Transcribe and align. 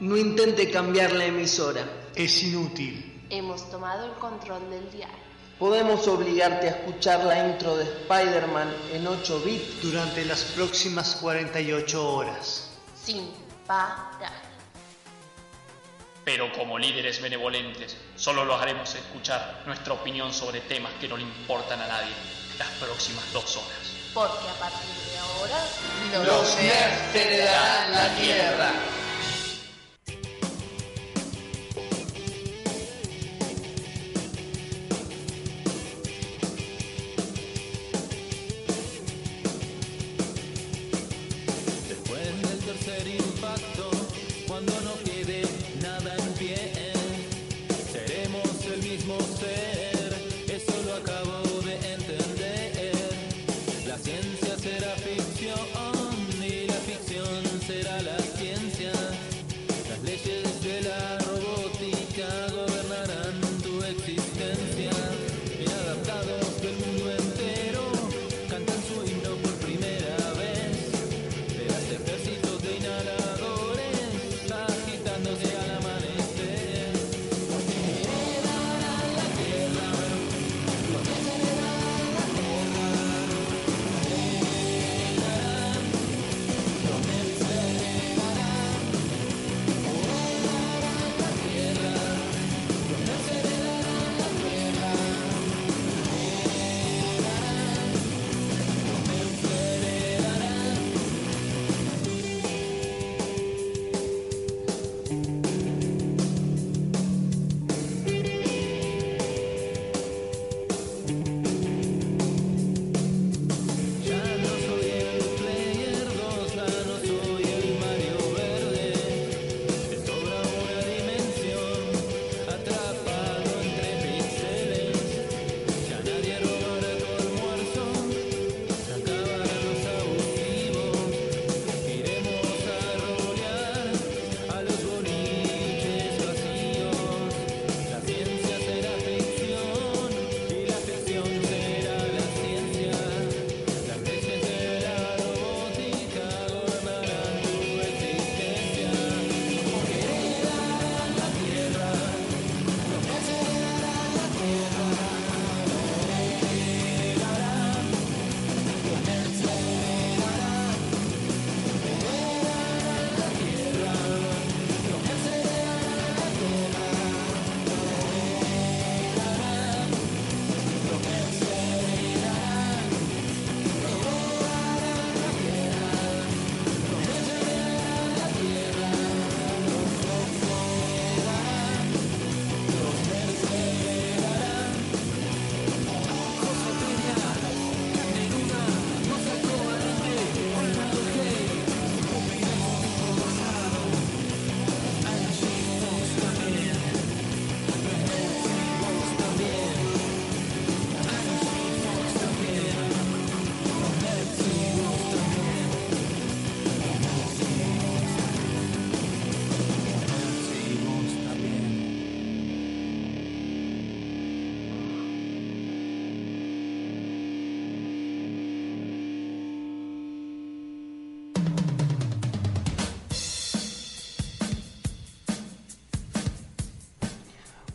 No 0.00 0.14
intente 0.16 0.70
cambiar 0.70 1.12
la 1.12 1.24
emisora. 1.24 1.82
Es 2.14 2.42
inútil. 2.42 3.24
Hemos 3.30 3.70
tomado 3.70 4.04
el 4.04 4.12
control 4.12 4.68
del 4.68 4.90
dial. 4.90 5.10
Podemos 5.58 6.06
obligarte 6.06 6.68
a 6.68 6.72
escuchar 6.72 7.24
la 7.24 7.48
intro 7.48 7.78
de 7.78 7.84
Spider-Man 7.84 8.68
en 8.92 9.06
8 9.06 9.40
bits 9.40 9.82
durante 9.82 10.22
las 10.26 10.44
próximas 10.44 11.16
48 11.16 12.14
horas. 12.14 12.72
Sin 13.02 13.30
parar. 13.66 14.32
Pero 16.26 16.52
como 16.52 16.78
líderes 16.78 17.22
benevolentes, 17.22 17.96
solo 18.16 18.44
lo 18.44 18.54
haremos 18.54 18.94
escuchar 18.94 19.62
nuestra 19.64 19.94
opinión 19.94 20.34
sobre 20.34 20.60
temas 20.60 20.92
que 21.00 21.08
no 21.08 21.16
le 21.16 21.22
importan 21.22 21.80
a 21.80 21.86
nadie 21.86 22.12
las 22.58 22.68
próximas 22.72 23.32
dos 23.32 23.56
horas. 23.56 23.96
Porque 24.12 24.48
a 24.48 24.58
partir 24.58 24.90
de 25.10 25.18
ahora, 25.18 25.64
los, 26.12 26.26
los 26.26 26.56
nerds 26.56 27.14
heredarán 27.14 27.92
la 27.92 28.14
tierra. 28.16 28.72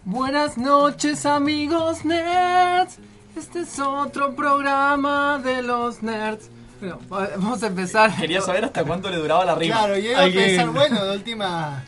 Buenas 0.04 0.58
noches 0.58 1.28
amigos 1.28 2.04
nerds. 2.06 2.98
Este 3.38 3.60
es 3.62 3.80
otro 3.80 4.36
programa 4.36 5.40
de 5.44 5.62
los 5.62 6.02
nerds. 6.02 6.50
Bueno, 6.80 7.00
vamos 7.10 7.62
a 7.62 7.68
empezar. 7.68 8.16
Quería 8.16 8.42
saber 8.42 8.66
hasta 8.66 8.84
cuánto 8.84 9.12
le 9.12 9.18
duraba 9.18 9.46
la 9.46 9.54
rima. 9.54 9.78
Claro, 9.78 9.98
yo 9.98 10.12
iba 10.12 10.24
a 10.24 10.30
pensar, 10.30 10.70
bueno, 10.70 11.06
de 11.06 11.16
última. 11.16 11.84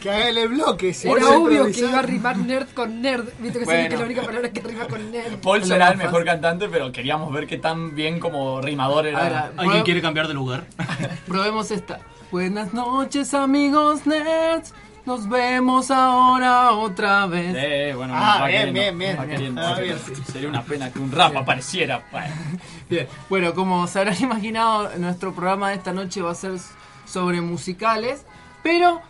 Que 0.00 0.10
haga 0.10 0.28
el 0.28 0.48
bloque. 0.48 0.94
Si 0.94 1.08
Era 1.08 1.30
obvio 1.30 1.64
que 1.66 1.80
iba 1.80 1.98
a 1.98 2.02
rimar 2.02 2.38
nerd 2.38 2.68
con 2.72 3.02
nerd. 3.02 3.24
Viste 3.40 3.58
que 3.58 3.64
bueno. 3.64 3.88
que 3.88 3.96
la 3.96 4.04
única 4.04 4.22
palabra 4.22 4.52
que 4.52 4.60
rima 4.60 4.86
con 4.86 5.10
nerd. 5.10 5.38
Paul 5.38 5.64
será 5.64 5.88
el 5.88 5.96
mejor 5.96 6.24
cantante, 6.24 6.68
pero 6.68 6.92
queríamos 6.92 7.32
ver 7.32 7.48
qué 7.48 7.58
tan 7.58 7.96
bien 7.96 8.20
como 8.20 8.60
rimador 8.60 9.08
era. 9.08 9.18
Ahora, 9.18 9.52
¿Alguien 9.56 9.82
quiere 9.82 10.00
cambiar 10.00 10.28
de 10.28 10.34
lugar? 10.34 10.66
Probemos 11.26 11.72
esta. 11.72 11.98
Buenas 12.30 12.72
noches 12.72 13.34
amigos 13.34 14.06
nerds. 14.06 14.72
Nos 15.06 15.28
vemos 15.28 15.92
ahora 15.92 16.72
otra 16.72 17.26
vez. 17.26 17.54
Eh, 17.56 17.92
bueno, 17.94 18.12
ah, 18.16 18.44
bien, 18.48 18.74
bien, 18.74 18.98
bien, 18.98 19.16
bien. 19.24 19.56
Ah, 19.56 19.78
bien. 19.78 19.96
Sería 20.32 20.48
una 20.48 20.64
pena 20.64 20.92
que 20.92 20.98
un 20.98 21.12
rap 21.12 21.36
apareciera. 21.36 22.04
Bien, 22.90 23.06
bueno, 23.28 23.54
como 23.54 23.86
se 23.86 24.00
habrán 24.00 24.20
imaginado, 24.20 24.90
nuestro 24.98 25.32
programa 25.32 25.68
de 25.68 25.76
esta 25.76 25.92
noche 25.92 26.22
va 26.22 26.32
a 26.32 26.34
ser 26.34 26.58
sobre 27.04 27.40
musicales, 27.40 28.24
pero 28.64 29.00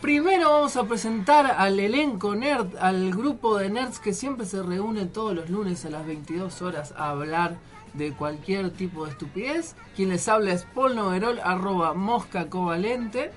primero 0.00 0.48
vamos 0.48 0.76
a 0.76 0.84
presentar 0.84 1.46
al 1.58 1.80
elenco 1.80 2.36
nerd, 2.36 2.76
al 2.80 3.10
grupo 3.10 3.58
de 3.58 3.68
nerds 3.70 3.98
que 3.98 4.12
siempre 4.12 4.46
se 4.46 4.62
reúne 4.62 5.06
todos 5.06 5.34
los 5.34 5.50
lunes 5.50 5.84
a 5.84 5.90
las 5.90 6.06
22 6.06 6.62
horas 6.62 6.94
a 6.96 7.10
hablar 7.10 7.56
de 7.94 8.12
cualquier 8.12 8.70
tipo 8.70 9.04
de 9.04 9.10
estupidez. 9.10 9.74
Quien 9.96 10.10
les 10.10 10.28
habla 10.28 10.52
es 10.52 10.66
Paul 10.72 10.94
Noverol, 10.94 11.40
arroba 11.42 11.94
mosca 11.94 12.48
covalente. 12.48 13.32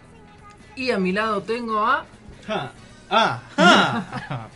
Y 0.76 0.92
a 0.92 1.00
mi 1.00 1.12
lado 1.12 1.42
tengo 1.42 1.86
a. 1.86 2.06
Ah, 3.10 3.42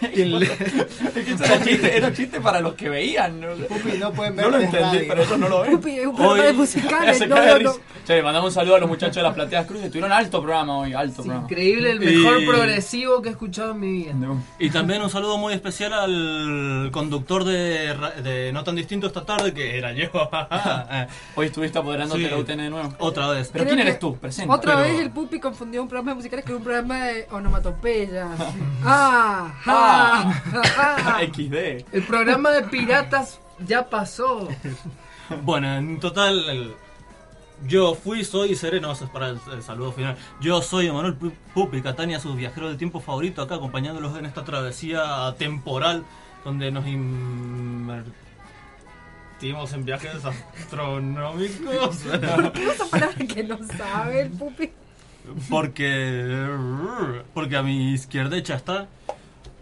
Es 0.02 1.24
que 1.24 1.32
eso 1.32 1.44
era 1.44 1.62
chiste, 1.64 1.96
era 1.96 2.12
chiste 2.12 2.40
para 2.40 2.60
los 2.60 2.74
que 2.74 2.88
veían. 2.88 3.40
No, 3.40 3.48
Pupi, 3.54 3.98
no 3.98 4.12
pueden 4.12 4.36
no 4.36 4.42
lo 4.50 4.58
ver 4.58 4.62
entendí, 4.66 4.84
radio. 4.98 5.04
pero 5.08 5.22
ellos 5.22 5.38
no 5.38 5.48
lo 5.48 5.60
ven. 5.62 5.70
Pupi, 5.72 5.90
es 5.98 6.06
un 6.06 6.16
programa 6.16 6.42
de 6.44 6.52
musicales. 6.52 7.18
Se 7.18 7.26
No, 7.32 7.36
no, 7.36 7.58
no. 7.58 7.72
Che, 8.06 8.20
mandamos 8.22 8.48
un 8.50 8.54
saludo 8.54 8.76
a 8.76 8.78
los 8.80 8.88
muchachos 8.88 9.16
de 9.16 9.22
las 9.22 9.34
Plateas 9.34 9.66
Cruces. 9.66 9.88
Tuvieron 9.90 10.10
alto 10.12 10.40
programa 10.42 10.78
hoy, 10.78 10.92
alto 10.92 11.20
Es 11.22 11.26
programa. 11.26 11.44
increíble, 11.48 11.90
el 11.92 12.00
mejor 12.00 12.42
Y- 12.42 12.46
progresivo 12.46 13.22
que 13.22 13.28
he 13.28 13.32
escuchado 13.32 13.72
en 13.72 13.80
mi 13.80 13.92
vida. 13.92 14.12
No. 14.14 14.42
Y 14.58 14.70
también 14.70 15.02
un 15.02 15.10
saludo 15.10 15.38
muy 15.38 15.54
especial 15.54 15.92
al 15.92 16.90
conductor 16.92 17.44
de, 17.44 18.50
No 18.52 18.64
Tan 18.64 18.74
Distinto 18.76 19.06
esta 19.06 19.24
tarde, 19.24 19.52
que 19.54 19.78
era 19.78 19.92
yo. 19.92 20.08
Hoy 21.36 21.46
estuviste 21.46 21.78
apoderándote 21.78 22.20
Sí. 22.22 22.24
de 22.24 22.30
la 22.30 22.38
UTN 22.38 22.56
de 22.64 22.70
nuevo. 22.70 22.92
Otra 22.98 23.28
vez. 23.28 23.50
Pero 23.52 23.64
Creo 23.64 23.74
¿quién 23.76 23.86
eres 23.86 23.98
tú? 24.00 24.16
Presenta. 24.16 24.52
Otra 24.54 24.76
Pero- 24.76 24.88
vez 24.88 25.00
el 25.00 25.10
Pupi 25.10 25.38
confundió 25.38 25.82
un 25.82 25.88
programa 25.88 26.10
de 26.12 26.16
musicales 26.16 26.44
con 26.44 26.56
un 26.56 26.62
programa 26.64 27.04
de 27.06 27.26
onomatopeya. 27.30 28.26
ah, 28.84 29.52
Ah. 29.64 29.81
Ah. 29.82 31.18
XD. 31.32 31.54
El 31.92 32.02
programa 32.06 32.50
de 32.50 32.62
piratas 32.64 33.40
ya 33.66 33.88
pasó. 33.88 34.48
Bueno, 35.42 35.74
en 35.76 35.98
total, 36.00 36.48
el- 36.50 36.74
yo 37.66 37.94
fui, 37.94 38.24
soy 38.24 38.52
y 38.52 38.56
seré, 38.56 38.80
no, 38.80 38.90
eso 38.92 39.04
es 39.04 39.10
para 39.10 39.28
el, 39.28 39.38
el 39.52 39.62
saludo 39.62 39.92
final. 39.92 40.16
Yo 40.40 40.60
soy 40.62 40.88
Emanuel 40.88 41.16
Pu- 41.18 41.32
Pupi 41.54 41.80
Catania, 41.80 42.18
su 42.18 42.34
viajero 42.34 42.66
del 42.68 42.76
tiempo 42.76 42.98
favorito, 43.00 43.40
acá 43.40 43.54
acompañándolos 43.54 44.18
en 44.18 44.26
esta 44.26 44.44
travesía 44.44 45.32
temporal 45.38 46.02
donde 46.44 46.72
nos 46.72 46.84
invertimos 46.88 48.12
en 49.72 49.84
viajes 49.84 50.24
astronómicos. 50.24 51.98
¿Qué 52.54 52.66
esa 52.70 52.86
palabra 52.90 53.16
que 53.32 53.44
no 53.44 53.58
sabe 53.76 54.22
el 54.22 54.30
Pupi? 54.30 54.70
porque, 55.48 56.48
porque 57.32 57.56
a 57.56 57.62
mi 57.62 57.92
izquierda 57.92 58.36
está 58.56 58.88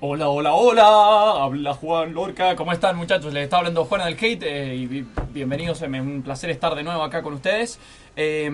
Hola, 0.02 0.28
hola, 0.30 0.54
hola. 0.54 1.44
Habla 1.44 1.74
Juan 1.74 2.14
Lorca. 2.14 2.56
¿Cómo 2.56 2.72
están, 2.72 2.96
muchachos? 2.96 3.32
Les 3.34 3.44
está 3.44 3.58
hablando 3.58 3.84
Juan 3.84 4.02
del 4.04 4.14
Hate. 4.14 4.42
eh, 4.42 4.74
y 4.74 4.86
bi- 4.86 5.06
bienvenidos. 5.30 5.82
Es 5.82 5.88
un 5.88 6.22
placer 6.22 6.48
estar 6.50 6.74
de 6.74 6.82
nuevo 6.82 7.02
acá 7.02 7.22
con 7.22 7.34
ustedes. 7.34 7.78
Eh, 8.16 8.48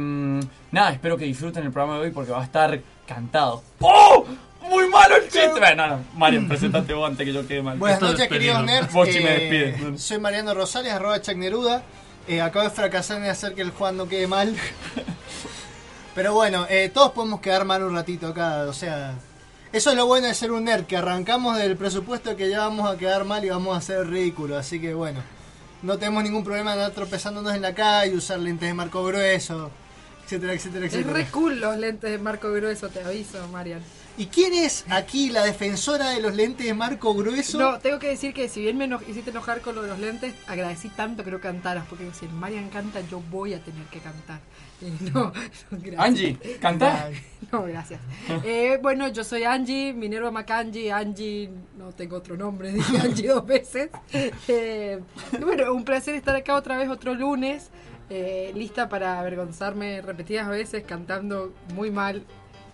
nada, 0.72 0.90
espero 0.90 1.16
que 1.16 1.24
disfruten 1.24 1.64
el 1.64 1.70
programa 1.72 1.98
de 1.98 2.06
hoy 2.06 2.10
porque 2.10 2.32
va 2.32 2.40
a 2.40 2.44
estar 2.44 2.78
cantado. 3.06 3.62
¡Oh! 3.80 4.24
¡Muy 4.68 4.88
malo 4.88 5.14
el 5.16 5.22
chiste! 5.22 5.48
Bueno, 5.50 5.86
no, 5.86 5.96
no. 5.98 6.04
Marian, 6.16 6.48
presentate 6.48 6.92
vos 6.92 7.08
antes 7.08 7.24
que 7.24 7.32
yo 7.32 7.46
quede 7.46 7.62
mal. 7.62 7.78
Buenas 7.78 8.00
noches, 8.00 8.20
es 8.22 8.28
queridos 8.28 8.64
nerds. 8.64 8.92
Vos 8.92 9.08
sí 9.08 9.20
me 9.20 9.36
Eh, 9.36 9.72
despides. 9.72 10.02
soy 10.02 10.18
Mariano 10.18 10.52
Rosales, 10.52 10.92
arroba 10.92 11.22
Chuck 11.22 11.36
Neruda. 11.36 11.82
Eh, 12.26 12.40
acabo 12.40 12.64
de 12.64 12.70
fracasar 12.72 13.18
en 13.18 13.30
hacer 13.30 13.54
que 13.54 13.62
el 13.62 13.70
Juan 13.70 13.96
no 13.96 14.08
quede 14.08 14.26
mal. 14.26 14.56
Pero 16.16 16.34
bueno, 16.34 16.66
eh, 16.68 16.90
todos 16.92 17.12
podemos 17.12 17.40
quedar 17.40 17.64
mal 17.64 17.84
un 17.84 17.94
ratito 17.94 18.26
acá. 18.26 18.62
O 18.68 18.72
sea, 18.72 19.14
eso 19.72 19.90
es 19.90 19.96
lo 19.96 20.06
bueno 20.06 20.26
de 20.28 20.34
ser 20.34 20.52
un 20.52 20.64
nerd, 20.64 20.84
que 20.86 20.96
arrancamos 20.96 21.56
del 21.58 21.76
presupuesto 21.76 22.36
que 22.36 22.48
ya 22.48 22.60
vamos 22.60 22.88
a 22.90 22.96
quedar 22.96 23.24
mal 23.24 23.44
y 23.44 23.50
vamos 23.50 23.74
a 23.74 23.78
hacer 23.78 24.06
ridículo. 24.08 24.56
Así 24.56 24.80
que 24.80 24.94
bueno, 24.94 25.20
no 25.82 25.98
tenemos 25.98 26.22
ningún 26.22 26.44
problema 26.44 26.74
de 26.74 26.82
andar 26.82 26.94
tropezándonos 26.94 27.54
en 27.54 27.62
la 27.62 27.74
calle, 27.74 28.14
usar 28.16 28.38
lentes 28.38 28.68
de 28.68 28.74
marco 28.74 29.04
grueso, 29.04 29.70
etcétera, 30.24 30.54
etcétera, 30.54 30.86
Es 30.86 30.94
etcétera. 30.94 31.14
re 31.18 31.26
cool 31.30 31.60
los 31.60 31.76
lentes 31.76 32.10
de 32.10 32.18
marco 32.18 32.50
grueso, 32.52 32.88
te 32.88 33.02
aviso, 33.02 33.46
Marian. 33.48 33.82
¿Y 34.18 34.26
quién 34.26 34.54
es 34.54 34.84
aquí 34.88 35.28
la 35.28 35.44
defensora 35.44 36.10
de 36.10 36.20
los 36.22 36.34
lentes 36.34 36.66
de 36.66 36.72
marco 36.74 37.12
grueso? 37.14 37.58
No, 37.58 37.78
tengo 37.78 37.98
que 37.98 38.08
decir 38.08 38.32
que 38.32 38.48
si 38.48 38.60
bien 38.62 38.78
me 38.78 38.84
eno- 38.86 39.00
hiciste 39.06 39.30
enojar 39.30 39.60
con 39.60 39.74
lo 39.74 39.82
de 39.82 39.88
los 39.88 39.98
lentes, 39.98 40.34
agradecí 40.46 40.88
tanto 40.88 41.22
que 41.22 41.30
no 41.30 41.38
cantaras, 41.40 41.84
porque 41.88 42.08
si 42.18 42.26
Marian 42.28 42.68
canta, 42.70 43.00
yo 43.10 43.20
voy 43.30 43.52
a 43.54 43.60
tener 43.62 43.84
que 43.86 43.98
cantar. 44.00 44.40
Y 44.78 44.90
no, 45.10 45.32
no, 45.32 45.32
gracias. 45.70 45.98
Angie, 46.00 46.38
cantá. 46.60 47.08
No, 47.52 47.62
gracias. 47.64 48.00
Eh, 48.44 48.78
bueno, 48.82 49.08
yo 49.08 49.24
soy 49.24 49.44
Angie, 49.44 49.92
Minerva 49.94 50.30
Macangi, 50.30 50.90
Angie, 50.90 51.48
no 51.78 51.92
tengo 51.92 52.16
otro 52.16 52.36
nombre, 52.36 52.72
dije 52.72 52.98
Angie 52.98 53.28
dos 53.28 53.46
veces. 53.46 53.88
Eh, 54.12 55.00
bueno, 55.40 55.72
un 55.72 55.84
placer 55.84 56.14
estar 56.14 56.34
acá 56.36 56.54
otra 56.56 56.76
vez 56.76 56.90
otro 56.90 57.14
lunes, 57.14 57.70
eh, 58.10 58.52
lista 58.54 58.88
para 58.90 59.18
avergonzarme 59.20 60.02
repetidas 60.02 60.48
veces 60.48 60.84
cantando 60.86 61.54
muy 61.74 61.90
mal. 61.90 62.22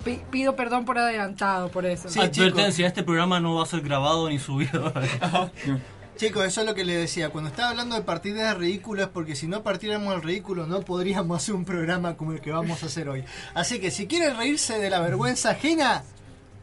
Pi- 0.05 0.21
pido 0.31 0.57
perdón 0.57 0.85
por 0.85 0.99
adelantado 0.99 1.69
por 1.71 1.87
eso. 1.87 2.09
Sí, 2.09 2.19
Advertencia, 2.21 2.87
este 2.87 3.03
programa 3.03 3.39
no 3.41 3.55
va 3.57 3.63
a 3.63 3.67
ser 3.67 3.81
grabado 3.83 4.29
ni 4.29 4.39
subido. 4.39 4.93
Chicos, 6.17 6.45
eso 6.45 6.61
es 6.61 6.67
lo 6.67 6.75
que 6.75 6.85
les 6.85 6.97
decía. 6.99 7.31
Cuando 7.31 7.51
estaba 7.51 7.71
hablando 7.71 7.97
de 7.97 8.03
partidas 8.03 8.57
ridículas, 8.57 9.09
porque 9.13 9.35
si 9.35 9.47
no 9.49 9.63
partiéramos 9.63 10.15
al 10.15 10.23
ridículo, 10.23 10.67
no 10.67 10.81
podríamos 10.83 11.37
hacer 11.37 11.55
un 11.55 11.65
programa 11.65 12.17
como 12.17 12.33
el 12.33 12.41
que 12.41 12.51
vamos 12.53 12.83
a 12.83 12.87
hacer 12.87 13.09
hoy. 13.09 13.25
Así 13.55 13.81
que 13.81 13.91
si 13.91 14.07
quieren 14.07 14.37
reírse 14.37 14.79
de 14.79 14.91
la 14.91 15.01
vergüenza 15.01 15.51
ajena, 15.51 16.05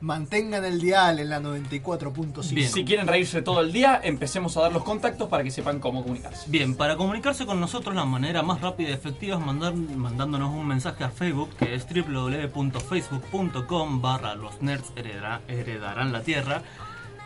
mantengan 0.01 0.65
el 0.65 0.79
dial 0.79 1.19
en 1.19 1.29
la 1.29 1.39
94.5. 1.39 2.53
Bien. 2.53 2.71
Si 2.71 2.85
quieren 2.85 3.07
reírse 3.07 3.41
todo 3.41 3.61
el 3.61 3.71
día, 3.71 3.99
empecemos 4.03 4.55
a 4.57 4.61
dar 4.61 4.71
los 4.71 4.83
contactos 4.83 5.27
para 5.29 5.43
que 5.43 5.49
sepan 5.51 5.79
cómo 5.79 6.03
comunicarse. 6.03 6.49
Bien, 6.49 6.75
para 6.75 6.95
comunicarse 6.95 7.45
con 7.45 7.59
nosotros 7.59 7.93
la 7.95 8.05
manera 8.05 8.41
más 8.41 8.61
rápida 8.61 8.89
y 8.89 8.93
efectiva 8.93 9.37
es 9.37 9.45
mandar, 9.45 9.73
mandándonos 9.73 10.53
un 10.53 10.67
mensaje 10.67 11.03
a 11.03 11.09
Facebook 11.09 11.49
que 11.57 11.75
es 11.75 11.85
www.facebook.com 11.87 14.01
barra 14.01 14.35
los 14.35 14.61
nerds 14.61 14.93
heredarán 14.95 16.13
la 16.13 16.21
tierra 16.21 16.63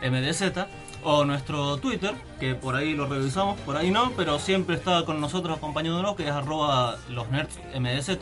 MDZ 0.02 0.54
o 1.04 1.26
nuestro 1.26 1.78
Twitter, 1.78 2.14
que 2.40 2.54
por 2.56 2.76
ahí 2.76 2.94
lo 2.94 3.08
revisamos, 3.08 3.60
por 3.62 3.78
ahí 3.78 3.90
no, 3.92 4.12
pero 4.18 4.40
siempre 4.40 4.76
está 4.76 5.06
con 5.06 5.22
nosotros 5.22 5.58
acompañándonos, 5.58 6.16
que 6.16 6.26
es 6.26 6.32
arroba 6.32 6.98
los 7.10 7.30
nerds 7.30 7.60
MDZ. 7.78 8.18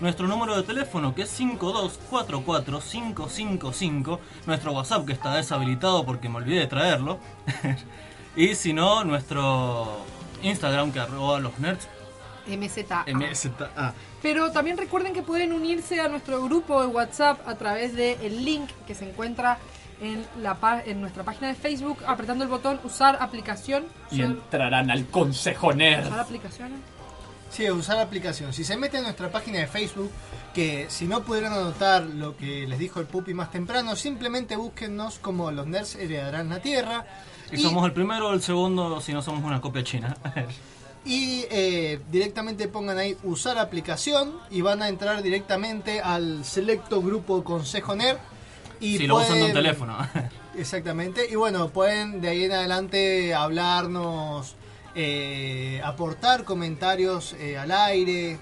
Nuestro 0.00 0.26
número 0.26 0.56
de 0.56 0.62
teléfono, 0.62 1.14
que 1.14 1.22
es 1.22 1.40
5244-555. 1.40 4.18
Nuestro 4.46 4.72
WhatsApp, 4.72 5.06
que 5.06 5.12
está 5.12 5.34
deshabilitado 5.34 6.04
porque 6.04 6.28
me 6.28 6.36
olvidé 6.36 6.60
de 6.60 6.66
traerlo. 6.66 7.18
y 8.36 8.54
si 8.54 8.72
no, 8.72 9.04
nuestro 9.04 10.04
Instagram, 10.42 10.92
que 10.92 11.00
arroba 11.00 11.40
los 11.40 11.58
nerds 11.58 11.88
MZA. 12.46 13.04
MZA. 13.06 13.94
Pero 14.22 14.52
también 14.52 14.76
recuerden 14.76 15.12
que 15.12 15.22
pueden 15.22 15.52
unirse 15.52 16.00
a 16.00 16.08
nuestro 16.08 16.42
grupo 16.42 16.80
de 16.80 16.88
WhatsApp 16.88 17.46
a 17.46 17.54
través 17.54 17.94
del 17.94 18.44
link 18.44 18.68
que 18.86 18.94
se 18.94 19.08
encuentra 19.08 19.58
en, 20.00 20.24
la 20.42 20.82
en 20.84 21.00
nuestra 21.00 21.24
página 21.24 21.48
de 21.48 21.54
Facebook 21.54 21.98
apretando 22.06 22.44
el 22.44 22.50
botón 22.50 22.80
usar 22.84 23.18
aplicación. 23.20 23.84
Y 24.10 24.22
entrarán 24.22 24.90
al 24.90 25.06
Consejo 25.06 25.72
Nerd. 25.72 26.06
usar 26.06 26.20
aplicaciones. 26.20 26.80
Sí, 27.50 27.68
usar 27.68 27.96
la 27.96 28.02
aplicación. 28.02 28.52
Si 28.52 28.64
se 28.64 28.76
meten 28.76 29.00
a 29.00 29.02
nuestra 29.04 29.30
página 29.30 29.58
de 29.58 29.66
Facebook, 29.66 30.10
que 30.54 30.86
si 30.88 31.06
no 31.06 31.22
pudieron 31.22 31.52
anotar 31.52 32.04
lo 32.04 32.36
que 32.36 32.66
les 32.66 32.78
dijo 32.78 33.00
el 33.00 33.06
Pupi 33.06 33.34
más 33.34 33.50
temprano, 33.50 33.96
simplemente 33.96 34.54
búsquennos 34.54 35.18
como 35.18 35.50
los 35.50 35.66
nerds 35.66 35.96
heredarán 35.96 36.48
la 36.48 36.60
tierra. 36.60 37.04
Y 37.50 37.56
somos 37.56 37.84
el 37.84 37.92
primero 37.92 38.28
o 38.28 38.32
el 38.34 38.42
segundo 38.42 39.00
si 39.00 39.12
no 39.12 39.20
somos 39.20 39.42
una 39.44 39.60
copia 39.60 39.82
china. 39.82 40.16
Y 41.02 41.46
eh, 41.50 41.98
directamente 42.10 42.68
pongan 42.68 42.98
ahí 42.98 43.16
usar 43.22 43.58
aplicación 43.58 44.34
y 44.50 44.60
van 44.60 44.82
a 44.82 44.88
entrar 44.90 45.22
directamente 45.22 46.02
al 46.02 46.44
selecto 46.44 47.00
grupo 47.00 47.42
Consejo 47.42 47.96
Nerd. 47.96 48.18
Y 48.80 48.98
si 48.98 49.06
lo 49.06 49.16
usan 49.16 49.28
de 49.28 49.34
un 49.34 49.40
pueden- 49.50 49.54
teléfono. 49.54 49.96
Exactamente. 50.56 51.26
Y 51.30 51.34
bueno, 51.36 51.68
pueden 51.68 52.20
de 52.20 52.28
ahí 52.28 52.44
en 52.44 52.52
adelante 52.52 53.34
hablarnos, 53.34 54.56
eh, 54.94 55.80
aportar 55.84 56.44
comentarios 56.44 57.34
eh, 57.38 57.56
al 57.58 57.70
aire. 57.70 58.38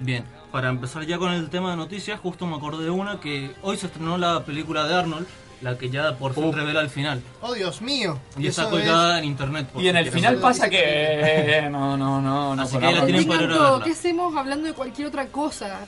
Bien, 0.00 0.24
para 0.52 0.68
empezar 0.68 1.04
ya 1.04 1.18
con 1.18 1.32
el 1.32 1.48
tema 1.50 1.70
de 1.70 1.76
noticias, 1.76 2.18
justo 2.20 2.46
me 2.46 2.56
acordé 2.56 2.84
de 2.84 2.90
una 2.90 3.20
que 3.20 3.50
hoy 3.62 3.76
se 3.76 3.86
estrenó 3.86 4.16
la 4.18 4.44
película 4.44 4.84
de 4.86 4.94
Arnold, 4.94 5.26
la 5.60 5.76
que 5.76 5.90
ya 5.90 6.16
por 6.16 6.34
fin 6.34 6.52
revela 6.52 6.80
el 6.80 6.88
final. 6.90 7.20
Oh, 7.40 7.52
Dios 7.52 7.82
mío. 7.82 8.18
Y 8.38 8.46
está 8.46 8.68
colgada 8.70 9.18
en 9.18 9.24
internet. 9.24 9.68
Y 9.76 9.88
en 9.88 9.96
el 9.96 10.10
final 10.10 10.36
pasa 10.36 10.70
que... 10.70 10.78
eh, 10.82 11.68
No, 11.70 11.96
no, 11.96 12.20
no, 12.20 12.54
no. 12.54 12.62
Así 12.62 12.78
que 12.78 12.86
ahí 12.86 12.94
la 12.94 13.04
tienen 13.06 13.26
para. 13.26 13.80
¿Qué 13.84 13.90
hacemos 13.90 14.34
hablando 14.36 14.66
de 14.68 14.72
cualquier 14.74 15.08
otra 15.08 15.26
cosa? 15.26 15.80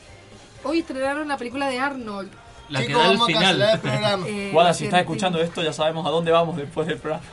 Hoy 0.64 0.80
estrenaron 0.80 1.28
la 1.28 1.37
película 1.37 1.68
de 1.68 1.78
Arnold. 1.78 2.30
La 2.70 2.86
que 2.86 2.92
da 2.94 3.26
final. 3.26 3.80
programa. 3.82 4.26
Eh, 4.28 4.50
Guada, 4.52 4.72
si 4.74 4.84
estás 4.84 5.00
Argentina. 5.00 5.00
escuchando 5.00 5.40
esto, 5.42 5.62
ya 5.62 5.72
sabemos 5.72 6.06
a 6.06 6.10
dónde 6.10 6.30
vamos 6.30 6.56
después 6.56 6.86
del 6.86 6.98
programa. 6.98 7.24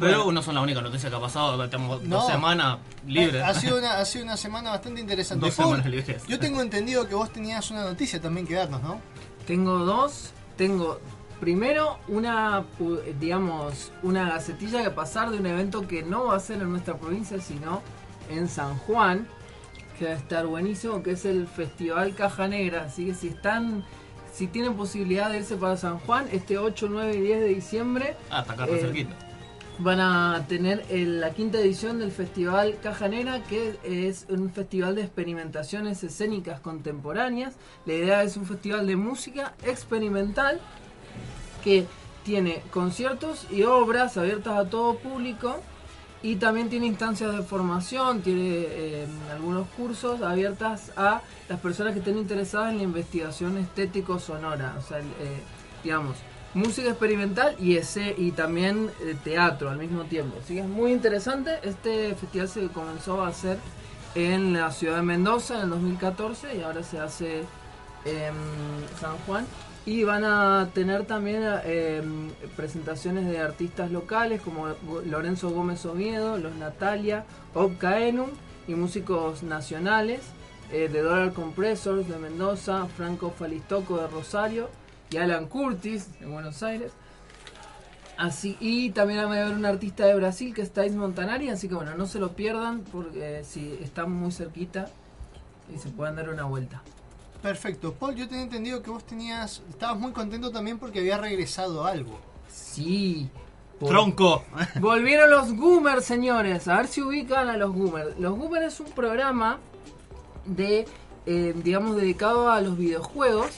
Pero 0.00 0.32
no 0.32 0.42
son 0.42 0.54
la 0.54 0.62
única 0.62 0.80
noticia 0.80 1.10
que 1.10 1.16
ha 1.16 1.20
pasado. 1.20 1.68
Tenemos 1.68 2.02
No. 2.02 2.16
dos 2.16 2.26
semanas 2.26 2.78
libres. 3.06 3.42
Eh, 3.42 3.44
Ha 3.44 3.52
sido, 3.54 3.78
una, 3.78 3.98
ha 3.98 4.04
sido 4.06 4.24
una 4.24 4.36
semana 4.38 4.70
bastante 4.70 5.00
interesante. 5.02 5.44
Dos 5.46 5.54
Paul, 5.54 5.76
semanas 5.76 5.86
libres. 5.86 6.26
Yo 6.26 6.38
tengo 6.38 6.62
entendido 6.62 7.06
que 7.06 7.14
vos 7.14 7.30
tenías 7.30 7.70
una 7.70 7.84
noticia 7.84 8.20
también 8.20 8.46
que 8.46 8.54
darnos, 8.54 8.82
¿no? 8.82 9.00
Tengo 9.46 9.78
dos. 9.80 10.30
Tengo 10.56 10.98
primero 11.40 11.98
una, 12.08 12.64
digamos, 13.20 13.92
una 14.02 14.28
gacetilla 14.30 14.82
que 14.82 14.90
pasar 14.90 15.30
de 15.30 15.38
un 15.38 15.46
evento 15.46 15.86
que 15.86 16.02
no 16.02 16.26
va 16.26 16.36
a 16.36 16.40
ser 16.40 16.62
en 16.62 16.70
nuestra 16.70 16.96
provincia, 16.96 17.38
sino 17.40 17.82
en 18.30 18.48
San 18.48 18.78
Juan, 18.78 19.26
que 20.02 20.08
va 20.08 20.14
a 20.14 20.18
estar 20.18 20.46
buenísimo, 20.48 21.00
que 21.00 21.12
es 21.12 21.24
el 21.24 21.46
Festival 21.46 22.16
Caja 22.16 22.48
Negra. 22.48 22.86
Así 22.86 23.06
que 23.06 23.14
si 23.14 23.28
están, 23.28 23.84
si 24.32 24.48
tienen 24.48 24.74
posibilidad 24.74 25.30
de 25.30 25.38
irse 25.38 25.54
para 25.54 25.76
San 25.76 26.00
Juan, 26.00 26.26
este 26.32 26.58
8, 26.58 26.88
9 26.90 27.14
y 27.14 27.20
10 27.20 27.40
de 27.40 27.46
diciembre, 27.46 28.16
Ah, 28.28 28.40
acá 28.40 28.66
Eh, 28.66 28.80
cerquita. 28.80 29.14
van 29.78 30.00
a 30.00 30.44
tener 30.48 30.84
el- 30.90 31.20
la 31.20 31.30
quinta 31.30 31.60
edición 31.60 32.00
del 32.00 32.10
Festival 32.10 32.78
Caja 32.82 33.06
Negra, 33.06 33.44
que 33.44 33.78
es 33.84 34.26
un 34.28 34.50
festival 34.50 34.96
de 34.96 35.02
experimentaciones 35.02 36.02
escénicas 36.02 36.58
contemporáneas. 36.58 37.54
La 37.86 37.92
idea 37.92 38.22
es 38.24 38.36
un 38.36 38.44
festival 38.44 38.88
de 38.88 38.96
música 38.96 39.54
experimental 39.64 40.60
que 41.62 41.86
tiene 42.24 42.60
conciertos 42.72 43.46
y 43.52 43.62
obras 43.62 44.16
abiertas 44.16 44.58
a 44.58 44.68
todo 44.68 44.96
público 44.96 45.60
y 46.22 46.36
también 46.36 46.70
tiene 46.70 46.86
instancias 46.86 47.36
de 47.36 47.42
formación, 47.42 48.22
tiene 48.22 48.64
eh, 48.68 49.06
algunos 49.30 49.66
cursos 49.76 50.22
abiertas 50.22 50.92
a 50.96 51.20
las 51.48 51.60
personas 51.60 51.92
que 51.92 51.98
estén 51.98 52.16
interesadas 52.16 52.70
en 52.70 52.78
la 52.78 52.84
investigación 52.84 53.58
estético 53.58 54.20
sonora, 54.20 54.76
o 54.78 54.82
sea, 54.82 54.98
eh, 54.98 55.42
digamos, 55.82 56.16
música 56.54 56.90
experimental 56.90 57.56
y 57.58 57.76
ese 57.76 58.14
y 58.16 58.30
también 58.32 58.90
eh, 59.00 59.16
teatro 59.24 59.70
al 59.70 59.78
mismo 59.78 60.04
tiempo. 60.04 60.38
Así 60.42 60.54
que 60.54 60.60
es 60.60 60.68
muy 60.68 60.92
interesante. 60.92 61.58
Este 61.62 62.14
festival 62.14 62.48
se 62.48 62.68
comenzó 62.68 63.24
a 63.24 63.28
hacer 63.28 63.58
en 64.14 64.52
la 64.52 64.70
ciudad 64.70 64.96
de 64.96 65.02
Mendoza 65.02 65.56
en 65.56 65.62
el 65.62 65.70
2014 65.70 66.56
y 66.56 66.62
ahora 66.62 66.82
se 66.82 67.00
hace 67.00 67.38
en 68.04 68.34
San 69.00 69.16
Juan. 69.26 69.46
Y 69.84 70.04
van 70.04 70.24
a 70.24 70.70
tener 70.74 71.06
también 71.06 71.42
eh, 71.64 72.02
presentaciones 72.56 73.26
de 73.26 73.40
artistas 73.40 73.90
locales 73.90 74.40
como 74.40 74.68
Lorenzo 75.06 75.50
Gómez 75.50 75.84
Oviedo, 75.86 76.38
Los 76.38 76.54
Natalia, 76.54 77.24
Obcaenum 77.54 78.30
y 78.68 78.76
músicos 78.76 79.42
nacionales 79.42 80.20
eh, 80.70 80.88
de 80.88 81.02
Dollar 81.02 81.32
Compressors 81.32 82.08
de 82.08 82.16
Mendoza, 82.16 82.86
Franco 82.96 83.30
Falistoco 83.30 83.98
de 83.98 84.06
Rosario 84.06 84.70
y 85.10 85.16
Alan 85.16 85.46
Curtis 85.46 86.18
de 86.20 86.26
Buenos 86.26 86.62
Aires. 86.62 86.92
Así, 88.16 88.56
y 88.60 88.90
también 88.90 89.18
va 89.20 89.34
a 89.34 89.42
haber 89.42 89.56
un 89.56 89.66
artista 89.66 90.06
de 90.06 90.14
Brasil 90.14 90.54
que 90.54 90.62
es 90.62 90.70
Thais 90.70 90.94
Montanari, 90.94 91.48
así 91.48 91.68
que 91.68 91.74
bueno, 91.74 91.96
no 91.96 92.06
se 92.06 92.20
lo 92.20 92.32
pierdan 92.32 92.82
porque 92.92 93.42
si 93.42 93.78
están 93.82 94.12
muy 94.12 94.30
cerquita 94.30 94.86
y 95.74 95.78
se 95.78 95.88
pueden 95.88 96.14
dar 96.14 96.28
una 96.28 96.44
vuelta. 96.44 96.82
Perfecto. 97.42 97.92
Paul, 97.92 98.14
yo 98.14 98.28
tenía 98.28 98.44
entendido 98.44 98.82
que 98.82 98.90
vos 98.90 99.04
tenías. 99.04 99.62
Estabas 99.68 99.98
muy 99.98 100.12
contento 100.12 100.50
también 100.50 100.78
porque 100.78 101.00
había 101.00 101.18
regresado 101.18 101.84
algo. 101.84 102.18
Sí. 102.48 103.28
por- 103.80 103.88
Tronco. 103.90 104.44
Volvieron 104.80 105.30
los 105.30 105.52
Goomers, 105.54 106.04
señores. 106.04 106.68
A 106.68 106.76
ver 106.76 106.86
si 106.86 107.02
ubican 107.02 107.48
a 107.48 107.56
los 107.56 107.72
Goomers. 107.72 108.18
Los 108.18 108.38
Goomers 108.38 108.74
es 108.74 108.80
un 108.80 108.90
programa 108.92 109.58
de, 110.46 110.86
eh, 111.26 111.52
digamos, 111.64 111.96
dedicado 111.96 112.50
a 112.50 112.60
los 112.60 112.76
videojuegos 112.78 113.50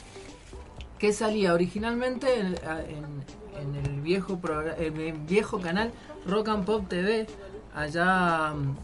que 0.98 1.12
salía 1.12 1.52
originalmente 1.52 2.40
en, 2.40 2.46
en- 2.46 3.24
en 3.60 3.76
el 3.86 4.00
viejo 4.00 4.40
en 4.78 4.96
el 5.00 5.12
viejo 5.12 5.60
canal 5.60 5.92
Rock 6.26 6.48
and 6.48 6.64
Pop 6.64 6.88
TV 6.88 7.26
allá 7.74 8.52
mm, 8.54 8.76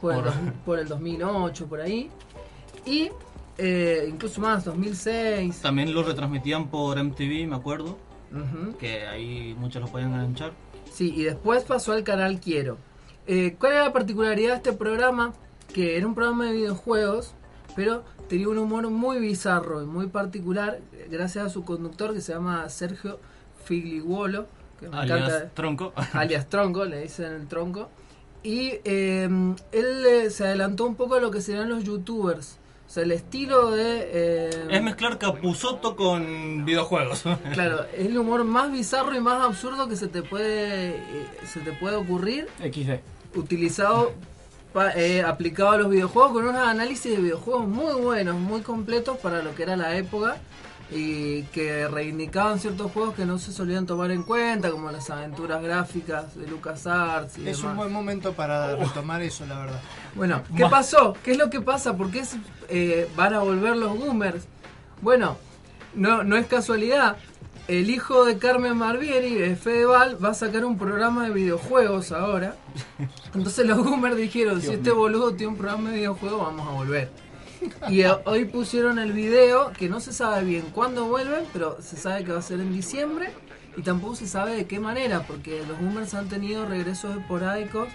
por, 0.00 0.14
el, 0.14 0.20
Por- 0.20 0.24
dos- 0.24 0.34
por 0.66 0.78
el 0.80 0.88
2008 0.88 1.66
por 1.66 1.80
ahí 1.80 2.10
y 2.84 3.10
eh, 3.58 4.06
incluso 4.08 4.40
más 4.40 4.64
2006 4.64 5.60
También 5.60 5.92
lo 5.92 6.02
retransmitían 6.02 6.68
por 6.68 7.02
MTV, 7.02 7.46
me 7.46 7.56
acuerdo. 7.56 7.98
Que 8.78 9.06
ahí 9.06 9.54
muchos 9.58 9.82
lo 9.82 9.88
podían 9.88 10.14
enganchar. 10.14 10.52
Sí, 10.90 11.12
y 11.14 11.24
después 11.24 11.64
pasó 11.64 11.92
al 11.92 12.02
canal 12.02 12.40
Quiero. 12.40 12.78
Eh, 13.26 13.56
¿Cuál 13.58 13.72
era 13.72 13.84
la 13.84 13.92
particularidad 13.92 14.50
de 14.50 14.56
este 14.56 14.72
programa? 14.72 15.34
Que 15.74 15.98
era 15.98 16.06
un 16.06 16.14
programa 16.14 16.46
de 16.46 16.52
videojuegos, 16.52 17.34
pero 17.76 18.04
tenía 18.28 18.48
un 18.48 18.56
humor 18.56 18.88
muy 18.88 19.18
bizarro 19.18 19.82
y 19.82 19.86
muy 19.86 20.06
particular, 20.06 20.80
gracias 21.10 21.46
a 21.46 21.50
su 21.50 21.64
conductor 21.64 22.14
que 22.14 22.22
se 22.22 22.32
llama 22.32 22.66
Sergio 22.70 23.20
Figliuolo, 23.64 24.46
que 24.80 24.88
me 24.88 24.96
Alias 24.96 25.18
encanta, 25.18 25.50
Tronco. 25.50 25.92
alias 26.14 26.48
Tronco, 26.48 26.84
le 26.86 27.02
dicen 27.02 27.32
el 27.32 27.48
Tronco. 27.48 27.90
Y 28.42 28.80
eh, 28.84 29.28
él 29.72 30.30
se 30.30 30.44
adelantó 30.44 30.86
un 30.86 30.94
poco 30.94 31.16
a 31.16 31.20
lo 31.20 31.30
que 31.30 31.42
serían 31.42 31.68
los 31.68 31.84
youtubers. 31.84 32.58
O 32.92 32.94
sea, 32.94 33.04
el 33.04 33.12
estilo 33.12 33.70
de... 33.70 34.10
eh, 34.12 34.50
Es 34.68 34.82
mezclar 34.82 35.16
Capuzoto 35.16 35.96
con 35.96 36.66
videojuegos. 36.66 37.22
Claro, 37.54 37.86
es 37.96 38.04
el 38.04 38.18
humor 38.18 38.44
más 38.44 38.70
bizarro 38.70 39.14
y 39.16 39.20
más 39.20 39.40
absurdo 39.42 39.88
que 39.88 39.96
se 39.96 40.08
te 40.08 40.20
puede 40.22 40.88
eh, 40.90 41.26
se 41.50 41.60
te 41.60 41.72
puede 41.72 41.96
ocurrir 41.96 42.48
XD. 42.58 43.38
utilizado 43.38 44.12
pa- 44.74 44.92
eh, 44.92 45.22
aplicado 45.22 45.70
a 45.70 45.78
los 45.78 45.88
videojuegos 45.88 46.32
con 46.32 46.44
unos 46.46 46.68
análisis 46.68 47.16
de 47.16 47.22
videojuegos 47.22 47.66
muy 47.66 47.94
buenos, 47.94 48.34
muy 48.36 48.60
completos 48.60 49.16
para 49.16 49.40
lo 49.42 49.54
que 49.54 49.62
era 49.62 49.74
la 49.74 49.96
época 49.96 50.36
y 50.94 51.42
que 51.44 51.88
reivindicaban 51.88 52.58
ciertos 52.58 52.92
juegos 52.92 53.14
que 53.14 53.24
no 53.24 53.38
se 53.38 53.52
solían 53.52 53.86
tomar 53.86 54.10
en 54.10 54.22
cuenta, 54.22 54.70
como 54.70 54.90
las 54.90 55.08
aventuras 55.10 55.62
gráficas 55.62 56.36
de 56.36 56.46
LucasArts 56.46 57.38
y 57.38 57.48
Es 57.48 57.62
un 57.62 57.76
buen 57.76 57.92
momento 57.92 58.32
para 58.32 58.76
retomar 58.76 59.22
eso, 59.22 59.46
la 59.46 59.58
verdad. 59.58 59.80
Bueno, 60.14 60.42
¿qué 60.56 60.66
pasó? 60.66 61.16
¿Qué 61.24 61.32
es 61.32 61.38
lo 61.38 61.50
que 61.50 61.60
pasa? 61.60 61.96
¿Por 61.96 62.10
qué 62.10 62.22
eh, 62.68 63.08
van 63.16 63.34
a 63.34 63.40
volver 63.40 63.76
los 63.76 63.98
boomers? 63.98 64.44
Bueno, 65.00 65.36
no, 65.94 66.22
no 66.22 66.36
es 66.36 66.46
casualidad. 66.46 67.16
El 67.68 67.90
hijo 67.90 68.24
de 68.24 68.38
Carmen 68.38 68.78
Barbieri, 68.78 69.54
Fedeval, 69.54 70.22
va 70.22 70.30
a 70.30 70.34
sacar 70.34 70.64
un 70.64 70.76
programa 70.76 71.24
de 71.24 71.30
videojuegos 71.30 72.12
ahora. 72.12 72.56
Entonces 73.34 73.66
los 73.66 73.78
boomers 73.78 74.16
dijeron, 74.16 74.60
si 74.60 74.72
este 74.72 74.90
boludo 74.90 75.32
tiene 75.34 75.52
un 75.52 75.58
programa 75.58 75.90
de 75.90 75.96
videojuegos, 75.96 76.40
vamos 76.40 76.68
a 76.68 76.72
volver. 76.72 77.10
Y 77.88 78.02
eh, 78.02 78.12
hoy 78.24 78.44
pusieron 78.46 78.98
el 78.98 79.12
video, 79.12 79.72
que 79.72 79.88
no 79.88 80.00
se 80.00 80.12
sabe 80.12 80.44
bien 80.44 80.64
cuándo 80.74 81.06
vuelven, 81.06 81.44
pero 81.52 81.78
se 81.80 81.96
sabe 81.96 82.24
que 82.24 82.32
va 82.32 82.38
a 82.38 82.42
ser 82.42 82.60
en 82.60 82.72
diciembre. 82.72 83.30
Y 83.76 83.82
tampoco 83.82 84.14
se 84.16 84.26
sabe 84.26 84.54
de 84.54 84.66
qué 84.66 84.78
manera, 84.80 85.20
porque 85.26 85.62
los 85.66 85.78
boomers 85.80 86.12
han 86.14 86.28
tenido 86.28 86.66
regresos 86.66 87.16
esporádicos 87.16 87.88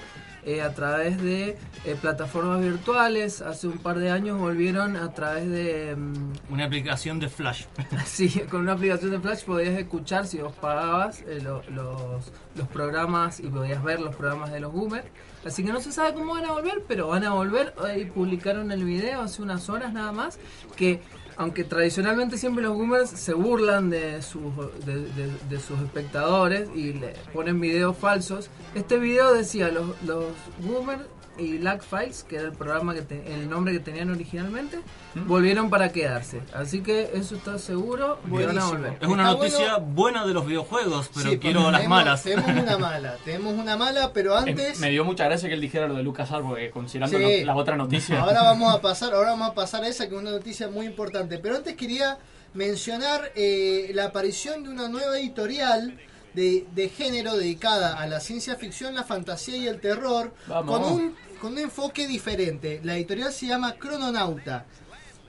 eh, 0.44 0.62
a 0.62 0.74
través 0.74 1.22
de 1.22 1.58
eh, 1.86 1.96
plataformas 2.02 2.62
virtuales. 2.62 3.42
Hace 3.42 3.68
un 3.68 3.78
par 3.78 4.00
de 4.00 4.10
años 4.10 4.40
volvieron 4.40 4.96
a 4.96 5.12
través 5.14 5.48
de... 5.50 5.96
mm, 5.96 6.54
Una 6.54 6.66
aplicación 6.66 7.20
de 7.20 7.30
Flash. 7.30 7.66
Sí, 8.06 8.30
con 8.50 8.62
una 8.62 8.72
aplicación 8.74 9.12
de 9.12 9.20
Flash 9.20 9.44
podías 9.44 9.78
escuchar 9.78 10.26
si 10.26 10.40
vos 10.40 10.54
pagabas 10.54 11.22
eh, 11.28 11.42
lo- 11.44 11.62
los, 11.70 12.32
los 12.56 12.68
programas 12.70 13.40
y 13.40 13.44
podías 13.48 13.84
ver 13.84 14.00
los 14.00 14.16
programas 14.16 14.52
de 14.52 14.60
los 14.62 14.72
Boomers. 14.74 15.06
Así 15.46 15.64
que 15.64 15.72
no 15.72 15.82
se 15.82 15.92
sabe 15.92 16.14
cómo 16.14 16.34
van 16.34 16.46
a 16.46 16.52
volver, 16.52 16.84
pero 16.88 17.08
van 17.08 17.24
a 17.24 17.34
volver. 17.34 17.74
Hoy 17.78 18.06
publicaron 18.06 18.72
el 18.72 18.84
video 18.84 19.22
hace 19.22 19.42
unas 19.42 19.70
horas 19.70 19.94
nada 19.94 20.12
más. 20.12 20.40
Que 20.76 21.02
aunque 21.38 21.64
tradicionalmente 21.64 22.38
siempre 22.38 22.64
los 22.64 22.76
Boomers 22.76 23.12
se 23.12 23.34
burlan 23.34 23.90
de 23.92 24.22
sus, 24.24 24.42
de, 24.86 25.60
sus 25.60 25.80
espectadores 25.82 26.68
y 26.76 26.94
le 26.94 27.14
ponen 27.32 27.62
videos 27.62 27.96
falsos, 27.96 28.50
este 28.74 28.98
video 28.98 29.34
decía 29.34 29.70
los, 29.70 30.02
los 30.04 30.26
Boomers 30.60 31.04
y 31.38 31.58
Black 31.58 31.84
Files, 31.84 32.24
que 32.24 32.36
era 32.38 32.46
el 32.46 32.54
programa 32.54 32.94
que 32.94 33.02
te- 33.02 33.34
el 33.34 33.50
nombre 33.50 33.74
que 33.74 33.80
tenían 33.80 34.10
originalmente, 34.10 34.80
volvieron 35.16 35.70
para 35.70 35.92
quedarse. 35.92 36.42
Así 36.54 36.82
que 36.82 37.12
eso 37.14 37.36
está 37.36 37.58
seguro, 37.60 38.20
van 38.26 38.58
a 38.58 38.66
volver. 38.66 38.98
Es 39.02 39.08
una 39.08 39.24
Está 39.24 39.38
noticia 39.38 39.78
bueno. 39.78 39.94
buena 39.94 40.26
de 40.28 40.34
los 40.34 40.46
videojuegos, 40.46 41.10
pero 41.14 41.30
Sí, 41.32 41.38
quiero 41.40 41.60
porque 41.62 41.72
las 41.72 41.82
tenemos- 41.82 41.98
malas. 41.98 42.24
Tenemos 42.24 42.50
una 42.50 42.78
mala, 42.78 43.16
tenemos 43.26 43.54
una 43.54 43.78
mala, 43.78 44.14
pero 44.14 44.34
Eh, 44.36 44.38
antes. 44.50 44.80
me 44.80 44.90
dio 44.90 45.04
mucha 45.06 45.26
gracia 45.26 45.48
que 45.50 45.56
él 45.56 45.62
dijera 45.62 45.88
lo 45.88 45.96
de 45.96 46.04
Lucas 46.04 46.30
porque 46.42 46.70
considerando 46.72 47.18
Sí. 47.18 47.40
no- 47.42 47.46
la 47.46 47.56
otra 47.56 47.76
noticia. 47.76 48.22
Ahora 48.22 48.42
vamos 48.44 48.74
a 48.74 48.82
pasar, 48.82 49.14
ahora 49.14 49.32
vamos 49.32 49.50
a 49.50 49.54
pasar 49.54 49.84
a 49.84 49.88
esa 49.88 50.08
que 50.08 50.16
es 50.16 50.22
una 50.22 50.32
noticia 50.32 50.68
muy 50.70 50.86
importante. 50.86 51.38
Pero 51.40 51.56
antes 51.58 51.76
quería 51.76 52.18
mencionar 52.54 53.32
eh, 53.36 53.92
la 53.94 54.06
aparición 54.06 54.64
de 54.64 54.70
una 54.70 54.88
nueva 54.90 55.18
editorial 55.20 55.98
de, 56.34 56.66
de 56.76 56.90
género 56.90 57.36
dedicada 57.36 58.00
a 58.00 58.06
la 58.08 58.20
ciencia 58.20 58.56
ficción, 58.56 58.94
la 58.96 59.04
fantasía 59.04 59.58
y 59.58 59.68
el 59.68 59.80
terror, 59.80 60.34
Vamos. 60.48 60.80
con 60.80 60.92
un, 60.94 61.16
con 61.38 61.54
un 61.54 61.60
enfoque 61.60 62.08
diferente. 62.08 62.82
La 62.84 62.96
editorial 62.96 63.32
se 63.32 63.48
llama 63.48 63.76
Crononauta. 63.76 64.66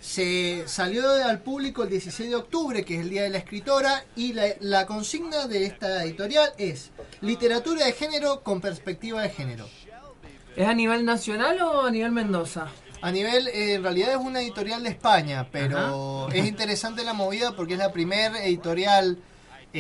Se 0.01 0.65
salió 0.67 1.11
al 1.11 1.41
público 1.41 1.83
el 1.83 1.91
16 1.91 2.31
de 2.31 2.37
octubre, 2.37 2.85
que 2.85 2.95
es 2.95 3.01
el 3.01 3.11
Día 3.11 3.23
de 3.23 3.31
la 3.31 3.39
Escritora, 3.39 4.05
y 4.15 4.33
la, 4.33 4.47
la 4.61 4.87
consigna 4.87 5.47
de 5.47 5.67
esta 5.67 6.05
editorial 6.05 6.53
es 6.57 6.91
literatura 7.21 7.85
de 7.85 7.93
género 7.93 8.43
con 8.43 8.61
perspectiva 8.61 9.23
de 9.23 9.31
género. 9.31 9.69
¿Es 10.57 10.67
a 10.67 10.75
nivel 10.75 11.05
nacional 11.05 11.61
o 11.63 11.87
a 11.87 11.91
nivel 11.91 12.13
Mendoza? 12.13 12.69
A 13.01 13.13
nivel, 13.13 13.47
eh, 13.49 13.75
en 13.75 13.83
realidad 13.83 14.11
es 14.11 14.17
una 14.17 14.41
editorial 14.41 14.83
de 14.83 14.91
España, 14.91 15.49
pero 15.53 16.29
es 16.33 16.47
interesante 16.47 17.05
la 17.05 17.13
movida 17.13 17.55
porque 17.55 17.75
es 17.75 17.79
la 17.79 17.93
primera 17.93 18.45
editorial 18.45 19.19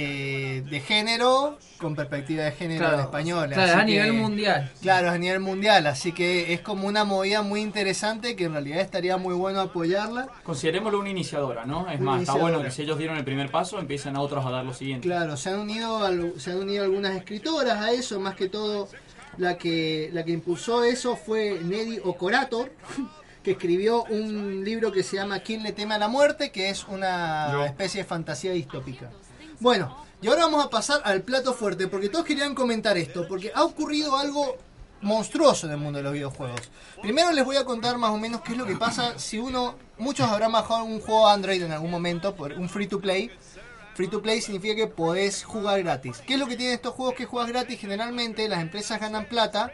eh, 0.03 0.63
de 0.69 0.81
género 0.81 1.59
con 1.79 1.95
perspectiva 1.95 2.45
de 2.45 2.53
género 2.53 2.93
en 2.95 3.01
español. 3.01 3.49
claro, 3.53 3.63
así 3.73 3.81
a 3.81 3.85
que- 3.87 3.93
nivel 3.93 4.13
mundial. 4.13 4.73
Claro, 4.81 5.11
a 5.11 5.19
nivel 5.19 5.41
mundial, 5.41 5.87
así 5.87 6.13
que 6.13 6.53
es 6.53 6.61
como 6.61 6.87
una 6.87 7.05
movida 7.05 7.43
muy 7.43 7.61
interesante 7.61 8.37
que 8.37 8.45
en 8.45 8.53
realidad 8.53 8.81
estaría 8.81 9.17
muy 9.17 9.35
bueno 9.35 9.61
apoyarla. 9.61 10.29
Considerémoslo 10.45 11.01
una 11.01 11.11
iniciadora, 11.11 11.65
¿no? 11.65 11.89
Es 11.91 12.01
Una 12.01 12.13
más, 12.13 12.21
está 12.23 12.35
bueno 12.35 12.63
que 12.63 12.71
si 12.71 12.83
ellos 12.83 12.99
dieron 12.99 13.17
el 13.17 13.25
primer 13.25 13.51
paso, 13.51 13.79
empiecen 13.79 14.17
a 14.17 14.21
otros 14.21 14.45
a 14.47 14.51
dar 14.51 14.65
lo 14.65 14.75
siguiente. 14.75 15.07
Claro, 15.09 15.37
se 15.37 15.51
han 15.51 15.59
unido 15.61 16.05
al- 16.05 16.35
se 16.39 16.51
han 16.53 16.59
unido 16.59 16.85
algunas 16.85 17.17
escritoras 17.17 17.79
a 17.81 17.93
eso, 17.93 18.19
más 18.21 18.35
que 18.35 18.49
todo 18.49 18.89
la 19.37 19.57
que 19.57 20.11
la 20.13 20.25
que 20.25 20.33
impulsó 20.33 20.83
eso 20.85 21.17
fue 21.17 21.61
Neddy 21.63 22.01
Ocorator, 22.05 22.73
que 23.45 23.53
escribió 23.53 24.03
un 24.05 24.65
libro 24.65 24.91
que 24.91 25.03
se 25.05 25.17
llama 25.17 25.39
¿Quién 25.41 25.63
le 25.63 25.73
teme 25.73 25.95
a 25.95 25.99
la 25.99 26.09
muerte? 26.09 26.51
que 26.51 26.71
es 26.71 26.85
una 26.89 27.51
Yo. 27.53 27.65
especie 27.65 28.03
de 28.03 28.09
fantasía 28.09 28.51
distópica. 28.53 29.11
Bueno, 29.61 29.97
y 30.21 30.29
ahora 30.29 30.43
vamos 30.43 30.65
a 30.65 30.71
pasar 30.71 31.01
al 31.05 31.23
plato 31.23 31.53
fuerte, 31.53 31.89
porque 31.89 32.09
todos 32.09 32.25
querían 32.25 32.55
comentar 32.55 32.97
esto, 32.97 33.27
porque 33.27 33.53
ha 33.55 33.65
ocurrido 33.65 34.17
algo 34.17 34.57
monstruoso 35.01 35.67
en 35.67 35.73
el 35.73 35.79
mundo 35.79 35.99
de 35.99 36.05
los 36.05 36.13
videojuegos. 36.13 36.61
Primero 37.01 37.33
les 37.33 37.45
voy 37.45 37.57
a 37.57 37.65
contar 37.65 37.99
más 37.99 38.11
o 38.11 38.19
menos 38.19 38.41
qué 38.43 38.53
es 38.53 38.59
lo 38.59 38.67
que 38.67 38.77
pasa 38.77 39.19
si 39.19 39.39
uno, 39.39 39.77
muchos 39.97 40.29
habrán 40.29 40.53
bajado 40.53 40.85
un 40.85 41.01
juego 41.01 41.29
Android 41.29 41.63
en 41.63 41.73
algún 41.73 41.91
momento, 41.91 42.35
por 42.35 42.53
un 42.53 42.69
free 42.69 42.87
to 42.87 43.01
play, 43.01 43.31
Free 43.99 44.07
to 44.07 44.23
play 44.23 44.41
significa 44.41 44.77
que 44.77 44.87
podés 44.87 45.43
jugar 45.43 45.83
gratis. 45.83 46.23
¿Qué 46.25 46.35
es 46.35 46.39
lo 46.39 46.47
que 46.47 46.57
tienen 46.57 46.77
estos 46.77 46.95
juegos 46.95 47.17
que 47.17 47.25
juegas 47.25 47.51
gratis? 47.51 47.81
Generalmente 47.81 48.49
las 48.49 48.61
empresas 48.61 49.01
ganan 49.01 49.25
plata 49.25 49.73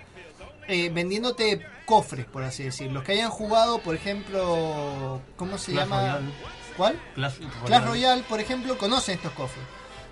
eh, 0.66 0.88
vendiéndote 0.88 1.60
cofres, 1.84 2.24
por 2.24 2.42
así 2.42 2.62
decirlo. 2.62 2.94
Los 2.94 3.04
que 3.04 3.12
hayan 3.12 3.28
jugado, 3.28 3.80
por 3.80 3.94
ejemplo, 3.94 5.20
¿cómo 5.36 5.58
se 5.58 5.72
Clash 5.72 5.84
llama? 5.84 6.00
Royale. 6.00 6.32
¿Cuál? 6.76 7.00
Clash 7.14 7.34
Clash 7.66 7.84
Royale, 7.84 8.22
por 8.24 8.40
ejemplo, 8.40 8.76
conocen 8.78 9.16
estos 9.16 9.32
cofres. 9.32 9.64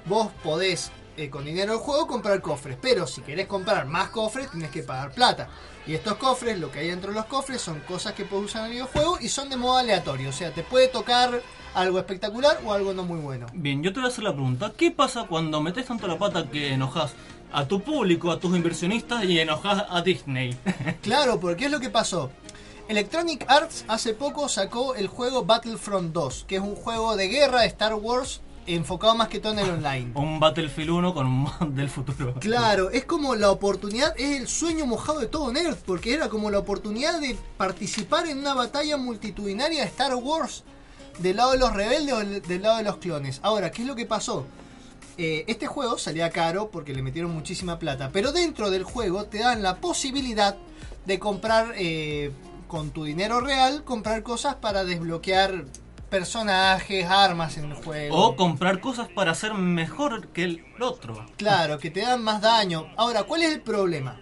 Vos 0.04 0.30
podés 0.42 0.90
eh, 1.16 1.28
con 1.28 1.44
dinero 1.44 1.72
del 1.72 1.80
juego 1.80 2.06
comprar 2.06 2.40
cofres, 2.40 2.78
pero 2.80 3.06
si 3.06 3.20
querés 3.20 3.46
comprar 3.46 3.86
más 3.86 4.08
cofres 4.08 4.50
tienes 4.50 4.70
que 4.70 4.82
pagar 4.82 5.12
plata. 5.12 5.48
Y 5.86 5.94
estos 5.94 6.14
cofres, 6.14 6.58
lo 6.58 6.70
que 6.70 6.78
hay 6.78 6.88
dentro 6.88 7.10
de 7.10 7.16
los 7.16 7.26
cofres 7.26 7.60
son 7.60 7.80
cosas 7.80 8.14
que 8.14 8.24
puedes 8.24 8.46
usar 8.46 8.62
en 8.62 8.66
el 8.66 8.72
videojuego 8.72 9.18
y 9.20 9.28
son 9.28 9.50
de 9.50 9.56
modo 9.56 9.76
aleatorio. 9.76 10.30
O 10.30 10.32
sea, 10.32 10.52
te 10.52 10.62
puede 10.62 10.88
tocar 10.88 11.42
algo 11.74 11.98
espectacular 11.98 12.60
o 12.64 12.72
algo 12.72 12.94
no 12.94 13.04
muy 13.04 13.20
bueno. 13.20 13.46
Bien, 13.52 13.82
yo 13.82 13.92
te 13.92 14.00
voy 14.00 14.08
a 14.08 14.12
hacer 14.12 14.24
la 14.24 14.32
pregunta. 14.32 14.72
¿Qué 14.76 14.90
pasa 14.90 15.24
cuando 15.28 15.60
metes 15.60 15.86
tanto 15.86 16.06
la 16.06 16.18
pata 16.18 16.48
que 16.48 16.72
enojas 16.72 17.12
a 17.52 17.66
tu 17.66 17.82
público, 17.82 18.30
a 18.30 18.38
tus 18.38 18.56
inversionistas 18.56 19.24
y 19.24 19.38
enojas 19.38 19.84
a 19.90 20.00
Disney? 20.02 20.56
Claro, 21.02 21.40
porque 21.40 21.56
¿qué 21.58 21.64
es 21.66 21.70
lo 21.72 21.80
que 21.80 21.90
pasó? 21.90 22.30
Electronic 22.88 23.44
Arts 23.48 23.84
hace 23.88 24.12
poco 24.12 24.48
sacó 24.48 24.94
el 24.94 25.06
juego 25.06 25.44
Battlefront 25.44 26.12
2, 26.12 26.44
que 26.48 26.56
es 26.56 26.62
un 26.62 26.74
juego 26.74 27.16
de 27.16 27.28
guerra 27.28 27.60
de 27.60 27.68
Star 27.68 27.94
Wars 27.94 28.40
enfocado 28.66 29.14
más 29.14 29.28
que 29.28 29.40
todo 29.40 29.52
en 29.52 29.58
el 29.60 29.70
online. 29.70 30.12
un 30.14 30.38
Battlefield 30.40 30.90
1 30.90 31.14
con 31.14 31.26
un 31.26 31.38
mod 31.42 31.68
del 31.68 31.88
futuro. 31.88 32.34
Claro, 32.40 32.90
es 32.92 33.04
como 33.04 33.34
la 33.34 33.50
oportunidad, 33.50 34.14
es 34.18 34.40
el 34.40 34.48
sueño 34.48 34.86
mojado 34.86 35.20
de 35.20 35.26
todo 35.26 35.52
nerd, 35.52 35.76
porque 35.86 36.12
era 36.12 36.28
como 36.28 36.50
la 36.50 36.58
oportunidad 36.58 37.20
de 37.20 37.36
participar 37.56 38.26
en 38.26 38.38
una 38.38 38.54
batalla 38.54 38.96
multitudinaria 38.96 39.82
de 39.82 39.88
Star 39.88 40.14
Wars 40.16 40.64
del 41.18 41.36
lado 41.36 41.52
de 41.52 41.58
los 41.58 41.72
rebeldes 41.72 42.14
o 42.14 42.18
del 42.18 42.62
lado 42.62 42.78
de 42.78 42.84
los 42.84 42.96
clones. 42.96 43.40
Ahora, 43.42 43.70
¿qué 43.70 43.82
es 43.82 43.88
lo 43.88 43.94
que 43.94 44.06
pasó? 44.06 44.46
Eh, 45.18 45.44
este 45.46 45.66
juego 45.66 45.98
salía 45.98 46.30
caro 46.30 46.70
porque 46.70 46.94
le 46.94 47.02
metieron 47.02 47.32
muchísima 47.32 47.78
plata, 47.78 48.10
pero 48.12 48.32
dentro 48.32 48.70
del 48.70 48.82
juego 48.82 49.26
te 49.26 49.40
dan 49.40 49.62
la 49.62 49.76
posibilidad 49.76 50.56
de 51.04 51.18
comprar 51.18 51.74
eh, 51.76 52.32
con 52.72 52.90
tu 52.90 53.04
dinero 53.04 53.42
real, 53.42 53.84
comprar 53.84 54.22
cosas 54.22 54.54
para 54.54 54.82
desbloquear 54.82 55.66
personajes, 56.08 57.04
armas 57.04 57.58
en 57.58 57.70
el 57.70 57.74
juego. 57.74 58.16
O 58.16 58.34
comprar 58.34 58.80
cosas 58.80 59.10
para 59.10 59.34
ser 59.34 59.52
mejor 59.52 60.28
que 60.28 60.44
el 60.44 60.64
otro. 60.80 61.26
Claro, 61.36 61.78
que 61.78 61.90
te 61.90 62.00
dan 62.00 62.24
más 62.24 62.40
daño. 62.40 62.86
Ahora, 62.96 63.24
¿cuál 63.24 63.42
es 63.42 63.52
el 63.52 63.60
problema? 63.60 64.18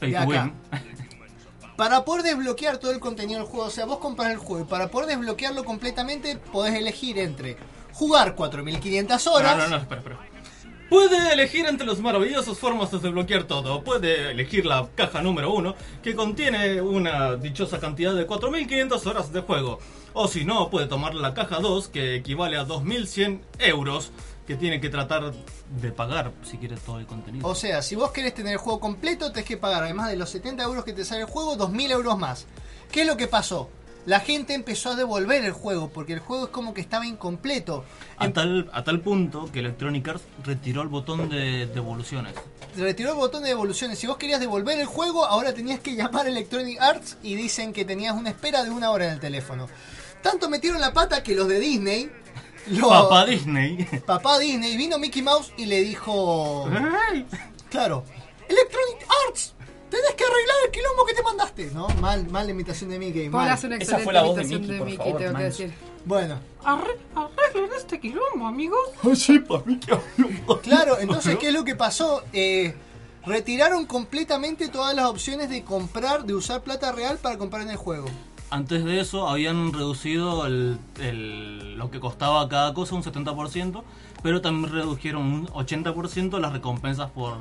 De 0.00 0.16
acá. 0.16 0.52
Para 1.76 2.04
poder 2.04 2.24
desbloquear 2.24 2.78
todo 2.78 2.90
el 2.90 2.98
contenido 2.98 3.38
del 3.38 3.48
juego, 3.48 3.66
o 3.66 3.70
sea, 3.70 3.84
vos 3.86 3.98
compras 3.98 4.32
el 4.32 4.36
juego 4.36 4.64
y 4.64 4.68
para 4.68 4.88
poder 4.88 5.08
desbloquearlo 5.08 5.64
completamente 5.64 6.36
podés 6.36 6.74
elegir 6.74 7.18
entre 7.18 7.56
jugar 7.92 8.34
4500 8.34 9.26
horas. 9.28 9.56
No, 9.56 9.62
no, 9.62 9.68
no, 9.68 9.76
espera, 9.76 10.00
espera. 10.00 10.31
Puede 10.92 11.32
elegir 11.32 11.64
entre 11.64 11.86
las 11.86 12.00
maravillosas 12.00 12.58
formas 12.58 12.90
de 12.90 12.98
desbloquear 12.98 13.44
todo. 13.44 13.82
Puede 13.82 14.32
elegir 14.32 14.66
la 14.66 14.90
caja 14.94 15.22
número 15.22 15.50
uno, 15.50 15.74
que 16.02 16.14
contiene 16.14 16.82
una 16.82 17.36
dichosa 17.36 17.80
cantidad 17.80 18.14
de 18.14 18.26
4500 18.26 19.06
horas 19.06 19.32
de 19.32 19.40
juego. 19.40 19.78
O 20.12 20.28
si 20.28 20.44
no, 20.44 20.68
puede 20.68 20.88
tomar 20.88 21.14
la 21.14 21.32
caja 21.32 21.60
2, 21.60 21.88
que 21.88 22.16
equivale 22.16 22.58
a 22.58 22.64
2100 22.64 23.40
euros, 23.60 24.12
que 24.46 24.54
tiene 24.54 24.82
que 24.82 24.90
tratar 24.90 25.32
de 25.80 25.92
pagar 25.92 26.30
si 26.42 26.58
quiere 26.58 26.76
todo 26.76 26.98
el 26.98 27.06
contenido. 27.06 27.48
O 27.48 27.54
sea, 27.54 27.80
si 27.80 27.94
vos 27.94 28.10
querés 28.10 28.34
tener 28.34 28.52
el 28.52 28.58
juego 28.58 28.78
completo, 28.78 29.32
tenés 29.32 29.48
que 29.48 29.56
pagar, 29.56 29.84
además 29.84 30.10
de 30.10 30.16
los 30.16 30.28
70 30.28 30.62
euros 30.62 30.84
que 30.84 30.92
te 30.92 31.06
sale 31.06 31.22
el 31.22 31.26
juego, 31.26 31.56
2000 31.56 31.90
euros 31.90 32.18
más. 32.18 32.46
¿Qué 32.90 33.00
es 33.00 33.06
lo 33.06 33.16
que 33.16 33.28
pasó? 33.28 33.70
La 34.04 34.18
gente 34.18 34.52
empezó 34.54 34.90
a 34.90 34.96
devolver 34.96 35.44
el 35.44 35.52
juego, 35.52 35.88
porque 35.90 36.12
el 36.14 36.18
juego 36.18 36.46
es 36.46 36.50
como 36.50 36.74
que 36.74 36.80
estaba 36.80 37.06
incompleto. 37.06 37.84
A 38.16 38.28
tal, 38.30 38.68
a 38.72 38.82
tal 38.82 39.00
punto 39.00 39.48
que 39.52 39.60
Electronic 39.60 40.08
Arts 40.08 40.24
retiró 40.44 40.82
el 40.82 40.88
botón 40.88 41.28
de 41.28 41.66
devoluciones. 41.66 42.34
retiró 42.76 43.10
el 43.10 43.16
botón 43.16 43.42
de 43.44 43.50
devoluciones. 43.50 43.98
Si 44.00 44.08
vos 44.08 44.16
querías 44.16 44.40
devolver 44.40 44.80
el 44.80 44.86
juego, 44.86 45.24
ahora 45.24 45.52
tenías 45.54 45.78
que 45.78 45.94
llamar 45.94 46.26
a 46.26 46.30
Electronic 46.30 46.80
Arts 46.80 47.16
y 47.22 47.36
dicen 47.36 47.72
que 47.72 47.84
tenías 47.84 48.16
una 48.16 48.30
espera 48.30 48.64
de 48.64 48.70
una 48.70 48.90
hora 48.90 49.06
en 49.06 49.12
el 49.12 49.20
teléfono. 49.20 49.68
Tanto 50.20 50.48
metieron 50.50 50.80
la 50.80 50.92
pata 50.92 51.22
que 51.22 51.34
los 51.36 51.46
de 51.46 51.60
Disney. 51.60 52.10
lo- 52.68 52.88
Papá 52.88 53.24
Disney. 53.26 53.86
Papá 54.06 54.38
Disney 54.40 54.76
vino 54.76 54.98
Mickey 54.98 55.22
Mouse 55.22 55.52
y 55.56 55.66
le 55.66 55.80
dijo. 55.82 56.68
Claro, 57.70 58.04
Electronic 58.48 59.06
Arts, 59.28 59.54
tenés 59.96 60.14
que 60.16 60.24
arreglar 60.24 60.56
el 60.66 60.70
quilombo 60.72 61.04
que 61.06 61.14
te 61.14 61.22
mandaste. 61.22 61.70
No, 61.72 61.88
mal, 62.00 62.28
mal 62.28 62.46
la 62.46 62.52
imitación 62.52 62.90
de 62.90 62.98
Mickey. 62.98 63.28
Mal. 63.28 63.58
una 63.64 63.76
Esa 63.76 63.98
fue 63.98 64.12
la 64.12 64.22
voz 64.22 64.36
de 64.36 64.42
imitación 64.42 64.60
Mickey, 64.62 64.72
de 64.74 64.78
por 64.78 64.86
Mickey, 64.86 64.98
favor, 65.04 65.18
tengo 65.20 65.32
que 65.36 65.42
manso. 65.42 65.62
decir. 65.62 65.74
Bueno, 66.04 66.38
Arreglen 66.64 67.70
este 67.76 68.00
quilombo, 68.00 68.46
amigos. 68.46 68.78
sí, 69.14 69.38
papi, 69.38 69.78
qué 69.78 69.96
claro, 70.62 70.98
entonces, 70.98 71.36
¿qué 71.38 71.48
es 71.48 71.54
lo 71.54 71.64
que 71.64 71.76
pasó? 71.76 72.22
Eh, 72.32 72.74
retiraron 73.24 73.86
completamente 73.86 74.68
todas 74.68 74.94
las 74.96 75.06
opciones 75.06 75.48
de 75.48 75.62
comprar, 75.62 76.24
de 76.24 76.34
usar 76.34 76.62
plata 76.62 76.90
real 76.92 77.18
para 77.18 77.38
comprar 77.38 77.62
en 77.62 77.70
el 77.70 77.76
juego. 77.76 78.06
Antes 78.50 78.84
de 78.84 79.00
eso 79.00 79.28
habían 79.28 79.72
reducido 79.72 80.46
el, 80.46 80.78
el- 81.00 81.76
lo 81.78 81.90
que 81.90 82.00
costaba 82.00 82.48
cada 82.48 82.74
cosa 82.74 82.94
un 82.96 83.02
70%, 83.02 83.82
pero 84.22 84.40
también 84.42 84.72
redujeron 84.72 85.22
un 85.22 85.46
80% 85.48 86.38
las 86.38 86.52
recompensas 86.52 87.10
por 87.10 87.38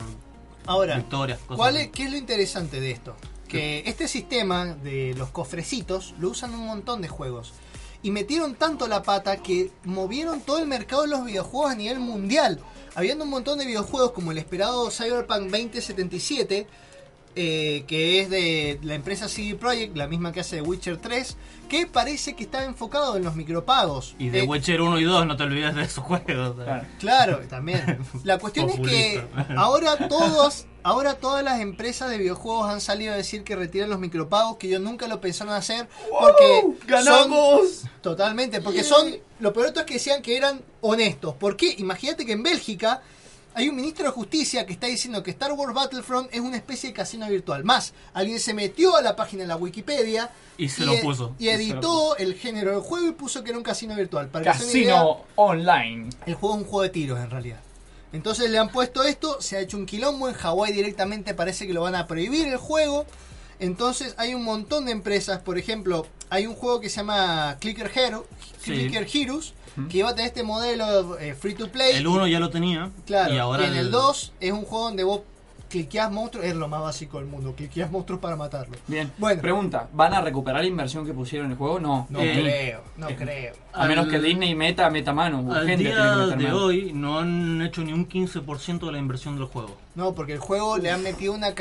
Ahora, 0.65 0.95
victorias. 0.95 1.39
cosas 1.39 1.57
¿cuál 1.57 1.77
es, 1.77 1.89
¿qué 1.89 2.03
es 2.03 2.11
lo 2.11 2.17
interesante 2.17 2.79
de 2.79 2.91
esto? 2.91 3.15
Que 3.47 3.83
este 3.85 4.07
sistema 4.07 4.65
de 4.65 5.13
los 5.17 5.29
cofrecitos 5.29 6.13
lo 6.19 6.29
usan 6.29 6.53
un 6.53 6.65
montón 6.65 7.01
de 7.01 7.07
juegos. 7.07 7.53
Y 8.03 8.11
metieron 8.11 8.55
tanto 8.55 8.87
la 8.87 9.03
pata 9.03 9.37
que 9.37 9.71
movieron 9.83 10.41
todo 10.41 10.59
el 10.59 10.67
mercado 10.67 11.03
de 11.03 11.09
los 11.09 11.25
videojuegos 11.25 11.71
a 11.71 11.75
nivel 11.75 11.99
mundial. 11.99 12.59
Habiendo 12.95 13.25
un 13.25 13.29
montón 13.29 13.59
de 13.59 13.65
videojuegos 13.65 14.11
como 14.11 14.31
el 14.31 14.37
esperado 14.37 14.89
Cyberpunk 14.89 15.51
2077, 15.51 16.67
eh, 17.35 17.83
que 17.87 18.21
es 18.21 18.29
de 18.29 18.79
la 18.83 18.95
empresa 18.95 19.27
CD 19.29 19.55
Projekt, 19.55 19.95
la 19.95 20.07
misma 20.07 20.31
que 20.31 20.41
hace 20.41 20.57
The 20.57 20.61
Witcher 20.63 20.97
3, 20.97 21.37
que 21.69 21.87
parece 21.87 22.35
que 22.35 22.43
estaba 22.43 22.65
enfocado 22.65 23.15
en 23.15 23.23
los 23.23 23.35
micropagos. 23.35 24.15
Y 24.19 24.29
de 24.29 24.39
Eh, 24.39 24.43
Witcher 24.43 24.81
1 24.81 24.99
y 24.99 25.03
2 25.05 25.25
no 25.25 25.37
te 25.37 25.43
olvides 25.43 25.73
de 25.75 25.83
esos 25.83 26.03
juegos. 26.03 26.25
Claro. 26.55 26.85
Claro, 26.99 27.39
también. 27.49 27.99
La 28.23 28.37
cuestión 28.37 28.69
es 28.69 28.79
que 28.79 29.23
ahora 29.55 30.07
todos, 30.09 30.65
ahora 30.83 31.13
todas 31.15 31.43
las 31.43 31.61
empresas 31.61 32.09
de 32.09 32.17
videojuegos 32.17 32.69
han 32.69 32.81
salido 32.81 33.13
a 33.13 33.15
decir 33.17 33.43
que 33.43 33.55
retiran 33.55 33.89
los 33.89 33.99
micropagos, 33.99 34.57
que 34.57 34.67
ellos 34.67 34.81
nunca 34.81 35.07
lo 35.07 35.21
pensaron 35.21 35.53
hacer 35.53 35.87
porque 36.19 36.63
¡Ganamos! 36.87 37.69
son- 37.69 37.89
totalmente, 38.01 38.61
porque 38.61 38.83
son 38.83 39.15
lo 39.39 39.53
peor 39.53 39.71
es 39.75 39.83
que 39.83 39.93
decían 39.95 40.21
que 40.21 40.35
eran 40.35 40.61
honestos. 40.81 41.35
¿Por 41.35 41.55
qué? 41.55 41.75
Imagínate 41.77 42.25
que 42.25 42.33
en 42.33 42.43
Bélgica 42.43 43.01
hay 43.53 43.69
un 43.69 43.75
ministro 43.75 44.05
de 44.05 44.11
justicia 44.11 44.65
que 44.65 44.73
está 44.73 44.87
diciendo 44.87 45.21
que 45.23 45.31
Star 45.31 45.51
Wars 45.53 45.73
Battlefront 45.73 46.29
es 46.33 46.39
una 46.39 46.57
especie 46.57 46.89
de 46.89 46.93
casino 46.95 47.27
virtual. 47.29 47.63
Más, 47.63 47.93
alguien 48.13 48.39
se 48.39 48.53
metió 48.53 48.95
a 48.95 49.01
la 49.01 49.15
página 49.15 49.41
de 49.43 49.47
la 49.47 49.55
Wikipedia 49.57 50.29
Y 50.57 50.69
se 50.69 50.85
lo 50.85 50.93
e- 50.93 51.01
puso. 51.01 51.35
y 51.37 51.49
editó 51.49 52.15
el 52.17 52.35
género 52.35 52.71
del 52.71 52.81
juego 52.81 53.07
y 53.07 53.11
puso 53.11 53.43
que 53.43 53.49
era 53.49 53.57
un 53.57 53.63
casino 53.63 53.95
virtual. 53.95 54.29
Para 54.29 54.45
que 54.53 54.57
Casino 54.59 55.21
online. 55.35 56.09
el 56.25 56.35
juego 56.35 56.55
es 56.55 56.61
un 56.61 56.67
juego 56.67 56.81
de 56.83 56.89
tiros 56.89 57.19
en 57.19 57.29
realidad. 57.29 57.59
Entonces 58.13 58.49
le 58.49 58.57
han 58.57 58.69
puesto 58.69 59.03
esto, 59.03 59.41
se 59.41 59.57
ha 59.57 59.59
hecho 59.61 59.77
un 59.77 59.85
quilombo, 59.85 60.27
en 60.27 60.35
Hawái 60.35 60.73
directamente 60.73 61.33
parece 61.33 61.65
que 61.67 61.73
lo 61.73 61.81
van 61.81 61.95
a 61.95 62.07
prohibir 62.07 62.47
el 62.47 62.57
juego. 62.57 63.05
Entonces 63.59 64.15
hay 64.17 64.33
un 64.33 64.43
montón 64.43 64.85
de 64.85 64.91
empresas, 64.91 65.39
por 65.39 65.57
ejemplo, 65.57 66.05
hay 66.31 66.47
un 66.47 66.55
juego 66.55 66.79
que 66.79 66.89
se 66.89 66.97
llama 66.97 67.57
Clicker 67.59 67.91
Hero, 67.93 68.25
Sí. 68.59 68.71
Clicker 68.73 69.05
Heroes, 69.13 69.53
que 69.89 69.97
iba 69.99 70.09
a 70.09 70.15
tener 70.15 70.29
este 70.29 70.43
modelo 70.43 71.17
eh, 71.19 71.33
free 71.35 71.55
to 71.55 71.69
play. 71.71 71.95
El 71.97 72.07
1 72.07 72.27
ya 72.27 72.39
lo 72.39 72.49
tenía. 72.49 72.89
Claro, 73.05 73.33
y 73.33 73.37
ahora 73.37 73.67
en 73.67 73.75
el 73.75 73.91
2 73.91 74.33
es 74.39 74.51
un 74.51 74.63
juego 74.65 74.85
donde 74.85 75.03
vos 75.03 75.21
cliqueás 75.71 76.11
monstruos, 76.11 76.45
es 76.45 76.55
lo 76.55 76.67
más 76.67 76.81
básico 76.81 77.17
del 77.19 77.27
mundo, 77.27 77.53
cliqueás 77.55 77.89
monstruos 77.89 78.21
para 78.21 78.35
matarlos. 78.35 78.77
Bien. 78.87 79.11
Bueno. 79.17 79.41
Pregunta, 79.41 79.87
¿van 79.93 80.13
a 80.13 80.21
recuperar 80.21 80.61
la 80.61 80.67
inversión 80.67 81.05
que 81.05 81.13
pusieron 81.13 81.45
en 81.47 81.51
el 81.53 81.57
juego? 81.57 81.79
No. 81.79 82.05
No 82.09 82.19
Eh, 82.19 82.33
creo, 82.41 82.81
no 82.97 83.07
creo. 83.15 83.53
A 83.73 83.87
menos 83.87 84.05
al- 84.05 84.11
que 84.11 84.19
Disney 84.19 84.53
meta, 84.53 84.89
meta 84.89 85.13
mano. 85.13 85.51
Al 85.53 85.65
Gente 85.65 85.85
que 85.85 85.89
día 85.91 86.15
meter 86.17 86.37
de 86.37 86.43
mano. 86.43 86.57
hoy 86.57 86.91
no 86.93 87.19
han 87.19 87.61
hecho 87.61 87.81
ni 87.81 87.93
un 87.93 88.05
15% 88.07 88.85
de 88.85 88.91
la 88.91 88.97
inversión 88.99 89.35
del 89.37 89.45
juego. 89.45 89.77
No, 89.95 90.13
porque 90.13 90.33
el 90.33 90.39
juego 90.39 90.77
le 90.77 90.91
han 90.91 91.01
metido 91.01 91.33
una 91.33 91.53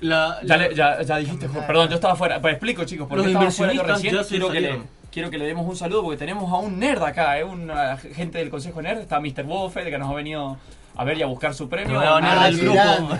La, 0.00 0.38
Ya, 0.42 0.56
la- 0.56 0.56
le- 0.68 0.74
ya, 0.74 1.02
ya 1.02 1.16
dijiste, 1.18 1.48
perdón, 1.48 1.88
yo 1.88 1.96
estaba 1.96 2.14
fuera. 2.16 2.40
Pues 2.40 2.52
explico, 2.54 2.84
chicos, 2.84 3.06
porque 3.08 3.24
Los 3.24 3.26
estaba 3.32 3.50
fuera 3.50 3.72
yo 3.72 3.80
inversionistas 3.82 3.96
recién. 3.96 4.14
ya 4.14 4.22
se 4.24 4.28
Quiero 4.30 4.48
que, 4.48 4.60
le, 4.60 4.66
salieron. 4.68 4.88
quiero 5.10 5.30
que 5.30 5.38
le 5.38 5.46
demos 5.46 5.66
un 5.66 5.76
saludo 5.76 6.02
porque 6.02 6.18
tenemos 6.18 6.52
a 6.52 6.56
un 6.56 6.78
nerd 6.78 7.02
acá, 7.02 7.38
¿eh? 7.38 7.44
una 7.44 7.96
gente 7.96 8.38
del 8.38 8.50
Consejo 8.50 8.80
Nerd. 8.80 8.98
Está 9.00 9.18
Mr. 9.20 9.42
Buffett, 9.44 9.88
que 9.88 9.98
nos 9.98 10.10
ha 10.10 10.14
venido 10.14 10.56
a 10.96 11.04
ver 11.04 11.18
y 11.18 11.22
a 11.22 11.26
buscar 11.26 11.54
su 11.54 11.68
premio. 11.68 11.98
banear 11.98 12.38
Ah, 12.38 12.44
del 12.46 12.58
qué 12.60 12.64
grupo. 12.66 13.18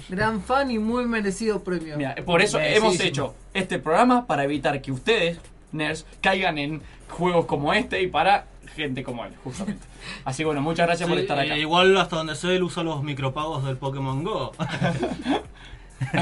Gran 0.08 0.42
fan 0.42 0.70
y 0.70 0.78
muy 0.78 1.06
merecido 1.06 1.62
premio. 1.64 1.96
Mira, 1.96 2.14
por 2.24 2.40
eso 2.42 2.58
hemos 2.60 2.98
hecho 3.00 3.34
este 3.54 3.78
programa 3.78 4.26
para 4.26 4.44
evitar 4.44 4.80
que 4.82 4.92
ustedes, 4.92 5.38
nerds, 5.72 6.06
caigan 6.20 6.58
en 6.58 6.82
juegos 7.08 7.46
como 7.46 7.72
este 7.72 8.02
y 8.02 8.06
para 8.08 8.46
gente 8.74 9.02
como 9.02 9.24
él, 9.24 9.32
justamente. 9.42 9.84
Así 10.24 10.38
que 10.42 10.44
bueno, 10.46 10.60
muchas 10.60 10.86
gracias 10.86 11.08
por 11.08 11.18
estar 11.18 11.38
acá. 11.38 11.56
eh, 11.56 11.60
igual 11.60 11.96
hasta 11.96 12.16
donde 12.16 12.34
sé 12.36 12.54
él 12.54 12.62
usa 12.62 12.82
los 12.82 13.02
micropagos 13.02 13.64
del 13.64 13.76
Pokémon 13.76 14.22
Go. 14.22 14.52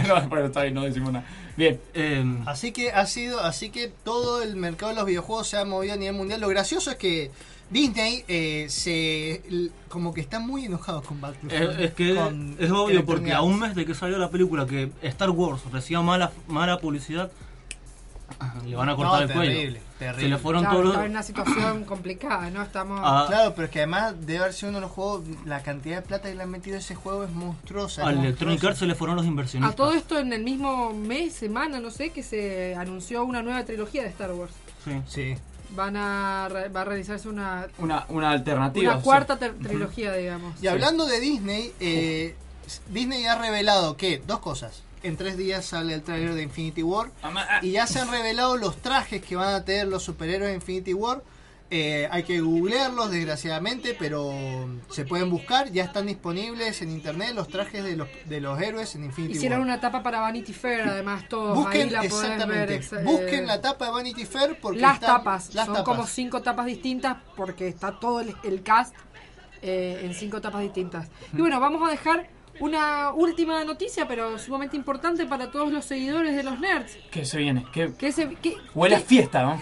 no, 0.09 0.29
pero 0.31 0.47
está 0.47 0.63
bien, 0.63 0.75
no 0.75 0.83
decimos 0.83 1.13
nada. 1.13 1.27
Bien, 1.57 1.81
Em, 1.95 2.47
Así 2.49 2.73
que 2.73 2.93
ha 2.93 3.07
sido, 3.07 3.41
así 3.41 3.71
que 3.71 3.89
todo 3.89 4.43
el 4.43 4.57
mercado 4.57 4.91
de 4.91 4.97
los 4.97 5.07
videojuegos 5.07 5.49
se 5.49 5.57
ha 5.57 5.65
movido 5.65 5.95
a 5.95 5.97
nivel 5.97 6.15
mundial. 6.15 6.41
Lo 6.41 6.49
gracioso 6.49 6.91
es 6.91 6.97
que 6.97 7.31
Disney 7.71 8.25
eh, 8.29 8.67
se 8.69 9.71
como 9.89 10.13
que 10.15 10.21
está 10.21 10.39
muy 10.39 10.67
enojado 10.67 11.03
con 11.03 11.21
Battlefield. 11.21 11.71
Es, 11.81 11.87
es 11.91 11.95
que 11.95 12.15
con 12.15 12.57
es 12.59 12.71
obvio 12.71 13.05
porque 13.05 13.33
a 13.33 13.43
un 13.43 13.59
mes 13.59 13.75
de 13.75 13.85
que 13.87 13.95
salió 13.95 14.19
la 14.19 14.31
película 14.31 14.67
que 14.67 14.91
Star 15.03 15.31
Wars 15.31 15.63
reciba 15.73 16.03
mala, 16.03 16.31
mala 16.47 16.79
publicidad, 16.79 17.31
le 18.67 18.75
van 18.77 18.89
a 18.89 18.97
cortar 18.97 19.21
No, 19.21 19.27
el 19.27 19.33
cuello. 19.33 19.53
terrible, 19.53 19.83
terrible. 19.99 20.23
Se 20.23 20.29
le 20.29 20.39
fueron 20.39 20.63
Claro, 20.63 20.77
todos 20.79 20.87
está 20.91 20.99
los... 21.01 21.07
en 21.07 21.11
una 21.13 21.23
situación 21.23 21.85
complicada, 21.87 22.51
¿no? 22.51 22.63
Estamos... 22.63 23.01
Ah, 23.03 23.25
Claro, 23.29 23.55
pero 23.55 23.67
es 23.67 23.71
que 23.71 23.79
además 23.81 24.15
debe 24.21 24.39
haber 24.41 24.53
sido 24.55 24.71
uno 24.71 24.79
de 24.79 24.83
los 24.83 24.91
juegos, 24.91 25.23
la 25.45 25.63
cantidad 25.63 25.97
de 25.97 26.03
plata 26.03 26.29
que 26.29 26.35
le 26.35 26.43
han 26.43 26.51
metido 26.51 26.77
a 26.77 26.81
ese 26.81 26.95
juego 26.95 27.25
es 27.25 27.31
monstruosa. 27.31 28.07
Al 28.07 28.19
Electronic. 28.19 28.63
Arts 28.65 28.79
se 28.79 28.87
le 28.87 28.95
fueron 28.95 29.17
los 29.17 29.25
A 29.25 29.29
inversionistas. 29.29 29.77
todo 29.77 29.93
esto 29.95 30.19
en 30.19 30.33
el 30.33 30.43
mismo 30.43 30.93
mes, 30.95 31.33
semana, 31.35 31.81
no 31.81 31.91
sé, 31.91 32.11
que 32.11 32.23
se 32.23 32.75
anunció 32.75 33.25
una 33.25 33.43
nueva 33.43 33.65
trilogía 33.65 34.03
de 34.03 34.09
Star 34.09 34.33
Wars. 34.33 34.53
Sí. 34.85 34.93
Sí. 35.07 35.35
Van 35.75 35.97
a, 35.97 36.49
re- 36.49 36.69
va 36.69 36.83
a 36.83 36.85
realizarse 36.85 37.29
una, 37.29 37.67
Una, 37.79 38.05
una 38.09 38.31
alternativa. 38.31 38.93
una 38.93 39.01
sí. 39.01 39.05
cuarta 39.05 39.39
trilogía, 39.39 40.13
digamos. 40.15 40.63
Y 40.63 40.69
hablando 40.69 41.07
de 41.07 41.21
Disney, 41.21 41.73
eh, 41.81 42.35
Disney 42.91 43.25
ha 43.27 43.37
revelado 43.39 43.97
que, 43.97 44.23
dos 44.27 44.39
cosas. 44.41 44.83
En 45.03 45.17
tres 45.19 45.37
días 45.37 45.65
sale 45.67 45.93
el 45.95 46.03
trailer 46.03 46.35
de 46.35 46.43
Infinity 46.43 46.83
War. 46.83 47.11
Y 47.63 47.73
ya 47.73 47.87
se 47.87 48.01
han 48.01 48.11
revelado 48.11 48.57
los 48.57 48.77
trajes 48.79 49.23
que 49.23 49.37
van 49.37 49.53
a 49.55 49.65
tener 49.65 49.87
los 49.89 50.03
superhéroes 50.03 50.49
de 50.51 50.55
Infinity 50.57 50.95
War. 50.95 51.23
Eh, 51.77 52.07
hay 52.13 52.23
que 52.23 52.41
googlearlos, 52.41 53.11
desgraciadamente, 53.11 53.97
pero 53.99 54.33
se 54.91 55.05
pueden 55.05 55.29
buscar. 55.29 55.73
Ya 55.73 55.83
están 55.83 56.07
disponibles 56.07 56.81
en 56.83 56.91
internet 56.93 57.33
los 57.35 57.49
trajes 57.49 57.83
de 57.83 57.97
los, 57.97 58.07
de 58.27 58.41
los 58.41 58.61
héroes 58.63 58.95
en 58.95 59.03
Infinity 59.03 59.35
Hicieron 59.35 59.59
War. 59.59 59.67
una 59.67 59.75
etapa 59.75 60.01
para 60.05 60.21
Vanity 60.21 60.53
Fair, 60.53 60.83
además, 60.83 61.25
todos. 61.29 61.57
Busquen, 61.57 61.89
ahí 61.89 61.91
la 61.91 62.47
ver. 62.47 62.71
eh, 62.71 62.81
Busquen 63.03 63.49
la 63.49 63.61
tapa 63.61 63.87
de 63.87 63.91
Vanity 63.91 64.25
Fair 64.25 64.57
porque 64.63 64.79
las 64.81 64.95
están- 64.95 65.17
tapas. 65.17 65.53
las 65.53 65.67
Son 65.67 65.75
tapas. 65.75 65.85
como 65.97 66.07
cinco 66.07 66.43
tapas 66.43 66.67
distintas 66.67 67.17
porque 67.35 67.67
está 67.67 67.99
todo 67.99 68.21
el, 68.21 68.37
el 68.45 68.63
cast 68.63 68.95
eh, 69.61 70.03
en 70.05 70.15
cinco 70.15 70.41
tapas 70.41 70.63
distintas. 70.63 71.09
Y 71.33 71.39
bueno, 71.39 71.59
vamos 71.59 71.83
a 71.89 71.91
dejar 71.91 72.29
una 72.61 73.11
última 73.13 73.65
noticia, 73.65 74.07
pero 74.07 74.39
sumamente 74.39 74.77
importante 74.77 75.27
para 75.27 75.51
todos 75.51 75.73
los 75.73 75.85
seguidores 75.85 76.37
de 76.37 76.45
los 76.45 76.61
nerds. 76.61 76.97
¿Qué 77.11 77.25
se 77.25 77.39
viene? 77.39 77.67
¿Qué? 77.73 77.93
Que 77.99 78.13
se, 78.13 78.29
que, 78.37 78.57
Huele 78.77 78.95
a 78.95 78.99
que- 79.01 79.05
fiesta, 79.07 79.43
¿no? 79.43 79.61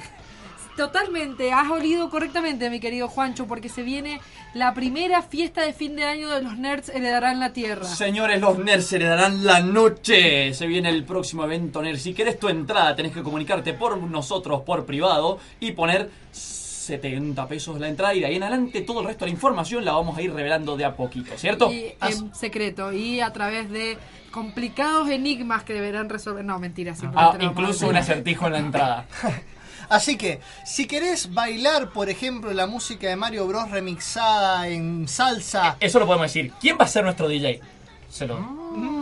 Totalmente, 0.77 1.53
has 1.53 1.71
olido 1.71 2.09
correctamente, 2.09 2.71
mi 2.71 2.81
querido 2.81 3.09
Juancho, 3.09 3.47
porque 3.47 3.69
se 3.69 3.83
viene 3.83 4.21
la 4.55 4.73
primera 4.73 5.21
fiesta 5.23 5.63
de 5.63 5.73
fin 5.73 5.97
de 5.97 6.05
año 6.05 6.31
de 6.31 6.43
los 6.43 6.57
nerds 6.57 6.89
heredarán 6.89 7.41
la 7.41 7.53
tierra. 7.53 7.85
Señores, 7.85 8.41
los 8.41 8.59
nerds 8.59 8.87
se 8.87 8.99
le 8.99 9.05
darán 9.05 9.45
la 9.45 9.61
noche. 9.61 10.55
Se 10.55 10.67
viene 10.67 10.89
el 10.89 11.05
próximo 11.05 11.45
evento 11.45 11.83
nerd. 11.83 11.99
Si 11.99 12.15
querés 12.15 12.39
tu 12.39 12.49
entrada, 12.49 12.97
tenés 12.97 13.13
que 13.13 13.23
comunicarte 13.23 13.75
por 13.75 13.99
nosotros, 13.99 14.63
por 14.63 14.87
privado, 14.87 15.39
y 15.61 15.73
poner 15.73 16.11
70 16.33 17.47
pesos 17.49 17.79
la 17.79 17.89
entrada. 17.89 18.15
Y 18.15 18.21
de 18.21 18.27
ahí 18.27 18.37
en 18.37 18.43
adelante, 18.43 18.81
todo 18.81 19.01
el 19.01 19.07
resto 19.07 19.25
de 19.25 19.31
la 19.31 19.35
información 19.35 19.85
la 19.85 19.93
vamos 19.93 20.17
a 20.17 20.23
ir 20.23 20.33
revelando 20.33 20.77
de 20.77 20.85
a 20.85 20.97
poquito, 20.97 21.33
¿cierto? 21.37 21.71
Y 21.71 21.95
en 22.01 22.35
secreto 22.35 22.93
y 22.93 23.21
a 23.21 23.33
través 23.33 23.71
de 23.71 23.99
complicados 24.31 25.11
enigmas 25.11 25.65
que 25.65 25.75
deberán 25.75 26.09
resolver. 26.09 26.45
No, 26.45 26.59
mentira, 26.59 26.95
Ah, 27.15 27.37
incluso 27.41 27.89
un 27.89 27.97
acertijo 27.97 28.47
en 28.47 28.53
la 28.53 28.59
entrada. 28.59 29.07
Así 29.93 30.17
que, 30.17 30.41
si 30.65 30.87
querés 30.87 31.35
bailar, 31.35 31.91
por 31.91 32.09
ejemplo, 32.09 32.51
la 32.55 32.67
música 32.67 33.09
de 33.09 33.15
Mario 33.15 33.47
Bros. 33.47 33.71
remixada 33.71 34.67
en 34.69 35.07
salsa, 35.07 35.77
Eso 35.81 35.99
lo 35.99 36.07
podemos 36.07 36.33
decir. 36.33 36.51
¿Quién 36.59 36.79
va 36.81 36.87
a 36.87 36.89
ser 36.89 37.05
nuestro 37.05 37.29
DJ? 37.29 37.61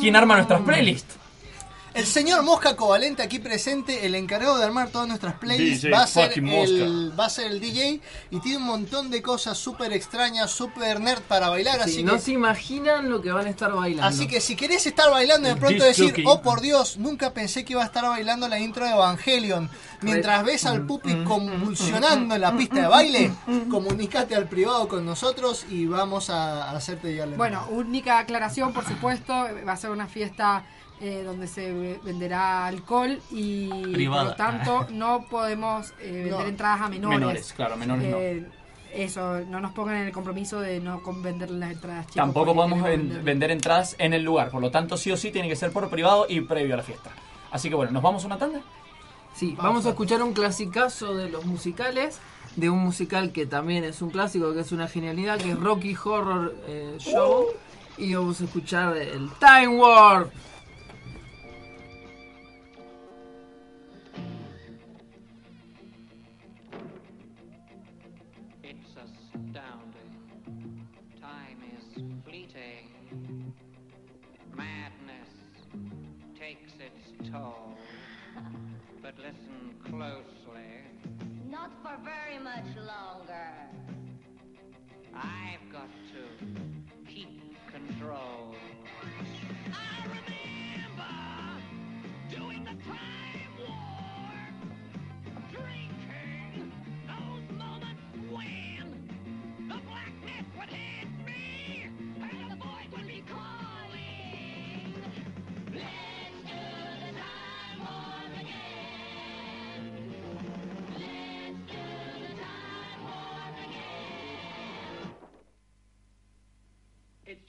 ¿Quién 0.00 0.16
arma 0.16 0.34
nuestras 0.34 0.62
playlists? 0.62 1.19
El 1.94 2.06
señor 2.06 2.42
Mosca 2.42 2.76
Covalente 2.76 3.22
aquí 3.22 3.38
presente, 3.40 4.06
el 4.06 4.14
encargado 4.14 4.58
de 4.58 4.64
armar 4.64 4.90
todas 4.90 5.08
nuestras 5.08 5.34
playlists, 5.34 5.82
DJ 5.82 5.96
va 5.96 6.02
a, 6.02 6.06
ser 6.06 6.32
el, 6.32 7.18
va 7.18 7.26
a 7.26 7.30
ser 7.30 7.50
el 7.50 7.60
DJ 7.60 8.00
y 8.30 8.40
tiene 8.40 8.58
un 8.58 8.66
montón 8.66 9.10
de 9.10 9.22
cosas 9.22 9.58
súper 9.58 9.92
extrañas, 9.92 10.50
súper 10.50 11.00
nerd 11.00 11.22
para 11.22 11.48
bailar. 11.48 11.76
Sí, 11.84 11.90
así 11.90 12.02
no 12.04 12.14
que, 12.14 12.20
se 12.20 12.32
imaginan 12.32 13.10
lo 13.10 13.20
que 13.20 13.32
van 13.32 13.46
a 13.46 13.50
estar 13.50 13.72
bailando. 13.72 14.06
Así 14.06 14.28
que 14.28 14.40
si 14.40 14.54
querés 14.54 14.86
estar 14.86 15.10
bailando 15.10 15.48
y 15.48 15.54
de 15.54 15.60
pronto 15.60 15.84
decir, 15.84 16.14
oh 16.26 16.42
por 16.42 16.60
Dios, 16.60 16.96
nunca 16.96 17.32
pensé 17.32 17.64
que 17.64 17.72
iba 17.72 17.82
a 17.82 17.86
estar 17.86 18.04
bailando 18.04 18.46
la 18.46 18.60
intro 18.60 18.84
de 18.84 18.92
Evangelion. 18.92 19.68
Mientras 20.02 20.44
ves 20.44 20.60
Mm, 20.64 20.68
al 20.68 20.86
pupi 20.86 21.24
convulsionando 21.24 22.34
en 22.34 22.40
la 22.40 22.56
pista 22.56 22.82
de 22.82 22.88
baile, 22.88 23.32
comunícate 23.70 24.34
al 24.34 24.48
privado 24.48 24.88
con 24.88 25.04
nosotros 25.04 25.64
y 25.70 25.86
vamos 25.86 26.30
a 26.30 26.70
hacerte 26.70 27.12
llegar 27.12 27.28
Bueno, 27.36 27.66
única 27.70 28.18
aclaración, 28.18 28.72
por 28.72 28.84
supuesto, 28.84 29.32
va 29.66 29.72
a 29.72 29.76
ser 29.76 29.90
una 29.90 30.06
fiesta 30.06 30.64
eh, 31.00 31.22
donde 31.24 31.46
se 31.46 31.72
ve- 31.72 32.00
venderá 32.04 32.66
alcohol 32.66 33.18
y 33.30 33.68
Privada. 33.92 34.22
por 34.22 34.30
lo 34.30 34.36
tanto 34.36 34.86
no 34.92 35.24
podemos 35.30 35.92
eh, 36.00 36.12
vender 36.24 36.30
No. 36.32 36.46
entradas 36.46 36.80
a 36.82 36.88
menores. 36.88 37.18
Menores, 37.18 37.52
claro, 37.54 37.76
menores 37.76 38.10
no. 38.10 38.16
Eh, 38.18 38.46
Eso, 38.92 39.40
no 39.48 39.60
nos 39.60 39.72
pongan 39.72 39.96
en 39.98 40.06
el 40.08 40.12
compromiso 40.12 40.60
de 40.60 40.80
no 40.80 41.00
con 41.02 41.22
vender 41.22 41.50
las 41.50 41.70
entradas. 41.72 42.06
chicos, 42.06 42.16
Tampoco 42.16 42.54
podemos 42.54 42.82
vender. 42.82 43.22
vender 43.22 43.50
entradas 43.52 43.94
en 43.98 44.14
el 44.14 44.22
lugar. 44.24 44.50
Por 44.50 44.60
lo 44.60 44.70
tanto, 44.72 44.96
sí 44.96 45.12
o 45.12 45.16
sí 45.16 45.30
tiene 45.30 45.48
que 45.48 45.54
ser 45.56 45.70
por 45.72 45.88
privado 45.88 46.26
y 46.28 46.40
previo 46.40 46.74
a 46.74 46.78
la 46.78 46.82
fiesta. 46.82 47.10
Así 47.52 47.68
que 47.68 47.74
bueno, 47.76 47.92
¿nos 47.92 48.02
vamos 48.02 48.24
a 48.24 48.26
una 48.26 48.38
tanda? 48.38 48.60
Sí, 49.34 49.54
vamos 49.56 49.86
a 49.86 49.90
escuchar 49.90 50.22
un 50.24 50.32
clasicazo 50.32 51.14
de 51.14 51.28
los 51.30 51.44
musicales, 51.46 52.18
de 52.56 52.68
un 52.68 52.80
musical 52.80 53.30
que 53.30 53.46
también 53.46 53.84
es 53.84 54.02
un 54.02 54.10
clásico, 54.10 54.52
que 54.52 54.60
es 54.60 54.72
una 54.72 54.88
genialidad, 54.88 55.38
que 55.38 55.52
es 55.52 55.58
Rocky 55.60 55.96
Horror 56.04 56.52
eh, 56.66 56.96
Show. 56.98 57.46
Y 57.96 58.14
vamos 58.14 58.40
a 58.40 58.44
escuchar 58.44 58.96
el 58.96 59.30
Time 59.38 59.68
Warp. 59.68 60.32
For 81.90 82.04
very 82.04 82.38
much 82.38 82.76
longer. 82.76 83.50
I've 85.14 85.72
got 85.72 85.88
to 86.12 87.12
keep 87.12 87.40
control. 87.70 88.54
I 89.72 90.06
remember 90.06 91.14
doing 92.30 92.64
the 92.64 92.76
time 92.84 93.52
war, 93.58 94.30
drinking 95.52 96.72
those 97.06 97.58
moments 97.58 98.02
when 98.30 99.08
the 99.68 99.78
blackness 99.88 100.46
would 100.58 100.68
hit 100.68 100.99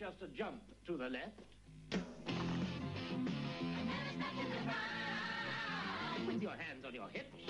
just 0.01 0.17
a 0.23 0.27
jump 0.35 0.59
to 0.87 0.97
the 0.97 1.09
left. 1.09 1.29
With 6.25 6.41
your 6.41 6.53
hands 6.53 6.83
on 6.87 6.95
your 6.95 7.07
hips. 7.09 7.40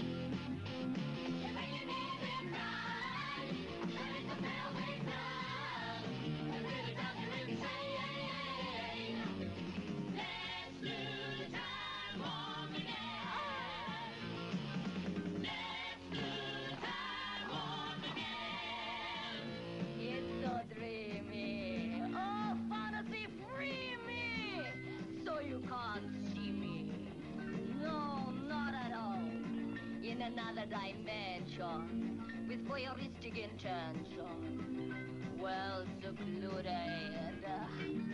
In 30.22 30.34
another 30.34 30.68
dimension. 30.70 32.22
With 32.48 32.68
voyeuristic 32.68 33.44
intention. 33.44 34.94
Well 35.40 35.84
secluded. 36.00 36.68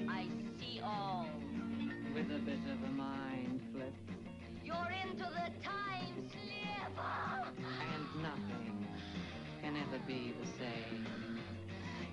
I 0.08 0.28
see 0.58 0.80
all. 0.82 1.28
With 2.14 2.32
a 2.32 2.40
bit 2.40 2.60
of 2.72 2.90
a 2.90 2.92
mind 2.94 3.62
flip. 3.74 3.94
You're 4.64 4.94
into 5.04 5.26
the 5.26 5.52
time 5.62 6.30
slip. 6.30 6.98
And 6.98 8.24
nothing 8.24 8.88
can 9.62 9.76
ever 9.76 10.00
be 10.08 10.34
the 10.42 10.48
same. 10.48 11.08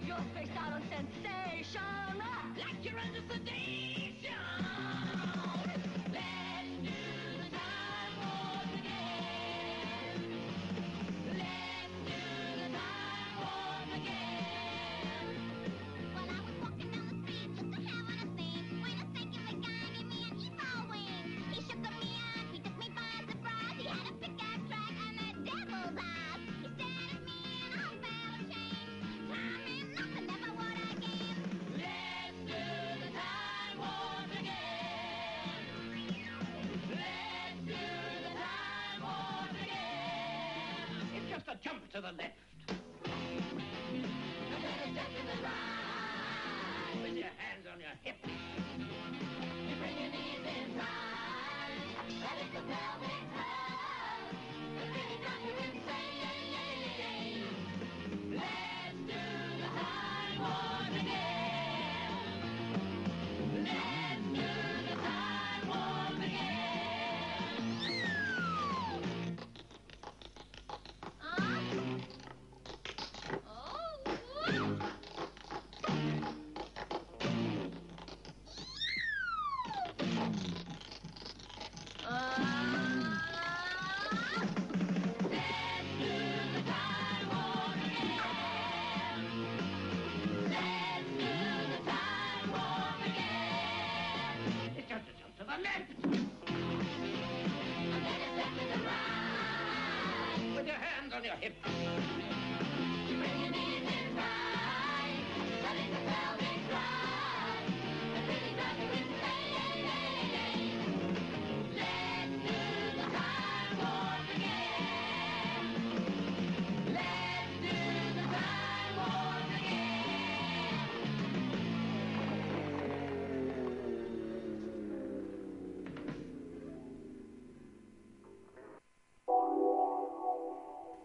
You're 0.04 0.24
spaced 0.35 0.59
out 0.59 0.72
on 0.72 0.83
sensation. 0.90 2.18
Like 2.59 2.83
you're 2.83 2.98
under 2.98 3.22
sedation. 3.33 4.35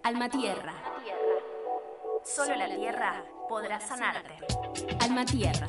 Alma 0.10 0.28
Tierra. 0.28 0.74
Solo 2.24 2.56
la 2.56 2.76
tierra 2.76 3.24
podrá 3.48 3.80
sanarte. 3.80 4.34
Alma 5.02 5.24
Tierra. 5.24 5.67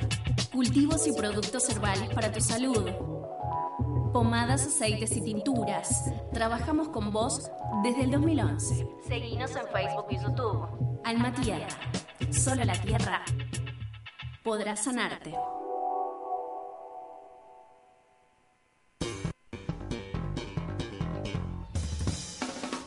Cultivos 0.51 1.07
y 1.07 1.13
productos 1.13 1.69
herbales 1.69 2.09
para 2.15 2.33
tu 2.33 2.41
salud. 2.41 2.91
Pomadas, 4.15 4.67
aceites 4.67 5.15
y 5.15 5.21
tinturas. 5.21 6.11
Trabajamos 6.33 6.89
con 6.89 7.11
vos 7.11 7.51
desde 7.85 8.05
el 8.05 8.13
2011. 8.13 8.89
Seguinos 9.07 9.55
en 9.57 9.67
Facebook 9.67 10.07
y 10.09 10.17
YouTube. 10.17 11.01
Alma 11.05 11.35
Tierra. 11.35 11.69
Solo 12.33 12.65
la 12.65 12.81
tierra 12.81 13.23
podrá 14.43 14.75
sanarte. 14.75 15.35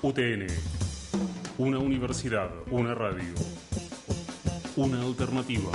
UTN. 0.01 0.47
Una 1.59 1.77
universidad, 1.77 2.49
una 2.71 2.95
radio. 2.95 3.35
Una 4.75 5.01
alternativa 5.03 5.69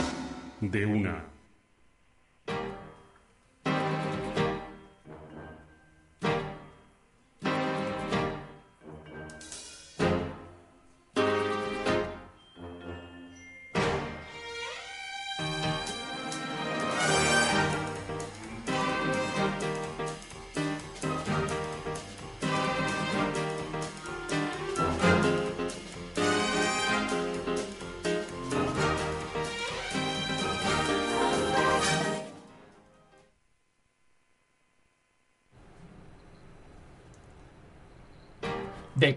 de 0.61 0.85
una. 0.85 1.38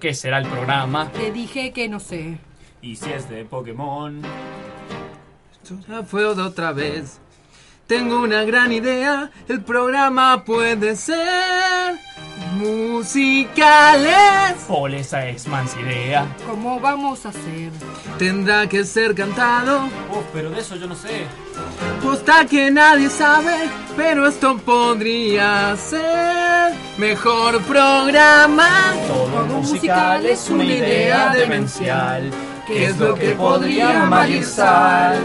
Qué 0.01 0.13
será 0.15 0.39
el 0.39 0.47
programa? 0.47 1.09
Te 1.11 1.31
dije 1.31 1.71
que 1.71 1.87
no 1.87 1.99
sé. 2.01 2.39
Y 2.81 2.95
si 2.97 3.09
es 3.11 3.29
de 3.29 3.45
Pokémon. 3.45 4.21
Ya 5.87 6.03
fue 6.03 6.25
otra 6.25 6.73
vez. 6.73 7.21
Tengo 7.87 8.19
una 8.21 8.43
gran 8.43 8.73
idea. 8.73 9.29
El 9.47 9.61
programa 9.61 10.43
puede 10.43 10.95
ser 10.95 11.95
musicales. 12.55 14.13
Paul, 14.67 14.95
esa 14.95 15.27
es 15.27 15.47
mansa 15.47 15.79
idea. 15.79 16.25
¿Cómo 16.49 16.79
vamos 16.79 17.25
a 17.25 17.29
hacer? 17.29 17.71
Tendrá 18.17 18.67
que 18.67 18.83
ser 18.83 19.13
cantado. 19.13 19.85
Uf, 19.85 20.25
pero 20.33 20.49
de 20.49 20.59
eso 20.59 20.75
yo 20.77 20.87
no 20.87 20.95
sé. 20.95 21.25
Posta 22.01 22.45
que 22.45 22.71
nadie 22.71 23.09
sabe, 23.09 23.69
pero 23.95 24.27
esto 24.27 24.57
podría 24.57 25.75
ser 25.77 26.40
mejor 27.01 27.59
programa. 27.63 28.93
Todo 29.07 29.45
musical 29.47 30.23
es 30.23 30.47
una 30.51 30.63
idea 30.63 31.33
demencial. 31.33 32.29
¿Qué 32.67 32.85
es 32.85 32.97
lo 32.99 33.15
que 33.15 33.31
podría 33.31 34.05
magistral? 34.05 35.17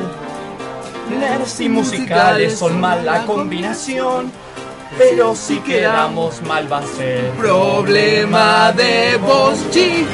Nerds 1.10 1.60
y 1.60 1.68
musicales 1.68 2.58
son 2.58 2.80
mala 2.80 3.26
combinación. 3.26 4.32
Pero 4.96 5.34
si 5.36 5.58
quedamos 5.58 6.40
mal 6.42 6.72
va 6.72 6.78
a 6.78 6.86
ser 6.86 7.30
Problema 7.32 8.72
de 8.72 9.18
voz 9.18 9.58
chi. 9.70 10.06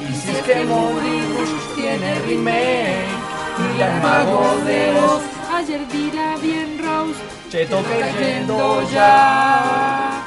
Y 0.00 0.14
si 0.16 0.30
es 0.30 0.42
que 0.42 0.64
Moribus 0.64 1.74
tiene 1.76 2.18
remake 2.26 3.06
Y 3.78 3.82
al 3.82 4.02
mago 4.02 4.56
de 4.66 4.98
Oz 4.98 5.39
Ayer 5.60 5.86
dirá 5.88 6.38
bien 6.38 6.78
Rose. 6.78 7.20
Cheto 7.50 7.82
cayendo 7.82 8.82
ya 8.90 10.24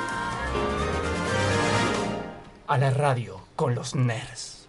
A 2.68 2.78
la 2.78 2.92
radio 2.92 3.42
con 3.56 3.74
los 3.74 3.96
nerds 3.96 4.68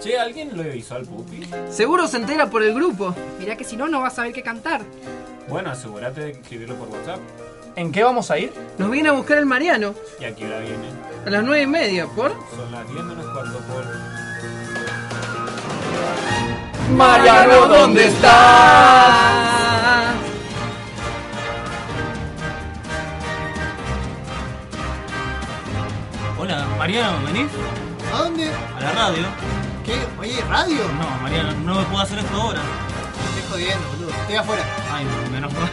Che, 0.00 0.16
¿alguien 0.16 0.56
lo 0.56 0.72
hizo 0.72 0.94
al 0.94 1.06
pupi? 1.06 1.50
Seguro 1.70 2.06
se 2.06 2.18
entera 2.18 2.48
por 2.48 2.62
el 2.62 2.72
grupo. 2.72 3.12
Mira 3.40 3.56
que 3.56 3.64
si 3.64 3.76
no, 3.76 3.88
no 3.88 4.02
vas 4.02 4.12
a 4.12 4.16
saber 4.16 4.32
qué 4.32 4.44
cantar. 4.44 4.82
Bueno, 5.48 5.70
asegúrate 5.70 6.20
de 6.20 6.30
escribirlo 6.30 6.76
por 6.76 6.86
WhatsApp. 6.88 7.18
¿En 7.74 7.90
qué 7.90 8.04
vamos 8.04 8.30
a 8.30 8.38
ir? 8.38 8.52
Nos 8.78 8.92
viene 8.92 9.08
a 9.08 9.12
buscar 9.12 9.38
el 9.38 9.46
Mariano. 9.46 9.92
¿Y 10.20 10.24
a 10.24 10.36
qué 10.36 10.46
hora 10.46 10.60
viene? 10.60 10.86
A 11.26 11.30
las 11.30 11.42
nueve 11.42 11.62
y 11.62 11.66
media, 11.66 12.06
¿por? 12.06 12.30
Son 12.54 12.70
las 12.70 12.88
10 12.88 13.04
menos 13.04 13.26
cuarto 13.32 13.58
por... 13.58 14.15
Mariano, 16.94 17.66
¿dónde 17.66 18.06
estás? 18.06 19.26
Hola, 26.38 26.66
Mariano, 26.78 27.18
¿venís? 27.26 27.50
¿A 28.14 28.18
dónde? 28.18 28.50
A 28.50 28.80
la 28.80 28.92
radio. 28.92 29.24
¿Qué? 29.84 29.94
Oye, 30.20 30.40
¿radio? 30.48 30.78
No, 30.98 31.22
Mariano, 31.22 31.52
no 31.64 31.74
me 31.80 31.84
puedo 31.86 32.02
hacer 32.02 32.18
esto 32.18 32.40
ahora. 32.40 32.60
Estoy 33.30 33.50
jodiendo, 33.50 33.88
boludo. 33.88 34.10
Estoy 34.10 34.36
afuera. 34.36 34.62
Ay, 34.92 35.06
menos 35.32 35.52
mal. 35.54 35.70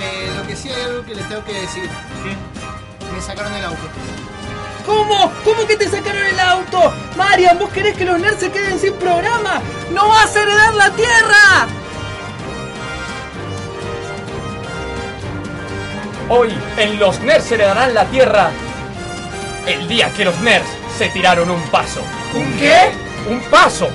Eh, 0.00 0.32
lo 0.36 0.46
que 0.46 0.56
sí 0.56 0.70
hay 0.70 0.82
algo 0.82 1.04
que 1.04 1.14
les 1.14 1.28
tengo 1.28 1.44
que 1.44 1.60
decir. 1.60 1.90
¿Qué? 2.24 3.12
Me 3.14 3.20
sacaron 3.20 3.52
el 3.52 3.64
auto. 3.64 3.88
¿Cómo? 4.86 5.32
¿Cómo 5.44 5.66
que 5.66 5.76
te 5.76 5.88
sacaron 5.88 6.24
el 6.24 6.38
auto? 6.38 6.94
Marian, 7.16 7.58
¿vos 7.58 7.70
querés 7.70 7.96
que 7.96 8.04
los 8.04 8.20
nerds 8.20 8.38
se 8.38 8.50
queden 8.52 8.78
sin 8.78 8.94
programa? 8.94 9.60
¡No 9.92 10.08
vas 10.08 10.34
a 10.36 10.42
heredar 10.42 10.74
la 10.74 10.90
tierra! 10.90 11.66
Hoy 16.28 16.52
en 16.76 16.98
Los 16.98 17.20
Nerds 17.20 17.52
heredarán 17.52 17.94
la 17.94 18.04
tierra. 18.06 18.50
El 19.66 19.86
día 19.86 20.12
que 20.12 20.24
los 20.24 20.38
nerds 20.40 20.66
se 20.96 21.08
tiraron 21.08 21.50
un 21.50 21.62
paso. 21.68 22.00
¿Un 22.34 22.52
qué? 22.58 22.90
Un 23.28 23.40
paso. 23.42 23.88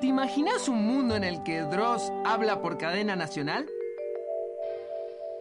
¿Te 0.00 0.06
imaginas 0.06 0.68
un 0.68 0.86
mundo 0.86 1.16
en 1.16 1.24
el 1.24 1.42
que 1.42 1.62
Dross 1.62 2.12
habla 2.24 2.62
por 2.62 2.78
cadena 2.78 3.16
nacional? 3.16 3.68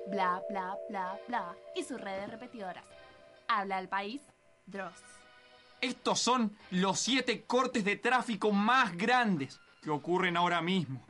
Bla, 0.07 0.41
bla, 0.49 0.75
bla, 0.89 1.19
bla. 1.27 1.55
Y 1.75 1.83
sus 1.83 2.01
redes 2.01 2.29
repetidoras. 2.31 2.83
Habla 3.47 3.77
al 3.77 3.87
país, 3.87 4.21
Dross. 4.65 4.99
Estos 5.79 6.19
son 6.19 6.57
los 6.71 6.99
siete 6.99 7.43
cortes 7.45 7.85
de 7.85 7.97
tráfico 7.97 8.51
más 8.51 8.97
grandes 8.97 9.59
que 9.83 9.91
ocurren 9.91 10.35
ahora 10.35 10.61
mismo. 10.61 11.05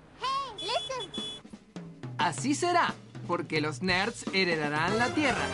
Así 2.18 2.54
será, 2.54 2.94
porque 3.28 3.62
los 3.62 3.82
nerds 3.82 4.26
heredarán 4.34 4.98
la 4.98 5.08
Tierra. 5.10 5.46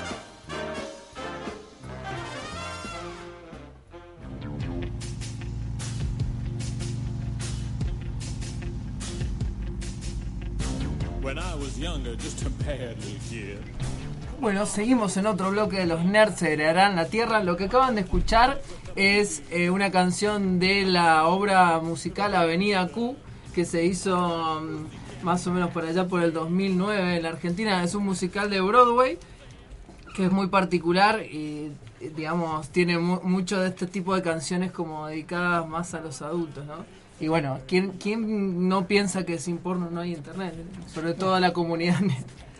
Bueno, 14.39 14.66
seguimos 14.66 15.16
en 15.18 15.26
otro 15.28 15.51
bloque 15.51 15.78
de 15.78 15.86
los 15.86 16.03
nerds 16.03 16.41
heredarán 16.41 16.95
la 16.95 17.05
Tierra. 17.05 17.43
Lo 17.43 17.55
que 17.55 17.66
acaban 17.66 17.95
de 17.95 18.01
escuchar 18.01 18.61
es 18.95 19.41
eh, 19.51 19.70
una 19.70 19.89
canción 19.91 20.59
de 20.59 20.84
la 20.86 21.28
obra 21.28 21.80
musical 21.80 22.36
Avenida 22.36 22.88
Q, 22.89 23.16
que 23.55 23.64
se 23.66 23.86
hizo 23.86 24.61
mm, 24.61 25.24
más 25.26 25.47
o 25.47 25.51
menos 25.51 25.70
por 25.72 25.86
allá 25.86 26.07
por 26.07 26.22
el 26.24 26.34
2009 26.34 27.18
en 27.18 27.24
la 27.24 27.30
Argentina. 27.30 27.84
Es 27.84 27.95
un 27.95 28.03
musical 28.05 28.49
de 28.49 28.59
Broadway 28.61 29.18
que 30.16 30.26
es 30.26 30.32
muy 30.32 30.47
particular 30.47 31.22
y, 31.24 31.72
digamos, 32.16 32.70
tiene 32.70 32.99
mu- 32.99 33.22
mucho 33.24 33.59
de 33.59 33.70
este 33.70 33.88
tipo 33.88 34.14
de 34.14 34.22
canciones 34.22 34.72
como 34.72 35.07
dedicadas 35.07 35.68
más 35.68 35.93
a 35.95 36.01
los 36.01 36.22
adultos, 36.22 36.66
¿no? 36.66 36.86
Y 37.24 37.30
bueno, 37.30 37.61
¿quién, 37.67 37.91
quién 37.91 38.67
no 38.67 38.86
piensa 38.86 39.26
que 39.26 39.39
sin 39.39 39.57
porno 39.57 39.89
no 39.89 40.01
hay 40.01 40.13
internet? 40.13 40.55
Sobre 40.93 41.13
todo 41.13 41.39
la 41.39 41.53
comunidad. 41.53 42.01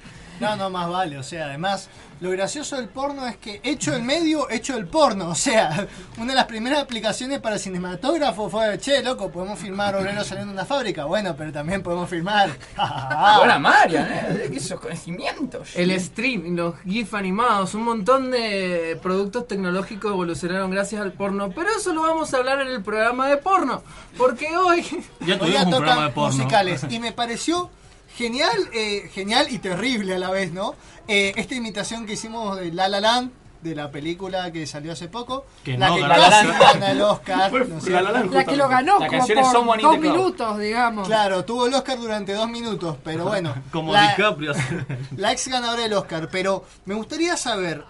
No, 0.44 0.56
no, 0.56 0.70
más 0.70 0.90
vale. 0.90 1.18
O 1.18 1.24
sea, 1.24 1.46
además, 1.46 1.90
lo 2.20 2.30
gracioso 2.32 2.76
del 2.78 2.88
porno 2.88 3.28
es 3.28 3.38
que 3.38 3.60
hecho 3.64 3.96
el 3.96 4.04
medio, 4.04 4.50
hecho 4.50 4.78
el 4.78 4.88
porno. 4.88 5.30
O 5.30 5.36
sea, 5.36 5.88
una 6.18 6.32
de 6.32 6.36
las 6.36 6.46
primeras 6.46 6.82
aplicaciones 6.82 7.40
para 7.40 7.58
cinematógrafo 7.58 8.50
fue, 8.50 8.78
che, 8.80 9.02
loco, 9.04 9.32
podemos 9.32 9.60
filmar 9.60 9.96
obreros 9.96 10.28
saliendo 10.28 10.54
de 10.54 10.60
una 10.60 10.66
fábrica. 10.66 11.06
Bueno, 11.06 11.36
pero 11.38 11.52
también 11.52 11.82
podemos 11.82 12.10
filmar. 12.10 12.50
Hola 12.78 13.58
Marian, 13.60 14.08
¿eh? 14.12 14.52
esos 14.54 14.80
conocimientos. 14.80 15.76
El 15.76 16.00
stream, 16.00 16.56
los 16.56 16.76
GIF 16.82 17.14
animados, 17.14 17.74
un 17.74 17.84
montón 17.84 18.32
de 18.32 18.98
productos 19.02 19.48
tecnológicos 19.48 20.12
evolucionaron 20.12 20.72
gracias 20.72 21.02
al 21.02 21.14
porno. 21.14 21.52
Pero 21.52 21.70
eso 21.78 21.94
lo 21.94 22.02
vamos 22.02 22.34
a 22.34 22.38
hablar 22.38 22.62
en 22.62 22.68
el 22.68 22.84
programa 22.84 23.28
de 23.28 23.38
porno. 23.38 23.84
Porque 24.18 24.56
hoy. 24.56 24.82
Ya 25.22 25.36
Hoy 25.36 25.40
tuvimos 25.40 25.54
ya 25.54 25.64
un 25.64 25.72
programa 25.72 26.06
de 26.06 26.10
porno. 26.12 26.38
musicales. 26.38 26.86
Y 26.90 27.00
me 27.00 27.12
pareció 27.12 27.70
genial, 28.16 28.70
eh, 28.74 29.10
genial 29.14 29.48
y 29.50 29.60
terrible 29.60 30.16
a 30.16 30.20
la 30.20 30.32
vez, 30.32 30.52
¿no? 30.52 30.76
Eh, 31.08 31.34
esta 31.36 31.56
imitación 31.56 32.06
que 32.06 32.14
hicimos 32.14 32.58
de 32.60 32.72
La 32.72 32.88
La 32.88 33.00
Land, 33.00 33.32
de 33.64 33.76
la 33.76 33.90
película 33.90 34.52
que 34.52 34.68
salió 34.68 34.92
hace 34.92 35.08
poco. 35.08 35.46
Que 35.64 35.78
la 35.78 35.88
no 35.88 35.96
que 35.96 36.02
casi 36.02 36.12
La 36.12 36.44
La 36.44 36.60
gana 36.60 36.92
el 36.92 37.02
Oscar. 37.02 37.50
Fue- 37.50 37.66
¿no 37.66 37.78
es 37.78 38.32
La 38.32 38.44
que 38.44 38.58
lo 38.58 38.68
ganó 38.68 38.98
como 38.98 39.28
por 39.28 39.82
dos 39.82 40.00
minutos, 40.00 40.60
digamos. 40.60 41.08
Claro, 41.08 41.46
tuvo 41.46 41.68
el 41.68 41.74
Oscar 41.74 41.98
durante 41.98 42.34
dos 42.34 42.50
minutos, 42.50 42.98
pero 43.04 43.26
bueno. 43.26 43.56
Como 43.72 43.94
la, 43.94 44.10
DiCaprio. 44.10 44.54
la 45.18 45.32
ex 45.32 45.48
ganadora 45.48 45.84
del 45.84 45.94
Oscar, 45.94 46.28
pero 46.32 46.66
me 46.86 46.94
gustaría 46.94 47.38
saber, 47.38 47.84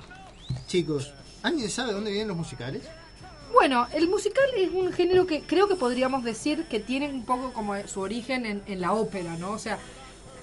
chicos, 0.67 1.11
¿alguien 1.41 1.69
sabe 1.69 1.93
dónde 1.93 2.11
vienen 2.11 2.27
los 2.29 2.37
musicales? 2.37 2.83
Bueno, 3.51 3.87
el 3.93 4.07
musical 4.09 4.45
es 4.57 4.71
un 4.71 4.91
género 4.91 5.27
que 5.27 5.41
creo 5.41 5.67
que 5.67 5.75
podríamos 5.75 6.23
decir 6.23 6.65
que 6.65 6.79
tiene 6.79 7.09
un 7.09 7.23
poco 7.23 7.53
como 7.53 7.75
su 7.87 8.01
origen 8.01 8.45
en, 8.47 8.63
en 8.65 8.81
la 8.81 8.93
ópera, 8.93 9.35
¿no? 9.37 9.51
O 9.51 9.59
sea, 9.59 9.77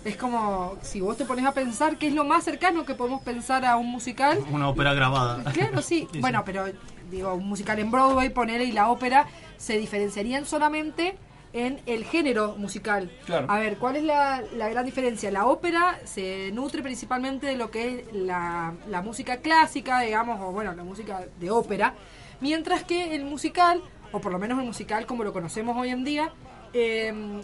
es 0.05 0.16
como, 0.16 0.76
si 0.82 1.01
vos 1.01 1.16
te 1.16 1.24
pones 1.24 1.44
a 1.44 1.53
pensar, 1.53 1.96
¿qué 1.98 2.09
es 2.09 2.14
lo 2.14 2.24
más 2.24 2.44
cercano 2.44 2.84
que 2.84 2.94
podemos 2.94 3.22
pensar 3.22 3.64
a 3.64 3.76
un 3.76 3.86
musical? 3.90 4.38
Una 4.51 4.68
ópera 4.68 4.94
grabada. 4.94 5.44
Claro, 5.53 5.82
sí. 5.82 6.09
Sí, 6.12 6.20
Bueno, 6.20 6.42
pero 6.44 6.64
digo, 7.11 7.34
un 7.34 7.46
musical 7.48 7.78
en 7.78 7.90
Broadway, 7.90 8.30
ponele, 8.30 8.64
y 8.64 8.72
la 8.72 8.90
ópera 8.90 9.26
se 9.59 9.76
diferenciarían 9.78 10.46
solamente 10.46 11.16
en 11.53 11.80
el 11.86 12.05
género 12.05 12.55
musical. 12.57 13.11
Claro. 13.26 13.46
A 13.51 13.59
ver, 13.59 13.76
¿cuál 13.76 13.96
es 13.96 14.05
la, 14.05 14.42
la 14.57 14.68
gran 14.68 14.86
diferencia? 14.86 15.30
La 15.30 15.46
ópera 15.46 15.98
se 16.05 16.51
nutre 16.53 16.82
principalmente 16.82 17.46
de 17.48 17.57
lo 17.57 17.70
que 17.70 18.01
es 18.01 18.14
la, 18.14 18.72
la 18.88 19.03
música 19.03 19.38
clásica, 19.38 20.01
digamos, 20.01 20.40
o 20.40 20.53
bueno, 20.53 20.72
la 20.74 20.84
música 20.84 21.26
de 21.38 21.51
ópera, 21.51 21.94
mientras 22.40 22.84
que 22.84 23.14
el 23.16 23.24
musical, 23.24 23.82
o 24.12 24.20
por 24.20 24.32
lo 24.32 24.38
menos 24.38 24.59
el 24.61 24.64
musical 24.64 25.07
como 25.07 25.24
lo 25.24 25.32
conocemos 25.32 25.76
hoy 25.76 25.90
en 25.90 26.05
día, 26.05 26.32
eh, 26.72 27.42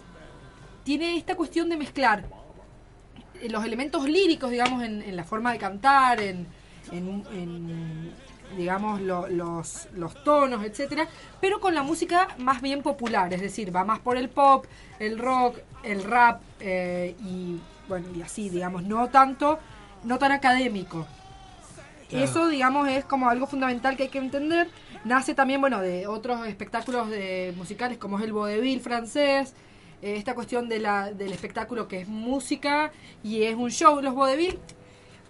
tiene 0.85 1.17
esta 1.17 1.35
cuestión 1.35 1.67
de 1.67 1.75
mezclar 1.75 2.23
los 3.49 3.63
elementos 3.65 4.07
líricos, 4.07 4.51
digamos, 4.51 4.83
en, 4.83 5.01
en 5.01 5.15
la 5.15 5.23
forma 5.23 5.51
de 5.51 5.57
cantar, 5.59 6.19
en, 6.21 6.47
en- 6.91 7.23
en, 7.33 8.11
digamos, 8.57 9.01
lo- 9.01 9.27
los, 9.27 9.87
los 9.93 10.23
tonos, 10.23 10.63
etcétera, 10.63 11.07
pero 11.41 11.59
con 11.59 11.75
la 11.75 11.83
música 11.83 12.29
más 12.37 12.61
bien 12.61 12.81
popular, 12.81 13.33
es 13.33 13.41
decir, 13.41 13.75
va 13.75 13.83
más 13.83 13.99
por 13.99 14.17
el 14.17 14.29
pop, 14.29 14.65
el 14.99 15.19
rock, 15.19 15.57
el 15.83 16.03
rap, 16.03 16.41
eh, 16.59 17.15
y 17.21 17.57
bueno, 17.87 18.07
y 18.15 18.21
así, 18.21 18.49
digamos, 18.49 18.83
no 18.83 19.09
tanto, 19.09 19.59
no 20.03 20.17
tan 20.17 20.31
académico. 20.31 21.05
Claro. 22.09 22.23
Eso, 22.23 22.47
digamos, 22.47 22.87
es 22.87 23.03
como 23.03 23.29
algo 23.29 23.47
fundamental 23.47 23.97
que 23.97 24.03
hay 24.03 24.09
que 24.09 24.17
entender. 24.17 24.69
Nace 25.03 25.35
también, 25.35 25.59
bueno, 25.59 25.81
de 25.81 26.07
otros 26.07 26.47
espectáculos 26.47 27.09
de, 27.09 27.53
musicales 27.57 27.97
como 27.97 28.17
es 28.17 28.23
el 28.23 28.31
vodevil 28.31 28.79
francés, 28.79 29.49
eh, 29.49 29.53
esta 30.01 30.35
cuestión 30.35 30.69
de 30.69 30.79
la, 30.79 31.11
del 31.11 31.31
espectáculo 31.31 31.87
que 31.87 32.01
es 32.01 32.07
música 32.07 32.91
y 33.23 33.43
es 33.43 33.55
un 33.55 33.71
show. 33.71 34.01
Los 34.01 34.13
vodevil, 34.13 34.59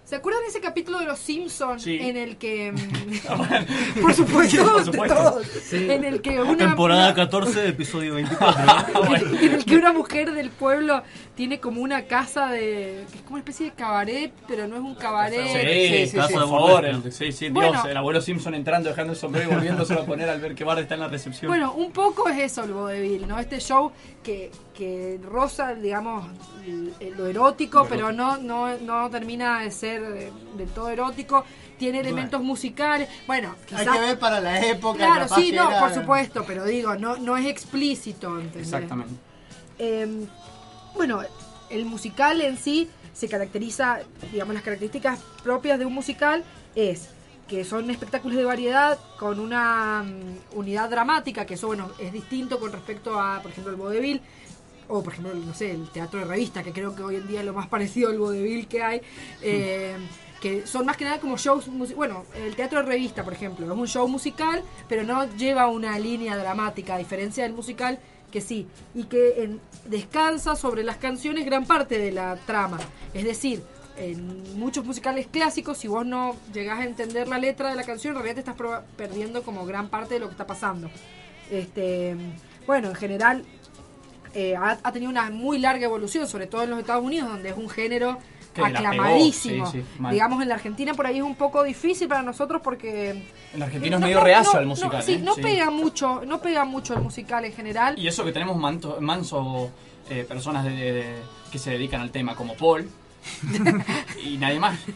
¿se 0.08 0.16
acuerdan 0.16 0.42
de 0.44 0.48
ese 0.50 0.62
capítulo 0.62 1.00
de 1.00 1.06
Los 1.06 1.20
Simpsons 1.20 1.84
Sí. 1.84 1.98
en 2.00 2.16
el 2.16 2.38
que, 2.38 2.72
mm, 2.72 2.78
por 4.02 4.14
supuesto, 4.14 4.64
Por 4.64 4.80
de 4.80 4.86
supuesto. 4.86 5.16
todos, 5.16 5.48
Sí. 5.48 5.90
en 5.92 6.04
el 6.06 6.22
que 6.22 6.40
una, 6.42 6.56
Temporada 6.58 7.06
una- 7.08 7.14
14, 7.14 7.68
episodio 7.68 8.16
24. 8.16 8.64
en 9.42 9.54
el 9.56 9.66
que 9.66 9.76
una 9.76 9.92
mujer 9.92 10.32
del 10.32 10.50
pueblo 10.50 11.04
tiene 11.36 11.60
como 11.60 11.82
una 11.82 12.06
casa 12.06 12.48
de 12.48 13.04
que 13.12 13.18
es 13.18 13.22
como 13.24 13.36
una 13.36 13.40
especie 13.40 13.66
de 13.68 13.72
cabaret, 13.74 14.32
pero 14.48 14.66
no 14.68 14.76
es 14.78 14.82
un 14.82 14.96
cabaret. 14.96 16.08
Sí, 16.10 16.18
por 16.18 16.32
favor. 16.32 16.86
el- 16.86 17.12
sí, 17.12 17.32
sí, 17.34 17.50
Bueno. 17.50 17.74
Dios, 17.74 17.86
el 17.86 17.98
abuelo 17.98 18.22
Simpson 18.22 18.56
entrando, 18.56 18.88
dejando 18.90 19.12
el 19.14 19.20
sombrero 19.20 19.52
y 19.52 19.56
volviéndoselo 19.56 20.02
a 20.02 20.06
poner 20.06 20.30
al 20.30 20.40
ver 20.40 20.56
que 20.56 20.64
Bart 20.64 20.80
está 20.80 20.94
en 20.94 21.02
la 21.02 21.10
recepción. 21.10 21.50
Bueno, 21.50 21.74
un 21.74 21.92
poco 21.92 22.30
es 22.30 22.38
eso 22.40 22.64
el 22.64 22.72
vodevil, 22.72 23.28
¿no? 23.28 23.38
Este 23.40 23.60
show 23.60 23.92
que, 24.24 24.52
que 24.78 25.20
roza, 25.24 25.74
digamos, 25.74 26.28
el- 26.66 26.94
lo 27.18 27.26
erótico, 27.26 27.80
Lo 27.80 27.88
pero 27.90 28.12
no, 28.12 28.38
no, 28.38 28.78
no 28.78 29.10
termina 29.10 29.62
de 29.62 29.72
ser 29.72 30.04
eh, 30.04 30.32
del 30.56 30.70
todo 30.70 30.90
erótico. 30.90 31.44
Tiene 31.80 32.00
elementos 32.00 32.42
musicales. 32.44 33.08
Bueno, 33.28 33.56
Hay 33.60 33.66
quizás- 33.66 33.96
que 33.96 34.00
ver 34.00 34.20
para 34.20 34.40
la 34.40 34.60
época. 34.66 34.98
Claro, 34.98 35.28
sí, 35.36 35.52
no, 35.52 35.70
era- 35.70 35.80
por 35.80 35.94
supuesto, 35.94 36.44
pero 36.46 36.64
digo, 36.66 36.96
no, 36.96 37.18
no 37.18 37.38
es 37.38 37.46
explícito, 37.48 38.40
¿entendés? 38.40 38.68
Exactamente. 38.74 39.14
Eh, 39.80 40.26
bueno, 40.96 41.22
el 41.70 41.86
musical 41.86 42.42
en 42.42 42.58
sí 42.58 42.90
se 43.14 43.28
caracteriza, 43.28 44.00
digamos, 44.32 44.54
las 44.54 44.64
características 44.64 45.20
propias 45.44 45.80
de 45.80 45.86
un 45.86 45.94
musical 45.94 46.44
es 46.76 47.10
que 47.48 47.64
son 47.64 47.90
espectáculos 47.90 48.38
de 48.38 48.44
variedad 48.44 49.00
con 49.18 49.40
una 49.40 50.04
mm, 50.04 50.58
unidad 50.58 50.90
dramática, 50.90 51.46
que 51.46 51.54
eso, 51.54 51.68
bueno, 51.68 51.92
es 51.98 52.12
distinto 52.12 52.60
con 52.60 52.72
respecto 52.74 53.20
a, 53.20 53.40
por 53.42 53.52
ejemplo, 53.52 53.72
el 53.72 53.78
vodevil, 53.78 54.22
o 54.90 55.04
por 55.04 55.14
ejemplo, 55.14 55.34
no 55.36 55.54
sé, 55.54 55.72
el 55.72 55.90
teatro 55.90 56.20
de 56.20 56.26
revista, 56.26 56.64
que 56.64 56.72
creo 56.72 56.96
que 56.96 57.04
hoy 57.04 57.16
en 57.16 57.28
día 57.28 57.40
es 57.42 57.46
lo 57.46 57.54
más 57.54 57.68
parecido 57.68 58.10
al 58.10 58.18
vodevil 58.18 58.68
que 58.68 58.82
hay. 58.82 59.02
eh, 59.42 59.96
que 60.42 60.68
son 60.68 60.86
más 60.86 60.98
que 60.98 61.06
nada 61.06 61.20
como 61.20 61.38
shows 61.38 61.68
bueno 61.96 62.26
el 62.36 62.56
teatro 62.56 62.80
de 62.80 62.86
revista 62.86 63.24
por 63.24 63.34
ejemplo 63.34 63.66
es 63.66 63.72
un 63.72 63.88
show 63.88 64.08
musical 64.08 64.64
pero 64.88 65.04
no 65.04 65.26
lleva 65.36 65.68
una 65.68 65.98
línea 65.98 66.38
dramática 66.38 66.96
a 66.96 66.98
diferencia 66.98 67.44
del 67.44 67.54
musical 67.54 68.00
que 68.32 68.42
sí 68.42 68.68
y 68.94 69.06
que 69.06 69.58
descansa 69.86 70.56
sobre 70.56 70.84
las 70.84 70.98
canciones 70.98 71.46
gran 71.46 71.66
parte 71.66 71.98
de 71.98 72.12
la 72.12 72.36
trama 72.46 72.78
es 73.14 73.24
decir 73.24 73.64
en 73.98 74.60
muchos 74.60 74.86
musicales 74.86 75.28
clásicos 75.28 75.80
si 75.80 75.88
vos 75.88 76.06
no 76.06 76.36
llegás 76.54 76.80
a 76.80 76.84
entender 76.84 77.28
la 77.28 77.40
letra 77.40 77.70
de 77.70 77.76
la 77.76 77.84
canción 77.84 78.12
en 78.16 78.22
realidad 78.22 78.44
te 78.44 78.52
estás 78.52 78.84
perdiendo 78.96 79.42
como 79.42 79.66
gran 79.66 79.90
parte 79.90 80.16
de 80.16 80.20
lo 80.20 80.28
que 80.28 80.34
está 80.34 80.46
pasando 80.46 80.90
este 81.50 82.16
bueno 82.68 82.90
en 82.90 82.96
general 82.96 83.44
eh, 84.34 84.56
ha, 84.56 84.78
ha 84.84 84.92
tenido 84.92 85.10
una 85.12 85.30
muy 85.30 85.60
larga 85.60 85.86
evolución, 85.86 86.28
sobre 86.28 86.48
todo 86.48 86.64
en 86.64 86.70
los 86.72 86.80
Estados 86.80 87.04
Unidos, 87.04 87.30
donde 87.30 87.50
es 87.50 87.58
un 87.58 87.70
género 87.70 88.18
Que 88.54 88.62
la 88.62 88.68
pegó, 88.68 88.78
aclamadísimo. 88.88 89.72
sí. 89.72 89.84
Digamos, 90.12 90.42
en 90.42 90.50
la 90.50 90.56
Argentina 90.56 90.94
por 90.94 91.06
ahí 91.08 91.18
es 91.18 91.24
un 91.24 91.36
poco 91.36 91.64
difícil 91.64 92.08
para 92.08 92.22
nosotros 92.24 92.62
porque... 92.64 93.24
El 93.54 93.62
argentino 93.62 93.96
es 93.98 94.02
no- 94.02 94.08
medio 94.08 94.20
no- 94.20 94.24
no- 94.44 94.52
al 94.58 94.64
no, 94.64 94.70
musical. 94.70 95.04
sí, 95.04 95.14
¿eh? 95.14 95.20
no 95.24 95.36
Sí. 95.36 95.42
pega 95.42 95.70
mucho, 95.70 96.22
no 96.26 96.42
pega 96.42 96.66
mucho 96.66 96.94
el 96.94 97.02
musical 97.02 97.46
en 97.46 97.54
general. 97.54 97.98
Y 97.98 98.08
eso 98.08 98.24
que 98.26 98.32
tenemos 98.32 98.58
manto- 98.58 98.98
manso 99.02 99.72
eh, 100.10 100.26
personas 100.28 100.64
de- 100.66 100.72
de- 100.72 101.16
que 101.52 101.60
se 101.60 101.72
dedican 101.72 102.02
al 102.02 102.12
tema, 102.12 102.36
como 102.36 102.56
Paul. 102.56 102.90
y 104.24 104.38
nadie 104.38 104.60
más. 104.60 104.80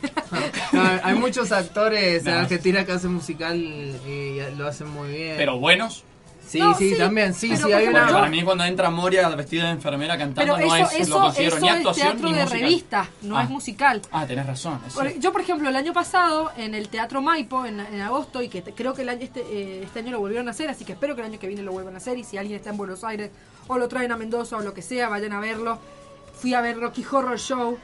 No, 0.72 0.82
hay 1.04 1.16
muchos 1.16 1.52
actores 1.52 2.26
en. 2.26 2.34
Argentina 2.34 2.86
que 2.86 2.94
hacen 2.94 3.14
musical 3.14 3.58
y 3.58 4.40
lo 4.58 4.68
hacen 4.68 4.88
muy 4.90 5.10
bien. 5.10 5.34
Pero 5.38 5.60
buenos. 5.60 6.06
Sí, 6.52 6.60
No, 6.60 6.74
sí, 6.78 6.90
sí, 6.92 6.98
también, 6.98 7.34
sí, 7.34 7.50
pero 7.54 7.68
sí, 7.68 7.74
hay 7.74 7.88
una... 7.88 8.08
Para 8.10 8.28
mí 8.28 8.44
cuando 8.44 8.66
entra 8.66 8.90
Moria 8.90 9.30
vestida 9.30 9.66
de 9.68 9.72
enfermera 9.72 10.18
cantando 10.18 10.54
Pero 10.56 10.68
no 10.68 10.76
eso, 10.76 10.86
es, 10.92 11.00
eso, 11.08 11.14
lo 11.18 11.22
considero 11.26 11.56
eso 11.56 11.62
ni 11.66 11.70
es 11.70 11.76
actuación 11.76 12.08
teatro 12.10 12.28
ni 12.30 12.34
de 12.36 12.42
musical. 12.44 12.62
revista, 12.62 13.10
no 13.22 13.38
Ah. 13.38 13.44
es 13.44 13.50
musical. 13.50 14.02
Ah, 14.12 14.26
tenés 14.28 14.46
razón. 14.46 14.82
es 14.86 14.94
Por- 14.94 15.18
yo, 15.20 15.32
por 15.32 15.40
ejemplo, 15.42 15.70
el 15.70 15.76
año 15.78 15.94
pasado 15.94 16.52
en 16.58 16.76
el 16.76 16.90
Teatro 16.90 17.22
Maipo, 17.22 17.66
en, 17.66 17.80
en 17.80 18.02
agosto, 18.02 18.42
y 18.42 18.50
que 18.50 18.62
te- 18.62 18.74
creo 18.74 18.94
que 18.94 19.04
el 19.04 19.10
año, 19.10 19.22
este, 19.24 19.40
eh, 19.42 19.84
este 19.84 20.00
año 20.00 20.12
lo 20.12 20.20
volvieron 20.20 20.48
a 20.50 20.52
hacer, 20.52 20.70
así 20.70 20.84
que 20.84 20.92
espero 20.92 21.16
que 21.16 21.22
el 21.22 21.28
año 21.28 21.40
que 21.40 21.48
viene 21.48 21.62
lo 21.64 21.72
vuelvan 21.72 21.94
a 21.94 21.98
hacer. 21.98 22.18
Y 22.18 22.26
si 22.26 22.38
alguien 22.38 22.58
está 22.58 22.72
en 22.72 22.78
Buenos 22.78 23.04
Aires 23.06 23.32
o 23.68 23.78
lo 23.78 23.88
traen 23.88 24.12
a 24.12 24.18
Mendoza 24.18 24.58
o 24.58 24.62
lo 24.62 24.74
que 24.74 24.82
sea, 24.82 25.08
vayan 25.08 25.32
a 25.32 25.40
verlo. 25.40 25.80
Fui 26.36 26.54
a 26.54 26.60
ver 26.60 26.78
Rocky 26.80 27.06
Horror 27.10 27.40
Show. 27.40 27.78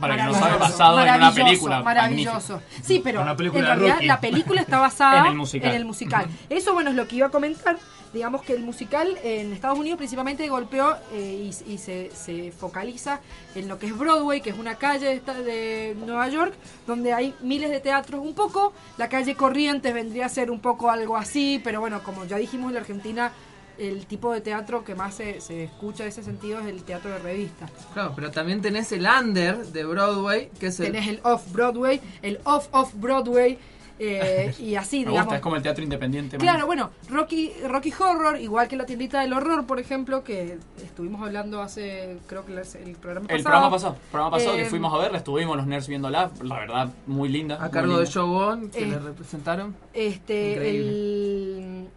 Para 0.00 0.16
que 0.16 0.22
no 0.22 0.32
Maravilloso, 0.32 0.40
sabe, 0.40 0.58
basado 0.58 0.98
en 0.98 1.02
una 1.04 1.12
maravilloso, 1.18 1.44
película. 1.44 1.82
Maravilloso. 1.82 2.52
magnífica. 2.54 2.82
Sí, 2.86 3.00
pero 3.04 3.20
en 3.20 3.36
realidad 3.64 3.94
Rocky. 3.94 4.06
la 4.06 4.20
película 4.20 4.60
está 4.60 4.78
basada 4.78 5.20
En 5.26 5.26
el 5.26 5.34
musical. 5.36 5.70
en 5.70 5.76
el 5.76 5.84
musical. 5.84 6.26
Eso, 6.48 6.72
bueno, 6.72 6.90
es 6.90 6.96
lo 6.96 7.06
que 7.06 7.16
iba 7.16 7.26
a 7.26 7.30
comentar. 7.30 7.76
Digamos 8.12 8.42
que 8.42 8.52
el 8.52 8.62
musical 8.62 9.16
en 9.22 9.54
Estados 9.54 9.78
Unidos 9.78 9.96
principalmente 9.96 10.46
golpeó 10.48 10.96
eh, 11.12 11.50
y, 11.66 11.72
y 11.72 11.78
se, 11.78 12.10
se 12.14 12.52
focaliza 12.52 13.20
en 13.54 13.68
lo 13.68 13.78
que 13.78 13.86
es 13.86 13.96
Broadway, 13.96 14.42
que 14.42 14.50
es 14.50 14.58
una 14.58 14.74
calle 14.74 15.18
de 15.20 15.96
Nueva 16.04 16.28
York, 16.28 16.52
donde 16.86 17.14
hay 17.14 17.34
miles 17.40 17.70
de 17.70 17.80
teatros. 17.80 18.20
Un 18.20 18.34
poco, 18.34 18.74
la 18.98 19.08
calle 19.08 19.34
Corrientes 19.34 19.94
vendría 19.94 20.26
a 20.26 20.28
ser 20.28 20.50
un 20.50 20.60
poco 20.60 20.90
algo 20.90 21.16
así, 21.16 21.58
pero 21.64 21.80
bueno, 21.80 22.02
como 22.02 22.26
ya 22.26 22.36
dijimos 22.36 22.68
en 22.68 22.74
la 22.74 22.80
Argentina, 22.80 23.32
el 23.78 24.06
tipo 24.06 24.32
de 24.32 24.40
teatro 24.40 24.84
que 24.84 24.94
más 24.94 25.14
se, 25.14 25.40
se 25.40 25.64
escucha 25.64 26.02
en 26.04 26.08
ese 26.10 26.22
sentido 26.22 26.60
es 26.60 26.66
el 26.66 26.82
teatro 26.82 27.10
de 27.10 27.18
revista. 27.18 27.68
Claro, 27.94 28.12
pero 28.14 28.30
también 28.30 28.60
tenés 28.62 28.92
el 28.92 29.06
under 29.06 29.58
de 29.66 29.84
Broadway, 29.84 30.50
que 30.58 30.66
es 30.68 30.80
el... 30.80 30.86
Tenés 30.92 31.08
el 31.08 31.20
off-Broadway, 31.22 32.00
el 32.22 32.40
off-off-Broadway, 32.44 33.58
eh, 33.98 34.52
y 34.58 34.74
así, 34.74 35.00
Me 35.00 35.10
digamos. 35.10 35.26
gusta, 35.26 35.36
es 35.36 35.42
como 35.42 35.54
el 35.56 35.62
teatro 35.62 35.84
independiente. 35.84 36.36
man. 36.36 36.44
Claro, 36.44 36.66
bueno, 36.66 36.90
Rocky, 37.08 37.52
Rocky 37.68 37.92
Horror, 37.96 38.40
igual 38.40 38.66
que 38.66 38.76
la 38.76 38.84
tiendita 38.84 39.20
del 39.20 39.32
horror, 39.32 39.64
por 39.66 39.78
ejemplo, 39.78 40.24
que 40.24 40.58
estuvimos 40.82 41.22
hablando 41.22 41.60
hace, 41.62 42.18
creo 42.26 42.44
que 42.44 42.52
el 42.52 42.96
programa 42.96 43.26
pasado. 43.28 43.36
El 43.38 43.42
programa 43.44 43.70
pasado, 43.70 43.96
programa 44.10 44.36
pasado 44.36 44.56
que 44.56 44.62
Eh, 44.62 44.70
fuimos 44.70 44.92
a 44.92 44.98
ver, 44.98 45.12
la 45.12 45.18
estuvimos 45.18 45.56
los 45.56 45.66
nerds 45.68 45.86
viéndola, 45.86 46.32
la 46.42 46.58
verdad, 46.58 46.88
muy 47.06 47.28
linda. 47.28 47.62
A 47.62 47.70
cargo 47.70 47.98
de. 47.98 48.10
Joe 48.10 48.24
Bond, 48.24 48.72
que 48.72 48.82
Eh, 48.82 48.86
le 48.86 48.98
representaron. 48.98 49.76
Este, 49.92 50.52
Increíble. 50.52 51.58
el, 51.58 51.88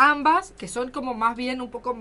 ambas, 0.00 0.52
que 0.56 0.66
son 0.66 0.90
como 0.90 1.14
más 1.14 1.36
bien 1.36 1.60
un 1.60 1.70
poco, 1.70 1.96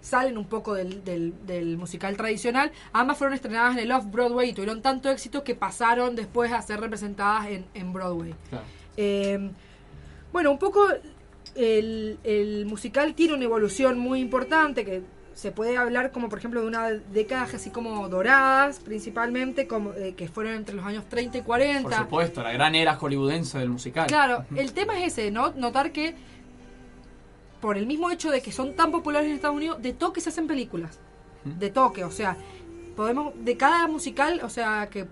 salen 0.00 0.38
un 0.38 0.46
poco 0.46 0.74
del, 0.74 1.04
del, 1.04 1.34
del 1.46 1.76
musical 1.76 2.16
tradicional, 2.16 2.72
ambas 2.92 3.18
fueron 3.18 3.34
estrenadas 3.34 3.76
en 3.76 3.80
el 3.80 3.92
Off-Broadway 3.92 4.50
y 4.50 4.52
tuvieron 4.54 4.80
tanto 4.80 5.10
éxito 5.10 5.44
que 5.44 5.54
pasaron 5.54 6.16
después 6.16 6.52
a 6.52 6.62
ser 6.62 6.80
representadas 6.80 7.48
en, 7.48 7.66
en 7.74 7.92
Broadway. 7.92 8.34
Claro. 8.48 8.64
Eh, 8.96 9.50
bueno, 10.32 10.50
un 10.50 10.58
poco 10.58 10.86
el, 11.54 12.18
el 12.24 12.66
musical 12.66 13.14
tiene 13.14 13.34
una 13.34 13.44
evolución 13.44 13.98
muy 13.98 14.20
importante 14.20 14.84
que 14.84 15.02
se 15.34 15.52
puede 15.52 15.76
hablar 15.76 16.10
como 16.10 16.28
por 16.28 16.40
ejemplo 16.40 16.62
de 16.62 16.66
una 16.66 16.88
década 16.90 17.42
así 17.54 17.70
como 17.70 18.08
doradas 18.08 18.80
principalmente 18.80 19.68
como 19.68 19.92
eh, 19.92 20.14
que 20.16 20.26
fueron 20.26 20.54
entre 20.54 20.74
los 20.74 20.84
años 20.84 21.04
30 21.08 21.38
y 21.38 21.42
40 21.42 21.88
Por 21.88 21.98
supuesto, 21.98 22.42
la 22.42 22.52
gran 22.52 22.74
era 22.74 22.96
hollywoodense 22.96 23.58
del 23.58 23.68
musical. 23.68 24.08
Claro, 24.08 24.44
el 24.56 24.72
tema 24.72 24.98
es 24.98 25.12
ese, 25.12 25.30
¿no? 25.30 25.52
Notar 25.52 25.92
que 25.92 26.16
por 27.60 27.76
el 27.76 27.86
mismo 27.86 28.10
hecho 28.10 28.30
de 28.30 28.40
que 28.40 28.52
son 28.52 28.74
tan 28.74 28.90
populares 28.90 29.28
en 29.28 29.34
Estados 29.36 29.56
Unidos, 29.56 29.80
de 29.82 29.92
toque 29.92 30.20
se 30.20 30.28
hacen 30.28 30.46
películas. 30.46 30.98
De 31.44 31.70
toque, 31.70 32.04
o 32.04 32.10
sea, 32.10 32.36
podemos, 32.96 33.32
de 33.44 33.56
cada 33.56 33.86
musical, 33.88 34.40
o 34.44 34.48
sea, 34.50 34.88
que 34.90 35.06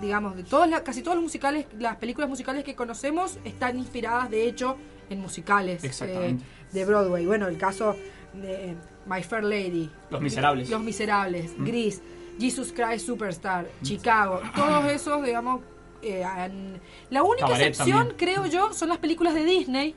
digamos, 0.00 0.34
de 0.36 0.44
todos 0.44 0.68
la- 0.68 0.82
casi 0.82 1.02
todos 1.02 1.16
los 1.16 1.22
musicales, 1.24 1.66
las 1.78 1.96
películas 1.96 2.28
musicales 2.28 2.64
que 2.64 2.74
conocemos 2.74 3.38
están 3.44 3.78
inspiradas 3.78 4.30
de 4.30 4.48
hecho 4.48 4.76
en 5.10 5.20
musicales 5.20 5.84
eh, 5.84 5.88
Exactamente. 5.88 6.44
de 6.72 6.84
Broadway. 6.86 7.26
Bueno, 7.26 7.48
el 7.48 7.58
caso 7.58 7.94
de 8.32 8.70
eh, 8.70 8.76
My 9.06 9.22
Fair 9.22 9.44
Lady, 9.44 9.90
Los 10.10 10.20
Miserables. 10.22 10.70
Los 10.70 10.80
Miserables, 10.82 11.52
Gris, 11.58 12.00
Jesus 12.40 12.72
Christ 12.72 13.06
Superstar, 13.06 13.66
Chicago, 13.82 14.40
todos 14.56 14.86
esos, 14.86 15.22
digamos, 15.24 15.60
eh, 16.02 16.24
han- 16.24 16.80
la 17.10 17.22
única 17.22 17.46
Cabaret 17.46 17.68
excepción, 17.68 18.08
también. 18.08 18.16
creo 18.16 18.46
yo, 18.46 18.72
son 18.72 18.88
las 18.88 18.98
películas 18.98 19.34
de 19.34 19.44
Disney 19.44 19.94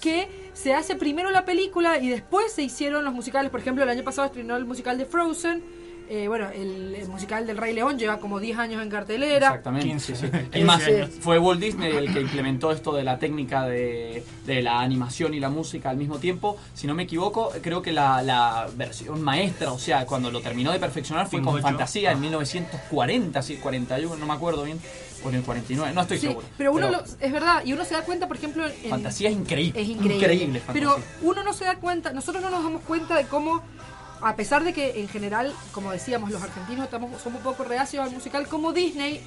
que 0.00 0.28
se 0.52 0.74
hace 0.74 0.96
primero 0.96 1.30
la 1.30 1.44
película 1.44 1.98
y 1.98 2.08
después 2.08 2.52
se 2.52 2.62
hicieron 2.62 3.04
los 3.04 3.14
musicales. 3.14 3.50
Por 3.50 3.60
ejemplo, 3.60 3.84
el 3.84 3.90
año 3.90 4.04
pasado 4.04 4.26
estrenó 4.26 4.56
el 4.56 4.64
musical 4.64 4.98
de 4.98 5.06
Frozen. 5.06 5.62
Eh, 6.06 6.28
bueno, 6.28 6.50
el, 6.50 6.94
el 6.96 7.08
musical 7.08 7.46
del 7.46 7.56
Rey 7.56 7.72
León 7.72 7.98
lleva 7.98 8.18
como 8.18 8.38
10 8.38 8.58
años 8.58 8.82
en 8.82 8.90
cartelera. 8.90 9.46
Exactamente. 9.46 9.88
15, 9.88 10.14
sí. 10.14 10.26
sí. 10.26 10.38
Es 10.52 10.64
más, 10.64 10.84
15 10.84 11.06
fue 11.06 11.38
Walt 11.38 11.58
Disney 11.58 11.96
el 11.96 12.12
que 12.12 12.20
implementó 12.20 12.72
esto 12.72 12.92
de 12.94 13.04
la 13.04 13.18
técnica 13.18 13.64
de, 13.66 14.22
de 14.44 14.62
la 14.62 14.80
animación 14.80 15.32
y 15.32 15.40
la 15.40 15.48
música 15.48 15.88
al 15.88 15.96
mismo 15.96 16.18
tiempo. 16.18 16.58
Si 16.74 16.86
no 16.86 16.94
me 16.94 17.04
equivoco, 17.04 17.50
creo 17.62 17.80
que 17.80 17.90
la, 17.90 18.22
la 18.22 18.68
versión 18.76 19.22
maestra, 19.22 19.72
o 19.72 19.78
sea, 19.78 20.04
cuando 20.04 20.30
lo 20.30 20.42
terminó 20.42 20.72
de 20.72 20.78
perfeccionar 20.78 21.26
fue 21.26 21.40
con 21.40 21.54
ocho. 21.54 21.62
Fantasía 21.62 22.12
en 22.12 22.20
1940, 22.20 23.40
sí, 23.40 23.56
41, 23.56 24.14
no 24.14 24.26
me 24.26 24.32
acuerdo 24.34 24.64
bien, 24.64 24.78
o 25.24 25.28
en 25.30 25.36
el 25.36 25.42
49, 25.42 25.94
no 25.94 26.02
estoy 26.02 26.18
Sí, 26.18 26.26
seguro. 26.28 26.46
pero 26.58 26.72
uno 26.72 26.90
lo- 26.90 27.04
es 27.04 27.32
verdad, 27.32 27.62
y 27.64 27.72
uno 27.72 27.84
se 27.84 27.94
da 27.94 28.02
cuenta, 28.02 28.28
por 28.28 28.36
ejemplo, 28.36 28.66
en, 28.66 28.90
Fantasía 28.90 29.30
es 29.30 29.36
increíble. 29.36 29.80
Es 29.80 29.88
increíble. 29.88 30.60
Fantasía. 30.60 30.72
Pero 30.72 30.96
uno 31.22 31.42
no 31.42 31.52
se 31.52 31.64
da 31.64 31.76
cuenta, 31.76 32.12
nosotros 32.12 32.42
no 32.42 32.50
nos 32.50 32.62
damos 32.62 32.82
cuenta 32.82 33.16
de 33.16 33.24
cómo, 33.26 33.62
a 34.20 34.36
pesar 34.36 34.64
de 34.64 34.72
que 34.72 35.00
en 35.00 35.08
general, 35.08 35.52
como 35.72 35.90
decíamos, 35.92 36.30
los 36.30 36.42
argentinos 36.42 36.84
estamos, 36.84 37.10
somos 37.22 37.38
un 37.38 37.44
poco 37.44 37.64
reacios 37.64 38.04
al 38.06 38.12
musical, 38.12 38.46
como 38.48 38.72
Disney, 38.72 39.20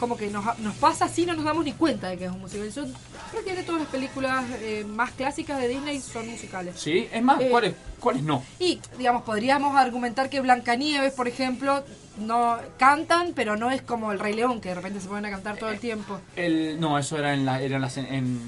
como 0.00 0.16
que 0.16 0.28
nos, 0.28 0.58
nos 0.58 0.74
pasa 0.74 1.04
así, 1.04 1.24
no 1.24 1.34
nos 1.34 1.44
damos 1.44 1.64
ni 1.64 1.72
cuenta 1.72 2.08
de 2.08 2.18
que 2.18 2.24
es 2.24 2.30
un 2.32 2.40
musical. 2.40 2.68
Yo 2.74 2.84
creo 3.30 3.44
que 3.44 3.54
de 3.54 3.62
todas 3.62 3.82
las 3.82 3.90
películas 3.90 4.44
eh, 4.60 4.84
más 4.88 5.12
clásicas 5.12 5.60
de 5.60 5.68
Disney 5.68 6.00
son 6.00 6.28
musicales. 6.28 6.74
Sí, 6.78 7.08
es 7.12 7.22
más, 7.22 7.40
Eh, 7.40 7.48
¿cuáles, 7.48 7.74
¿cuáles 8.00 8.22
no? 8.24 8.42
Y, 8.58 8.80
digamos, 8.98 9.22
podríamos 9.22 9.76
argumentar 9.76 10.28
que 10.28 10.40
Blancanieves, 10.40 11.12
por 11.12 11.28
ejemplo, 11.28 11.84
no 12.18 12.58
cantan, 12.78 13.32
pero 13.34 13.56
no 13.56 13.70
es 13.70 13.82
como 13.82 14.12
el 14.12 14.18
Rey 14.18 14.34
León, 14.34 14.60
que 14.60 14.70
de 14.70 14.74
repente 14.76 15.00
se 15.00 15.08
ponen 15.08 15.26
a 15.26 15.30
cantar 15.30 15.56
todo 15.56 15.70
el 15.70 15.78
tiempo. 15.80 16.20
El, 16.36 16.78
no, 16.80 16.98
eso 16.98 17.18
era 17.18 17.34
en 17.34 17.44
la, 17.44 17.60
era 17.60 17.76
en, 17.76 17.82
la, 17.82 17.90
en, 17.96 18.40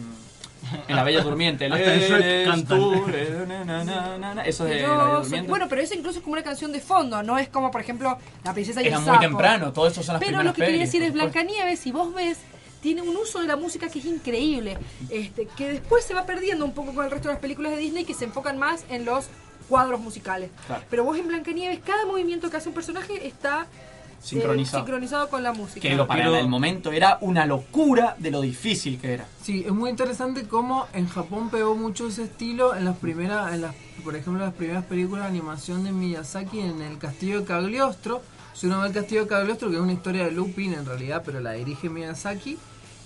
en 0.88 0.96
la 0.96 1.02
Bella 1.04 1.22
Durmiente. 1.22 1.66
Eso 1.66 1.74
es 1.76 1.84
de 1.84 2.02
Yo 2.06 2.56
la 2.58 4.56
Bella 4.56 4.80
soy- 4.82 5.22
Durmiente. 5.22 5.48
bueno, 5.48 5.66
pero 5.68 5.82
eso 5.82 5.94
incluso 5.94 6.18
es 6.18 6.22
como 6.24 6.34
una 6.34 6.42
canción 6.42 6.72
de 6.72 6.80
fondo, 6.80 7.22
no 7.22 7.38
es 7.38 7.48
como, 7.48 7.70
por 7.70 7.80
ejemplo, 7.80 8.18
La 8.44 8.52
princesa 8.54 8.82
y 8.82 8.86
Era 8.86 8.96
el 8.96 9.02
muy 9.02 9.10
sapo. 9.12 9.20
temprano, 9.20 9.72
todo 9.72 9.88
eso 9.88 10.02
son 10.02 10.14
las 10.14 10.22
Pero 10.24 10.42
lo 10.42 10.52
que 10.52 10.62
quería 10.64 10.80
decir 10.82 11.02
es. 11.02 11.12
Blancanieves, 11.12 11.80
si 11.80 11.92
vos 11.92 12.14
ves, 12.14 12.38
tiene 12.82 13.02
un 13.02 13.16
uso 13.16 13.40
de 13.40 13.48
la 13.48 13.56
música 13.56 13.88
que 13.88 13.98
es 13.98 14.04
increíble, 14.04 14.78
este, 15.10 15.46
que 15.56 15.72
después 15.72 16.04
se 16.04 16.14
va 16.14 16.24
perdiendo 16.24 16.64
un 16.64 16.72
poco 16.72 16.94
con 16.94 17.04
el 17.04 17.10
resto 17.10 17.28
de 17.28 17.34
las 17.34 17.40
películas 17.40 17.72
de 17.72 17.78
Disney 17.78 18.04
que 18.04 18.14
se 18.14 18.24
enfocan 18.26 18.58
más 18.58 18.84
en 18.90 19.04
los 19.04 19.26
cuadros 19.68 20.00
musicales. 20.00 20.50
Claro. 20.66 20.82
Pero 20.90 21.04
vos 21.04 21.18
en 21.18 21.28
Blancanieves, 21.28 21.80
cada 21.84 22.04
movimiento 22.06 22.50
que 22.50 22.56
hace 22.56 22.68
un 22.68 22.74
personaje 22.74 23.26
está 23.26 23.62
eh, 23.62 24.16
Sincronizado. 24.20 24.82
sincronizado 24.84 25.28
con 25.28 25.42
la 25.42 25.52
música. 25.52 25.80
Que 25.80 25.94
lo 25.94 26.06
para 26.06 26.20
Pero- 26.24 26.36
el 26.36 26.48
momento 26.48 26.90
era 26.90 27.18
una 27.20 27.46
locura 27.46 28.16
de 28.18 28.30
lo 28.30 28.40
difícil 28.40 28.98
que 28.98 29.14
era. 29.14 29.26
Sí, 29.42 29.62
es 29.66 29.72
muy 29.72 29.90
interesante 29.90 30.48
cómo 30.48 30.86
en 30.94 31.06
Japón 31.08 31.50
pegó 31.50 31.74
mucho 31.76 32.08
ese 32.08 32.24
estilo 32.24 32.74
en 32.74 32.84
las 32.84 32.96
primeras, 32.96 33.52
en 33.54 33.62
las, 33.62 33.74
por 34.02 34.16
ejemplo, 34.16 34.44
las 34.44 34.54
primeras 34.54 34.84
películas 34.84 35.24
de 35.24 35.28
animación 35.30 35.84
de 35.84 35.92
Miyazaki 35.92 36.60
en 36.60 36.80
el 36.82 36.98
Castillo 36.98 37.40
de 37.40 37.46
Cagliostro. 37.46 38.22
Si 38.54 38.66
uno 38.66 38.80
ve 38.80 38.88
el 38.88 38.94
Castillo 38.94 39.22
de 39.22 39.28
Cagliostro, 39.28 39.68
que 39.68 39.76
es 39.76 39.82
una 39.82 39.92
historia 39.92 40.24
de 40.24 40.30
Lupin 40.32 40.72
en 40.72 40.86
realidad, 40.86 41.22
pero 41.24 41.40
la 41.40 41.52
dirige 41.52 41.90
Miyazaki, 41.90 42.56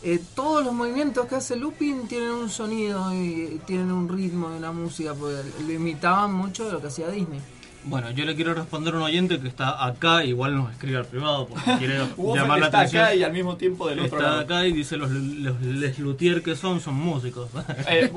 eh, 0.02 0.20
todos 0.34 0.64
los 0.64 0.72
movimientos 0.72 1.26
que 1.26 1.34
hace 1.36 1.56
Lupin 1.56 2.08
tienen 2.08 2.30
un 2.30 2.48
sonido 2.50 3.12
y 3.14 3.60
tienen 3.66 3.92
un 3.92 4.08
ritmo 4.08 4.50
y 4.52 4.56
una 4.58 4.72
música, 4.72 5.14
porque 5.14 5.42
lo 5.66 5.72
imitaban 5.72 6.32
mucho 6.32 6.66
de 6.66 6.72
lo 6.72 6.80
que 6.80 6.86
hacía 6.88 7.08
Disney. 7.08 7.40
Bueno, 7.82 8.10
yo 8.10 8.26
le 8.26 8.34
quiero 8.36 8.52
responder 8.52 8.92
a 8.92 8.98
un 8.98 9.02
oyente 9.04 9.40
que 9.40 9.48
está 9.48 9.86
acá, 9.86 10.22
igual 10.24 10.54
nos 10.54 10.70
escribe 10.72 10.98
al 10.98 11.06
privado 11.06 11.46
porque 11.48 11.64
quiere 11.78 11.98
llamar 12.18 12.58
la 12.60 12.66
está 12.66 12.78
atención. 12.80 13.04
acá 13.04 13.14
y 13.14 13.22
al 13.22 13.32
mismo 13.32 13.56
tiempo 13.56 13.88
del 13.88 14.00
otro 14.00 14.18
Está 14.18 14.30
lado. 14.30 14.40
acá 14.42 14.66
y 14.66 14.72
dice 14.72 14.98
los, 14.98 15.10
los 15.10 15.60
les 15.62 15.98
luthier 15.98 16.42
que 16.42 16.56
son, 16.56 16.80
son 16.80 16.94
músicos. 16.94 17.48
Eh, 17.88 18.12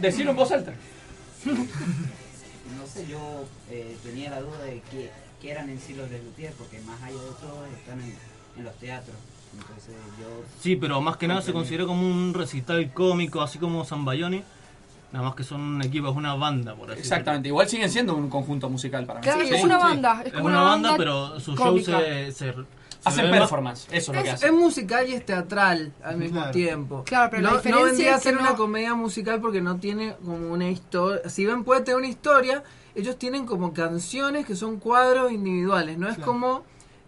decilo 0.00 0.30
en 0.30 0.36
voz 0.36 0.50
alta. 0.50 0.72
No 2.76 2.86
sé, 2.92 3.06
yo 3.06 3.44
eh, 3.70 3.96
tenía 4.02 4.30
la 4.30 4.40
duda 4.40 4.58
de 4.64 4.82
qué, 4.90 5.10
qué 5.40 5.50
eran 5.50 5.68
en 5.70 5.78
sí 5.80 5.94
los 5.94 6.10
de 6.10 6.18
Luthier, 6.22 6.52
porque 6.54 6.80
más 6.80 7.00
allá 7.02 7.14
de 7.20 7.30
todo 7.40 7.64
están 7.78 8.00
en, 8.00 8.14
en 8.58 8.64
los 8.64 8.74
teatros. 8.78 9.16
Entonces 9.60 9.94
yo... 10.20 10.26
Sí, 10.60 10.76
pero 10.76 11.00
más 11.00 11.16
que 11.16 11.26
nada 11.28 11.42
se 11.42 11.52
considera 11.52 11.86
como 11.86 12.02
un 12.08 12.34
recital 12.34 12.92
cómico, 12.92 13.40
así 13.42 13.58
como 13.58 13.84
Zambayoni. 13.84 14.42
Nada 15.12 15.26
más 15.26 15.36
que 15.36 15.44
son 15.44 15.60
un 15.60 15.82
equipo, 15.82 16.08
es 16.08 16.16
una 16.16 16.34
banda, 16.34 16.74
por 16.74 16.90
así 16.90 16.98
Exactamente, 17.00 17.48
igual 17.48 17.68
siguen 17.68 17.88
siendo 17.88 18.16
un 18.16 18.28
conjunto 18.28 18.68
musical 18.68 19.06
para 19.06 19.20
mí. 19.20 19.24
Claro, 19.24 19.46
Sí, 19.46 19.54
es 19.54 19.62
una 19.62 19.76
Sí, 19.78 19.82
banda, 19.84 20.20
es 20.22 20.26
Es 20.26 20.32
como 20.32 20.46
una 20.46 20.60
banda, 20.62 20.88
banda 20.90 20.96
pero 20.98 21.38
su 21.40 21.54
cómica. 21.54 21.92
show 21.92 22.00
se, 22.00 22.32
se, 22.32 22.52
se 22.52 22.54
Hacen 23.04 23.30
más- 23.30 23.38
performance, 23.38 23.86
eso 23.92 24.10
es 24.10 24.16
lo 24.16 24.22
que 24.24 24.28
Es, 24.30 24.34
hacen. 24.34 24.48
es 24.48 24.54
musical 24.60 25.08
y 25.08 25.12
es 25.12 25.24
teatral 25.24 25.92
al 26.02 26.16
mismo 26.16 26.38
Claro. 26.38 26.50
tiempo. 26.52 27.04
Claro, 27.04 27.30
pero 27.30 27.42
la 27.42 27.50
no, 27.50 27.56
diferencia 27.58 27.80
no 27.80 27.86
vendría 27.86 28.10
es 28.10 28.16
a 28.16 28.20
ser 28.20 28.38
una 28.38 28.54
comedia 28.56 28.94
musical 28.94 29.40
porque 29.40 29.60
no 29.60 29.76
tiene 29.76 30.16
como 30.24 30.52
una 30.52 30.68
historia. 30.68 31.28
Si 31.28 31.44
bien 31.46 31.62
puede 31.62 31.82
tener 31.82 31.98
una 31.98 32.08
historia, 32.08 32.64
ellos 32.96 33.16
tienen 33.16 33.46
como 33.46 33.72
canciones 33.72 34.46
que 34.46 34.56
son 34.56 34.80
cuadros 34.80 35.30
individuales. 35.30 35.96
No 35.96 36.08
es 36.08 36.16
Claro. 36.16 36.32
como 36.32 36.64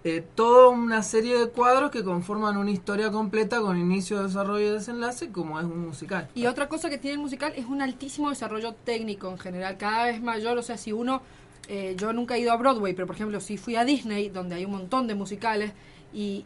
eh, 0.07 0.25
toda 0.35 0.69
una 0.69 1.03
serie 1.03 1.37
de 1.39 1.49
cuadros 1.49 1.91
que 1.91 2.05
conforman 2.05 2.57
una 2.57 2.71
historia 2.71 3.11
completa 3.11 3.61
con 3.61 3.77
inicio, 3.79 4.23
desarrollo 4.23 4.67
y 4.69 4.71
desenlace, 4.71 5.31
como 5.33 5.59
es 5.59 5.65
un 5.67 5.81
musical. 5.81 6.29
Y 6.35 6.47
otra 6.47 6.69
cosa 6.69 6.89
que 6.89 6.99
tiene 6.99 7.15
el 7.15 7.21
musical 7.21 7.53
es 7.57 7.67
un 7.67 7.83
altísimo 7.83 8.31
desarrollo 8.31 8.73
técnico 8.85 9.29
en 9.31 9.39
general, 9.39 9.77
cada 9.79 10.07
vez 10.07 10.23
mayor. 10.23 10.59
O 10.59 10.63
sea, 10.63 10.77
si 10.77 10.93
uno. 10.93 11.23
eh, 11.69 11.95
yo 11.99 12.13
nunca 12.13 12.37
he 12.37 12.41
ido 12.41 12.53
a 12.53 12.57
Broadway, 12.57 12.95
pero 12.95 13.07
por 13.09 13.17
ejemplo, 13.17 13.41
si 13.41 13.57
fui 13.57 13.75
a 13.75 13.85
Disney, 13.85 14.29
donde 14.29 14.55
hay 14.55 14.65
un 14.65 14.71
montón 14.71 15.09
de 15.09 15.15
musicales, 15.17 15.73
y 16.15 16.45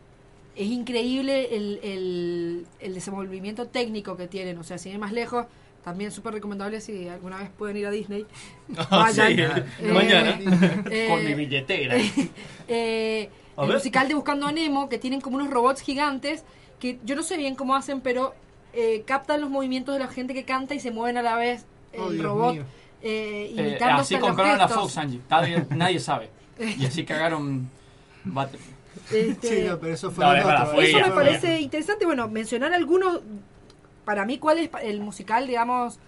es 0.56 0.66
increíble 0.68 1.54
el, 1.56 1.78
el, 1.82 2.66
el 2.80 2.94
desenvolvimiento 2.94 3.66
técnico 3.66 4.16
que 4.16 4.26
tienen. 4.28 4.56
O 4.58 4.64
sea, 4.64 4.78
sin 4.78 4.92
ir 4.92 4.98
más 4.98 5.12
lejos, 5.12 5.44
también 5.84 6.11
súper 6.12 6.32
recomendable 6.34 6.80
si 6.80 7.08
alguna 7.08 7.36
vez 7.38 7.50
pueden 7.58 7.76
ir 7.76 7.86
a 7.86 7.90
Disney. 7.90 8.24
Ah, 8.90 9.11
sí, 9.12 9.20
mañana. 9.92 10.38
eh, 10.90 11.06
Con 11.11 11.24
mi 11.24 11.34
billetera. 11.34 11.96
eh, 12.68 13.28
A 13.57 13.62
el 13.62 13.68
ver. 13.68 13.76
musical 13.78 14.09
de 14.09 14.14
Buscando 14.14 14.46
a 14.46 14.53
Nemo, 14.53 14.88
que 14.88 14.98
tienen 14.98 15.20
como 15.20 15.36
unos 15.36 15.51
robots 15.51 15.80
gigantes, 15.82 16.44
que 16.78 16.98
yo 17.05 17.14
no 17.16 17.22
sé 17.22 17.36
bien 17.36 17.55
cómo 17.55 17.74
hacen, 17.76 18.01
pero 18.01 18.34
eh, 18.72 19.03
captan 19.07 19.40
los 19.40 19.51
movimientos 19.51 19.94
de 19.94 19.98
la 20.01 20.09
gente 20.09 20.32
que 20.34 20.44
canta 20.44 20.74
y 20.74 20.80
se 20.80 20.90
mueven 20.90 21.16
a 21.18 21.22
la 21.22 21.36
vez 21.36 21.66
el 21.92 22.01
Oh, 22.20 22.22
robot, 22.22 22.57
eh, 22.57 22.64
Eh, 23.03 23.53
imitando 23.57 24.03
así 24.03 24.14
hasta 24.14 24.26
los 24.26 24.28
compraron 24.36 24.59
la 24.59 24.66
gestos. 24.68 24.82
Fox, 24.84 24.96
Angie. 24.98 25.20
Nadie, 25.28 25.66
nadie 25.70 26.01
sabe. 26.01 26.30
Y 26.59 26.84
así 26.86 27.05
cagaron 27.05 27.68
Battlefield. 28.24 28.76
Este, 29.12 29.62
Sí, 29.62 29.68
no, 29.68 29.78
pero 29.78 29.94
eso 29.94 30.11
fue 30.11 30.24
No, 30.24 30.32
el 30.32 30.38
es 30.38 30.44
para 30.44 30.62
otro, 30.62 30.74
fue 30.74 30.88
eso 30.88 30.96
ella, 30.98 31.07
me 31.07 31.12
fue 31.12 31.24
parece 31.24 31.61
interesante. 31.61 32.07
Bueno, 32.07 32.28
mencionar 32.28 32.72
algunos, 32.74 33.20
para 34.05 34.24
mí, 34.26 34.38
cuál 34.38 34.59
es 34.59 34.70
el 34.82 35.01
musical, 35.01 35.46
digamos, 35.46 35.98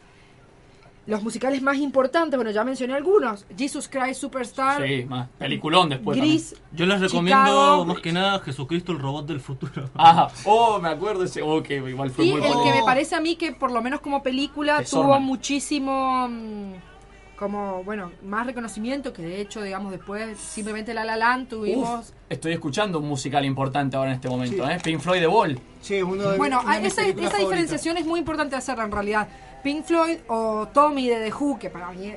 los 1.07 1.22
musicales 1.22 1.61
más 1.62 1.78
importantes. 1.78 2.36
Bueno, 2.36 2.50
ya 2.53 2.62
mencioné 2.64 2.94
algunos. 2.94 3.44
Jesus 3.59 3.88
Christ 3.88 4.20
Superstar, 4.20 4.86
Sí, 4.86 5.05
más. 5.05 5.28
Peliculón 5.38 5.88
después. 5.88 6.16
Gris, 6.18 6.55
Yo 6.72 6.86
les 6.86 7.00
recomiendo 7.00 7.44
Chicago. 7.44 7.84
más 7.86 7.98
que 8.00 8.12
nada 8.12 8.38
Jesucristo, 8.40 8.92
el 8.92 8.98
robot 9.00 9.26
del 9.26 9.40
futuro. 9.40 9.90
Ajá. 9.94 10.28
Oh, 10.44 10.78
me 10.80 10.88
acuerdo 10.88 11.24
ese. 11.24 11.40
Que 11.64 11.76
igual 11.76 12.11
fue 12.11 12.24
Y 12.26 12.32
muy 12.32 12.40
el 12.44 12.53
que 12.62 12.70
me 12.72 12.82
parece 12.84 13.14
a 13.16 13.20
mí 13.20 13.36
que 13.36 13.53
por 13.53 13.72
lo 13.72 13.82
menos 13.82 14.00
como 14.00 14.22
película 14.22 14.78
De 14.78 14.84
tuvo 14.84 15.03
Sorman. 15.03 15.22
muchísimo 15.24 16.28
mm, 16.28 16.72
como 17.36 17.82
bueno 17.82 18.12
más 18.24 18.46
reconocimiento 18.46 19.12
que 19.12 19.22
de 19.22 19.40
hecho 19.40 19.62
digamos 19.62 19.90
después 19.90 20.38
simplemente 20.38 20.94
La 20.94 21.05
La 21.05 21.16
Land 21.16 21.48
tuvimos 21.48 22.00
Uf, 22.11 22.14
estoy 22.28 22.53
escuchando 22.53 23.00
un 23.00 23.09
musical 23.09 23.44
importante 23.44 23.96
ahora 23.96 24.11
en 24.11 24.14
este 24.16 24.28
momento, 24.28 24.64
Sí. 24.64 24.72
¿eh? 24.72 24.78
Pink 24.82 25.00
Floyd 25.00 25.20
The 25.20 25.26
Wall. 25.26 25.59
Sí, 25.80 26.00
uno 26.03 26.30
de 26.30 26.38
bueno 26.38 26.61
de 26.62 26.86
esa, 26.86 27.03
esa 27.05 27.38
diferenciación 27.38 27.96
es 27.96 28.07
muy 28.07 28.20
importante 28.20 28.55
hacerla 28.55 28.84
en 28.84 28.92
realidad 28.92 29.28
Pink 29.62 29.84
Floyd 29.84 30.18
o 30.28 30.68
Tommy 30.72 31.08
de 31.08 31.16
The 31.30 31.32
Who 31.34 31.58
que 31.58 31.70
para 31.70 31.90
mí 31.92 32.06
es 32.08 32.16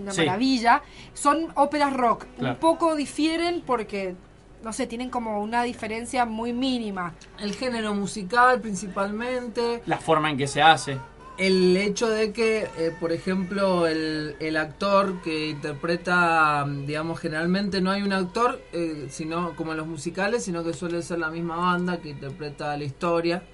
una 0.00 0.12
Sí. 0.12 0.20
maravilla 0.26 0.82
son 1.14 1.48
óperas 1.54 1.92
rock 1.94 2.26
Claro. 2.38 2.54
un 2.54 2.60
poco 2.60 2.94
difieren 2.96 3.62
porque 3.66 4.14
no 4.62 4.72
sé 4.72 4.86
tienen 4.86 5.10
como 5.10 5.40
una 5.42 5.62
diferencia 5.62 6.24
muy 6.24 6.52
mínima 6.52 7.14
El 7.38 7.54
género 7.54 7.94
musical 7.94 8.60
principalmente. 8.60 9.82
La 9.86 9.98
forma 9.98 10.30
en 10.30 10.36
que 10.36 10.46
se 10.46 10.62
hace. 10.62 10.98
El 11.36 11.76
hecho 11.76 12.08
de 12.08 12.32
que, 12.32 12.66
eh, 12.78 12.92
por 12.98 13.12
ejemplo, 13.12 13.86
el, 13.86 14.34
el 14.40 14.56
actor 14.56 15.22
que 15.22 15.50
interpreta, 15.50 16.66
digamos, 16.84 17.20
generalmente 17.20 17.80
no 17.80 17.92
hay 17.92 18.02
un 18.02 18.12
actor, 18.12 18.60
eh, 18.72 19.06
sino 19.10 19.54
como 19.54 19.70
en 19.70 19.78
los 19.78 19.86
musicales, 19.86 20.42
sino 20.44 20.64
que 20.64 20.72
suele 20.74 21.00
ser 21.02 21.20
la 21.20 21.30
misma 21.30 21.54
banda 21.56 21.98
que 21.98 22.08
interpreta 22.08 22.76
la 22.76 22.82
historia. 22.82 23.44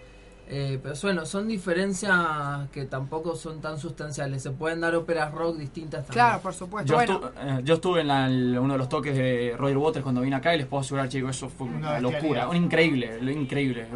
Eh, 0.46 0.78
pero 0.82 0.94
bueno, 1.02 1.24
son 1.24 1.48
diferencias 1.48 2.68
que 2.70 2.84
tampoco 2.84 3.34
son 3.34 3.60
tan 3.62 3.78
sustanciales. 3.78 4.42
Se 4.42 4.50
pueden 4.50 4.80
dar 4.80 4.94
óperas 4.94 5.32
rock 5.32 5.56
distintas 5.56 6.04
también. 6.04 6.12
claro 6.26 6.42
por 6.42 6.52
supuesto 6.52 6.88
Yo, 6.90 6.96
bueno 6.96 7.20
estu- 7.20 7.58
eh, 7.58 7.60
yo 7.64 7.74
estuve 7.74 8.02
en 8.02 8.08
la- 8.08 8.26
el- 8.26 8.58
uno 8.58 8.74
de 8.74 8.78
los 8.78 8.88
toques 8.88 9.16
de 9.16 9.54
Roger 9.58 9.78
Waters 9.78 10.02
cuando 10.02 10.20
vine 10.20 10.36
acá 10.36 10.54
y 10.54 10.58
les 10.58 10.66
puedo 10.66 10.82
asegurar, 10.82 11.08
chicos, 11.08 11.34
eso 11.36 11.48
fue 11.48 11.66
Una 11.68 11.98
locura. 11.98 12.48
Un 12.48 12.56
increíble, 12.56 13.20
lo 13.22 13.30
increíble. 13.30 13.86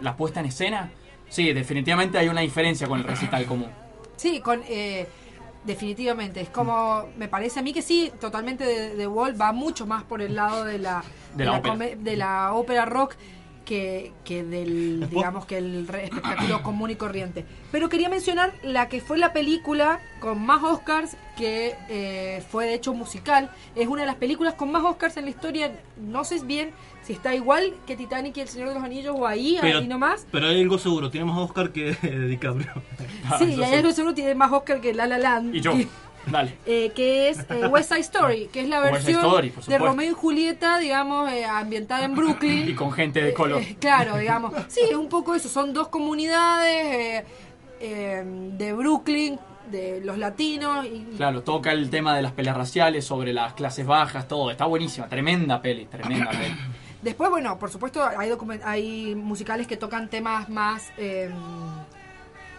La 0.00 0.16
puesta 0.16 0.40
en 0.40 0.46
escena, 0.46 0.90
sí, 1.28 1.52
definitivamente 1.52 2.18
hay 2.18 2.28
una 2.28 2.40
diferencia 2.40 2.88
con 2.88 2.98
el 2.98 3.04
recital 3.04 3.44
común. 3.46 3.68
Sí, 4.16 4.40
con 4.40 4.60
eh, 4.68 5.06
definitivamente. 5.64 6.40
Es 6.40 6.48
como, 6.48 7.06
me 7.16 7.28
parece 7.28 7.60
a 7.60 7.62
mí 7.62 7.72
que 7.72 7.82
sí, 7.82 8.10
totalmente 8.20 8.64
de, 8.64 8.96
de 8.96 9.06
Wall 9.06 9.40
va 9.40 9.52
mucho 9.52 9.86
más 9.86 10.02
por 10.02 10.20
el 10.20 10.34
lado 10.34 10.64
de 10.64 10.78
la, 10.78 11.02
De 11.36 11.44
la 11.44 11.52
ópera. 11.58 11.74
come- 11.74 11.96
de 11.96 12.16
la 12.16 12.52
ópera 12.54 12.84
rock, 12.86 13.14
que, 13.72 14.12
que 14.22 14.44
del, 14.44 15.08
digamos, 15.10 15.46
que 15.46 15.56
el 15.56 15.88
espectáculo 15.88 16.62
común 16.62 16.90
y 16.90 16.96
corriente. 16.96 17.46
Pero 17.70 17.88
quería 17.88 18.10
mencionar 18.10 18.52
la 18.62 18.90
que 18.90 19.00
fue 19.00 19.16
la 19.16 19.32
película 19.32 19.98
con 20.20 20.44
más 20.44 20.62
Oscars, 20.62 21.16
que 21.38 21.74
eh, 21.88 22.42
fue 22.50 22.66
de 22.66 22.74
hecho 22.74 22.92
musical. 22.92 23.50
Es 23.74 23.88
una 23.88 24.02
de 24.02 24.08
las 24.08 24.16
películas 24.16 24.52
con 24.54 24.70
más 24.70 24.84
Oscars 24.84 25.16
en 25.16 25.24
la 25.24 25.30
historia. 25.30 25.72
No 25.96 26.22
sé 26.22 26.38
bien 26.44 26.72
si 27.02 27.14
está 27.14 27.34
igual 27.34 27.72
que 27.86 27.96
Titanic 27.96 28.36
y 28.36 28.40
El 28.42 28.48
Señor 28.48 28.68
de 28.68 28.74
los 28.74 28.84
Anillos 28.84 29.16
o 29.18 29.26
ahí, 29.26 29.56
ahí 29.56 29.88
nomás. 29.88 30.26
pero 30.30 30.48
hay 30.48 30.60
algo 30.60 30.76
seguro, 30.76 31.10
tiene 31.10 31.24
más 31.24 31.38
Oscar 31.38 31.72
que 31.72 31.92
DiCaprio. 32.28 32.74
Sí, 33.38 33.54
y 33.54 33.62
hay 33.62 33.76
algo 33.76 33.92
seguro 33.92 34.12
tiene 34.12 34.34
más 34.34 34.52
Oscar 34.52 34.82
que 34.82 34.92
La 34.92 35.06
La 35.06 35.16
Land. 35.16 35.54
Y 35.54 35.62
yo. 35.62 35.72
que- 35.72 35.88
Dale. 36.26 36.56
eh, 36.66 36.92
que 36.94 37.28
es 37.28 37.40
eh, 37.50 37.66
West 37.70 37.88
Side 37.88 38.00
Story, 38.00 38.48
que 38.52 38.60
es 38.60 38.68
la 38.68 38.80
versión 38.80 39.24
Story, 39.24 39.52
de. 39.66 39.78
Romeo 39.78 40.10
y 40.10 40.14
Julieta, 40.14 40.78
digamos, 40.78 41.30
eh, 41.32 41.44
ambientada 41.44 42.04
en 42.04 42.14
Brooklyn. 42.14 42.68
Y 42.68 42.74
con 42.74 42.92
gente 42.92 43.22
de 43.22 43.34
color. 43.34 43.62
Claro, 43.80 44.16
digamos. 44.18 44.52
Sí, 44.68 44.80
es 44.88 44.96
un 44.96 45.08
poco 45.08 45.34
eso. 45.34 45.48
Son 45.48 45.72
dos 45.72 45.88
comunidades 45.88 47.24
de 47.80 48.72
Brooklyn, 48.74 49.38
de 49.70 50.00
los 50.00 50.18
latinos. 50.18 50.86
Y, 50.86 51.04
Claro, 51.16 51.42
toca 51.42 51.72
el 51.72 51.90
tema 51.90 52.14
de 52.14 52.22
las 52.22 52.32
peleas 52.32 52.56
raciales, 52.56 53.04
sobre 53.04 53.32
las 53.32 53.54
clases 53.54 53.86
bajas, 53.86 54.28
todo. 54.28 54.50
Está 54.50 54.66
buenísima, 54.66 55.08
tremenda 55.08 55.60
peli, 55.60 55.86
tremenda 55.86 56.30
peli. 56.30 56.54
Después, 57.02 57.30
bueno, 57.30 57.58
por 57.58 57.68
supuesto, 57.68 58.04
hay, 58.04 58.30
hay 58.64 59.14
musicales 59.16 59.66
que 59.66 59.76
tocan 59.76 60.08
temas 60.08 60.48
más 60.48 60.92
eh, 60.96 61.30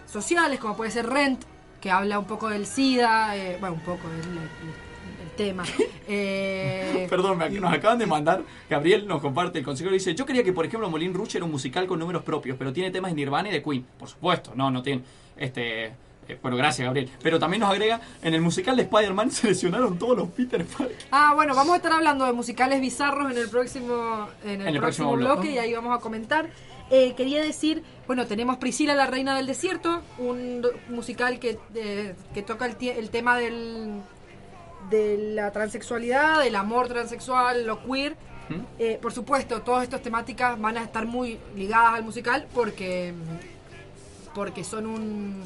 sociales, 0.05 0.59
como 0.59 0.75
puede 0.75 0.91
ser 0.91 1.07
Rent, 1.07 1.45
que 1.83 1.91
habla 1.91 2.17
un 2.17 2.23
poco 2.25 2.47
del 2.47 2.65
SIDA. 2.65 3.35
eh, 3.35 3.57
bueno, 3.59 3.75
un 3.75 3.81
poco 3.81 4.07
el, 4.09 4.21
el- 4.21 5.23
el 5.25 5.29
tema. 5.35 5.63
Eh, 6.05 7.07
Perdón, 7.09 7.37
me- 7.37 7.49
nos 7.49 7.71
acaban 7.73 7.97
de 7.97 8.05
mandar, 8.05 8.43
Gabriel 8.69 9.07
nos 9.07 9.21
comparte 9.21 9.59
el 9.59 9.63
consejo, 9.65 9.89
dice, 9.89 10.13
yo 10.13 10.25
quería 10.25 10.43
que 10.43 10.51
por 10.51 10.65
ejemplo 10.65 10.89
Moulin 10.89 11.13
Rouge 11.13 11.37
era 11.37 11.45
un 11.45 11.51
musical 11.51 11.87
con 11.87 11.97
números 11.97 12.23
propios, 12.23 12.57
pero 12.59 12.73
tiene 12.73 12.91
temas 12.91 13.11
de 13.11 13.15
Nirvana 13.15 13.47
y 13.47 13.53
de 13.53 13.63
Queen. 13.63 13.85
Por 13.97 14.09
supuesto, 14.09 14.51
no, 14.53 14.69
no 14.69 14.83
tiene, 14.83 15.01
este... 15.37 15.85
eh, 16.27 16.37
bueno, 16.41 16.57
gracias 16.57 16.85
Gabriel. 16.85 17.09
Pero 17.21 17.39
también 17.39 17.61
nos 17.61 17.69
agrega, 17.71 18.01
en 18.21 18.33
el 18.33 18.41
musical 18.41 18.75
de 18.75 18.83
Spider-Man 18.83 19.31
se 19.31 19.47
lesionaron 19.47 19.97
todos 19.97 20.17
los 20.17 20.27
Peter 20.29 20.65
Parker. 20.65 20.97
Ah, 21.11 21.31
bueno, 21.35 21.55
vamos 21.55 21.73
a 21.73 21.77
estar 21.77 21.93
hablando 21.93 22.25
de 22.25 22.33
musicales 22.33 22.81
bizarros 22.81 23.31
en 23.31 23.37
el 23.37 23.49
próximo, 23.49 24.27
en 24.43 24.61
el 24.61 24.67
En 24.67 24.75
el 24.75 24.81
próximo, 24.81 25.11
próximo 25.11 25.15
bloque 25.15 25.33
bloque. 25.47 25.51
y 25.53 25.57
ahí 25.57 25.73
vamos 25.73 25.97
a 25.97 26.01
comentar. 26.01 26.49
Eh, 26.89 27.13
quería 27.15 27.41
decir, 27.41 27.83
bueno, 28.07 28.27
tenemos 28.27 28.57
Priscila, 28.57 28.93
la 28.93 29.07
reina 29.07 29.35
del 29.35 29.47
desierto, 29.47 30.01
un 30.19 30.65
musical 30.89 31.39
que, 31.39 31.57
eh, 31.75 32.15
que 32.33 32.43
toca 32.43 32.65
el, 32.65 32.75
el 32.81 33.09
tema 33.09 33.37
del, 33.37 34.01
de 34.89 35.31
la 35.33 35.51
transexualidad, 35.51 36.43
del 36.43 36.55
amor 36.55 36.87
transexual, 36.87 37.65
lo 37.65 37.83
queer. 37.83 38.15
Eh, 38.77 38.99
por 39.01 39.11
supuesto, 39.13 39.61
todas 39.61 39.83
estas 39.83 40.01
temáticas 40.01 40.59
van 40.59 40.77
a 40.77 40.83
estar 40.83 41.05
muy 41.05 41.39
ligadas 41.55 41.95
al 41.95 42.03
musical 42.03 42.45
porque, 42.53 43.13
porque 44.35 44.63
son 44.63 44.85
un, 44.85 45.43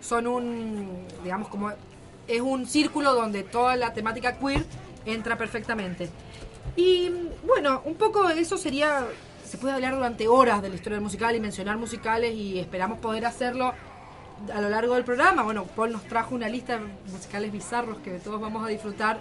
son 0.00 0.26
un, 0.26 1.06
digamos, 1.22 1.48
como 1.48 1.70
es 2.26 2.40
un 2.40 2.66
círculo 2.66 3.14
donde 3.14 3.42
toda 3.42 3.76
la 3.76 3.92
temática 3.92 4.38
queer 4.38 4.64
entra 5.04 5.36
perfectamente. 5.36 6.08
Y 6.76 7.10
bueno, 7.44 7.82
un 7.84 7.96
poco 7.96 8.28
eso 8.30 8.56
sería, 8.56 9.06
se 9.48 9.58
puede 9.58 9.74
hablar 9.74 9.94
durante 9.94 10.28
horas 10.28 10.62
de 10.62 10.68
la 10.68 10.74
historia 10.76 10.96
del 10.96 11.04
musical 11.04 11.34
y 11.34 11.40
mencionar 11.40 11.76
musicales 11.78 12.34
y 12.34 12.58
esperamos 12.58 12.98
poder 12.98 13.24
hacerlo 13.26 13.72
a 14.54 14.60
lo 14.60 14.68
largo 14.68 14.94
del 14.94 15.04
programa. 15.04 15.42
Bueno, 15.42 15.64
Paul 15.64 15.92
nos 15.92 16.04
trajo 16.04 16.34
una 16.34 16.48
lista 16.48 16.78
de 16.78 16.84
musicales 17.10 17.50
bizarros 17.50 17.98
que 17.98 18.12
todos 18.18 18.40
vamos 18.40 18.64
a 18.64 18.68
disfrutar 18.68 19.18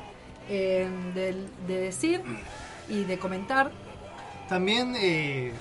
eh, 0.50 0.88
de, 1.16 1.36
decir 1.82 2.22
y 2.90 3.04
de 3.04 3.18
comentar. 3.18 3.72
También 4.48 4.96
eh, 5.00 5.52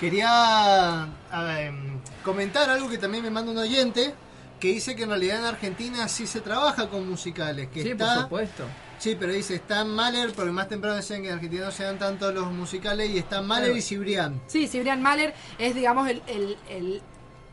quería 0.00 1.02
a- 1.30 1.60
em, 1.60 1.98
comentar 2.24 2.68
algo 2.70 2.88
que 2.88 2.98
también 2.98 3.22
me 3.22 3.30
manda 3.30 3.52
un 3.52 3.58
oyente 3.58 4.14
que 4.60 4.68
dice 4.68 4.96
que 4.96 5.02
en 5.04 5.10
realidad 5.10 5.38
en 5.40 5.44
Argentina 5.44 6.08
sí 6.08 6.26
se 6.26 6.40
trabaja 6.40 6.88
con 6.88 7.08
musicales. 7.08 7.68
Que 7.68 7.82
Sí, 7.82 7.88
por 7.94 8.06
está, 8.08 8.22
supuesto. 8.22 8.64
Sí, 9.04 9.18
pero 9.20 9.34
dice, 9.34 9.56
está 9.56 9.84
Mahler, 9.84 10.32
porque 10.32 10.50
más 10.50 10.66
temprano 10.66 10.96
decían 10.96 11.20
que 11.20 11.28
en 11.28 11.34
Argentina 11.34 11.66
no 11.66 11.70
se 11.72 11.82
dan 11.84 11.98
tanto 11.98 12.32
los 12.32 12.50
musicales, 12.50 13.10
y 13.10 13.18
está 13.18 13.42
Mahler 13.42 13.64
Claro. 13.66 13.76
y 13.78 13.82
Cibrián. 13.82 14.40
Sí, 14.46 14.66
Cibrian 14.66 15.02
Mahler 15.02 15.34
es, 15.58 15.74
digamos, 15.74 16.08
el, 16.08 16.22
el, 16.26 16.56
el 16.70 17.02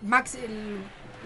max, 0.01 0.35
el- 0.35 0.77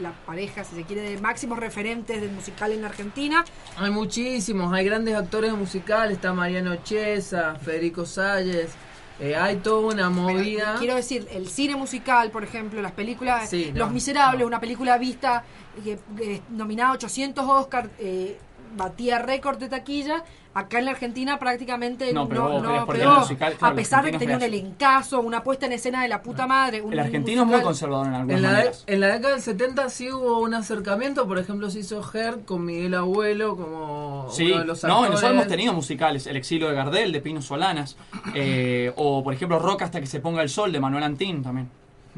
la 0.01 0.13
pareja, 0.25 0.63
si 0.63 0.75
se 0.77 0.83
quiere, 0.83 1.03
de 1.03 1.21
máximos 1.21 1.59
referentes 1.59 2.19
del 2.19 2.31
musical 2.31 2.71
en 2.71 2.83
Argentina. 2.85 3.45
Hay 3.77 3.91
muchísimos, 3.91 4.73
hay 4.73 4.83
grandes 4.83 5.13
actores 5.15 5.53
musicales, 5.53 6.15
está 6.15 6.33
Mariano 6.33 6.75
Chiesa, 6.77 7.53
Federico 7.63 8.03
Salles, 8.07 8.71
eh, 9.19 9.35
hay 9.35 9.57
toda 9.57 9.93
una 9.93 10.09
movida. 10.09 10.77
Quiero 10.79 10.95
decir, 10.95 11.27
el 11.31 11.47
cine 11.47 11.75
musical, 11.75 12.31
por 12.31 12.43
ejemplo, 12.43 12.81
las 12.81 12.93
películas 12.93 13.47
Sí, 13.47 13.65
Los 13.75 13.89
no, 13.89 13.93
Miserables, 13.93 14.43
una 14.47 14.59
película 14.59 14.97
vista, 14.97 15.43
que, 15.83 15.99
que 16.17 16.41
nominada 16.49 16.89
a 16.89 16.93
800 16.93 17.45
Oscars, 17.47 17.89
eh, 17.99 18.39
batía 18.75 19.19
récord 19.19 19.57
de 19.57 19.69
taquilla. 19.69 20.23
Acá 20.53 20.79
en 20.79 20.85
la 20.85 20.91
Argentina 20.91 21.37
prácticamente 21.37 22.13
No, 22.13 22.21
no, 22.23 22.29
pero 22.29 22.61
no 22.61 22.85
pegó, 22.87 23.11
el 23.13 23.19
musical, 23.19 23.55
claro, 23.55 23.73
a 23.73 23.75
pesar 23.75 24.05
de 24.05 24.11
que 24.13 24.17
tenía 24.19 24.37
un 24.37 24.41
elencazo, 24.41 25.19
una 25.19 25.43
puesta 25.43 25.65
en 25.65 25.73
escena 25.73 26.01
de 26.01 26.07
la 26.07 26.21
puta 26.21 26.47
madre. 26.47 26.81
un 26.81 26.93
El 26.93 26.99
argentino 26.99 27.41
es 27.41 27.47
muy 27.49 27.61
conservador 27.61 28.07
en 28.07 28.13
algunas 28.13 28.37
En 28.37 28.41
la, 28.41 28.49
de- 28.51 28.55
maneras. 28.55 28.83
en 28.87 28.99
la 29.01 29.07
década 29.07 29.33
del 29.33 29.41
70 29.43 29.89
sí 29.89 30.09
hubo 30.13 30.39
un 30.39 30.53
acercamiento, 30.53 31.27
por 31.27 31.39
ejemplo 31.39 31.69
se 31.69 31.79
hizo 31.79 32.01
Her 32.13 32.45
con 32.45 32.63
Miguel 32.63 32.93
Abuelo 32.93 33.57
como 33.57 34.27
Sí, 34.31 34.49
uno 34.49 34.59
de 34.61 34.65
los 34.65 34.83
no, 34.85 35.01
nosotros 35.09 35.23
hemos 35.31 35.47
tenido 35.47 35.73
musicales, 35.73 36.25
El 36.25 36.37
exilio 36.37 36.69
de 36.69 36.75
Gardel, 36.75 37.11
de 37.11 37.19
Pino 37.19 37.41
Solanas, 37.41 37.97
eh, 38.33 38.93
o 38.95 39.25
por 39.25 39.33
ejemplo 39.33 39.59
Rock 39.59 39.81
hasta 39.81 39.99
que 39.99 40.07
se 40.07 40.21
ponga 40.21 40.41
el 40.41 40.47
sol, 40.47 40.71
de 40.71 40.79
Manuel 40.79 41.03
Antín 41.03 41.43
también. 41.43 41.69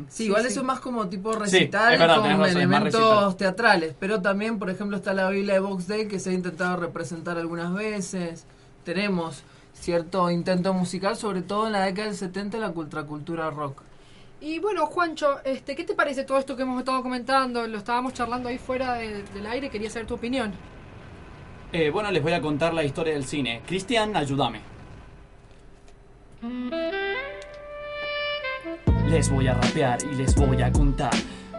Sí, 0.10 0.26
igual 0.26 0.46
eso 0.46 0.60
es 0.60 0.66
más 0.66 0.80
como 0.80 1.08
tipo 1.10 1.34
Sí, 1.34 1.40
recital 1.40 1.98
verdad, 1.98 2.18
con 2.22 2.30
razón, 2.30 2.46
elementos 2.58 2.94
recital. 2.94 3.36
teatrales. 3.38 3.96
Pero 4.00 4.22
también, 4.22 4.60
por 4.60 4.70
ejemplo, 4.70 4.96
está 4.98 5.14
la 5.14 5.30
Biblia 5.30 5.56
de 5.56 5.60
Box 5.60 5.88
Day 5.88 6.08
que 6.08 6.20
se 6.20 6.30
ha 6.30 6.34
intentado 6.34 6.78
representar 6.78 7.38
algunas 7.38 7.74
veces. 7.74 8.46
Tenemos 8.84 9.44
cierto 9.74 10.30
intento 10.32 10.74
musical, 10.74 11.16
sobre 11.18 11.42
todo 11.42 11.68
en 11.68 11.74
la 11.74 11.82
década 11.86 12.08
del 12.08 12.16
70 12.18 12.58
en 12.58 12.62
la 12.62 12.74
contracultura 12.74 13.50
rock. 13.50 13.82
Y 14.40 14.60
bueno, 14.60 14.86
Juancho, 14.86 15.40
este, 15.44 15.76
¿qué 15.76 15.84
te 15.84 15.96
parece 15.96 16.24
todo 16.24 16.38
esto 16.38 16.56
que 16.56 16.62
hemos 16.62 16.78
estado 16.80 17.02
comentando? 17.02 17.66
Lo 17.68 17.80
estábamos 17.80 18.14
charlando 18.14 18.50
ahí 18.50 18.60
fuera 18.60 18.94
de- 18.94 19.24
del 19.24 19.48
aire, 19.48 19.70
quería 19.72 19.90
saber 19.90 20.08
tu 20.08 20.14
opinión. 20.14 20.54
Eh, 21.72 21.90
bueno, 21.90 22.12
les 22.12 22.22
voy 22.22 22.34
a 22.34 22.42
contar 22.42 22.74
la 22.74 22.84
historia 22.84 23.14
del 23.14 23.26
cine. 23.26 23.62
Cristian, 23.66 24.16
ayúdame. 24.16 24.62
Les 29.10 29.30
voy 29.30 29.48
a 29.48 29.54
rapear 29.54 30.00
y 30.12 30.16
les 30.16 30.36
voy 30.36 30.62
a 30.62 30.72
contar 30.72 31.14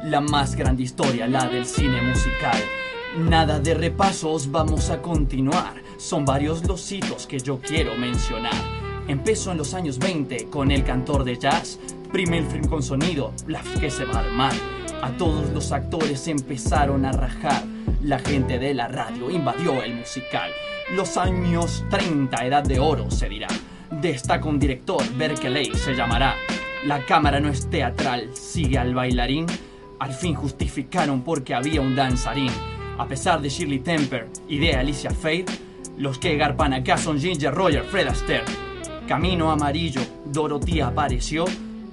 la 0.05 0.21
más 0.21 0.55
grande 0.55 0.83
historia, 0.83 1.27
la 1.27 1.49
del 1.49 1.65
cine 1.65 2.03
musical. 2.03 2.59
Nada 3.17 3.59
de 3.59 3.73
repasos, 3.73 4.51
vamos 4.51 4.91
a 4.91 5.01
continuar. 5.01 5.83
Son 5.97 6.27
varios 6.27 6.67
los 6.67 6.93
hitos 6.93 7.27
que 7.27 7.39
yo 7.39 7.59
quiero 7.59 7.97
mencionar. 7.97 8.53
Empezó 9.09 9.53
en 9.53 9.59
los 9.59 9.73
años 9.73 9.99
20 9.99 10.51
con 10.51 10.71
el 10.71 10.85
cantor 10.85 11.25
de 11.25 11.39
jazz, 11.39 11.79
primer 12.13 12.45
film 12.45 12.69
con 12.69 12.83
sonido, 12.83 13.33
la 13.47 13.63
que 13.81 13.91
se 13.91 14.05
va 14.05 14.17
a 14.17 14.25
armar. 14.25 14.53
A 15.01 15.11
todos 15.13 15.49
los 15.51 15.73
actores 15.73 16.29
empezaron 16.29 17.07
a 17.07 17.13
rajar. 17.13 17.65
La 18.03 18.19
gente 18.19 18.59
de 18.59 18.75
la 18.75 18.89
radio 18.89 19.31
invadió 19.31 19.83
el 19.83 19.95
musical. 19.95 20.51
Los 20.95 21.17
años 21.17 21.83
30, 21.89 22.45
edad 22.45 22.63
de 22.63 22.79
oro 22.79 23.11
se 23.11 23.27
dirá. 23.27 23.49
Destaca 23.91 24.47
un 24.47 24.59
director, 24.59 25.03
Berkeley 25.17 25.75
se 25.75 25.95
llamará. 25.95 26.35
La 26.85 27.05
cámara 27.05 27.41
no 27.41 27.49
es 27.49 27.69
teatral, 27.69 28.31
sigue 28.35 28.79
al 28.79 28.95
bailarín. 28.95 29.47
Al 29.99 30.13
fin 30.13 30.35
justificaron 30.35 31.23
porque 31.23 31.55
había 31.55 31.81
un 31.81 31.97
danzarín. 31.97 32.53
A 32.99 33.07
pesar 33.07 33.41
de 33.41 33.49
Shirley 33.49 33.81
Temper 33.81 34.29
y 34.49 34.59
de 34.59 34.75
Alicia 34.75 35.11
Faye, 35.11 35.45
los 35.97 36.19
que 36.19 36.37
garpan 36.37 36.73
acá 36.73 36.97
son 36.97 37.19
Ginger 37.19 37.53
Roger, 37.53 37.83
Fred 37.83 38.07
Astaire. 38.07 38.45
Camino 39.09 39.51
amarillo, 39.51 40.01
Dorothy 40.27 40.81
apareció. 40.81 41.47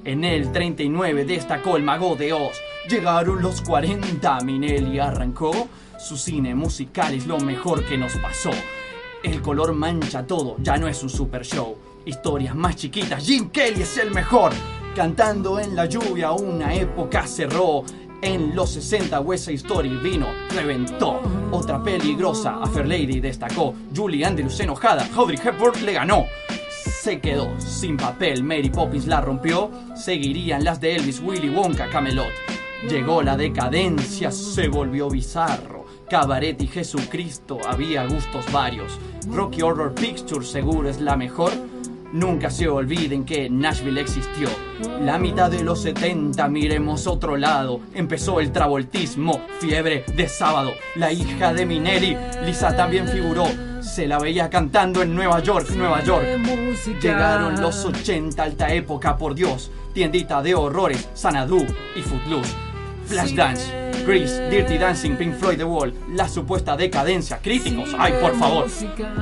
En 0.04 0.24
el 0.24 0.52
39 0.52 1.26
destacó 1.26 1.78
el 1.78 1.84
mago 1.84 2.16
de 2.16 2.34
Oz. 2.34 2.62
Llegaron 2.88 3.42
los 3.42 3.62
40, 3.62 4.42
Minelli 4.42 5.00
arrancó. 5.00 5.68
Su 5.98 6.16
cine 6.16 6.54
musical 6.54 7.16
es 7.16 7.26
lo 7.26 7.40
mejor 7.40 7.84
que 7.86 7.98
nos 7.98 8.16
pasó. 8.18 8.52
El 9.24 9.42
color 9.42 9.74
mancha 9.74 10.28
todo, 10.28 10.58
ya 10.60 10.78
no 10.78 10.88
es 10.88 11.02
un 11.02 11.10
super 11.10 11.44
show. 11.44 11.76
Historias 12.06 12.54
más 12.54 12.76
chiquitas, 12.76 13.26
Jim 13.26 13.50
Kelly 13.50 13.82
es 13.82 13.98
el 13.98 14.12
mejor. 14.12 14.54
Cantando 14.96 15.60
en 15.60 15.76
la 15.76 15.88
lluvia, 15.88 16.32
una 16.32 16.74
época 16.74 17.28
cerró. 17.28 17.84
En 18.22 18.56
los 18.56 18.70
60 18.72 19.20
West 19.20 19.43
Side 19.46 19.56
Story 19.58 19.89
vino, 19.89 20.28
reventó. 20.56 21.20
Otra 21.52 21.84
peligrosa, 21.84 22.62
A 22.62 22.68
Fair 22.68 22.88
Lady 22.88 23.20
destacó. 23.20 23.76
Julie 23.93 24.24
Andrews 24.24 24.58
enojada, 24.62 25.06
Audrey 25.14 25.38
Hepburn 25.38 25.86
le 25.86 25.91
ganó. 25.91 26.26
Se 27.02 27.20
quedó 27.20 27.60
sin 27.60 27.98
papel, 27.98 28.41
Mary 28.41 28.70
Poppins 28.70 29.06
la 29.06 29.20
rompió. 29.20 29.70
Seguirían 29.98 30.64
las 30.64 30.80
de 30.80 30.96
Elvis, 30.96 31.20
Willy 31.20 31.50
Wonka, 31.50 31.89
Camelot. 31.89 32.32
Llegó 32.89 33.22
la 33.22 33.36
decadencia, 33.36 34.32
se 34.32 34.70
volvió 34.70 35.10
bizarro. 35.10 35.84
Cabaret 36.10 36.62
y 36.62 36.68
Jesucristo, 36.68 37.60
había 37.68 38.08
gustos 38.08 38.50
varios. 38.50 38.98
Rocky 39.30 39.62
Horror 39.62 39.93
Picture 39.93 40.46
seguro 40.46 40.88
es 40.88 41.02
la 41.02 41.18
mejor. 41.18 41.52
Nunca 42.12 42.49
se 42.49 42.68
olviden 42.68 43.26
que 43.26 43.49
Nashville 43.49 44.01
existió. 44.01 44.47
La 45.01 45.18
mitad 45.18 45.51
de 45.51 45.64
los 45.64 45.82
70, 45.82 46.47
miremos 46.47 47.08
otro 47.08 47.38
lado. 47.38 47.82
Empezó 47.93 48.39
el 48.39 48.51
travoltismo, 48.51 49.41
fiebre 49.60 50.06
de 50.16 50.30
sábado. 50.30 50.74
La 50.95 51.12
hija 51.12 51.53
de 51.53 51.66
Minelli, 51.66 52.18
Lisa 52.45 52.76
también 52.76 53.08
figuró. 53.08 53.45
Se 53.82 54.08
la 54.08 54.20
veía 54.20 54.49
cantando 54.49 55.01
en 55.01 55.14
Nueva 55.14 55.41
York, 55.41 55.70
Nueva 55.72 56.03
York. 56.03 56.26
Llegaron 57.01 57.62
los 57.62 57.84
80, 57.84 58.41
alta 58.41 58.74
época, 58.74 59.18
por 59.18 59.36
Dios. 59.36 59.72
Tiendita 59.93 60.41
de 60.41 60.56
horrores, 60.56 61.08
Sanadu 61.14 61.66
y 61.95 62.01
Footloose. 62.01 62.53
Flashdance, 63.06 63.72
Grease, 64.06 64.49
Dirty 64.49 64.78
Dancing, 64.78 65.16
Pink 65.16 65.36
Floyd 65.36 65.58
The 65.58 65.64
Wall, 65.64 65.93
la 66.14 66.28
supuesta 66.28 66.76
decadencia, 66.76 67.38
críticos, 67.38 67.95
ay 67.97 68.14
por 68.20 68.36
favor. 68.36 68.68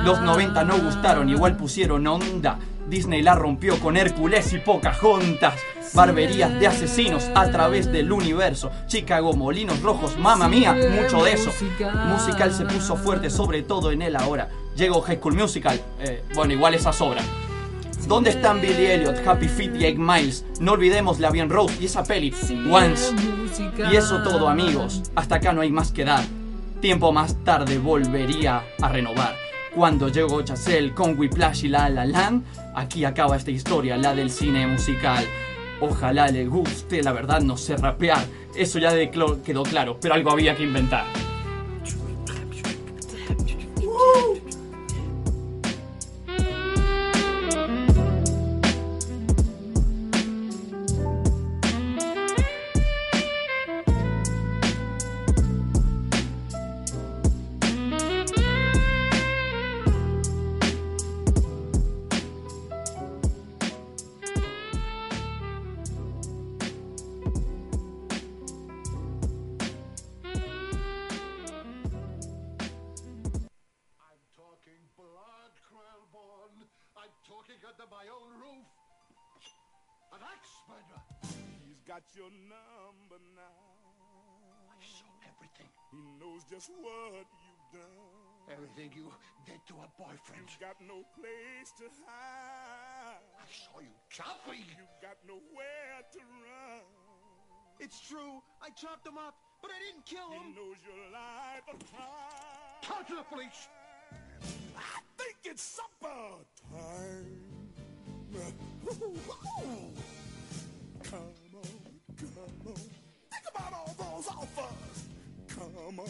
Los 0.02 0.22
90 0.22 0.64
no 0.64 0.78
gustaron, 0.78 1.28
igual 1.28 1.56
pusieron 1.56 2.06
onda. 2.06 2.58
Disney 2.88 3.22
la 3.22 3.34
rompió 3.34 3.78
con 3.80 3.96
Hércules 3.96 4.52
y 4.52 4.58
Pocahontas. 4.58 5.54
Barberías 5.94 6.58
de 6.58 6.66
asesinos 6.66 7.30
a 7.34 7.50
través 7.50 7.90
del 7.90 8.10
universo. 8.10 8.70
Chicago, 8.86 9.32
Molinos 9.32 9.80
Rojos, 9.80 10.18
mamá 10.18 10.48
mía, 10.48 10.74
mucho 10.74 11.24
de 11.24 11.32
eso. 11.32 11.50
Musical 12.06 12.52
se 12.52 12.64
puso 12.64 12.96
fuerte, 12.96 13.30
sobre 13.30 13.62
todo 13.62 13.92
en 13.92 14.02
él 14.02 14.16
ahora. 14.16 14.48
Llegó 14.76 15.00
High 15.02 15.18
School 15.18 15.34
Musical, 15.34 15.80
eh, 16.00 16.24
bueno, 16.34 16.52
igual 16.52 16.74
esa 16.74 16.92
sobra. 16.92 17.22
¿Dónde 18.08 18.30
están 18.30 18.60
Billy 18.60 18.86
Elliot, 18.86 19.26
Happy 19.26 19.48
Feet 19.48 19.76
y 19.76 19.86
Egg 19.86 19.98
Miles? 19.98 20.44
No 20.60 20.72
olvidemos 20.72 21.20
la 21.20 21.30
Bien 21.30 21.48
Rose 21.48 21.76
y 21.80 21.86
esa 21.86 22.04
peli, 22.04 22.34
Once. 22.70 23.14
Y 23.90 23.96
eso 23.96 24.22
todo, 24.22 24.48
amigos. 24.48 25.02
Hasta 25.14 25.36
acá 25.36 25.52
no 25.52 25.62
hay 25.62 25.70
más 25.70 25.90
que 25.90 26.04
dar. 26.04 26.24
Tiempo 26.80 27.12
más 27.12 27.34
tarde 27.44 27.78
volvería 27.78 28.62
a 28.80 28.88
renovar. 28.88 29.43
Cuando 29.74 30.08
llegó 30.08 30.40
Chazelle 30.42 30.94
con 30.94 31.18
Whiplash 31.18 31.64
y 31.64 31.68
La 31.68 31.88
La 31.88 32.40
aquí 32.76 33.04
acaba 33.04 33.36
esta 33.36 33.50
historia, 33.50 33.96
la 33.96 34.14
del 34.14 34.30
cine 34.30 34.68
musical. 34.68 35.24
Ojalá 35.80 36.28
le 36.28 36.46
guste, 36.46 37.02
la 37.02 37.10
verdad 37.10 37.40
no 37.40 37.56
sé 37.56 37.76
rapear. 37.76 38.24
Eso 38.54 38.78
ya 38.78 38.92
quedó 39.10 39.64
claro, 39.64 39.98
pero 40.00 40.14
algo 40.14 40.30
había 40.30 40.54
que 40.54 40.62
inventar. 40.62 41.04
Got 81.94 82.02
your 82.18 82.34
number 82.50 83.22
now. 83.38 83.62
I 84.66 84.82
saw 84.82 85.06
everything. 85.30 85.70
He 85.94 86.02
knows 86.18 86.42
just 86.50 86.74
what 86.82 87.22
you've 87.38 87.70
done. 87.70 88.50
Everything 88.50 88.90
you 88.98 89.14
did 89.46 89.62
to 89.70 89.74
a 89.78 89.86
boyfriend. 89.94 90.42
You've 90.42 90.58
got 90.58 90.74
no 90.82 91.06
place 91.14 91.70
to 91.78 91.86
hide. 92.02 93.22
I 93.38 93.46
saw 93.46 93.78
you 93.78 93.94
chopping. 94.10 94.66
You've 94.74 94.98
got 94.98 95.22
nowhere 95.22 96.02
to 96.02 96.18
run. 96.18 96.82
It's 97.78 98.02
true. 98.02 98.42
I 98.58 98.74
chopped 98.74 99.06
him 99.06 99.14
up, 99.14 99.38
but 99.62 99.70
I 99.70 99.78
didn't 99.86 100.02
kill 100.02 100.34
him. 100.34 100.50
He 100.50 100.50
him. 100.50 100.66
knows 100.66 100.82
your 100.82 100.98
life 101.14 101.62
of 101.70 101.78
crime. 101.94 102.82
Talk 102.82 103.06
to 103.06 103.14
the 103.22 103.26
police. 103.30 103.70
I 104.74 104.98
think 105.14 105.36
it's 105.44 105.62
supper 105.62 106.42
time. 106.74 107.38
Come 111.04 111.18
on, 111.20 111.43
come 112.18 112.30
on. 112.66 112.74
Think 112.74 113.44
about 113.54 113.72
all 113.72 113.94
those 113.98 114.28
offers. 114.28 115.04
Come 115.48 115.98
on, 115.98 116.08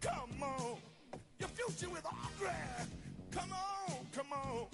come 0.00 0.42
on. 0.42 0.76
Your 1.38 1.48
future 1.48 1.90
with 1.90 2.06
Audrey. 2.06 2.50
Come 3.30 3.52
on, 3.52 4.06
come 4.12 4.32
on. 4.32 4.66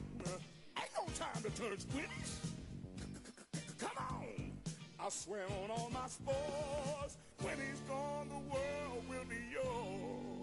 Ain't 0.79 0.91
no 0.97 1.07
time 1.15 1.43
to 1.43 1.51
turn 1.51 1.79
squeamish. 1.79 2.35
Come 3.79 3.97
on. 3.99 4.53
I 4.99 5.09
swear 5.09 5.45
on 5.63 5.71
all 5.71 5.91
my 5.93 6.07
spores. 6.09 7.17
When 7.43 7.57
he's 7.57 7.81
gone, 7.89 8.29
the 8.29 8.39
world 8.53 9.09
will 9.09 9.25
be 9.29 9.41
yours. 9.53 10.41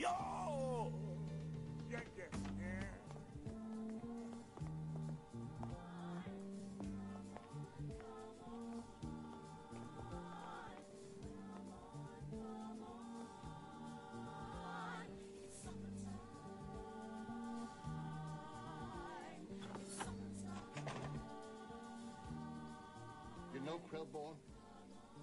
Yours. 0.00 0.39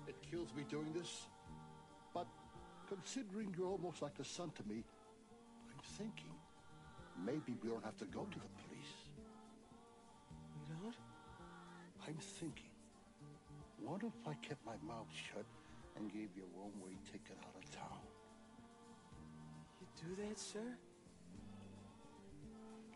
It 0.08 0.16
kills 0.32 0.54
me 0.56 0.64
doing 0.70 0.94
this, 0.94 1.28
but 2.14 2.28
considering 2.88 3.54
you're 3.58 3.68
almost 3.68 4.02
like 4.02 4.18
a 4.20 4.24
son 4.24 4.52
to 4.56 4.64
me, 4.64 4.84
I'm 5.70 5.82
thinking 5.98 6.32
maybe 7.26 7.58
we 7.62 7.70
don't 7.70 7.84
have 7.84 7.98
to 7.98 8.06
go 8.06 8.24
to 8.24 8.40
the 8.40 8.52
police. 8.64 8.94
You 10.56 10.76
don't? 10.82 10.96
I'm 12.08 12.18
thinking, 12.40 12.72
what 13.84 14.02
if 14.04 14.14
I 14.26 14.34
kept 14.36 14.66
my 14.66 14.78
mouth 14.88 15.12
shut 15.12 15.46
and 15.98 16.12
gave 16.12 16.30
you 16.36 16.44
a 16.44 16.58
one-way 16.58 16.96
ticket 17.12 17.38
out 17.44 17.56
of 17.62 17.70
town? 17.72 18.00
You 19.82 19.88
do 20.02 20.24
that, 20.24 20.40
sir? 20.40 20.78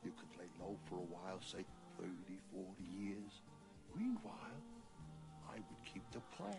You 0.03 0.11
could 0.11 0.39
lay 0.39 0.47
low 0.59 0.77
for 0.85 0.95
a 0.95 1.07
while, 1.11 1.41
say 1.41 1.65
30, 1.99 2.09
40 2.53 2.83
years. 2.83 3.41
Meanwhile, 3.97 4.63
the 6.11 6.19
plant. 6.35 6.55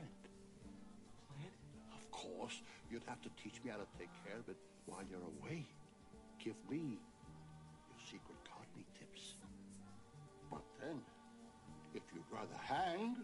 Plant? 1.28 1.52
Of 1.92 2.10
course, 2.10 2.62
you'd 2.90 3.04
have 3.06 3.20
to 3.22 3.28
teach 3.42 3.62
me 3.64 3.70
how 3.70 3.76
to 3.76 3.86
take 3.98 4.10
care 4.24 4.38
of 4.38 4.48
it 4.48 4.56
while 4.86 5.02
you're 5.08 5.20
away. 5.40 5.66
Give 6.38 6.56
me 6.70 6.98
your 7.88 8.00
secret 8.04 8.38
gardening 8.48 8.86
tips. 8.98 9.34
But 10.50 10.62
then, 10.80 11.00
if 11.94 12.02
you'd 12.14 12.24
rather 12.30 12.56
hang, 12.62 13.16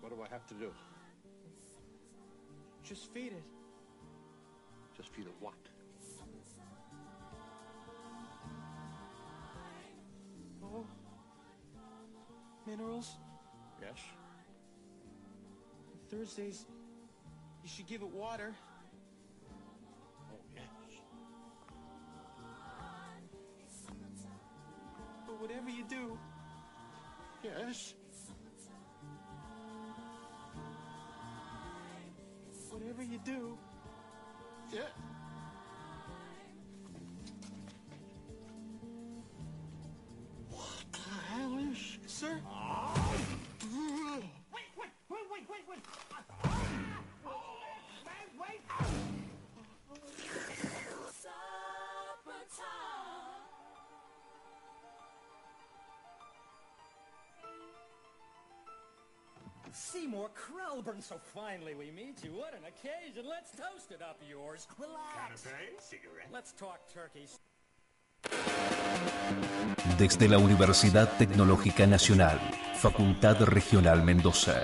what 0.00 0.10
do 0.10 0.22
I 0.22 0.28
have 0.28 0.46
to 0.48 0.54
do? 0.54 0.72
Just 2.82 3.12
feed 3.12 3.32
it. 3.32 3.57
Just 4.98 5.14
feed 5.14 5.26
it 5.26 5.34
what? 5.38 5.54
Oh. 10.60 10.84
Minerals. 12.66 13.16
Yes? 13.80 13.96
Thursdays, 16.10 16.66
you 17.62 17.68
should 17.68 17.86
give 17.86 18.02
it 18.02 18.10
water. 18.10 18.52
Oh, 20.32 20.40
yes. 20.52 20.64
But 25.26 25.40
whatever 25.40 25.70
you 25.70 25.84
do, 25.88 26.18
Yes? 27.44 27.94
whatever 32.70 33.02
you 33.02 33.18
do, 33.24 33.56
Yeah. 34.70 34.82
Seymour 59.92 60.30
Krelburn, 60.34 61.00
so 61.00 61.16
finally 61.18 61.74
we 61.74 61.90
meet 61.90 62.22
you. 62.22 62.32
What 62.32 62.52
an 62.52 62.64
occasion. 62.68 63.24
Let's 63.26 63.52
toast 63.56 63.90
it 63.90 64.02
up 64.02 64.18
yours. 64.28 64.68
Relax. 64.78 65.48
cigarette. 65.78 66.28
Let's 66.30 66.52
talk 66.52 66.80
turkeys. 66.92 67.38
Desde 69.96 70.28
la 70.28 70.36
Universidad 70.36 71.08
Tecnológica 71.16 71.86
Nacional, 71.86 72.38
Facultad 72.74 73.40
Regional 73.44 74.02
Mendoza. 74.02 74.62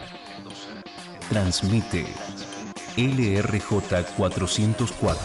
Transmite 1.31 2.05
LRJ 2.97 3.61
404. 3.61 5.16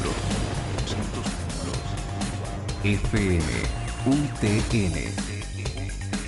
FM 2.84 3.44
UTN 4.06 4.96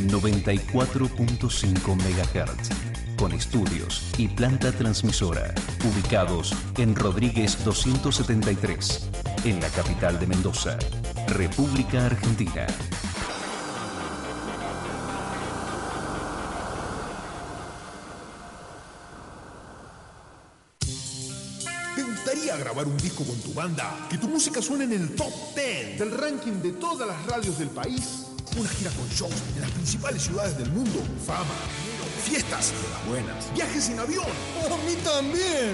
94.5 0.09 1.95
MHz. 1.95 2.80
Con 3.21 3.33
estudios 3.33 4.01
y 4.17 4.27
planta 4.27 4.71
transmisora 4.71 5.53
ubicados 5.85 6.55
en 6.77 6.95
Rodríguez 6.95 7.63
273, 7.63 9.09
en 9.45 9.61
la 9.61 9.69
capital 9.69 10.19
de 10.19 10.25
Mendoza, 10.25 10.75
República 11.27 12.07
Argentina. 12.07 12.65
¿Te 21.95 22.01
gustaría 22.01 22.57
grabar 22.57 22.87
un 22.87 22.97
disco 22.97 23.23
con 23.23 23.39
tu 23.39 23.53
banda? 23.53 24.07
Que 24.09 24.17
tu 24.17 24.29
música 24.29 24.63
suene 24.63 24.85
en 24.85 24.93
el 24.93 25.15
top 25.15 25.31
10 25.55 25.99
del 25.99 26.17
ranking 26.17 26.53
de 26.53 26.71
todas 26.71 27.07
las 27.07 27.23
radios 27.27 27.59
del 27.59 27.69
país. 27.69 28.25
Una 28.57 28.67
gira 28.67 28.89
con 28.89 29.07
shows 29.09 29.31
en 29.55 29.61
las 29.61 29.69
principales 29.69 30.23
ciudades 30.23 30.57
del 30.57 30.71
mundo. 30.71 31.03
Fama, 31.25 31.45
fiestas 32.21 32.71
de 32.71 32.89
las 32.89 33.07
buenas. 33.07 33.53
Viajes 33.53 33.89
en 33.89 33.99
avión. 33.99 34.25
¡Oh, 34.61 34.73
a 34.73 34.77
mí 34.77 34.95
también! 35.03 35.73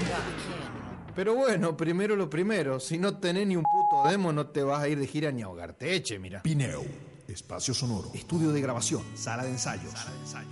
Pero 1.15 1.35
bueno, 1.35 1.75
primero 1.75 2.15
lo 2.15 2.29
primero. 2.29 2.79
Si 2.79 2.97
no 2.97 3.17
tenés 3.17 3.47
ni 3.47 3.55
un 3.55 3.63
puto 3.63 4.09
demo, 4.09 4.31
no 4.31 4.47
te 4.47 4.61
vas 4.61 4.83
a 4.83 4.87
ir 4.87 4.99
de 4.99 5.07
gira 5.07 5.31
ni 5.31 5.41
a 5.41 5.45
ahogarte. 5.45 5.95
Eche, 5.95 6.19
mira. 6.19 6.43
Pineo. 6.43 6.85
Espacio 7.27 7.73
sonoro. 7.73 8.11
Estudio 8.13 8.51
de 8.51 8.61
grabación. 8.61 9.01
Sala 9.15 9.43
de 9.43 9.49
ensayos. 9.49 9.93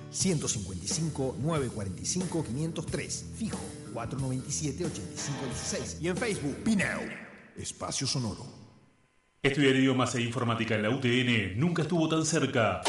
155 0.10 1.38
945 1.40 2.44
503. 2.44 3.26
Fijo. 3.38 3.60
497 3.94 4.86
8516. 4.86 5.98
Y 6.02 6.08
en 6.10 6.18
Facebook. 6.18 6.56
Pineo. 6.64 7.02
Espacio 7.56 8.06
sonoro. 8.08 8.46
Estudiar 9.42 9.76
idiomas 9.76 10.16
e 10.16 10.22
informática 10.22 10.74
en 10.74 10.82
la 10.82 10.90
UTN 10.90 11.60
nunca 11.60 11.84
estuvo 11.84 12.10
tan 12.10 12.26
cerca. 12.26 12.82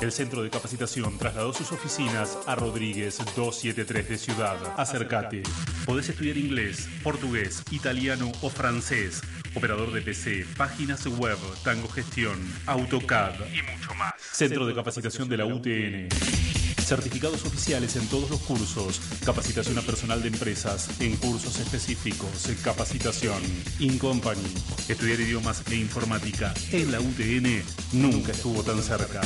El 0.00 0.12
centro 0.12 0.42
de 0.42 0.48
capacitación 0.48 1.18
trasladó 1.18 1.52
sus 1.52 1.72
oficinas 1.72 2.38
a 2.46 2.54
Rodríguez 2.54 3.18
273 3.36 4.08
de 4.08 4.16
Ciudad. 4.16 4.56
Acércate. 4.78 5.42
Podés 5.84 6.08
estudiar 6.08 6.38
inglés, 6.38 6.88
portugués, 7.02 7.62
italiano 7.70 8.32
o 8.40 8.48
francés, 8.48 9.20
operador 9.54 9.92
de 9.92 10.00
PC, 10.00 10.46
páginas 10.56 11.06
web, 11.06 11.36
tango 11.64 11.88
gestión, 11.88 12.38
AutoCAD 12.66 13.34
y 13.52 13.60
mucho 13.76 13.94
más. 13.94 14.14
Centro 14.16 14.64
de 14.64 14.74
capacitación 14.74 15.28
de 15.28 15.36
la 15.36 15.44
UTN. 15.44 16.59
Certificados 16.90 17.44
oficiales 17.44 17.94
en 17.94 18.08
todos 18.08 18.28
los 18.30 18.40
cursos. 18.40 19.00
Capacitación 19.24 19.78
a 19.78 19.82
personal 19.82 20.20
de 20.22 20.28
empresas 20.28 21.00
en 21.00 21.14
cursos 21.18 21.60
específicos. 21.60 22.48
Capacitación. 22.64 23.40
In 23.78 23.96
Company. 23.96 24.42
Estudiar 24.88 25.20
idiomas 25.20 25.62
e 25.70 25.76
informática 25.76 26.52
en 26.72 26.90
la 26.90 26.98
UTN 26.98 27.62
nunca 27.92 28.32
estuvo 28.32 28.64
tan 28.64 28.82
cerca. 28.82 29.20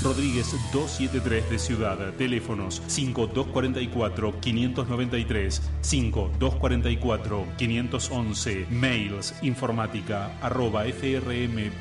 Rodríguez 0.00 0.46
273 0.72 1.50
de 1.50 1.58
Ciudad. 1.58 1.98
Teléfonos 2.14 2.80
5244-593, 2.86 5.60
5244-511. 5.82 8.68
Mails 8.68 9.34
informática 9.42 10.38
arroba 10.40 10.84
frm.utn.edu.ar. 10.84 11.78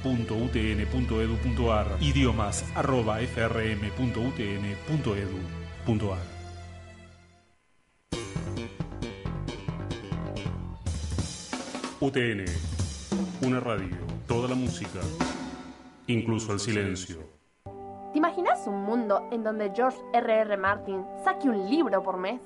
Idiomas 2.02 2.66
arroba 2.74 3.20
frm.utn.edu.ar. 5.28 6.38
UTN. 12.00 12.46
Una 13.46 13.60
radio. 13.60 13.98
Toda 14.28 14.50
la 14.50 14.56
música. 14.56 15.00
Incluso 16.08 16.54
el 16.54 16.60
silencio. 16.60 17.18
¿Te 18.12 18.18
imaginas 18.18 18.66
un 18.68 18.84
mundo 18.84 19.28
en 19.32 19.44
donde 19.44 19.72
George 19.76 20.00
R.R. 20.14 20.58
Martin 20.58 21.04
saque 21.24 21.50
un 21.50 21.70
libro 21.70 22.02
por 22.04 22.18
mes? 22.18 22.40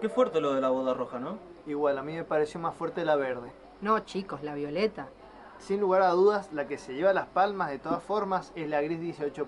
Qué 0.00 0.08
fuerte 0.08 0.40
lo 0.40 0.54
de 0.54 0.60
la 0.60 0.70
boda 0.70 0.94
roja, 0.94 1.18
¿no? 1.18 1.38
Igual, 1.66 1.98
a 1.98 2.02
mí 2.02 2.14
me 2.14 2.24
pareció 2.24 2.60
más 2.60 2.74
fuerte 2.74 3.04
la 3.04 3.16
verde. 3.16 3.50
No, 3.80 3.98
chicos, 4.00 4.42
la 4.42 4.54
violeta. 4.54 5.08
Sin 5.58 5.80
lugar 5.80 6.02
a 6.02 6.10
dudas, 6.10 6.50
la 6.52 6.66
que 6.66 6.78
se 6.78 6.94
lleva 6.94 7.12
las 7.12 7.26
palmas 7.26 7.70
de 7.70 7.78
todas 7.78 8.02
formas 8.02 8.52
es 8.54 8.68
la 8.68 8.80
gris 8.80 9.00
18%. 9.00 9.46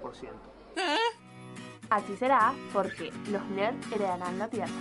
Así 1.92 2.16
será 2.16 2.54
porque 2.72 3.12
los 3.30 3.44
nerds 3.50 3.92
heredarán 3.92 4.38
la 4.38 4.48
tierra. 4.48 4.72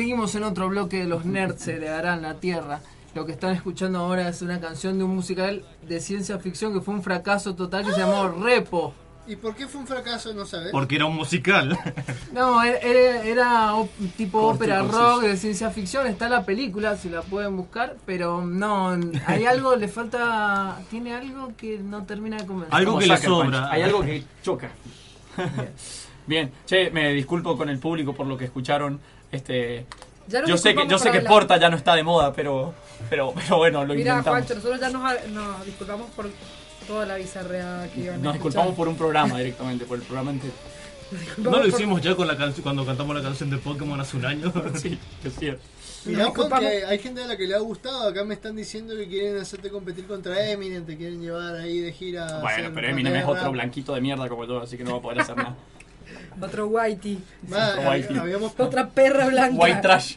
Seguimos 0.00 0.34
en 0.34 0.44
otro 0.44 0.70
bloque 0.70 0.96
de 1.00 1.04
los 1.04 1.26
nerds 1.26 1.60
se 1.60 1.74
heredarán 1.76 2.22
la 2.22 2.32
tierra. 2.40 2.80
Lo 3.14 3.26
que 3.26 3.32
están 3.32 3.54
escuchando 3.54 3.98
ahora 3.98 4.30
es 4.30 4.40
una 4.40 4.58
canción 4.58 4.96
de 4.96 5.04
un 5.04 5.14
musical 5.14 5.62
de 5.86 6.00
ciencia 6.00 6.38
ficción 6.38 6.72
que 6.72 6.80
fue 6.80 6.94
un 6.94 7.02
fracaso 7.02 7.54
total 7.54 7.84
que 7.84 7.92
se 7.92 7.98
llamó 8.00 8.28
Repo. 8.28 8.94
¿Y 9.26 9.36
por 9.36 9.54
qué 9.54 9.66
fue 9.68 9.82
un 9.82 9.86
fracaso? 9.86 10.32
No 10.32 10.46
sabes. 10.46 10.70
Porque 10.72 10.96
era 10.96 11.04
un 11.04 11.16
musical. 11.16 11.78
No, 12.32 12.62
era, 12.62 12.78
era- 12.78 13.22
era 13.24 13.72
tipo 14.16 14.40
ópera 14.40 14.80
rock 14.80 15.20
de 15.24 15.36
ciencia 15.36 15.68
ficción. 15.70 16.06
Está 16.06 16.30
la 16.30 16.46
película, 16.46 16.96
si 16.96 17.10
la 17.10 17.20
pueden 17.20 17.58
buscar, 17.58 17.96
pero 18.06 18.42
no, 18.42 18.96
hay 19.26 19.44
algo, 19.44 19.76
le 19.76 19.88
falta, 19.88 20.80
tiene 20.88 21.12
algo 21.12 21.52
que 21.58 21.78
no 21.78 22.04
termina 22.04 22.38
de 22.38 22.46
convencer. 22.46 22.74
Algo 22.74 22.92
Como 22.92 23.00
que 23.00 23.06
le 23.06 23.16
sobra. 23.18 23.70
Hay 23.70 23.82
algo 23.82 24.00
que 24.00 24.24
choca. 24.42 24.70
Bien, 26.26 26.50
che, 26.64 26.90
me 26.90 27.12
disculpo 27.12 27.56
con 27.58 27.68
el 27.68 27.78
público 27.78 28.14
por 28.14 28.26
lo 28.26 28.38
que 28.38 28.46
escucharon. 28.46 28.98
Este, 29.32 29.86
yo 30.46 30.56
sé 30.56 30.74
que 30.74 30.86
yo 30.86 30.98
sé 30.98 31.10
que. 31.10 31.20
Porta 31.20 31.56
ya 31.58 31.68
no 31.68 31.76
está 31.76 31.94
de 31.94 32.02
moda, 32.02 32.32
pero 32.32 32.74
pero 33.08 33.32
pero 33.34 33.56
bueno, 33.56 33.84
lo 33.84 33.94
Mira, 33.94 34.12
intentamos. 34.18 34.38
Juancho, 34.38 34.54
nosotros 34.54 34.80
ya 34.80 34.90
nos, 34.90 35.28
nos 35.28 35.66
disculpamos 35.66 36.10
por 36.10 36.30
toda 36.86 37.06
la 37.06 37.16
bizarreada 37.16 37.88
que 37.88 38.00
iban 38.00 38.16
a 38.16 38.18
Nos 38.18 38.32
disculpamos 38.34 38.74
por 38.74 38.88
un 38.88 38.96
programa 38.96 39.38
directamente, 39.38 39.84
por 39.84 39.98
el 39.98 40.04
programa 40.04 40.30
entero. 40.30 40.52
¿No 41.38 41.50
lo 41.50 41.66
hicimos 41.66 42.00
ya 42.00 42.14
con 42.14 42.28
la 42.28 42.36
canción 42.36 42.62
cuando 42.62 42.86
cantamos 42.86 43.16
la 43.16 43.22
canción 43.22 43.50
de 43.50 43.58
Pokémon 43.58 44.00
hace 44.00 44.16
un 44.16 44.24
año? 44.24 44.52
sí, 44.74 44.98
es 45.24 45.34
cierto. 45.34 45.62
Mirá, 46.04 46.26
Juan, 46.30 46.48
que 46.60 46.66
hay, 46.66 46.82
hay 46.82 46.98
gente 46.98 47.22
a 47.22 47.26
la 47.26 47.36
que 47.36 47.46
le 47.46 47.54
ha 47.54 47.58
gustado. 47.58 48.08
Acá 48.08 48.24
me 48.24 48.34
están 48.34 48.56
diciendo 48.56 48.96
que 48.96 49.06
quieren 49.06 49.36
hacerte 49.38 49.70
competir 49.70 50.06
contra 50.06 50.50
Eminem, 50.50 50.86
te 50.86 50.96
quieren 50.96 51.20
llevar 51.20 51.56
ahí 51.56 51.80
de 51.80 51.92
gira. 51.92 52.40
Bueno, 52.40 52.70
pero 52.74 52.88
Eminem 52.88 53.16
es 53.16 53.24
otro 53.26 53.50
blanquito 53.50 53.94
de 53.94 54.00
mierda 54.00 54.28
como 54.28 54.44
yo, 54.46 54.60
así 54.60 54.76
que 54.76 54.84
no 54.84 54.92
va 54.92 54.98
a 54.98 55.02
poder 55.02 55.20
hacer 55.20 55.36
nada. 55.36 55.56
Otro 56.40 56.66
whitey. 56.68 57.18
Otra 58.58 58.88
perra 58.88 59.26
blanca. 59.28 59.56
White 59.62 59.80
trash. 59.82 60.16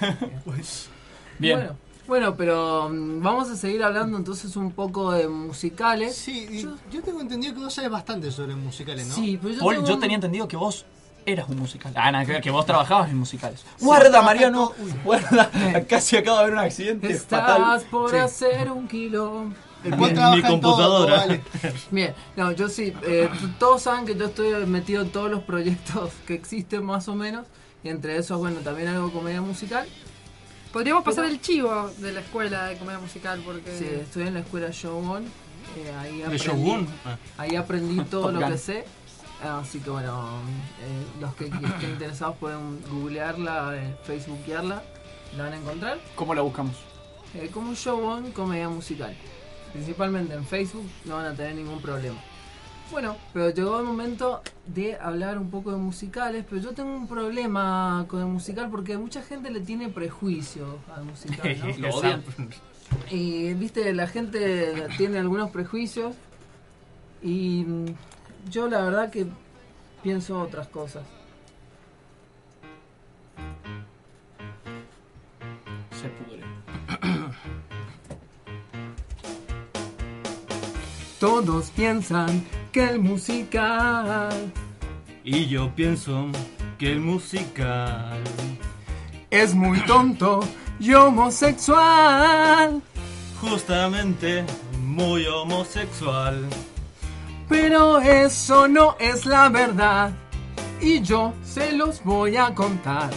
Bien. 1.38 1.56
Bueno, 1.58 1.76
bueno, 2.06 2.36
pero 2.36 2.88
mm, 2.90 3.22
vamos 3.22 3.48
a 3.50 3.56
seguir 3.56 3.82
hablando 3.82 4.16
entonces 4.18 4.56
un 4.56 4.72
poco 4.72 5.12
de 5.12 5.26
musicales. 5.28 6.14
Sí, 6.14 6.46
y 6.50 6.62
yo, 6.62 7.02
tengo 7.02 7.20
entendido 7.20 7.54
que 7.54 7.60
vos 7.60 7.72
sabes 7.74 7.90
bastante 7.90 8.30
sobre 8.30 8.54
musicales, 8.54 9.06
¿no? 9.08 9.14
Sí, 9.14 9.38
pero 9.40 9.54
yo 9.54 9.60
Paul, 9.60 9.74
tengo 9.76 9.88
yo 9.88 9.98
tenía 9.98 10.16
entendido 10.16 10.46
que 10.46 10.56
vos 10.56 10.84
eras 11.26 11.48
un 11.48 11.58
musical. 11.58 11.92
Ah, 11.96 12.12
nada, 12.12 12.26
que 12.26 12.40
que 12.40 12.50
vos 12.50 12.66
trabajabas 12.66 13.10
en 13.10 13.16
musicales. 13.16 13.64
Guarda, 13.80 14.20
Mariano. 14.22 14.72
Guarda. 15.02 15.50
Casi 15.88 16.16
acaba 16.18 16.38
de 16.38 16.42
haber 16.44 16.52
un 16.54 16.60
accidente 16.60 17.10
Estás 17.10 17.40
fatal. 17.40 17.82
por 17.90 18.10
Sí. 18.10 18.16
hacer 18.16 18.70
un 18.70 18.86
kilo. 18.86 19.46
El 19.84 19.90
trabaja 20.14 20.30
Mi 20.30 20.36
en 20.36 20.42
todo, 20.42 20.50
computadora. 20.60 21.16
vale. 21.18 21.42
Bien, 21.90 22.14
no, 22.36 22.52
yo 22.52 22.68
sí, 22.68 22.92
eh, 23.02 23.28
todos 23.58 23.82
saben 23.82 24.06
que 24.06 24.14
yo 24.16 24.26
estoy 24.26 24.66
metido 24.66 25.02
en 25.02 25.10
todos 25.10 25.30
los 25.30 25.42
proyectos 25.42 26.10
que 26.26 26.34
existen 26.34 26.84
más 26.84 27.08
o 27.08 27.14
menos, 27.14 27.46
y 27.82 27.88
entre 27.90 28.16
esos, 28.16 28.38
bueno, 28.38 28.60
también 28.60 28.88
algo 28.88 29.08
de 29.08 29.12
comedia 29.12 29.40
musical. 29.42 29.86
Podríamos 30.72 31.04
pasar 31.04 31.26
el 31.26 31.40
chivo 31.40 31.90
de 31.98 32.12
la 32.12 32.20
escuela 32.20 32.66
de 32.66 32.76
comedia 32.78 32.98
musical 32.98 33.40
porque... 33.44 33.78
Sí, 33.78 33.86
estoy 33.86 34.26
en 34.26 34.34
la 34.34 34.40
escuela 34.40 34.68
Shogun. 34.72 35.22
eh, 35.76 35.92
ahí 36.00 36.16
¿De 36.18 36.24
aprendí, 36.24 36.44
Shogun? 36.44 36.88
Ah. 37.04 37.16
Ahí 37.38 37.54
aprendí 37.56 38.00
todo 38.10 38.32
lo 38.32 38.48
que 38.48 38.58
sé. 38.58 38.84
Así 39.42 39.78
que 39.80 39.90
bueno, 39.90 40.38
eh, 40.80 41.20
los 41.20 41.34
que 41.34 41.44
estén 41.44 41.90
interesados 41.90 42.36
pueden 42.38 42.80
googlearla, 42.90 43.76
eh, 43.76 43.94
facebookearla, 44.04 44.82
la 45.36 45.42
van 45.44 45.52
a 45.52 45.56
encontrar. 45.58 45.98
¿Cómo 46.14 46.34
la 46.34 46.40
buscamos? 46.42 46.74
Eh, 47.34 47.50
como 47.52 47.74
Shogun 47.74 48.32
Comedia 48.32 48.68
Musical. 48.68 49.14
Principalmente 49.74 50.34
en 50.34 50.44
Facebook 50.44 50.88
no 51.04 51.16
van 51.16 51.26
a 51.26 51.34
tener 51.34 51.56
ningún 51.56 51.82
problema. 51.82 52.16
Bueno, 52.92 53.16
pero 53.32 53.50
llegó 53.50 53.80
el 53.80 53.84
momento 53.84 54.40
de 54.66 54.96
hablar 54.96 55.36
un 55.36 55.50
poco 55.50 55.72
de 55.72 55.78
musicales, 55.78 56.44
pero 56.48 56.62
yo 56.62 56.72
tengo 56.74 56.94
un 56.94 57.08
problema 57.08 58.04
con 58.06 58.20
el 58.20 58.26
musical 58.26 58.70
porque 58.70 58.96
mucha 58.96 59.20
gente 59.20 59.50
le 59.50 59.58
tiene 59.58 59.88
prejuicio 59.88 60.78
al 60.94 61.04
musical, 61.04 61.58
¿no? 61.58 61.76
Lo 61.78 61.88
odian. 61.92 62.22
Y 63.10 63.52
viste, 63.54 63.92
la 63.94 64.06
gente 64.06 64.86
tiene 64.96 65.18
algunos 65.18 65.50
prejuicios 65.50 66.14
y 67.20 67.64
mm, 67.66 67.86
yo 68.50 68.68
la 68.68 68.80
verdad 68.80 69.10
que 69.10 69.26
pienso 70.04 70.40
otras 70.40 70.68
cosas. 70.68 71.02
Se 76.00 76.08
pudre. 76.10 76.44
Todos 81.24 81.70
piensan 81.70 82.44
que 82.70 82.84
el 82.84 82.98
musical 82.98 84.52
Y 85.24 85.46
yo 85.46 85.74
pienso 85.74 86.26
que 86.78 86.92
el 86.92 87.00
musical 87.00 88.22
es 89.30 89.54
muy 89.54 89.80
tonto 89.86 90.40
y 90.78 90.92
homosexual, 90.92 92.82
justamente 93.40 94.44
muy 94.82 95.24
homosexual. 95.24 96.46
pero 97.48 98.00
eso 98.00 98.68
no 98.68 98.94
es 99.00 99.24
la 99.24 99.48
verdad 99.48 100.12
y 100.78 101.00
yo 101.00 101.32
se 101.42 101.72
los 101.72 102.04
voy 102.04 102.36
a 102.36 102.54
contar. 102.54 103.08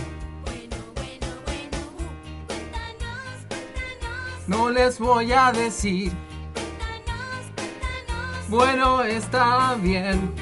No 4.47 4.69
les 4.69 4.97
voy 4.97 5.33
a 5.33 5.51
decir. 5.51 6.26
Bueno, 8.49 9.03
está 9.03 9.75
bien. 9.75 10.33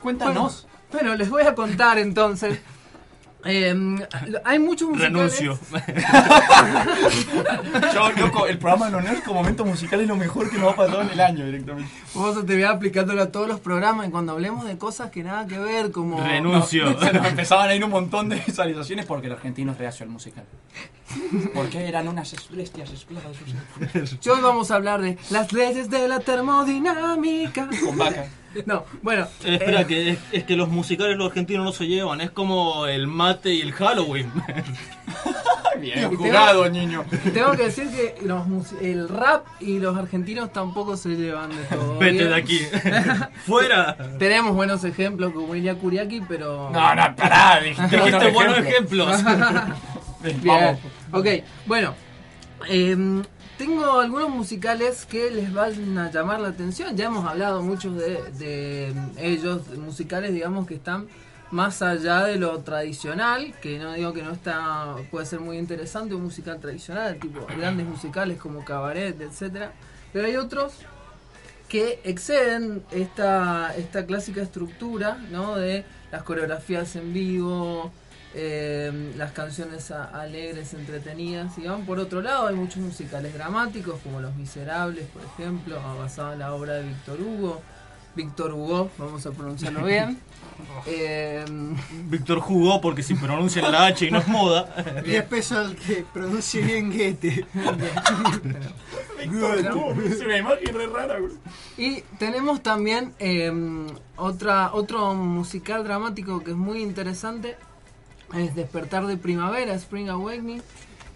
Cuéntanos. 0.00 0.66
Bueno, 0.92 1.08
bueno, 1.08 1.16
les 1.16 1.30
voy 1.30 1.42
a 1.42 1.54
contar 1.54 1.98
entonces. 1.98 2.60
Eh, 3.44 3.74
hay 4.44 4.58
muchos 4.58 4.88
musicales. 4.88 5.12
Renuncio. 5.12 5.58
Yo, 7.94 8.12
loco, 8.12 8.46
el 8.46 8.58
programa 8.58 8.86
de 8.86 8.92
los 8.92 9.04
nerds 9.04 9.22
como 9.22 9.40
momento 9.40 9.64
musical 9.64 10.00
es 10.00 10.08
lo 10.08 10.16
mejor 10.16 10.50
que 10.50 10.58
nos 10.58 10.72
ha 10.72 10.76
pasado 10.76 11.02
en 11.02 11.10
el 11.10 11.20
año 11.20 11.44
directamente. 11.44 11.90
Vamos 12.14 12.36
a 12.36 12.46
terminar 12.46 12.76
aplicándolo 12.76 13.22
a 13.22 13.32
todos 13.32 13.48
los 13.48 13.60
programas 13.60 14.08
y 14.08 14.10
cuando 14.10 14.32
hablemos 14.32 14.66
de 14.66 14.78
cosas 14.78 15.10
que 15.10 15.22
nada 15.22 15.46
que 15.46 15.58
ver, 15.58 15.90
como... 15.90 16.22
Renuncio. 16.22 16.90
No, 16.90 17.00
se 17.00 17.12
nos 17.12 17.26
empezaban 17.26 17.68
a 17.68 17.74
ir 17.74 17.84
un 17.84 17.90
montón 17.90 18.28
de 18.28 18.36
visualizaciones 18.46 19.06
porque 19.06 19.26
el 19.26 19.32
argentino 19.32 19.72
es 19.72 19.78
reacio 19.78 20.04
al 20.04 20.10
musical. 20.10 20.44
Porque 21.54 21.88
eran 21.88 22.08
unas 22.08 22.34
bestias 22.50 22.90
esclavas. 22.90 23.36
Hoy 24.26 24.40
vamos 24.40 24.70
a 24.70 24.76
hablar 24.76 25.02
de 25.02 25.18
las 25.30 25.52
leyes 25.52 25.90
de 25.90 26.08
la 26.08 26.20
termodinámica. 26.20 27.68
Con 27.84 27.98
vaca. 27.98 28.26
No, 28.66 28.84
bueno. 29.02 29.26
Eh, 29.44 29.54
espera, 29.54 29.82
eh, 29.82 29.86
que 29.86 30.10
es, 30.10 30.18
es 30.32 30.44
que 30.44 30.56
los 30.56 30.68
musicales 30.68 31.16
los 31.16 31.28
argentinos 31.28 31.64
no 31.64 31.72
se 31.72 31.86
llevan, 31.86 32.20
es 32.20 32.30
como 32.30 32.86
el 32.86 33.06
mate 33.06 33.52
y 33.54 33.60
el 33.60 33.72
Halloween. 33.72 34.30
Bien 35.80 36.14
jugado, 36.14 36.68
niño. 36.68 37.04
tengo 37.34 37.52
que 37.52 37.64
decir 37.64 37.88
que 37.90 38.14
los 38.24 38.44
el 38.80 39.08
rap 39.08 39.46
y 39.58 39.80
los 39.80 39.96
argentinos 39.96 40.52
tampoco 40.52 40.96
se 40.96 41.10
llevan 41.10 41.50
de 41.50 41.64
todo. 41.64 41.98
Vete 41.98 42.12
bien. 42.18 42.28
de 42.28 42.34
aquí. 42.34 42.60
Fuera. 43.46 43.96
Tenemos 44.18 44.54
buenos 44.54 44.84
ejemplos 44.84 45.32
como 45.32 45.54
Ilya 45.56 45.74
Kuriaki, 45.74 46.20
pero... 46.28 46.70
No, 46.70 46.94
no, 46.94 47.16
pará, 47.16 47.60
dijiste 47.60 47.96
buenos 47.96 48.32
buenos 48.32 48.58
ejemplos. 48.58 49.24
Bien. 50.22 50.40
Vamos. 50.44 50.78
Ok, 51.10 51.26
bueno. 51.66 51.94
em, 52.68 53.22
tengo 53.64 54.00
algunos 54.00 54.28
musicales 54.28 55.06
que 55.06 55.30
les 55.30 55.52
van 55.52 55.96
a 55.96 56.10
llamar 56.10 56.40
la 56.40 56.48
atención. 56.48 56.96
Ya 56.96 57.04
hemos 57.04 57.24
hablado 57.24 57.62
muchos 57.62 57.96
de, 57.96 58.92
ellos, 59.18 59.68
musicales, 59.78 60.32
digamos, 60.34 60.66
que 60.66 60.74
están 60.74 61.06
más 61.52 61.80
allá 61.80 62.24
de 62.24 62.38
lo 62.38 62.58
tradicional, 62.62 63.54
que 63.62 63.78
no 63.78 63.92
digo 63.92 64.12
que 64.12 64.22
no 64.22 64.32
está, 64.32 64.96
puede 65.12 65.26
ser 65.26 65.38
muy 65.38 65.58
interesante 65.58 66.12
un 66.12 66.24
musical 66.24 66.58
tradicional, 66.58 67.20
tipo 67.20 67.46
grandes 67.56 67.86
musicales 67.86 68.36
como 68.36 68.64
Cabaret, 68.64 69.20
etcétera, 69.20 69.70
pero 70.12 70.26
hay 70.26 70.34
otros 70.34 70.72
que 71.68 72.00
exceden 72.02 72.82
esta, 72.90 73.72
esta 73.76 74.06
clásica 74.06 74.42
estructura 74.42 75.18
¿no? 75.30 75.54
de 75.54 75.84
las 76.10 76.24
coreografías 76.24 76.96
en 76.96 77.12
vivo, 77.12 77.92
eh, 78.34 79.12
las 79.16 79.32
canciones 79.32 79.90
a- 79.90 80.04
alegres, 80.06 80.74
entretenidas. 80.74 81.56
Y 81.58 81.62
van 81.66 81.84
por 81.84 81.98
otro 81.98 82.22
lado, 82.22 82.46
hay 82.46 82.54
muchos 82.54 82.78
musicales 82.78 83.34
dramáticos, 83.34 84.00
como 84.02 84.20
Los 84.20 84.34
Miserables, 84.36 85.06
por 85.08 85.22
ejemplo, 85.24 85.80
basado 85.98 86.32
en 86.32 86.38
la 86.38 86.54
obra 86.54 86.74
de 86.74 86.84
Víctor 86.88 87.20
Hugo. 87.20 87.60
Víctor 88.14 88.52
Hugo, 88.52 88.90
vamos 88.98 89.24
a 89.24 89.30
pronunciarlo 89.30 89.84
bien. 89.86 90.18
Eh, 90.86 91.44
Víctor 92.10 92.40
jugó 92.40 92.78
porque 92.82 93.02
si 93.02 93.14
pronuncian 93.14 93.72
la 93.72 93.86
H 93.86 94.06
y 94.06 94.10
no 94.10 94.18
es 94.18 94.28
moda. 94.28 94.68
10 95.02 95.24
pesos 95.24 95.56
al 95.66 95.76
que 95.76 96.04
pronuncie 96.12 96.60
bien 96.62 96.90
Goethe. 96.90 97.46
Es 99.22 100.20
una 100.20 100.36
imagen 100.36 100.74
re 100.74 100.86
rara, 100.88 101.18
güey. 101.20 101.32
Y 101.78 102.00
tenemos 102.18 102.60
también 102.62 103.14
eh, 103.20 103.52
otra, 104.16 104.72
otro 104.74 105.14
musical 105.14 105.84
dramático 105.84 106.42
que 106.42 106.50
es 106.50 106.56
muy 106.56 106.82
interesante. 106.82 107.56
Es 108.34 108.54
Despertar 108.54 109.06
de 109.06 109.16
Primavera, 109.16 109.74
Spring 109.74 110.08
Awakening, 110.08 110.62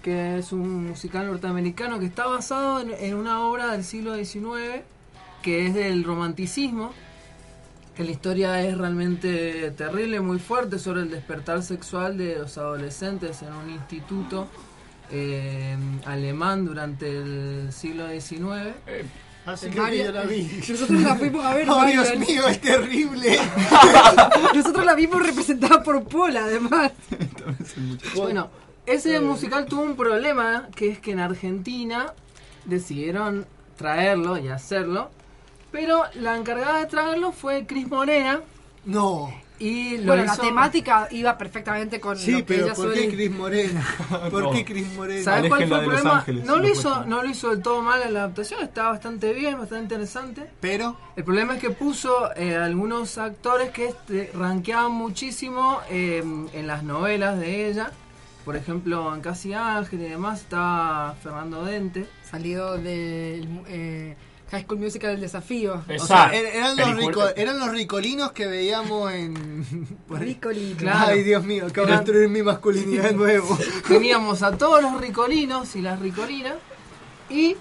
que 0.02 0.38
es 0.38 0.52
un 0.52 0.88
musical 0.88 1.26
norteamericano 1.26 1.98
que 1.98 2.06
está 2.06 2.26
basado 2.26 2.80
en, 2.80 3.14
una 3.14 3.48
obra 3.48 3.72
del 3.72 3.84
siglo 3.84 4.14
XIX, 4.14 4.82
que 5.42 5.66
es 5.66 5.74
del 5.74 6.04
romanticismo. 6.04 6.92
Que 7.96 8.04
la 8.04 8.10
historia 8.10 8.60
es 8.60 8.76
realmente 8.76 9.70
terrible, 9.70 10.20
muy 10.20 10.38
fuerte, 10.38 10.78
sobre 10.78 11.00
el 11.00 11.10
despertar 11.10 11.62
sexual 11.62 12.18
de 12.18 12.38
los 12.40 12.58
adolescentes 12.58 13.40
en 13.40 13.54
un 13.54 13.70
instituto 13.70 14.48
eh, 15.10 15.76
alemán 16.04 16.66
durante 16.66 17.08
el 17.08 17.72
siglo 17.72 18.08
XIX. 18.10 18.74
Así 19.47 19.70
que 19.70 19.80
Mario- 19.80 20.05
yo 20.07 20.12
la 20.12 20.22
vi. 20.24 20.42
Nosotros 20.68 21.01
la 21.03 21.14
fuimos 21.14 21.44
a 21.44 21.55
ver, 21.55 21.66
Oh. 21.70 21.84
Dios 21.86 22.16
mío, 22.18 22.47
es 22.49 22.61
terrible. 22.61 23.38
Nosotros 24.55 24.84
la 24.84 24.94
vimos 24.94 25.24
representada 25.24 25.82
por 25.82 26.03
Pola, 26.05 26.44
además. 26.44 26.92
Bueno, 28.14 28.51
ese 28.86 29.20
musical 29.20 29.66
tuvo 29.66 29.82
un 29.82 29.97
problema, 29.97 30.68
que 30.74 30.90
es 30.90 30.99
que 30.99 31.12
en 31.12 31.20
Argentina 31.20 32.12
decidieron 32.64 33.47
traerlo 33.76 34.38
y 34.38 34.49
hacerlo, 34.49 35.11
pero 35.70 36.03
la 36.14 36.36
encargada 36.36 36.78
de 36.80 36.86
traerlo 36.86 37.32
fue 37.32 37.66
Cris 37.66 37.88
Morena. 37.88 38.40
No. 38.84 39.32
Y 39.59 39.96
lo 39.98 40.09
Bueno, 40.09 40.24
la 40.24 40.36
temática 40.36 41.09
iba 41.11 41.38
perfectamente 41.38 41.98
con 41.98 42.16
Sí, 42.18 42.30
lo 42.32 42.38
que 42.38 42.44
pero 42.44 42.64
ella 42.66 42.74
¿por 42.74 42.86
suele... 42.86 43.09
qué 43.09 43.14
Cris 43.14 43.30
Morena? 43.30 43.86
¿Por 44.30 44.42
No. 44.42 44.50
qué 44.50 44.64
Cris 44.64 44.86
Morena? 44.94 45.22
¿Sabes 45.24 45.48
cuál 45.48 45.66
fue 45.66 45.78
el 45.78 45.84
problema? 45.84 46.18
Ángeles, 46.18 46.44
no, 46.44 46.57
lo 46.59 46.64
si 46.66 46.72
hizo, 46.72 47.04
no 47.07 47.22
lo 47.22 47.28
hizo 47.30 47.50
del 47.50 47.62
todo 47.62 47.80
mal 47.80 48.02
en 48.02 48.12
la 48.12 48.20
adaptación, 48.24 48.62
estaba 48.62 48.90
bastante 48.90 49.32
bien, 49.32 49.59
bastante 49.59 49.82
interesante. 49.94 50.50
Pero, 50.61 50.96
El 51.16 51.24
problema 51.24 51.54
es 51.54 51.61
que 51.61 51.70
puso 51.70 52.34
eh, 52.36 52.54
algunos 52.54 53.16
actores 53.16 53.70
que 53.70 53.86
este, 53.86 54.30
rankeaban 54.34 54.92
muchísimo 54.92 55.80
eh, 55.88 56.22
en 56.52 56.66
las 56.66 56.82
novelas 56.82 57.38
de 57.38 57.70
ella. 57.70 57.90
Por 58.44 58.57
ejemplo, 58.57 59.12
en 59.14 59.22
Casi 59.22 59.54
Ángel 59.54 60.02
y 60.02 60.09
demás 60.11 60.42
estaba 60.42 61.14
Fernando 61.22 61.64
Dente. 61.64 62.07
Salido 62.30 62.76
del 62.76 63.48
eh, 63.68 64.14
High 64.51 64.62
School 64.64 64.78
Musical 64.78 65.11
del 65.12 65.20
desafío. 65.22 65.82
o 65.99 66.07
sea, 66.07 66.32
er- 66.32 66.47
eran 66.55 66.76
los, 66.76 66.88
Película- 66.90 67.26
rico- 67.28 67.36
eran 67.40 67.59
los 67.59 67.70
ricolinos 67.72 68.32
que 68.32 68.47
veíamos 68.47 69.12
en... 69.12 69.99
por 70.09 70.20
ahí. 70.20 70.26
Ricolino. 70.26 70.76
Claro. 70.76 71.07
Ay, 71.09 71.22
Dios 71.24 71.44
mío, 71.44 71.66
acabo 71.66 71.86
de 71.88 71.94
destruir 71.94 72.28
mi 72.28 72.42
masculinidad 72.42 73.05
de 73.05 73.12
nuevo. 73.14 73.59
Teníamos 73.88 74.42
a 74.42 74.57
todos 74.57 74.82
los 74.82 75.01
ricolinos 75.01 75.74
y 75.74 75.82
las 75.82 75.99
ricolinas. 75.99 76.55
Y 77.28 77.57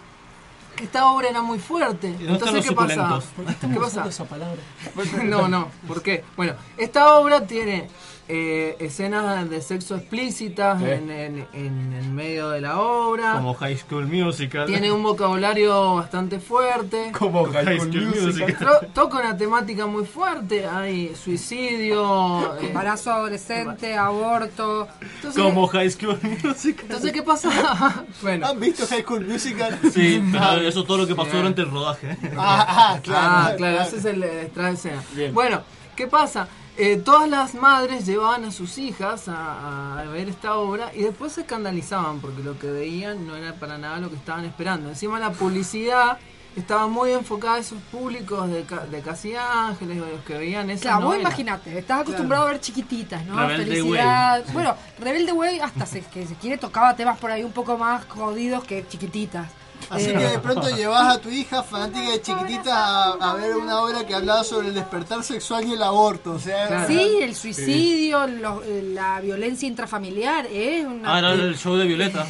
esta 0.81 1.05
obra 1.11 1.29
era 1.29 1.41
muy 1.41 1.57
fuerte. 1.57 2.07
¿Y 2.09 2.11
dónde 2.23 2.33
están 2.33 2.49
Entonces, 2.55 2.69
¿qué 2.69 2.75
pasa? 2.75 3.21
suculentos? 3.21 3.59
¿Qué 3.73 3.79
pasa? 3.79 4.05
esa 4.07 4.25
palabra? 4.25 4.61
No, 5.23 5.47
no, 5.47 5.71
¿por 5.87 6.03
qué? 6.03 6.23
Bueno, 6.37 6.53
esta 6.77 7.15
obra 7.15 7.47
tiene 7.47 7.87
eh, 8.27 8.75
escenas 8.79 9.47
de 9.49 9.61
sexo 9.61 9.95
explícitas 9.95 10.81
Eh. 10.81 10.95
en, 10.95 11.09
en, 11.11 11.47
en 11.53 11.93
el 11.93 12.09
medio 12.11 12.49
de 12.49 12.61
la 12.61 12.79
obra. 12.79 13.33
Como 13.33 13.53
High 13.53 13.77
School 13.77 14.07
Musical. 14.07 14.65
Tiene 14.65 14.91
un 14.91 15.03
vocabulario 15.03 15.95
bastante 15.95 16.39
fuerte. 16.39 17.11
Como 17.17 17.45
High 17.45 17.79
School 17.79 18.07
Musical. 18.07 18.57
Tro- 18.57 18.87
Toca 18.93 19.19
una 19.19 19.37
temática 19.37 19.85
muy 19.85 20.05
fuerte. 20.05 20.65
Hay 20.65 21.13
suicidio. 21.15 22.55
eh, 22.61 22.67
Embarazo 22.67 23.11
adolescente, 23.11 23.95
aborto. 23.95 24.87
Como 25.35 25.67
High 25.67 25.91
School 25.91 26.19
Musical. 26.43 26.85
Entonces, 26.85 27.11
¿qué 27.11 27.21
pasa? 27.23 28.05
bueno. 28.21 28.47
¿Han 28.47 28.59
visto 28.59 28.87
High 28.87 29.03
School 29.03 29.25
Musical? 29.27 29.79
Sí, 29.93 30.21
Ah, 30.37 30.57
eso 30.61 30.81
es 30.81 30.87
todo 30.87 30.97
lo 30.97 31.07
que 31.07 31.15
pasó 31.15 31.29
Bien. 31.31 31.37
durante 31.43 31.61
el 31.61 31.71
rodaje. 31.71 32.17
Ah, 32.37 32.65
ah, 32.95 32.99
claro. 33.01 33.27
Ah, 33.29 33.53
claro, 33.57 33.81
ese 33.81 33.97
es 33.97 34.05
el 34.05 34.21
detrás 34.21 34.83
de 34.83 34.89
escena. 34.91 35.31
Bueno, 35.31 35.61
¿qué 35.95 36.07
pasa? 36.07 36.47
Eh, 36.77 36.97
todas 36.97 37.29
las 37.29 37.55
madres 37.55 38.05
llevaban 38.05 38.43
a 38.43 38.51
sus 38.51 38.77
hijas 38.77 39.29
a, 39.29 39.99
a 39.99 40.03
ver 40.05 40.27
esta 40.27 40.55
obra 40.55 40.91
y 40.93 41.03
después 41.03 41.31
se 41.31 41.41
escandalizaban 41.41 42.19
porque 42.19 42.43
lo 42.43 42.59
que 42.59 42.69
veían 42.69 43.25
no 43.25 43.35
era 43.37 43.53
para 43.53 43.77
nada 43.77 43.97
lo 43.99 44.09
que 44.09 44.17
estaban 44.17 44.43
esperando. 44.43 44.89
Encima 44.89 45.17
la 45.19 45.31
publicidad 45.31 46.17
estaba 46.53 46.87
muy 46.87 47.11
enfocada 47.11 47.55
a 47.55 47.59
esos 47.59 47.79
públicos 47.91 48.49
de, 48.49 48.63
ca- 48.63 48.85
de 48.87 49.01
Casi 49.01 49.35
Ángeles, 49.35 50.01
o 50.01 50.05
los 50.05 50.21
que 50.25 50.37
veían 50.37 50.69
esa 50.69 50.81
Claro, 50.83 50.97
vos 50.97 51.05
novela. 51.05 51.21
imagínate, 51.21 51.77
estás 51.77 52.01
acostumbrado 52.01 52.45
a 52.47 52.51
ver 52.51 52.59
chiquititas, 52.61 53.25
¿no? 53.25 53.35
Rebelde 53.39 53.65
Felicidad. 53.75 54.43
Way. 54.43 54.53
Bueno, 54.53 54.75
Rebelde 54.99 55.31
Way 55.33 55.59
hasta 55.59 55.85
se, 55.85 56.01
que 56.01 56.25
se 56.27 56.35
quiere 56.35 56.57
tocaba 56.57 56.93
temas 56.95 57.17
por 57.19 57.31
ahí 57.31 57.43
un 57.43 57.51
poco 57.53 57.77
más 57.77 58.05
jodidos 58.05 58.63
que 58.65 58.85
chiquititas. 58.87 59.47
Así 59.89 60.07
que 60.07 60.17
de 60.27 60.39
pronto 60.39 60.67
llevas 60.75 61.15
a 61.15 61.21
tu 61.21 61.29
hija 61.29 61.61
fanática 61.61 62.09
de 62.11 62.21
chiquitita 62.21 62.73
a, 62.75 63.31
a 63.31 63.33
ver 63.35 63.55
una 63.55 63.81
obra 63.81 64.05
que 64.05 64.15
hablaba 64.15 64.43
sobre 64.43 64.69
el 64.69 64.73
despertar 64.73 65.23
sexual 65.23 65.65
y 65.67 65.73
el 65.73 65.83
aborto. 65.83 66.31
O 66.31 66.39
sea, 66.39 66.87
Sí, 66.87 67.19
el 67.21 67.35
suicidio, 67.35 68.25
lo- 68.25 68.63
eh, 68.63 68.81
la 68.93 69.21
violencia 69.21 69.67
intrafamiliar, 69.67 70.47
es 70.47 70.85
una... 70.85 71.15
Ah, 71.15 71.19
era 71.19 71.33
el 71.33 71.55
show 71.57 71.75
de 71.75 71.85
Violeta. 71.85 72.25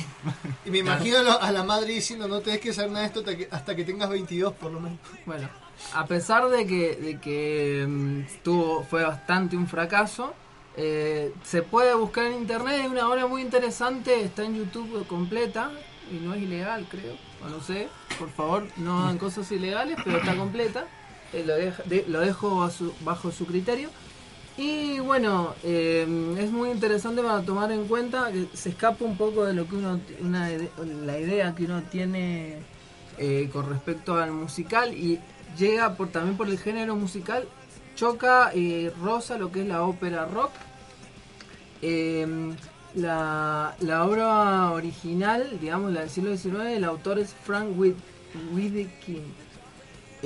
Y 0.66 0.70
me 0.72 0.80
imagino 0.80 1.20
a 1.20 1.24
lo- 1.24 1.42
a 1.42 1.52
la 1.52 1.64
madre 1.64 1.94
diciendo, 1.94 2.28
no 2.28 2.42
tenés 2.42 2.60
que 2.60 2.74
saber 2.74 2.92
nada 2.92 3.02
de 3.02 3.08
esto 3.08 3.20
hasta 3.22 3.38
que, 3.38 3.48
hasta 3.50 3.76
que 3.76 3.84
tengas 3.86 4.10
22 4.10 4.54
por 4.54 4.72
lo 4.72 4.80
menos. 4.82 5.00
Bueno, 5.26 5.48
a 5.94 6.06
pesar 6.06 6.48
de 6.50 6.66
que, 6.68 6.96
de 6.96 7.20
que 7.22 7.86
mm, 7.88 8.44
tuvo, 8.44 8.84
fue 8.84 9.04
bastante 9.04 9.56
un 9.56 9.68
fracaso, 9.68 10.34
eh, 10.78 11.34
se 11.44 11.62
puede 11.62 11.94
buscar 11.96 12.26
en 12.26 12.34
internet, 12.34 12.82
es 12.84 12.90
una 12.92 13.08
obra 13.10 13.28
muy 13.28 13.42
interesante, 13.42 14.22
está 14.24 14.44
en 14.44 14.58
YouTube 14.58 15.08
completa 15.08 15.72
y 16.12 16.16
no 16.16 16.34
es 16.34 16.42
ilegal 16.42 16.86
creo, 16.90 17.16
o 17.44 17.50
no 17.50 17.62
sé, 17.62 17.88
por 18.18 18.30
favor 18.30 18.68
no 18.78 19.00
hagan 19.00 19.18
cosas 19.18 19.52
ilegales, 19.52 19.98
pero 20.04 20.18
está 20.18 20.36
completa, 20.36 20.86
eh, 21.34 22.06
lo, 22.08 22.20
dejo 22.20 22.70
bajo 23.02 23.32
su 23.32 23.46
criterio. 23.46 23.90
Y 24.58 25.00
bueno, 25.00 25.54
eh, 25.64 26.08
es 26.40 26.50
muy 26.50 26.70
interesante 26.70 27.22
para 27.22 27.42
tomar 27.42 27.74
en 27.74 27.88
cuenta 27.88 28.32
que 28.32 28.48
se 28.54 28.70
escapa 28.70 29.04
un 29.04 29.18
poco 29.18 29.44
de 29.44 29.54
lo 29.54 29.68
que 29.68 29.76
uno, 29.76 30.00
una, 30.22 30.50
la 31.06 31.20
idea 31.20 31.54
que 31.54 31.66
uno 31.66 31.84
tiene 31.84 32.60
eh, 33.18 33.50
con 33.52 33.70
respecto 33.70 34.16
al 34.16 34.32
musical 34.32 34.94
y 34.94 35.20
llega 35.58 35.96
por, 35.96 36.10
también 36.10 36.38
por 36.38 36.48
el 36.48 36.58
género 36.58 36.96
musical, 36.96 37.50
choca 37.96 38.56
y 38.56 38.88
rosa 38.90 39.38
lo 39.38 39.52
que 39.52 39.62
es 39.62 39.68
la 39.68 39.84
ópera 39.84 40.26
rock. 40.26 40.52
La, 42.96 43.76
la 43.82 44.06
obra 44.06 44.72
original, 44.72 45.58
digamos, 45.60 45.92
la 45.92 46.02
del 46.02 46.10
siglo 46.10 46.36
XIX, 46.36 46.78
el 46.78 46.84
autor 46.86 47.20
es 47.20 47.34
Frank 47.34 47.78
Whit. 47.78 47.96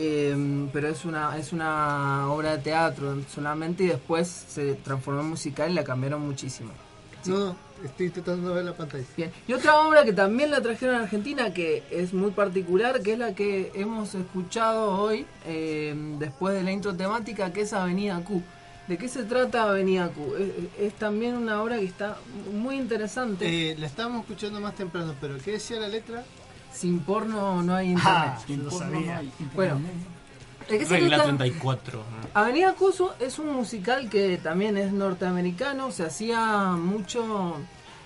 Eh, 0.01 0.67
pero 0.71 0.87
es 0.87 1.03
una 1.03 1.37
es 1.37 1.51
una 1.51 2.31
obra 2.31 2.55
de 2.55 2.63
teatro 2.63 3.17
solamente 3.27 3.83
y 3.83 3.87
después 3.87 4.27
se 4.27 4.75
transformó 4.75 5.21
en 5.21 5.29
musical 5.29 5.71
y 5.71 5.73
la 5.73 5.83
cambiaron 5.83 6.25
muchísimo. 6.25 6.71
Sí. 7.21 7.31
No, 7.31 7.39
no, 7.39 7.55
estoy 7.83 8.09
tratando 8.09 8.49
de 8.49 8.55
ver 8.55 8.65
la 8.65 8.73
pantalla. 8.73 9.03
Bien. 9.17 9.31
Y 9.47 9.53
otra 9.53 9.81
obra 9.81 10.05
que 10.05 10.13
también 10.13 10.51
la 10.51 10.61
trajeron 10.61 10.95
a 10.95 10.99
Argentina, 11.03 11.53
que 11.53 11.83
es 11.91 12.13
muy 12.13 12.31
particular, 12.31 13.01
que 13.01 13.13
es 13.13 13.19
la 13.19 13.33
que 13.33 13.71
hemos 13.75 14.15
escuchado 14.15 14.91
hoy, 15.01 15.25
eh, 15.45 15.93
después 16.17 16.55
de 16.55 16.63
la 16.63 16.71
intro 16.71 16.95
temática, 16.95 17.51
que 17.51 17.61
es 17.61 17.73
Avenida 17.73 18.21
Q. 18.23 18.41
¿De 18.89 18.97
qué 18.97 19.07
se 19.07 19.23
trata 19.23 19.69
Avenida 19.69 20.09
Q? 20.09 20.35
Es, 20.35 20.87
es 20.87 20.93
también 20.95 21.35
una 21.35 21.61
obra 21.61 21.77
que 21.77 21.85
está 21.85 22.17
muy 22.51 22.75
interesante. 22.75 23.71
Eh, 23.71 23.75
la 23.77 23.85
estábamos 23.85 24.21
escuchando 24.21 24.59
más 24.59 24.73
temprano, 24.73 25.13
pero 25.21 25.37
¿qué 25.37 25.51
decía 25.51 25.79
la 25.79 25.87
letra? 25.87 26.23
Sin 26.73 26.99
porno 27.01 27.61
no 27.61 27.75
hay 27.75 27.89
internet. 27.91 28.33
Ah, 28.35 28.39
Sin 28.47 28.63
lo 28.63 28.71
porno 28.71 28.95
sabía. 28.95 29.13
no 29.13 29.19
hay 29.19 29.31
Bueno, 29.53 29.79
¿de 30.67 30.77
qué 30.79 30.85
se 30.85 30.91
Regla 30.95 31.17
trata? 31.17 31.37
34. 31.37 32.03
Avenida 32.33 32.73
Cuso 32.73 33.13
es 33.19 33.37
un 33.37 33.53
musical 33.53 34.09
que 34.09 34.37
también 34.39 34.75
es 34.75 34.91
norteamericano, 34.91 35.91
se 35.91 36.03
hacía 36.05 36.71
mucho 36.71 37.57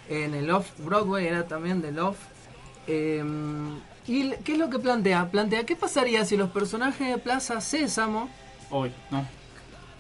en 0.09 0.34
el 0.34 0.51
Off 0.51 0.67
Broadway, 0.79 1.27
era 1.27 1.47
también 1.47 1.81
del 1.81 1.97
Off. 1.99 2.17
Eh, 2.88 3.23
¿Y 4.05 4.31
qué 4.43 4.51
es 4.51 4.57
lo 4.57 4.69
que 4.69 4.79
plantea? 4.79 5.31
Plantea 5.31 5.65
qué 5.65 5.77
pasaría 5.77 6.25
si 6.25 6.36
los 6.36 6.49
personajes 6.49 7.07
de 7.07 7.17
Plaza 7.19 7.61
Sésamo, 7.61 8.29
Hoy, 8.69 8.91
no. 9.11 9.25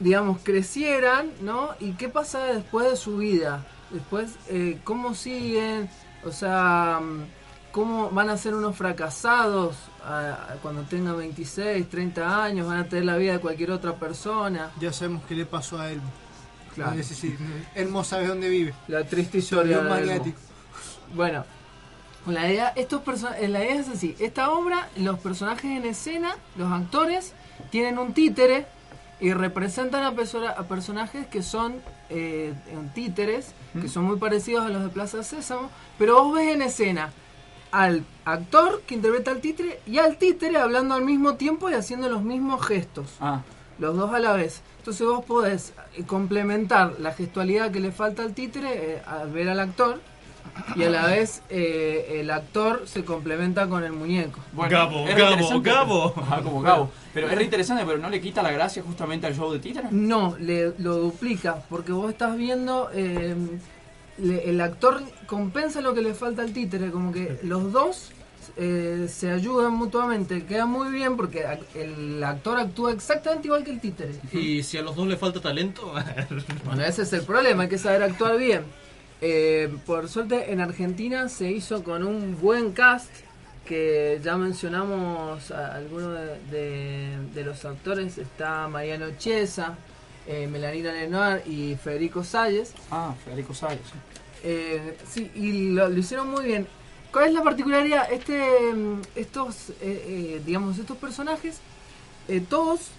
Digamos, 0.03 0.39
crecieran, 0.43 1.31
¿no? 1.41 1.69
¿Y 1.79 1.93
qué 1.93 2.09
pasa 2.09 2.43
después 2.45 2.91
de 2.91 2.97
su 2.97 3.17
vida? 3.17 3.65
Después, 3.89 4.35
eh, 4.49 4.79
¿cómo 4.83 5.15
siguen? 5.15 5.89
O 6.25 6.31
sea, 6.31 6.99
mm, 7.01 7.23
¿cómo 7.71 8.09
van 8.09 8.29
a 8.29 8.37
ser 8.37 8.53
unos 8.53 8.75
fracasados 8.75 9.77
ah, 10.03 10.55
cuando 10.61 10.81
tengan 10.83 11.17
26, 11.17 11.89
30 11.89 12.43
años? 12.43 12.67
¿Van 12.67 12.79
a 12.79 12.83
tener 12.89 13.05
la 13.05 13.15
vida 13.15 13.33
de 13.33 13.39
cualquier 13.39 13.71
otra 13.71 13.95
persona? 13.95 14.71
Ya 14.79 14.91
sabemos 14.91 15.23
qué 15.27 15.35
le 15.35 15.45
pasó 15.45 15.79
a 15.79 15.89
él. 15.89 16.01
Claro. 16.75 16.99
Es 16.99 17.09
decir, 17.09 17.37
Elmo 17.75 18.03
sabe 18.03 18.27
dónde 18.27 18.49
vive. 18.49 18.73
La 18.87 19.05
triste 19.05 19.37
historia. 19.37 19.79
de 19.79 19.89
maniático. 19.89 20.39
Bueno, 21.15 21.45
la 22.25 22.51
idea, 22.51 22.73
estos 22.75 23.01
eh, 23.39 23.47
la 23.47 23.63
idea 23.63 23.75
es 23.79 23.89
así. 23.89 24.15
Esta 24.19 24.49
obra, 24.49 24.89
los 24.97 25.19
personajes 25.19 25.65
en 25.65 25.85
escena, 25.85 26.35
los 26.57 26.71
actores, 26.71 27.33
tienen 27.69 27.99
un 27.99 28.13
títere 28.13 28.65
y 29.19 29.31
representan 29.33 30.03
a, 30.03 30.11
perso- 30.13 30.47
a 30.57 30.63
personajes 30.63 31.27
que 31.27 31.41
son 31.43 31.75
eh, 32.09 32.53
títeres, 32.93 33.53
que 33.79 33.87
son 33.87 34.03
muy 34.03 34.17
parecidos 34.17 34.65
a 34.65 34.69
los 34.69 34.83
de 34.83 34.89
Plaza 34.89 35.23
Sésamo, 35.23 35.69
pero 35.97 36.21
vos 36.23 36.35
ves 36.35 36.53
en 36.53 36.61
escena 36.61 37.11
al 37.71 38.03
actor 38.25 38.81
que 38.85 38.95
interpreta 38.95 39.31
al 39.31 39.39
títere 39.41 39.79
y 39.87 39.97
al 39.97 40.17
títere 40.17 40.57
hablando 40.57 40.93
al 40.93 41.03
mismo 41.03 41.35
tiempo 41.35 41.69
y 41.69 41.73
haciendo 41.73 42.09
los 42.09 42.21
mismos 42.23 42.65
gestos. 42.65 43.15
Ah. 43.19 43.41
Los 43.79 43.97
dos 43.97 44.13
a 44.13 44.19
la 44.19 44.33
vez. 44.33 44.61
Entonces 44.77 45.07
vos 45.07 45.25
podés 45.25 45.73
eh, 45.95 46.03
complementar 46.05 46.99
la 46.99 47.13
gestualidad 47.13 47.71
que 47.71 47.79
le 47.79 47.91
falta 47.91 48.21
al 48.21 48.33
títere 48.33 48.95
eh, 48.97 49.01
al 49.07 49.31
ver 49.31 49.49
al 49.49 49.59
actor 49.59 50.01
y 50.75 50.83
a 50.83 50.89
la 50.89 51.07
vez 51.07 51.41
eh, 51.49 52.17
el 52.19 52.29
actor 52.31 52.83
se 52.85 53.03
complementa 53.03 53.67
con 53.67 53.83
el 53.83 53.91
muñeco. 53.93 54.39
Gabo, 54.55 55.07
es 55.07 55.15
Gabo, 55.15 55.31
interesante, 55.31 55.69
Gabo. 55.69 56.13
pero- 56.13 56.25
Ajá, 56.27 56.41
como 56.41 56.61
Gabo. 56.61 56.91
Pero 57.13 57.27
es 57.29 57.35
re 57.35 57.43
interesante, 57.43 57.83
pero 57.85 57.97
no 57.99 58.09
le 58.09 58.21
quita 58.21 58.41
la 58.43 58.51
gracia 58.51 58.81
justamente 58.83 59.27
al 59.27 59.35
show 59.35 59.51
de 59.51 59.59
títeres. 59.59 59.91
No, 59.91 60.35
le, 60.39 60.73
lo 60.79 60.95
duplica, 60.97 61.63
porque 61.69 61.91
vos 61.91 62.09
estás 62.11 62.35
viendo, 62.37 62.89
eh, 62.93 63.35
le- 64.17 64.49
el 64.49 64.61
actor 64.61 65.01
compensa 65.27 65.81
lo 65.81 65.93
que 65.93 66.01
le 66.01 66.13
falta 66.13 66.41
al 66.41 66.53
títere, 66.53 66.91
como 66.91 67.11
que 67.11 67.39
los 67.43 67.71
dos 67.71 68.11
eh, 68.57 69.07
se 69.09 69.31
ayudan 69.31 69.73
mutuamente, 69.73 70.43
queda 70.45 70.65
muy 70.65 70.91
bien 70.91 71.17
porque 71.17 71.45
ac- 71.47 71.63
el 71.75 72.23
actor 72.23 72.59
actúa 72.59 72.91
exactamente 72.91 73.47
igual 73.47 73.63
que 73.63 73.71
el 73.71 73.79
títere. 73.79 74.11
Y 74.31 74.61
si 74.63 74.77
a 74.77 74.81
los 74.83 74.95
dos 74.95 75.07
le 75.07 75.17
falta 75.17 75.39
talento, 75.41 75.93
Bueno, 76.65 76.83
ese 76.83 77.03
es 77.03 77.13
el 77.13 77.21
problema, 77.23 77.63
hay 77.63 77.69
que 77.69 77.77
saber 77.77 78.03
actuar 78.03 78.37
bien. 78.37 78.63
Eh, 79.25 79.73
por 79.85 80.09
suerte 80.09 80.51
en 80.51 80.59
Argentina 80.59 81.29
se 81.29 81.49
hizo 81.49 81.81
con 81.81 82.03
un 82.03 82.37
buen 82.41 82.73
cast, 82.73 83.09
que 83.65 84.19
ya 84.21 84.35
mencionamos 84.35 85.49
a 85.51 85.75
algunos 85.75 86.11
de, 86.19 86.39
de- 86.51 87.17
de 87.33 87.43
los 87.45 87.63
actores, 87.63 88.17
está 88.17 88.67
Mariano 88.67 89.05
Chiesa, 89.17 89.77
eh, 90.27 90.47
Melanina 90.51 90.91
Lenoir 90.91 91.41
y 91.47 91.75
Federico 91.81 92.25
Salles. 92.25 92.73
Ah, 92.91 93.13
Federico 93.23 93.53
Salles. 93.53 93.79
Eh, 94.43 94.97
sí, 95.09 95.31
y 95.35 95.69
lo, 95.69 95.87
lo 95.87 95.97
hicieron 95.97 96.29
muy 96.29 96.43
bien. 96.43 96.67
¿Cuál 97.13 97.27
es 97.29 97.33
la 97.33 97.43
particularidad? 97.43 98.11
Este, 98.11 98.41
mm, 98.73 99.01
estos, 99.15 99.69
eh, 99.69 99.75
eh, 99.81 100.41
digamos, 100.45 100.77
estos 100.77 100.97
personajes, 100.97 101.59
eh, 102.27 102.41
todos 102.41 102.89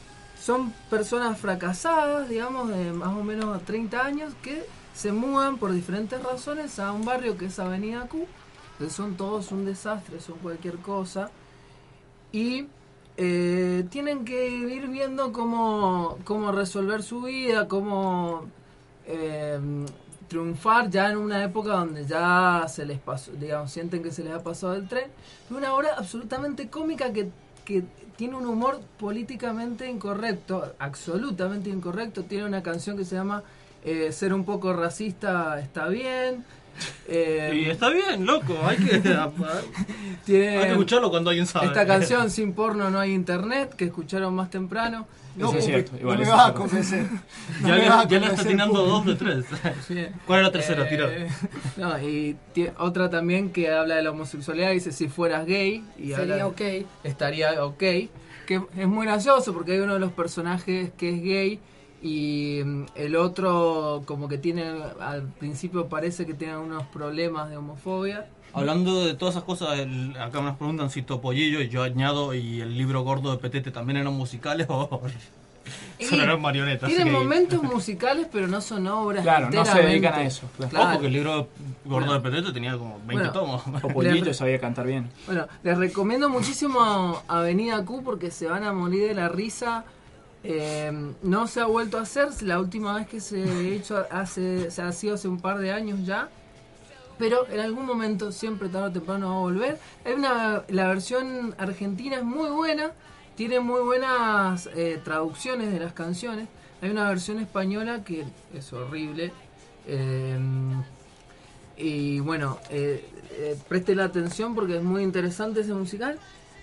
son 0.42 0.72
personas 0.88 1.38
fracasadas, 1.38 2.30
digamos, 2.30 2.70
de 2.70 2.92
más 2.92 3.14
o 3.14 3.22
menos 3.22 3.62
30 3.66 4.06
años, 4.06 4.32
que 4.42 4.64
se 4.95 5.12
mudan 5.12 5.59
por 5.59 5.73
diferentes 5.73 6.23
razones 6.23 6.79
a 6.79 6.93
un 6.93 7.05
barrio 7.05 7.37
que 7.37 7.47
es 7.47 7.59
Avenida 7.59 8.07
Q, 8.09 8.27
que 8.79 8.89
son 8.89 9.16
todos 9.16 9.53
un 9.53 9.65
desastre, 9.65 10.21
son 10.21 10.39
cualquier 10.39 10.79
cosa, 10.79 11.31
y 12.33 12.69
eh, 13.16 13.85
tienen 13.91 14.25
que 14.25 14.49
ir 14.49 14.89
viendo 14.89 15.33
cómo, 15.33 16.19
cómo 16.25 16.53
resolver 16.53 17.03
su 17.03 17.23
vida, 17.23 17.69
cómo 17.69 18.45
eh, 19.07 19.59
triunfar 20.29 20.91
ya 20.91 21.11
en 21.11 21.19
una 21.19 21.45
época 21.45 21.71
donde 21.73 22.07
ya 22.07 22.66
se 22.69 22.87
les 22.87 22.99
pasó, 22.99 23.33
digamos, 23.33 23.71
sienten 23.71 24.03
que 24.03 24.11
se 24.11 24.25
les 24.25 24.33
ha 24.33 24.43
pasado 24.43 24.75
el 24.75 24.89
tren. 24.89 25.11
Una 25.51 25.75
obra 25.75 25.95
absolutamente 25.97 26.69
cómica 26.69 27.12
que, 27.12 27.31
que 27.65 27.85
tiene 28.16 28.37
un 28.37 28.47
humor 28.47 28.81
políticamente 28.99 29.89
incorrecto, 29.89 30.75
absolutamente 30.79 31.71
incorrecto. 31.71 32.25
Tiene 32.25 32.47
una 32.47 32.62
canción 32.62 32.97
que 32.97 33.05
se 33.05 33.16
llama 33.16 33.43
eh, 33.85 34.12
ser 34.12 34.32
un 34.32 34.44
poco 34.44 34.73
racista 34.73 35.61
está 35.61 35.89
bien. 35.89 36.44
eh, 37.09 37.52
Y 37.66 37.70
está 37.70 37.89
bien, 37.90 38.27
loco, 38.27 38.56
hay 38.66 38.77
que, 38.78 38.98
tiene- 40.24 40.59
hay 40.59 40.65
que 40.66 40.70
escucharlo 40.73 41.11
cuando 41.11 41.31
alguien 41.31 41.47
sabe. 41.47 41.66
Esta 41.66 41.86
canción, 41.86 42.31
Sin 42.31 42.52
porno 42.52 42.90
no 42.90 42.98
hay 42.98 43.12
internet, 43.12 43.74
que 43.77 43.85
escucharon 43.86 44.35
más 44.35 44.51
temprano. 44.51 45.06
No, 45.36 45.48
Eso 45.48 45.59
es 45.59 45.65
cierto, 45.65 45.93
no 45.94 45.98
igual 45.98 46.19
me 46.19 46.23
eso 46.24 46.32
vas 46.32 46.40
es 46.40 46.43
a 46.43 46.44
cierto. 46.52 46.61
convencer. 46.69 47.06
No 47.61 47.69
Ya 47.69 47.74
me 47.74 47.86
a 47.89 48.09
ya 48.09 48.19
le 48.20 48.27
está 48.27 48.43
público. 48.66 48.82
dos 48.82 49.06
de 49.06 49.15
tres. 49.16 49.44
Sí. 49.89 50.06
¿Cuál 50.27 50.40
es 50.40 50.47
la 50.47 50.52
tercera? 50.52 50.86
Eh. 50.90 51.28
No, 51.77 51.98
y 52.01 52.36
otra 52.78 53.11
también 53.11 53.51
que 53.51 53.69
habla 53.73 53.97
de 53.97 54.02
la 54.02 54.11
homosexualidad, 54.12 54.70
dice 54.70 54.93
si 54.93 55.09
fueras 55.09 55.44
gay. 55.47 55.85
Y 55.98 56.12
Sería 56.12 56.35
habla- 56.35 56.47
ok. 56.47 56.61
Estaría 57.02 57.65
ok. 57.65 57.78
Que 57.78 58.61
es 58.77 58.86
muy 58.86 59.06
gracioso 59.06 59.52
porque 59.52 59.73
hay 59.73 59.78
uno 59.81 59.94
de 59.94 60.01
los 60.01 60.12
personajes 60.12 60.90
que 60.97 61.09
es 61.11 61.23
gay 61.23 61.61
y 62.05 62.60
mm, 62.62 62.85
el 62.97 63.16
otro 63.16 64.02
como 64.05 64.28
que 64.28 64.36
tiene, 64.36 64.64
al 65.01 65.22
principio 65.22 65.86
parece 65.89 66.26
que 66.26 66.35
tiene 66.35 66.56
unos 66.59 66.82
problemas 66.89 67.48
de 67.48 67.56
homofobia. 67.56 68.26
Hablando 68.52 69.05
de 69.06 69.14
todas 69.14 69.35
esas 69.35 69.44
cosas, 69.44 69.78
el- 69.81 70.14
acá 70.20 70.40
nos 70.43 70.56
preguntan 70.56 70.90
si 70.90 71.01
Topollillo 71.02 71.60
y 71.62 71.68
yo 71.70 71.82
añado 71.82 72.35
y 72.35 72.60
el 72.60 72.76
libro 72.76 73.02
gordo 73.02 73.32
de 73.32 73.39
Petete 73.39 73.70
también 73.70 73.97
eran 73.97 74.12
musicales 74.12 74.66
o 74.68 75.01
solo 75.98 76.22
eran 76.22 76.40
marionetas. 76.43 76.89
Tiene 76.90 77.05
gay. 77.05 77.12
momentos 77.12 77.62
musicales 77.62 78.28
pero 78.31 78.47
no 78.48 78.60
son 78.60 78.86
obras. 78.86 79.22
Claro, 79.22 79.48
no 79.51 79.64
se 79.64 79.78
dedican 79.82 80.12
a 80.14 80.22
eso, 80.24 80.47
claro. 80.59 80.90
Ojo 80.90 81.01
que 81.01 81.06
el 81.06 81.12
libro 81.14 81.48
gordo 81.86 82.06
Bueno. 82.06 82.12
de 82.14 82.20
Petete 82.20 82.52
tenía 82.52 82.76
como 82.76 82.98
20 83.06 83.14
Bueno. 83.14 83.32
tomos. 83.32 83.62
Topollillo 83.81 84.35
sabía 84.35 84.60
cantar 84.60 84.86
bien. 84.86 85.09
Bueno, 85.24 85.47
les 85.62 85.78
recomiendo 85.78 86.28
muchísimo 86.28 87.22
Avenida 87.28 87.82
Q 87.85 88.02
porque 88.05 88.31
se 88.31 88.47
van 88.47 88.62
a 88.64 88.72
morir 88.74 89.09
de 89.09 89.14
la 89.14 89.28
risa. 89.31 89.85
Eh, 90.45 90.93
no 91.23 91.47
se 91.47 91.61
ha 91.61 91.66
vuelto 91.66 91.99
a 91.99 92.03
hacer, 92.03 92.29
la 92.43 92.61
última 92.61 92.95
vez 92.95 93.09
que 93.09 93.21
se 93.21 93.41
hizo 93.65 94.05
hace, 94.11 94.71
se 94.71 94.83
ha 94.83 94.93
sido 94.93 95.15
hace 95.15 95.27
un 95.27 95.41
par 95.41 95.59
de 95.59 95.73
años 95.73 96.05
ya. 96.07 96.29
Pero 97.19 97.49
en 97.49 97.61
algún 97.61 97.87
momento, 97.87 98.31
siempre 98.33 98.69
tarde 98.69 98.89
o 98.89 98.93
temprano 98.93 99.31
va 99.31 99.37
a 99.37 99.39
volver. 99.41 99.79
Hay 100.05 100.12
una, 100.12 100.65
la 100.69 100.89
versión 100.89 101.55
argentina 101.59 102.16
es 102.16 102.25
muy 102.25 102.51
buena, 102.51 102.93
tiene 103.37 103.61
muy 103.61 103.81
buenas 103.83 104.69
eh, 104.75 105.01
traducciones 105.03 105.73
de 105.73 105.81
las 105.81 105.93
canciones. 105.93 106.49
Hay 106.83 106.91
una 106.91 107.09
versión 107.09 107.39
española 107.39 108.05
que 108.05 108.25
es 108.53 108.73
horrible. 108.73 109.33
Eh, 109.87 110.39
y 111.77 112.21
bueno, 112.21 112.59
eh, 112.71 113.05
eh, 113.33 113.57
presten 113.69 113.99
la 113.99 114.05
atención 114.05 114.55
porque 114.55 114.77
es 114.77 114.83
muy 114.83 115.03
interesante 115.03 115.61
ese 115.61 115.75
musical. 115.75 116.19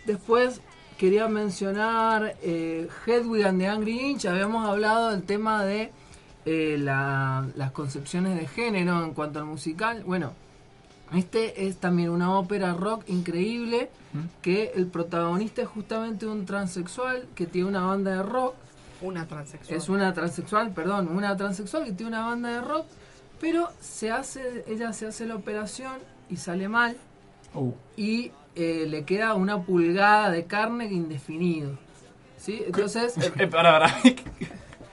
Después 0.06 0.62
quería 1.02 1.28
mencionar 1.28 2.36
eh, 2.44 2.88
Hedwig 3.07 3.44
and 3.44 3.60
the 3.60 3.68
Angry 3.68 3.99
Inch. 4.11 4.26
Habíamos 4.28 4.69
hablado 4.69 5.10
del 5.10 5.23
tema 5.23 5.65
de 5.65 5.91
eh, 6.45 6.78
la- 6.80 7.48
las 7.56 7.72
concepciones 7.72 8.38
de 8.40 8.45
género 8.45 9.03
en 9.03 9.15
cuanto 9.15 9.40
al 9.40 9.45
musical. 9.45 10.03
Bueno, 10.06 10.34
este 11.15 11.65
es 11.68 11.78
también 11.78 12.10
una 12.11 12.38
ópera 12.38 12.76
rock 12.76 13.03
increíble 13.07 13.90
que 14.44 14.73
el 14.76 14.86
protagonista 14.86 15.64
es 15.64 15.68
justamente 15.69 16.28
un 16.28 16.45
transexual 16.45 17.26
que 17.34 17.48
tiene 17.48 17.68
una 17.69 17.82
banda 17.86 18.11
de 18.11 18.22
rock. 18.22 18.53
Una 19.02 19.26
transexual. 19.26 19.78
Es 19.78 19.90
una 19.90 20.14
transexual, 20.14 20.72
perdón, 20.72 21.07
una 21.07 21.36
transexual 21.36 21.86
que 21.86 21.94
tiene 21.94 22.11
una 22.11 22.28
banda 22.28 22.49
de 22.49 22.61
rock, 22.61 22.86
pero 23.40 23.69
se 23.80 24.11
hace, 24.11 24.64
ella 24.68 24.94
se 24.94 25.07
hace 25.07 25.26
la 25.26 25.34
operación 25.36 25.94
y 26.30 26.36
sale 26.38 26.69
mal 26.69 26.95
Uh. 27.56 27.72
y 27.98 28.32
eh, 28.56 28.86
le 28.88 29.03
queda 29.06 29.34
una 29.34 29.61
pulgada 29.61 30.30
de 30.32 30.45
carne 30.45 30.86
indefinido. 30.86 31.78
¿Sí? 32.38 32.61
Entonces, 32.65 33.15
Eh, 33.38 33.48
para, 33.48 33.72
para. 33.80 33.95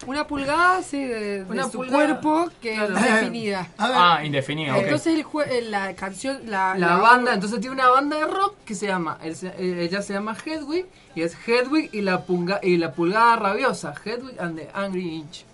Una 0.07 0.27
pulgada, 0.27 0.83
sí, 0.83 1.05
de, 1.05 1.45
su 1.71 1.79
pulgada. 1.79 2.21
cuerpo 2.21 2.51
que 2.63 2.75
Claro. 2.75 2.97
es 2.97 3.03
definida. 3.05 3.69
Ah, 3.77 4.21
indefinida, 4.25 4.77
ok. 4.77 4.83
Entonces 4.85 5.15
el 5.19 5.25
jue- 5.25 5.47
eh, 5.51 5.61
la 5.63 5.95
canción, 5.97 6.41
la, 6.47 6.77
la 6.79 6.97
banda, 6.97 7.35
entonces 7.35 7.61
tiene 7.61 7.75
una 7.75 7.89
banda 7.91 8.17
de 8.17 8.25
rock 8.27 8.55
que 8.65 8.75
se 8.75 8.87
llama, 8.87 9.19
él 9.23 9.35
se- 9.37 9.49
eh, 9.49 9.83
ella 9.83 10.01
se 10.01 10.15
llama 10.15 10.35
Hedwig 10.47 10.87
y 11.15 11.23
es 11.23 11.37
Hedwig 11.47 11.91
y 11.93 12.01
la, 12.03 12.25
punga- 12.25 12.61
y 12.63 12.77
la 12.79 12.93
pulgada 12.93 13.37
rabiosa, 13.37 13.93
Hedwig 14.03 14.41
and 14.41 14.57
the 14.59 14.69
Angry 14.73 15.15
Inch. 15.17 15.45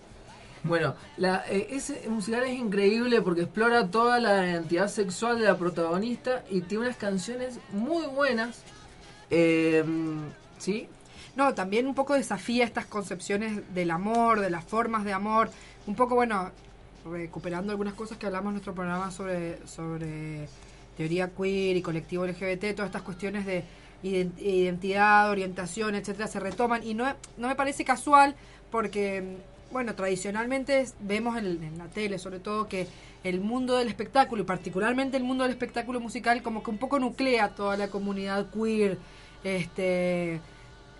Bueno, 0.64 0.94
la, 1.18 1.44
eh, 1.48 1.68
ese 1.70 2.08
musical 2.08 2.42
es 2.44 2.58
increíble 2.58 3.20
porque 3.20 3.42
explora 3.42 3.90
toda 3.90 4.18
la 4.18 4.48
identidad 4.50 4.88
sexual 4.88 5.38
de 5.38 5.44
la 5.44 5.58
protagonista 5.58 6.42
y 6.50 6.62
tiene 6.62 6.86
unas 6.86 6.96
canciones 6.96 7.58
muy 7.72 8.06
buenas. 8.06 8.62
Eh, 9.30 9.84
¿Sí? 10.58 10.88
No, 11.36 11.52
también 11.52 11.86
un 11.86 11.94
poco 11.94 12.14
desafía 12.14 12.64
estas 12.64 12.86
concepciones 12.86 13.74
del 13.74 13.90
amor, 13.90 14.40
de 14.40 14.48
las 14.50 14.64
formas 14.64 15.04
de 15.04 15.12
amor. 15.12 15.50
Un 15.86 15.94
poco, 15.96 16.14
bueno, 16.14 16.50
recuperando 17.04 17.72
algunas 17.72 17.92
cosas 17.94 18.16
que 18.16 18.24
hablamos 18.26 18.48
en 18.50 18.54
nuestro 18.54 18.74
programa 18.74 19.10
sobre, 19.10 19.66
sobre 19.66 20.48
teoría 20.96 21.28
queer 21.30 21.76
y 21.76 21.82
colectivo 21.82 22.24
LGBT, 22.26 22.74
todas 22.74 22.86
estas 22.88 23.02
cuestiones 23.02 23.44
de 23.44 23.64
iden- 24.02 24.32
identidad, 24.38 25.28
orientación, 25.28 25.94
etcétera, 25.94 26.26
se 26.28 26.40
retoman. 26.40 26.82
Y 26.86 26.94
no, 26.94 27.04
no 27.36 27.48
me 27.48 27.54
parece 27.56 27.84
casual 27.84 28.34
porque, 28.70 29.36
bueno, 29.74 29.94
tradicionalmente 29.94 30.86
vemos 31.00 31.36
en, 31.36 31.62
en 31.62 31.76
la 31.76 31.86
tele, 31.88 32.18
sobre 32.18 32.38
todo, 32.40 32.66
que 32.68 32.86
el 33.24 33.40
mundo 33.42 33.76
del 33.76 33.88
espectáculo, 33.88 34.42
y 34.42 34.46
particularmente 34.46 35.18
el 35.18 35.24
mundo 35.24 35.44
del 35.44 35.52
espectáculo 35.52 36.00
musical, 36.00 36.42
como 36.42 36.62
que 36.62 36.70
un 36.70 36.78
poco 36.78 36.98
nuclea 36.98 37.50
toda 37.50 37.76
la 37.76 37.88
comunidad 37.88 38.46
queer. 38.50 38.96
Este. 39.42 40.40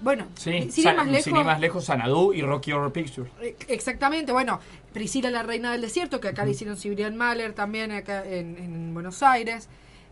Bueno, 0.01 0.27
Sí, 0.35 0.71
sin 0.71 0.89
ir 0.89 0.97
más 0.97 1.07
lejos, 1.07 1.25
sin 1.25 1.37
ir 1.37 1.45
más 1.45 1.61
lejos, 1.61 1.85
Sanadú 1.85 2.33
y 2.35 2.43
Rocky 2.43 2.73
Horror 2.73 2.93
Picture. 2.93 3.31
eh, 3.41 3.57
Exactamente, 3.69 4.33
bueno, 4.33 4.61
Priscila 4.93 5.31
la 5.31 5.43
Reina 5.43 5.73
del 5.73 5.81
Desierto, 5.81 6.21
que 6.21 6.29
acá 6.29 6.45
le 6.45 6.51
hicieron 6.51 6.77
Cibrian 6.77 7.17
Mahler 7.17 7.53
también 7.55 7.93
acá 7.93 8.23
en, 8.27 8.59
en 8.59 8.93
Buenos 8.93 9.23
Aires. 9.23 9.69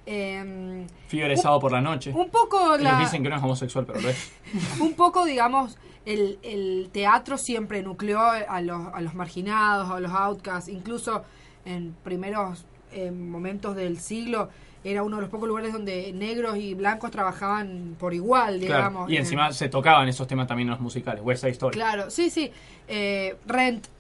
Eh, 0.07 0.87
Fiebre 1.09 1.37
sábado 1.37 1.61
por 1.61 1.73
la 1.73 1.81
noche. 1.81 2.11
un 2.15 2.31
poco 2.31 2.77
la- 2.79 2.99
dicen 3.01 3.23
que 3.23 3.29
no 3.29 3.37
es 3.37 3.43
homosexual, 3.43 3.85
pero 3.87 4.01
lo 4.01 4.09
es. 4.09 4.33
un 4.81 4.95
poco, 4.95 5.25
digamos, 5.25 5.77
el, 6.07 6.39
el 6.43 6.89
teatro 6.93 7.39
siempre 7.39 7.83
nucleó 7.83 8.21
a 8.21 8.61
los, 8.61 8.89
a 8.93 9.01
los 9.01 9.15
marginados, 9.15 9.91
a 9.91 10.01
los 10.01 10.13
outcasts, 10.13 10.69
incluso 10.69 11.25
en 11.65 11.95
primeros 12.03 12.65
eh, 12.93 13.11
momentos 13.11 13.77
del 13.77 13.99
siglo 13.99 14.49
era 14.85 15.05
uno 15.05 15.17
de 15.17 15.23
los 15.23 15.31
pocos 15.31 15.47
lugares 15.49 15.73
donde 15.73 16.13
negros 16.13 16.57
y 16.57 16.75
blancos 16.75 17.13
trabajaban 17.13 17.95
por 18.01 18.15
igual, 18.15 18.59
Claro, 18.59 18.75
digamos. 18.77 19.11
Y 19.11 19.15
Eh, 19.17 19.21
encima 19.21 19.53
se 19.53 19.69
tocaban 19.69 20.09
esos 20.09 20.27
temas 20.27 20.49
también 20.49 20.67
en 20.69 20.73
los 20.73 20.81
musicales. 20.81 21.23
West 21.25 21.43
Side 21.43 21.53
Story. 21.53 21.75
Claro, 21.75 22.11
sí, 22.11 22.31
sí. 22.31 22.51
Eh, 22.89 23.37
Rent 23.47 23.85
es 23.87 23.91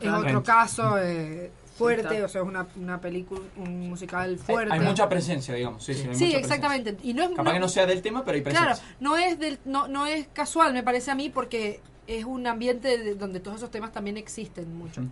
Claro. 0.00 0.18
otro 0.18 0.32
Rent. 0.32 0.46
caso 0.46 0.98
eh, 0.98 1.52
fuerte, 1.82 2.24
o 2.24 2.28
sea, 2.28 2.40
es 2.42 2.46
una, 2.46 2.66
una 2.76 3.00
película, 3.00 3.40
un 3.56 3.88
musical 3.90 4.38
fuerte. 4.38 4.72
hay 4.72 4.80
mucha 4.80 5.08
presencia, 5.08 5.54
digamos. 5.54 5.84
Sí, 5.84 5.94
sí, 5.94 6.06
hay 6.08 6.14
Sí, 6.14 6.24
mucha 6.26 6.38
exactamente. 6.38 6.96
Y 7.02 7.14
no 7.14 7.22
es, 7.24 7.30
Capaz 7.30 7.42
no- 7.44 7.52
que 7.52 7.60
no 7.60 7.68
sea 7.68 7.86
del 7.86 8.02
tema, 8.02 8.24
pero 8.24 8.36
hay 8.36 8.42
presencia. 8.42 8.74
Claro, 8.74 8.88
no 9.00 9.16
es 9.16 9.38
del, 9.38 9.58
no, 9.64 9.88
no 9.88 10.06
es 10.06 10.26
casual, 10.32 10.72
me 10.72 10.82
parece 10.82 11.10
a 11.10 11.14
mí, 11.14 11.28
porque 11.30 11.80
es 12.06 12.24
un 12.24 12.46
ambiente 12.46 12.98
de- 12.98 13.14
donde 13.14 13.40
todos 13.40 13.58
esos 13.58 13.70
temas 13.70 13.92
también 13.92 14.16
existen 14.16 14.74
mucho. 14.76 15.02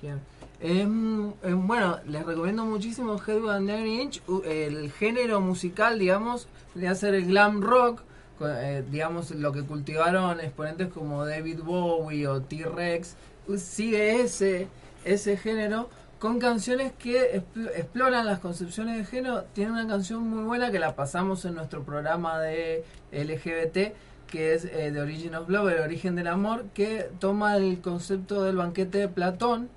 Bien. 0.00 0.20
Em, 0.60 1.32
bueno, 1.66 1.98
les 2.06 2.24
recomiendo 2.24 2.64
muchísimo 2.64 3.16
Hedwig 3.24 3.50
and 3.50 3.70
Inch. 3.86 4.22
El 4.44 4.90
género 4.92 5.40
musical, 5.40 5.98
digamos, 5.98 6.48
le 6.74 6.88
hacer 6.88 7.14
el 7.14 7.26
glam 7.26 7.60
rock. 7.62 8.02
eh, 8.40 8.84
digamos, 8.88 9.32
lo 9.32 9.50
que 9.50 9.64
cultivaron 9.64 10.38
exponentes 10.38 10.86
como 10.92 11.26
David 11.26 11.58
Bowie 11.60 12.24
o 12.28 12.40
T-Rex. 12.40 13.16
Sigue 13.56 14.20
ese, 14.20 14.68
ese 15.12 15.36
género 15.36 15.88
con 16.18 16.38
canciones 16.40 16.92
que 16.98 17.40
expl- 17.40 17.70
exploran 17.76 18.26
las 18.26 18.40
concepciones 18.40 18.96
de 18.98 19.04
género. 19.04 19.44
Tiene 19.54 19.72
una 19.72 19.86
canción 19.86 20.28
muy 20.28 20.44
buena 20.44 20.70
que 20.72 20.78
la 20.78 20.96
pasamos 20.96 21.44
en 21.44 21.54
nuestro 21.54 21.82
programa 21.84 22.40
de 22.40 22.84
LGBT 23.12 23.94
que 24.26 24.52
es 24.52 24.66
eh, 24.66 24.90
The 24.92 25.00
Origin 25.00 25.34
of 25.36 25.48
Love, 25.48 25.72
el 25.72 25.80
origen 25.80 26.14
del 26.14 26.26
amor, 26.26 26.66
que 26.74 27.08
toma 27.18 27.56
el 27.56 27.80
concepto 27.80 28.42
del 28.42 28.56
banquete 28.56 28.98
de 28.98 29.08
Platón 29.08 29.70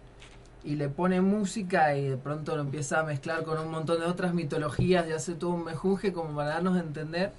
y 0.66 0.76
le 0.76 0.90
pone 0.90 1.22
música 1.22 1.96
y 1.96 2.10
de 2.10 2.18
pronto 2.18 2.56
lo 2.58 2.62
empieza 2.64 3.00
a 3.00 3.04
mezclar 3.04 3.44
con 3.44 3.58
un 3.60 3.72
montón 3.72 4.02
de 4.02 4.08
otras 4.08 4.34
mitologías 4.34 5.08
y 5.08 5.14
hace 5.14 5.36
todo 5.36 5.52
un 5.52 5.64
mejunje 5.64 6.12
como 6.12 6.36
para 6.36 6.50
darnos 6.50 6.76
a 6.76 6.82
entender 6.82 7.32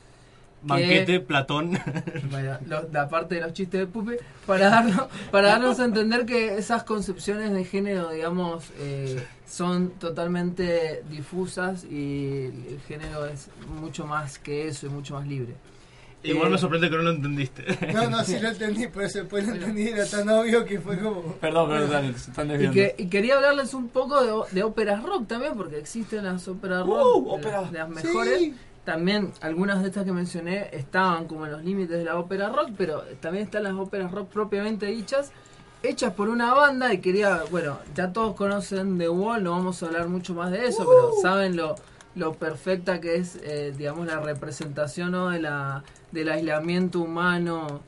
Banquete, 0.62 1.20
Platón. 1.20 1.78
bueno, 2.30 2.59
lo- 2.66 2.89
la 2.93 3.09
parte 3.09 3.36
de 3.36 3.40
los 3.43 3.52
chistes 3.52 3.80
de 3.80 3.86
Pupe, 3.86 4.18
para, 4.47 4.68
darnos, 4.68 5.06
para 5.30 5.48
darnos 5.48 5.80
a 5.80 5.84
entender 5.84 6.24
que 6.26 6.56
esas 6.56 6.84
concepciones 6.84 7.52
de 7.52 7.64
género, 7.64 8.10
digamos, 8.10 8.64
eh, 8.78 9.22
son 9.48 9.90
totalmente 9.98 11.02
difusas 11.10 11.84
y 11.84 12.44
el 12.47 12.80
género 12.86 13.26
es 13.26 13.48
mucho 13.80 14.06
más 14.06 14.39
que 14.39 14.68
eso 14.68 14.86
y 14.86 14.90
mucho 14.90 15.14
más 15.14 15.26
libre. 15.26 15.55
Igual 16.24 16.47
Eh, 16.47 16.51
me 16.52 16.59
sorprende 16.59 16.89
que 16.89 16.97
no 16.97 17.02
lo 17.02 17.10
entendiste. 17.10 17.64
No, 17.93 18.09
no, 18.09 18.22
sí 18.22 18.39
lo 18.39 18.51
entendí, 18.51 18.86
pero 18.86 19.09
después 19.12 19.44
lo 19.44 19.55
entendí, 19.55 19.89
era 19.89 20.06
tan 20.06 20.28
obvio 20.30 20.64
que 20.64 20.78
fue 20.78 20.97
como... 21.01 21.20
Perdón, 21.34 21.68
perdón, 21.68 21.90
dale, 21.90 22.12
se 22.16 22.30
están 22.30 22.47
Y, 22.47 22.51
desviando. 22.51 22.74
que- 22.74 22.94
y 22.97 23.06
quería 23.09 23.34
hablarles 23.34 23.74
un 23.74 23.89
poco 23.89 24.44
de, 24.52 24.62
óperas 24.62 25.02
rock 25.02 25.26
también, 25.26 25.55
porque 25.56 25.78
existen 25.80 26.22
las 26.24 26.47
óperas 26.47 26.86
rock, 26.86 27.16
Uh, 27.16 27.24
de 27.24 27.30
ópera. 27.48 27.62
las, 27.72 27.89
mejores. 27.89 28.39
Sí. 28.39 28.55
También 28.85 29.33
algunas 29.41 29.81
de 29.83 29.89
estas 29.89 30.05
que 30.05 30.13
mencioné 30.13 30.69
estaban 30.73 31.27
como 31.27 31.47
en 31.47 31.53
los 31.53 31.65
límites 31.65 31.97
de 31.97 32.05
la 32.05 32.19
ópera 32.19 32.49
rock, 32.49 32.71
pero 32.77 33.03
también 33.21 33.45
están 33.45 33.63
las 33.63 33.75
óperas 33.75 34.11
rock 34.11 34.29
propiamente 34.29 34.87
dichas. 34.87 35.31
hechas 35.85 36.13
por 36.15 36.29
una 36.29 36.55
banda 36.55 36.93
y 36.93 36.99
quería, 36.99 37.43
bueno, 37.51 37.79
ya 37.95 38.13
todos 38.13 38.37
conocen 38.37 38.99
The 38.99 39.09
Wall, 39.09 39.43
no 39.43 39.53
vamos 39.53 39.83
a 39.83 39.87
hablar 39.87 40.09
mucho 40.09 40.33
más 40.35 40.51
de 40.53 40.67
eso, 40.67 40.85
pero 40.87 41.13
saben 41.21 41.57
lo, 41.57 41.75
lo 42.15 42.35
perfecta 42.35 43.01
que 43.01 43.17
es, 43.17 43.37
eh, 43.43 43.73
digamos, 43.77 44.07
la 44.07 44.21
representación 44.21 45.13
¿no? 45.13 45.31
de 45.31 45.41
la, 45.41 45.83
del 46.13 46.29
aislamiento 46.29 47.01
humano 47.01 47.81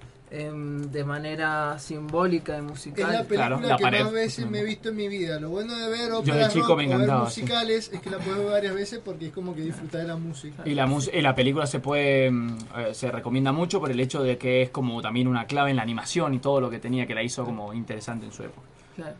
de 0.90 1.05
manera 1.05 1.78
simbólica 1.78 2.55
y 2.55 2.59
Es 2.59 2.62
musical. 2.65 3.12
la 3.12 3.24
película 3.24 3.77
que 3.77 3.85
más 4.02 4.12
veces 4.12 4.51
me 4.51 4.61
he 4.61 4.65
visto 4.65 4.89
en 4.89 4.97
mi 4.97 5.09
vida. 5.09 5.39
Lo 5.39 5.51
bueno 5.51 5.77
de 5.77 5.89
ver 5.89 6.06
de 6.06 6.12
óperas 6.12 6.52
chico 6.52 6.66
rock 6.69 6.78
me 6.78 6.85
o 6.85 6.89
ver 6.89 6.94
encantaba, 6.97 7.31
sí. 7.31 7.40
musicales 7.43 7.90
es 7.93 8.01
que 8.01 8.11
la 8.11 8.19
puedes 8.19 8.39
ver 8.39 8.51
varias 8.51 8.74
veces 8.74 9.01
porque 9.05 9.27
es 9.27 9.32
como 9.32 9.55
que 9.55 9.61
disfrutar 9.62 10.01
de 10.02 10.09
la 10.09 10.16
música. 10.16 10.62
Y 10.66 10.74
la, 10.74 10.86
mus- 10.86 11.11
y 11.12 11.20
la 11.20 11.35
película 11.35 11.66
se 11.66 11.78
puede 11.81 12.31
mm, 12.31 12.56
eh, 12.78 12.94
se 12.94 13.11
recomienda 13.12 13.52
mucho 13.52 13.78
por 13.81 13.90
el 13.90 14.01
hecho 14.01 14.23
de 14.23 14.36
que 14.36 14.62
es 14.62 14.70
como 14.70 15.01
también 15.01 15.28
una 15.28 15.47
clave 15.47 15.70
en 15.70 15.77
la 15.77 15.82
animación 15.82 16.35
y 16.35 16.39
todo 16.40 16.61
lo 16.61 16.69
que 16.70 16.78
tenía 16.81 17.06
que 17.06 17.15
la 17.15 17.23
hizo 17.23 17.44
como 17.44 17.73
interesante 17.73 18.27
en 18.27 18.32
su 18.32 18.43
época. 18.43 18.66
Claro. 18.97 19.15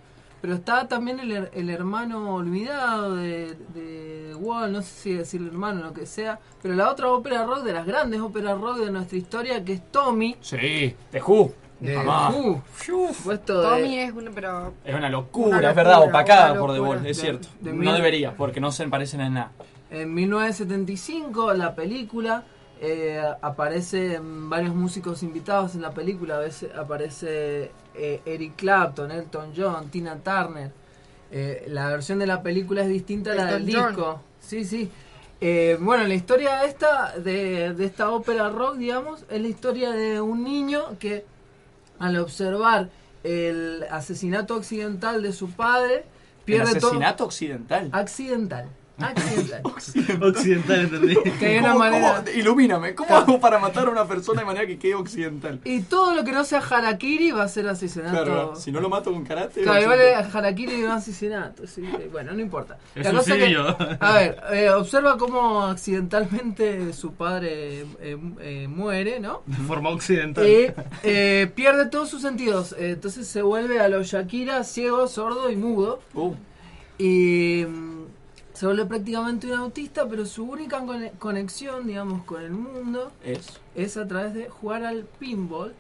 Pero 0.45 0.57
está 0.57 0.87
también 0.87 1.21
el, 1.21 1.49
el 1.55 1.71
hermano 1.71 2.35
olvidado 2.35 3.17
de, 3.17 3.57
de 3.73 4.35
Wall, 4.39 4.73
no 4.75 4.83
sé 4.83 4.89
si 4.91 5.13
decirle 5.15 5.49
hermano 5.49 5.81
o 5.81 5.85
lo 5.85 5.95
que 5.95 6.05
sea, 6.05 6.39
pero 6.61 6.75
la 6.75 6.91
otra 6.91 7.09
ópera 7.11 7.47
rock, 7.47 7.63
de 7.63 7.73
las 7.73 7.87
grandes 7.87 8.21
óperas 8.21 8.61
rock 8.61 8.77
de 8.77 8.91
nuestra 8.91 9.17
historia, 9.17 9.65
que 9.65 9.73
es 9.73 9.91
Tommy. 9.91 10.37
Sí, 10.43 10.95
The 11.13 11.23
Who. 11.23 11.51
De 11.81 11.97
Mamá. 11.97 12.29
Who. 12.29 12.63
De- 13.27 13.39
Tommy 13.39 13.99
es 14.01 14.13
una, 14.13 14.31
pero... 14.33 14.75
Es 14.85 14.95
una 14.95 15.09
locura, 15.09 15.57
Una 15.57 15.71
es 15.71 15.77
verdad, 15.77 16.03
opacada 16.03 16.59
por 16.61 16.75
The. 16.75 16.81
Wall, 16.81 16.99
es 16.99 17.03
De- 17.05 17.15
cierto. 17.15 17.49
de 17.63 17.73
no 17.73 17.79
mil- 17.79 17.95
debería, 17.95 18.37
porque 18.37 18.61
no 18.61 18.71
se 18.71 18.87
parecen 18.87 19.23
en 19.23 19.33
nada. 19.33 19.53
En 19.91 20.13
1975 20.13 21.55
la 21.55 21.75
película 21.75 22.43
eh, 22.83 23.19
aparecen 23.41 24.51
varios 24.51 24.75
músicos 24.75 25.23
invitados 25.23 25.75
en 25.75 25.81
la 25.81 25.93
película. 25.93 26.37
A 26.37 26.41
veces 26.41 26.71
aparece 26.77 27.71
eh, 27.95 28.21
Eric 28.25 28.57
Clapton, 28.57 29.11
Elton 29.11 29.53
John, 29.57 29.89
Tina 29.91 30.17
Turner. 30.17 30.71
Eh, 31.31 31.65
la 31.69 31.89
versión 31.89 32.19
de 32.19 32.27
la 32.27 32.43
película 32.43 32.83
es 32.83 32.89
distinta 32.89 33.33
a 33.33 33.35
la 33.35 33.45
del 33.59 33.75
John. 33.75 33.89
disco. 33.89 34.21
Sí, 34.41 34.65
sí. 34.65 34.91
Eh, 35.41 35.77
bueno, 35.81 36.05
la 36.05 36.15
historia 36.15 36.65
esta 36.65 37.19
de, 37.19 37.75
de 37.75 37.85
esta 37.85 38.11
ópera 38.11 38.49
rock, 38.51 38.77
digamos, 38.77 39.25
es 39.31 39.41
la 39.43 39.49
historia 39.49 39.91
de 39.91 40.21
un 40.21 40.45
niño 40.45 40.97
que 40.99 41.25
al 41.99 42.17
observar 42.19 42.89
el 43.25 43.85
asesinato 43.91 44.55
accidental 44.55 45.23
de 45.23 45.33
su 45.33 45.51
padre 45.51 45.95
¿El 45.97 46.45
pierde 46.45 46.75
todo- 46.79 46.89
asesinato 46.91 47.25
occidental? 47.25 47.89
Accidental. 47.93 48.69
Accidental. 48.97 49.63
Occidental, 50.23 50.81
entendí. 50.81 51.17
Que 51.39 51.47
hay 51.47 51.59
una 51.59 51.69
¿Cómo- 51.73 51.79
manera- 51.81 52.23
cómo- 52.25 52.39
ilumíname, 52.39 52.95
¿cómo 52.95 53.17
hago 53.17 53.41
para 53.41 53.59
matar 53.59 53.89
a 53.89 53.91
una 53.91 54.07
persona 54.07 54.41
de 54.43 54.47
manera 54.47 54.67
que 54.67 54.79
quede 54.79 54.95
occidental? 54.95 55.61
Y 55.65 55.81
todo 55.81 56.15
lo 56.15 56.23
que 56.25 56.31
no 56.33 56.45
sea 56.45 56.61
harakiri 56.61 57.33
va 57.33 57.43
a 57.45 57.49
ser 57.49 57.67
asesinato. 57.69 58.25
Claro, 58.25 58.57
si 58.57 58.71
no 58.71 58.81
lo 58.81 58.89
mato 58.89 59.13
con 59.13 59.25
karate. 59.25 59.63
Claro, 59.63 59.83
igual 59.83 60.01
es 60.01 60.35
harakiri 60.35 60.75
y 60.81 60.83
un 60.85 60.91
asesinato. 60.93 61.67
sí, 61.67 61.83
eh, 61.85 62.09
bueno, 62.13 62.33
no 62.35 62.41
importa. 62.41 62.79
Es 62.95 63.05
La 63.05 63.13
cosa 63.13 63.37
que- 63.37 63.57
a 64.01 64.13
ver, 64.13 64.41
eh, 64.53 64.71
observa 64.71 65.17
cómo 65.19 65.63
accidentalmente 65.63 66.93
su 66.93 67.13
padre 67.15 67.81
eh, 68.01 68.17
eh, 68.41 68.69
muere, 68.69 69.19
¿no? 69.21 69.43
De 69.47 69.57
forma 69.57 69.91
occidental. 69.91 70.47
Y 70.47 70.73
eh, 71.03 71.51
pierde 71.55 71.87
todos 71.87 72.09
sus 72.09 72.23
sentidos. 72.23 72.73
Eh, 72.79 72.91
entonces 72.93 73.27
se 73.27 73.43
vuelve 73.43 73.81
a 73.81 73.89
los 73.89 74.07
Shakira 74.07 74.63
ciego, 74.65 75.09
sordo 75.09 75.51
y 75.51 75.57
mudo. 75.57 76.01
Uh. 76.15 76.35
Y 76.99 77.65
mm, 77.67 78.04
se 78.55 78.67
vuelve 78.67 78.87
prácticamente 78.87 79.47
un 79.49 79.59
autista, 79.59 80.09
pero 80.09 80.25
su 80.27 80.45
única 80.45 80.81
cone- 80.81 81.13
conexión, 81.19 81.87
digamos, 81.87 82.25
con 82.25 82.41
el 82.43 82.53
mundo 82.53 83.13
Es. 83.25 83.61
es 83.75 83.97
a 83.97 84.07
través 84.07 84.33
de 84.35 84.49
jugar 84.49 84.85
al 84.85 85.05
pinball, 85.19 85.75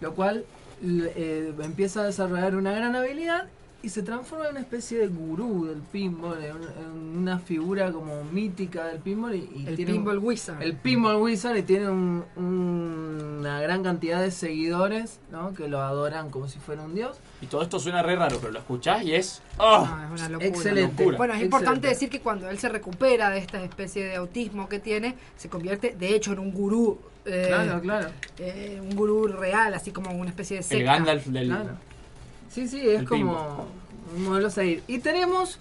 lo 0.00 0.14
cual 0.14 0.44
l- 0.82 1.10
eh, 1.16 1.54
empieza 1.62 2.02
a 2.02 2.04
desarrollar 2.04 2.54
una 2.54 2.72
gran 2.72 2.94
habilidad 2.94 3.46
y 3.86 3.88
se 3.88 4.02
transforma 4.02 4.46
en 4.46 4.50
una 4.52 4.60
especie 4.60 4.98
de 4.98 5.06
gurú 5.06 5.66
del 5.66 5.80
pinball, 5.80 6.42
en, 6.42 6.56
un- 6.56 6.62
en 6.62 7.18
una 7.18 7.38
figura 7.38 7.92
como 7.92 8.24
mítica 8.24 8.84
del 8.86 8.98
pinball. 8.98 9.34
Y, 9.36 9.48
y 9.54 9.64
El 9.68 9.76
tiene 9.76 9.92
un- 9.92 9.98
Pinball 9.98 10.18
Wizard. 10.18 10.60
El 10.60 10.74
pinball 10.74 11.16
wizard 11.22 11.56
y 11.56 11.62
tiene 11.62 11.88
un- 11.88 12.24
un- 12.34 13.36
una 13.40 13.60
gran 13.60 13.84
cantidad 13.84 14.20
de 14.20 14.32
seguidores 14.32 15.20
¿no? 15.30 15.54
que 15.54 15.68
lo 15.68 15.80
adoran 15.80 16.30
como 16.30 16.48
si 16.48 16.58
fuera 16.58 16.82
un 16.82 16.94
dios. 16.96 17.16
Y 17.40 17.46
todo 17.46 17.62
esto 17.62 17.78
suena 17.78 18.02
re 18.02 18.16
raro, 18.16 18.38
pero 18.40 18.50
lo 18.52 18.58
escuchás 18.58 19.04
y 19.04 19.14
es. 19.14 19.40
¡ah! 19.58 20.06
No, 20.08 20.14
es 20.16 20.20
una 20.20 20.28
locura. 20.30 20.48
Excelente. 20.48 21.02
Locura. 21.04 21.16
Bueno, 21.18 21.34
es 21.34 21.42
importante 21.42 21.76
Excelente. 21.76 21.88
decir 21.88 22.10
que 22.10 22.20
cuando 22.20 22.50
él 22.50 22.58
se 22.58 22.68
recupera 22.68 23.30
de 23.30 23.38
esta 23.38 23.62
especie 23.62 24.04
de 24.04 24.16
autismo 24.16 24.68
que 24.68 24.80
tiene, 24.80 25.14
se 25.36 25.48
convierte 25.48 25.94
de 25.96 26.14
hecho 26.14 26.32
en 26.32 26.40
un 26.40 26.52
gurú. 26.52 26.98
eh, 27.24 27.44
Claro, 27.48 27.80
claro. 27.80 28.08
eh, 28.38 28.80
un 28.82 28.94
gurú 28.96 29.26
real, 29.28 29.74
así 29.74 29.90
como 29.92 30.10
una 30.10 30.30
especie 30.30 30.56
de 30.56 30.62
secta. 30.64 30.76
El 30.78 30.84
Gandalf 30.84 31.26
del. 31.26 31.46
Claro. 31.48 31.70
Sí, 32.56 32.68
sí, 32.68 32.80
es 32.88 33.00
El 33.00 33.08
como 33.08 33.20
pinball. 33.34 33.66
un 34.16 34.24
modelo 34.24 34.46
a 34.48 34.50
seguir. 34.50 34.82
Y 34.86 34.98
tenemos, 35.00 35.58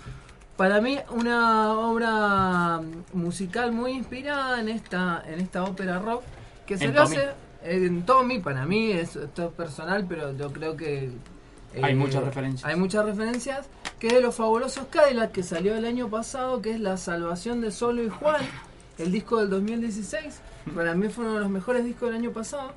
para 0.58 0.80
mí, 0.82 0.98
una 1.10 1.74
obra 1.74 2.82
musical 3.14 3.72
muy 3.74 3.92
inspirada 3.92 4.60
en 4.62 4.70
esta, 4.70 5.24
en 5.28 5.40
esta 5.42 5.64
ópera 5.66 6.00
rock 6.00 6.24
que 6.66 6.78
se 6.78 6.86
En 6.86 6.94
lo 6.96 7.04
Tommy. 7.04 7.16
hace 7.18 7.30
en 7.64 8.06
Tommy. 8.06 8.40
Para 8.40 8.66
mí, 8.66 8.92
es, 8.92 9.16
esto 9.16 9.48
es 9.48 9.54
personal, 9.54 10.06
pero 10.08 10.36
yo 10.38 10.52
creo 10.54 10.78
que. 10.78 11.06
eh, 11.74 11.82
Hay 11.82 11.96
muchas 11.96 12.24
referencias. 12.24 12.70
Hay 12.72 12.78
muchas 12.80 13.06
referencias. 13.06 13.68
Que 14.00 14.08
es 14.08 14.14
de 14.14 14.22
los 14.22 14.36
fabulosos 14.36 14.86
Cadillac 14.90 15.32
que 15.32 15.44
salió 15.44 15.76
el 15.76 15.86
año 15.86 16.10
pasado, 16.10 16.62
que 16.62 16.72
es 16.72 16.80
La 16.80 16.98
Salvación 16.98 17.62
de 17.62 17.72
Solo 17.72 18.04
y 18.04 18.10
Juan, 18.10 18.42
el 18.98 19.12
disco 19.12 19.38
del 19.40 19.50
2016. 19.50 20.40
Para 20.76 20.96
mí 20.96 21.10
fue 21.10 21.26
uno 21.26 21.34
de 21.36 21.40
los 21.42 21.50
mejores 21.50 21.84
discos 21.86 22.10
del 22.10 22.20
año 22.20 22.32
pasado 22.32 22.72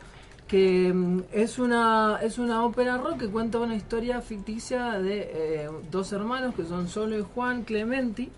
que 0.49 0.93
mm, 0.93 1.25
es 1.33 1.59
una 1.59 2.19
es 2.23 2.39
una 2.39 2.65
ópera 2.65 2.97
rock 2.97 3.19
que 3.19 3.29
cuenta 3.29 3.59
una 3.59 3.77
historia 3.77 4.20
ficticia 4.20 4.99
de 4.99 5.31
eh, 5.33 5.70
dos 5.91 6.12
hermanos 6.12 6.55
que 6.55 6.65
son 6.65 6.89
Solo 6.89 7.19
y 7.19 7.23
Juan 7.23 7.62
Clementi 7.62 8.31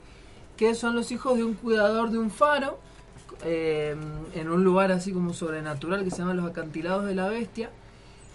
que 0.56 0.74
son 0.74 0.94
los 0.94 1.10
hijos 1.12 1.38
de 1.38 1.44
un 1.44 1.54
cuidador 1.54 2.10
de 2.10 2.18
un 2.18 2.30
faro 2.30 2.78
eh, 3.44 3.96
en 4.34 4.50
un 4.50 4.64
lugar 4.64 4.92
así 4.92 5.12
como 5.12 5.32
sobrenatural 5.32 6.04
que 6.04 6.10
se 6.10 6.18
llama 6.18 6.34
los 6.34 6.50
acantilados 6.50 7.06
de 7.06 7.14
la 7.14 7.28
bestia 7.28 7.70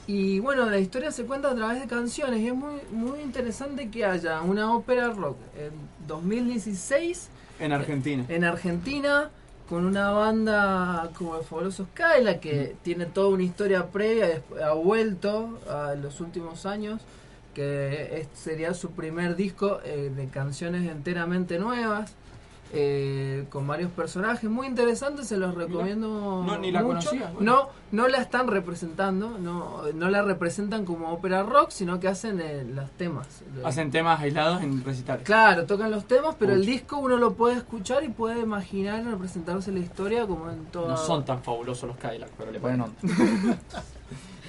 y 0.07 0.39
bueno 0.39 0.69
la 0.69 0.80
historia 0.80 1.11
se 1.11 1.26
cuenta 1.26 1.52
a 1.52 1.56
través 1.56 1.81
de 1.81 1.88
canciones 1.88 2.39
y 2.39 2.47
es 2.47 2.56
muy 2.56 2.80
muy 2.91 3.19
interesante 3.19 3.89
que 3.89 4.06
haya 4.06 4.41
una 4.41 4.73
ópera 4.73 5.10
rock 5.10 5.38
en 5.57 5.72
2016 6.07 7.30
En 7.60 7.73
Argentina. 7.73 8.26
en 8.30 8.43
Argentina 8.45 9.30
con 9.69 9.85
una 9.85 10.11
banda 10.11 11.09
como 11.17 11.37
el 11.37 11.43
Fabulosos 11.43 11.87
Kaila 11.93 12.39
que 12.39 12.75
tiene 12.83 13.05
toda 13.05 13.29
una 13.29 13.43
historia 13.43 13.87
previa, 13.87 14.41
ha 14.63 14.73
vuelto 14.73 15.59
a 15.69 15.95
los 15.95 16.19
últimos 16.21 16.65
años, 16.65 17.01
que 17.53 18.19
es- 18.19 18.27
sería 18.39 18.73
su 18.73 18.91
primer 18.91 19.35
disco 19.35 19.79
eh, 19.83 20.11
de 20.15 20.27
canciones 20.27 20.89
enteramente 20.89 21.57
nuevas. 21.57 22.13
Eh, 22.77 23.45
con 23.49 23.65
varios 23.65 23.89
personajes 23.91 24.49
muy 24.49 24.68
interesantes, 24.68 25.27
se 25.27 25.38
los 25.38 25.56
recomiendo. 25.56 26.43
No, 26.45 26.57
ni 26.57 26.72
la 26.72 26.81
mucho. 26.84 27.10
conocía, 27.10 27.31
bueno. 27.34 27.52
No, 27.52 27.69
no 27.91 28.07
la 28.10 28.18
están 28.18 28.47
representando, 28.47 29.38
no, 29.39 29.84
no 29.93 30.10
la 30.10 30.22
representan 30.22 30.84
como 30.84 31.11
ópera 31.14 31.43
rock, 31.43 31.69
sino 31.69 31.99
que 31.99 32.10
hacen 32.10 32.41
eh, 32.41 32.65
los 32.65 32.91
temas. 32.91 33.43
Hacen 33.64 33.91
temas 33.91 34.19
aislados 34.19 34.61
en 34.61 34.84
recitales. 34.84 35.23
Claro, 35.23 35.65
tocan 35.65 35.89
los 35.89 36.06
temas, 36.06 36.35
pero 36.38 36.53
Uy. 36.53 36.60
el 36.60 36.65
disco 36.65 36.97
uno 36.97 37.15
lo 37.18 37.34
puede 37.34 37.56
escuchar 37.56 38.03
y 38.03 38.10
puede 38.10 38.41
imaginar 38.41 39.06
representarse 39.06 39.72
la 39.72 39.80
historia 39.80 40.27
como 40.27 40.49
en 40.52 40.65
toda... 40.65 40.89
No 40.89 40.97
son 40.97 41.23
tan 41.23 41.41
fabulosos 41.41 41.88
los 41.88 41.97
Cadillac, 41.97 42.30
pero 42.38 42.52
le 42.52 42.60
ponen 42.60 42.81
onda. 42.81 42.97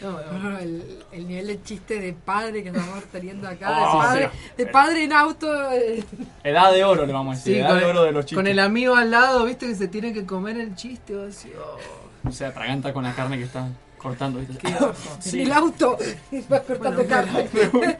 No, 0.02 0.59
el, 0.59 0.98
el 1.12 1.27
nivel 1.28 1.47
de 1.47 1.62
chiste 1.62 1.98
de 2.01 2.12
padre 2.12 2.62
que 2.62 2.68
estamos 2.68 3.02
teniendo 3.12 3.48
acá, 3.48 3.66
Ah, 3.68 3.81
de, 3.81 3.98
padre, 3.98 4.31
sí. 4.32 4.52
de 4.59 4.66
padre 4.66 5.05
en 5.05 5.12
auto. 5.12 5.73
eh, 5.73 6.05
Edad 6.44 6.73
de 6.73 6.85
oro, 6.85 7.06
le 7.06 7.12
vamos 7.12 7.35
a 7.35 7.39
decir. 7.39 7.55
Sí, 7.55 7.59
edad 7.60 7.68
con, 7.70 7.78
de 7.78 7.85
oro 7.86 8.02
de 8.05 8.12
los 8.12 8.20
el, 8.20 8.24
chistes. 8.27 8.36
con 8.36 8.47
el 8.47 8.59
amigo 8.59 8.94
al 8.94 9.10
lado, 9.10 9.44
viste 9.44 9.66
que 9.66 9.74
se 9.74 9.89
tiene 9.89 10.12
que 10.12 10.27
comer 10.27 10.59
el 10.59 10.74
chiste. 10.77 11.14
oh, 11.16 12.28
O 12.28 12.32
sea, 12.32 12.48
atraganta 12.48 12.93
con 12.93 13.05
la 13.05 13.14
carne 13.14 13.39
que 13.39 13.44
está 13.44 13.68
cortando. 13.98 14.39
¿viste? 14.40 14.59
qué 14.59 14.74
ojo. 14.81 14.93
En 15.32 15.40
el 15.40 15.52
auto, 15.52 15.97
y 16.31 16.40
vas 16.43 16.60
cortando 16.62 17.02
Bueno, 17.02 17.09
carne. 17.09 17.48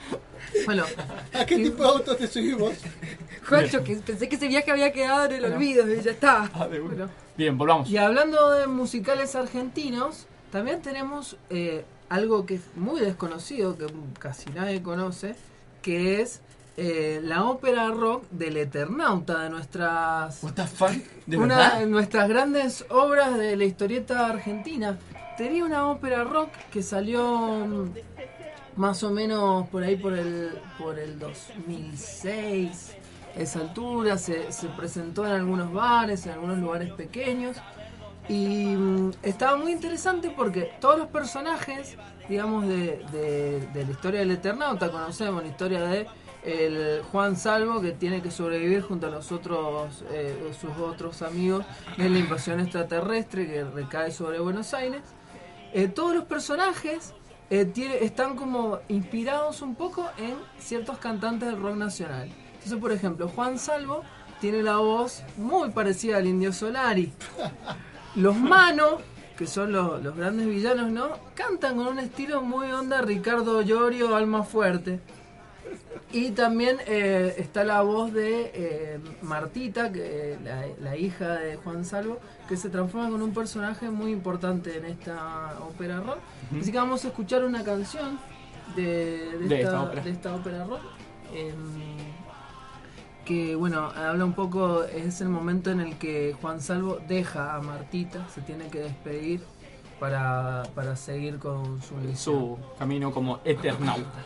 Bueno, 0.65 0.85
¿A 1.35 1.45
qué 1.45 1.57
tipo 1.57 1.83
de 1.83 1.89
autos 1.89 2.17
te 2.19 2.27
subimos? 2.29 2.73
Juancho, 3.49 3.83
que 3.83 3.97
pensé 3.97 4.29
que 4.29 4.37
ese 4.37 4.47
viaje 4.49 4.71
había 4.71 4.93
quedado 4.93 5.25
en 5.27 5.33
el 5.33 5.45
olvido 5.53 5.93
y 5.93 6.01
ya 6.01 6.13
está. 6.13 6.51
Ah, 6.55 6.67
de 6.69 6.81
una. 6.81 6.95
bueno. 6.95 7.11
Bien, 7.37 7.59
volvamos. 7.59 7.91
Y 7.91 7.99
hablando 7.99 8.51
de 8.53 8.67
musicales 8.69 9.35
argentinos, 9.35 10.27
también 10.57 10.81
tenemos 10.81 11.37
eh, 11.51 11.85
algo 12.09 12.47
que 12.47 12.55
es 12.55 12.63
muy 12.77 13.03
desconocido, 13.03 13.77
que 13.77 13.89
casi 14.19 14.49
nadie 14.53 14.83
conoce, 14.83 15.35
que 15.83 16.23
es 16.23 16.41
eh, 16.79 17.21
la 17.23 17.45
ópera 17.45 17.91
rock 17.91 18.25
del 18.31 18.57
Eternauta, 18.57 19.43
de 19.43 19.51
nuestras... 19.51 20.43
What 20.43 20.55
the 20.55 20.67
fuck? 20.67 20.93
¿De 21.27 21.37
una 21.37 21.59
verdad? 21.59 21.81
de 21.81 21.87
nuestras 21.89 22.27
grandes 22.31 22.87
obras 22.89 23.37
de 23.37 23.55
la 23.55 23.65
historieta 23.65 24.29
argentina. 24.29 24.99
Tenía 25.37 25.63
una 25.63 25.89
ópera 25.89 26.25
rock 26.25 26.49
que 26.73 26.83
salió 26.83 27.23
mm, 27.67 27.91
más 28.77 29.03
o 29.03 29.11
menos 29.11 29.69
por 29.69 29.83
ahí 29.83 29.97
por 29.97 30.15
el, 30.15 30.59
por 30.79 30.99
el 30.99 31.19
2006. 31.19 32.95
A 33.37 33.41
esa 33.41 33.61
altura 33.61 34.17
se, 34.17 34.51
se 34.51 34.69
presentó 34.69 35.27
en 35.27 35.33
algunos 35.33 35.71
bares, 35.71 36.25
en 36.25 36.33
algunos 36.33 36.57
lugares 36.57 36.95
pequeños. 36.95 37.59
Y 38.29 38.75
mm, 38.75 39.13
estaba 39.23 39.57
muy 39.57 39.73
interesante 39.73 40.31
porque 40.31 40.73
todos 40.81 40.99
los 40.99 41.09
personajes, 41.09 41.97
digamos, 42.29 42.67
de, 42.67 43.05
de- 43.13 43.85
la 43.85 43.91
historia 43.91 44.21
del 44.21 44.33
Eternauta, 44.33 44.91
conocemos 44.91 45.43
la 45.43 45.49
historia 45.49 45.81
de 45.83 46.07
el 46.45 47.03
Juan 47.11 47.37
Salvo 47.37 47.81
que 47.81 47.91
tiene 47.93 48.23
que 48.23 48.31
sobrevivir 48.31 48.83
junto 48.83 49.09
a 49.09 49.11
los 49.11 49.33
otros, 49.33 50.05
eh, 50.13 50.53
sus 50.61 50.71
otros 50.79 51.23
amigos 51.23 51.65
de 51.97 52.09
la 52.09 52.19
invasión 52.21 52.61
extraterrestre 52.61 53.47
que 53.49 53.65
recae 53.65 54.13
sobre 54.13 54.39
Buenos 54.39 54.73
Aires. 54.73 55.03
Eh, 55.73 55.89
todos 55.89 56.15
los 56.15 56.25
personajes 56.25 57.15
eh, 57.51 57.69
están 58.01 58.37
como 58.37 58.79
inspirados 58.89 59.61
un 59.61 59.75
poco 59.75 60.09
en 60.19 60.37
ciertos 60.61 60.99
cantantes 60.99 61.49
del 61.49 61.61
rock 61.61 61.75
nacional. 61.77 62.29
Entonces, 62.55 62.79
por 62.79 62.93
ejemplo, 62.93 63.29
Juan 63.29 63.59
Salvo 63.59 64.03
tiene 64.41 64.63
la 64.63 64.77
voz 64.77 65.23
muy 65.37 65.71
parecida 65.71 66.19
al 66.19 66.27
Indio 66.29 66.53
Solari. 66.53 67.13
Los 68.17 68.37
Mano, 68.37 68.99
que 69.37 69.47
son 69.47 69.73
los, 69.73 70.03
los 70.03 70.17
grandes 70.17 70.47
villanos, 70.47 70.91
¿no? 70.91 71.11
Cantan 71.35 71.77
con 71.77 71.87
un 71.89 71.99
estilo 71.99 72.43
muy 72.43 72.71
onda 72.73 73.03
Ricardo 73.03 73.61
Llorio, 73.63 74.15
Alma 74.17 74.43
Fuerte. 74.43 75.01
Y 76.13 76.31
también 76.31 76.79
eh, 76.87 77.35
está 77.39 77.65
la 77.65 77.83
voz 77.83 78.13
de 78.13 78.51
eh, 78.55 79.01
Martita, 79.23 79.91
que 79.93 80.39
la, 80.43 80.65
la 80.81 80.97
hija 80.97 81.35
de 81.35 81.57
Juan 81.57 81.85
Salvo, 81.85 82.21
que 82.49 82.57
se 82.57 82.71
transforma 82.71 83.09
en 83.09 83.23
un 83.23 83.35
personaje 83.35 83.91
muy 83.91 84.13
importante 84.13 84.79
en 84.79 84.85
esta 84.87 85.59
ópera 85.69 86.01
rock. 86.01 86.19
Así 86.59 86.71
que 86.71 86.79
vamos 86.79 87.05
a 87.05 87.09
escuchar 87.09 87.45
una 87.45 87.65
canción 87.65 88.19
de, 88.77 89.37
de 89.41 89.49
De 89.49 89.57
esta, 89.57 89.57
esta 89.69 89.83
ópera. 89.83 90.03
de 90.03 90.11
esta 90.11 90.35
ópera 90.37 90.65
rock. 90.65 90.81
em, 91.35 91.96
que 93.27 93.57
bueno, 93.57 93.91
habla 93.91 94.25
un 94.25 94.35
poco, 94.35 94.85
es 94.85 95.21
el 95.21 95.29
momento 95.29 95.71
en 95.71 95.81
el 95.81 95.99
que 95.99 96.35
Juan 96.41 96.63
Salvo 96.63 97.01
deja 97.09 97.57
a 97.57 97.61
Martita, 97.61 98.27
se 98.29 98.41
tiene 98.41 98.69
que 98.71 98.79
despedir 98.79 99.41
para, 99.99 100.63
para 100.77 100.95
seguir 100.95 101.39
con 101.41 101.83
su 101.83 102.57
camino 102.79 103.13
como 103.13 103.41
eternauta. 103.45 104.25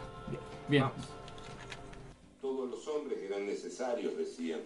Bien. 0.69 0.85
Todos 2.43 2.69
los 2.69 2.87
hombres 2.89 3.19
eran 3.23 3.47
necesarios, 3.47 4.17
decían. 4.17 4.61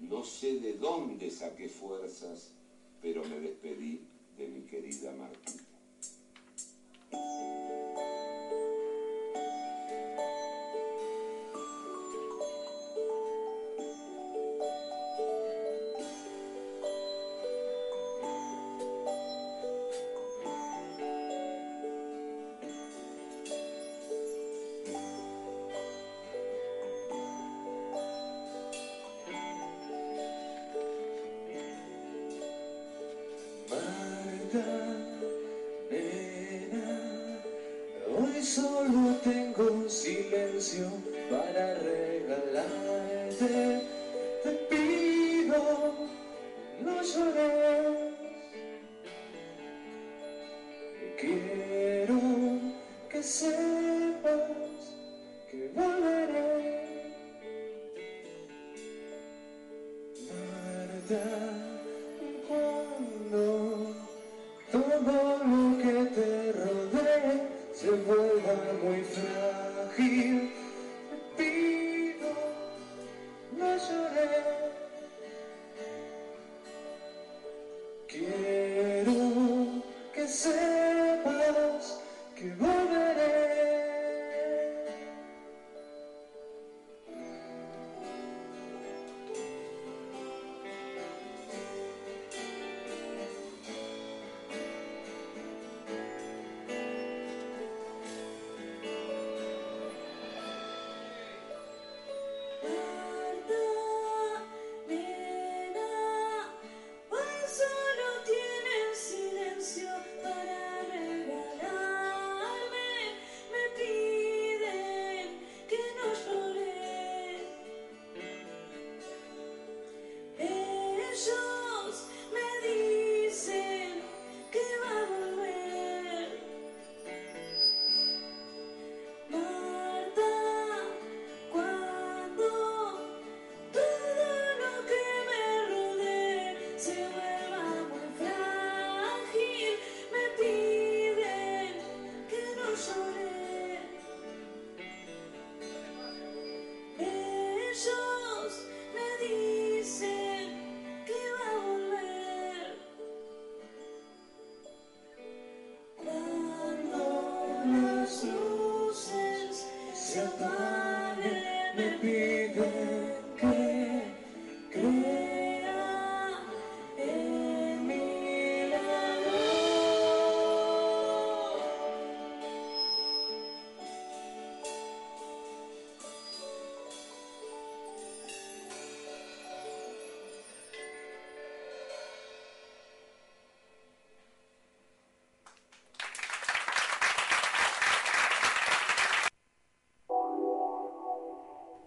No 0.00 0.24
sé 0.24 0.60
de 0.60 0.78
dónde 0.78 1.30
saqué 1.30 1.68
fuerzas, 1.68 2.52
pero 3.02 3.22
me 3.24 3.38
despedí 3.38 4.06
de 4.38 4.48
mi 4.48 4.62
querida 4.62 5.12
Martita. 5.12 5.62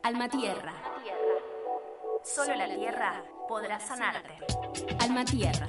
Alma 0.07 0.29
Tierra. 0.29 0.73
Solo 2.23 2.55
la 2.55 2.73
tierra 2.73 3.25
podrá 3.45 3.77
sanarte. 3.77 4.37
Alma 5.01 5.25
Tierra. 5.25 5.67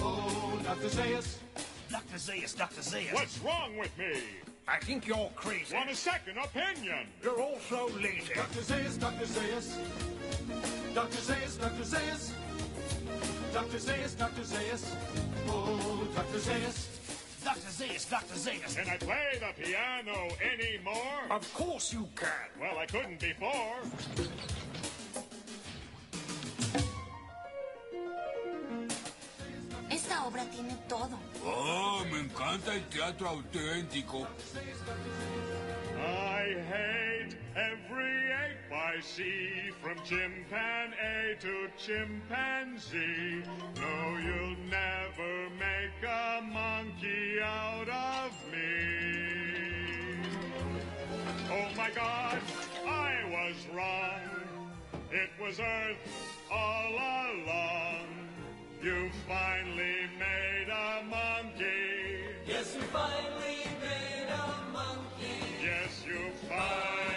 Oh, 0.00 0.60
Dr. 0.64 0.88
Zayas. 0.88 1.36
Dr. 1.90 2.16
Zayas, 2.16 2.56
Dr. 2.56 2.80
Zayas. 2.80 3.14
What's 3.14 3.38
wrong 3.40 3.76
with 3.76 3.96
me? 3.98 4.20
I 4.66 4.78
think 4.80 5.06
you're 5.06 5.30
crazy. 5.34 5.74
Want 5.74 5.90
a 5.90 5.94
second 5.94 6.36
opinion? 6.38 7.06
You're 7.22 7.40
also 7.40 7.88
lazy. 7.96 8.34
Dr. 8.34 8.60
Zayas, 8.60 8.98
Dr. 9.00 9.24
Zayas. 9.24 9.78
Dr. 10.94 11.16
Zayas, 11.16 11.58
Dr. 11.58 11.84
Zayas. 11.84 12.32
Dr. 13.52 13.78
Zayas, 13.78 14.18
Dr. 14.18 14.42
Zayas. 14.42 14.94
Oh, 15.48 16.06
Dr. 16.14 16.38
Zayas. 16.38 16.86
Dr. 17.44 17.70
Zayas, 17.70 18.10
Dr. 18.10 18.34
Zayas. 18.34 18.76
Can 18.76 18.88
I 18.88 18.96
play 18.98 19.40
the 19.40 19.62
piano 19.62 20.28
anymore? 20.52 21.30
Of 21.30 21.54
course 21.54 21.92
you 21.92 22.06
can. 22.14 22.28
Well, 22.60 22.78
I 22.78 22.86
couldn't 22.86 23.20
before. 23.20 23.76
Esta 30.18 30.26
obra 30.26 30.44
tiene 30.50 30.76
todo. 30.88 31.16
Oh, 31.44 32.04
me 32.10 32.18
encanta 32.18 32.74
el 32.74 32.82
teatro 32.88 33.28
auténtico. 33.28 34.26
I 35.96 36.56
hate 36.66 37.36
every 37.54 38.32
ape 38.32 38.72
I 38.72 39.00
see, 39.00 39.70
from 39.80 39.96
chimpanzee 40.04 41.36
to 41.38 41.68
chimpanzee. 41.78 43.44
No, 43.76 44.18
you'll 44.18 44.56
never 44.68 45.50
make 45.56 46.02
a 46.02 46.40
monkey 46.42 47.40
out 47.40 47.88
of 47.88 48.32
me. 48.50 48.98
Oh 51.48 51.68
my 51.76 51.90
God, 51.90 52.40
I 52.88 53.22
was 53.30 53.54
wrong. 53.72 54.72
It 55.12 55.30
was 55.40 55.60
Earth 55.60 55.96
all 56.50 56.92
along. 56.92 58.27
You 58.80 59.10
finally 59.26 60.06
made 60.20 60.68
a 60.70 61.02
monkey. 61.04 62.22
Yes, 62.46 62.76
you 62.76 62.82
finally 62.82 63.66
made 63.82 64.28
a 64.30 64.72
monkey. 64.72 65.42
Yes, 65.60 66.04
you 66.06 66.30
finally 66.48 67.07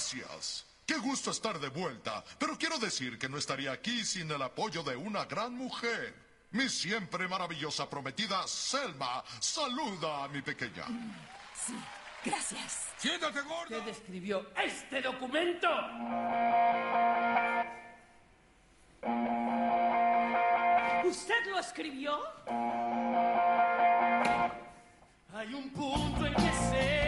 Gracias. 0.00 0.64
Qué 0.86 0.96
gusto 0.96 1.30
estar 1.30 1.60
de 1.60 1.68
vuelta. 1.68 2.24
Pero 2.38 2.56
quiero 2.56 2.78
decir 2.78 3.18
que 3.18 3.28
no 3.28 3.36
estaría 3.36 3.70
aquí 3.70 4.02
sin 4.02 4.30
el 4.30 4.40
apoyo 4.40 4.82
de 4.82 4.96
una 4.96 5.26
gran 5.26 5.52
mujer. 5.52 6.14
Mi 6.52 6.70
siempre 6.70 7.28
maravillosa 7.28 7.88
prometida 7.88 8.48
Selma. 8.48 9.22
Saluda 9.40 10.24
a 10.24 10.28
mi 10.28 10.40
pequeña. 10.40 10.86
Sí, 11.54 11.74
gracias. 12.24 12.88
Siéntate, 12.96 13.42
gordo. 13.42 13.66
¿Quién 13.68 13.88
escribió 13.90 14.50
este 14.56 15.02
documento? 15.02 15.68
¿Usted 21.04 21.46
lo 21.50 21.58
escribió? 21.58 22.18
Hay 25.34 25.52
un 25.52 25.70
punto 25.70 26.26
en 26.26 26.34
que 26.34 26.52
se 26.70 26.99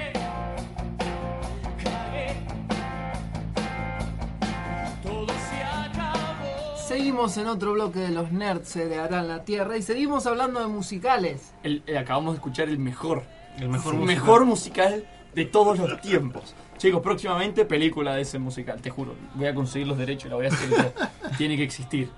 Seguimos 7.13 7.37
en 7.37 7.47
otro 7.47 7.75
bloque 7.75 7.99
de 7.99 8.09
los 8.09 8.33
nerds 8.33 8.71
se 8.71 8.85
heredarán 8.85 9.29
la 9.29 9.45
Tierra 9.45 9.77
y 9.77 9.83
seguimos 9.83 10.25
hablando 10.27 10.61
de 10.61 10.67
musicales. 10.69 11.53
El- 11.63 11.83
eh, 11.87 11.99
acabamos 11.99 12.33
de 12.33 12.37
escuchar 12.39 12.71
el 12.71 12.79
mejor. 12.79 13.23
El 13.59 13.69
mejor 13.69 13.93
musical. 13.97 14.17
mejor 14.17 14.45
musical 14.47 15.05
de 15.35 15.45
todos 15.45 15.79
los 15.79 16.01
tiempos. 16.01 16.55
Chicos, 16.79 17.03
próximamente 17.03 17.67
película 17.67 18.15
de 18.15 18.23
ese 18.23 18.39
musical, 18.39 18.81
te 18.81 18.89
juro. 18.89 19.15
Voy 19.35 19.47
a 19.47 19.55
conseguir 19.55 19.89
los 19.89 19.99
derechos 19.99 20.25
y 20.25 20.29
la 20.31 20.37
voy 20.37 20.47
a 20.47 20.49
hacer. 20.49 20.95
Tiene 21.37 21.59
que 21.59 21.65
existir. 21.65 22.09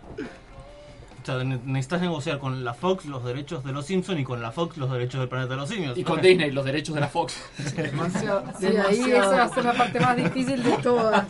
O 1.20 1.26
sea, 1.26 1.42
necesitas 1.42 2.00
negociar 2.00 2.38
con 2.38 2.62
la 2.62 2.74
Fox 2.74 3.04
los 3.06 3.24
derechos 3.24 3.64
de 3.64 3.72
los 3.72 3.86
Simpsons 3.86 4.20
y 4.20 4.22
con 4.22 4.40
la 4.40 4.52
Fox 4.52 4.76
los 4.76 4.92
derechos 4.92 5.18
del 5.18 5.28
planeta 5.28 5.54
de 5.54 5.56
los 5.60 5.68
simios. 5.68 5.98
Y 5.98 6.04
con 6.04 6.20
Disney 6.20 6.52
los 6.52 6.64
derechos 6.64 6.94
de 6.94 7.00
la 7.00 7.08
Fox. 7.08 7.34
Demasiado, 7.76 8.44
Sí, 8.60 8.66
ahí 8.66 9.10
esa 9.10 9.28
va 9.28 9.42
a 9.42 9.48
ser 9.48 9.64
la 9.64 9.72
parte 9.72 9.98
más 9.98 10.16
difícil 10.16 10.62
de 10.62 10.76
todas. 10.76 11.26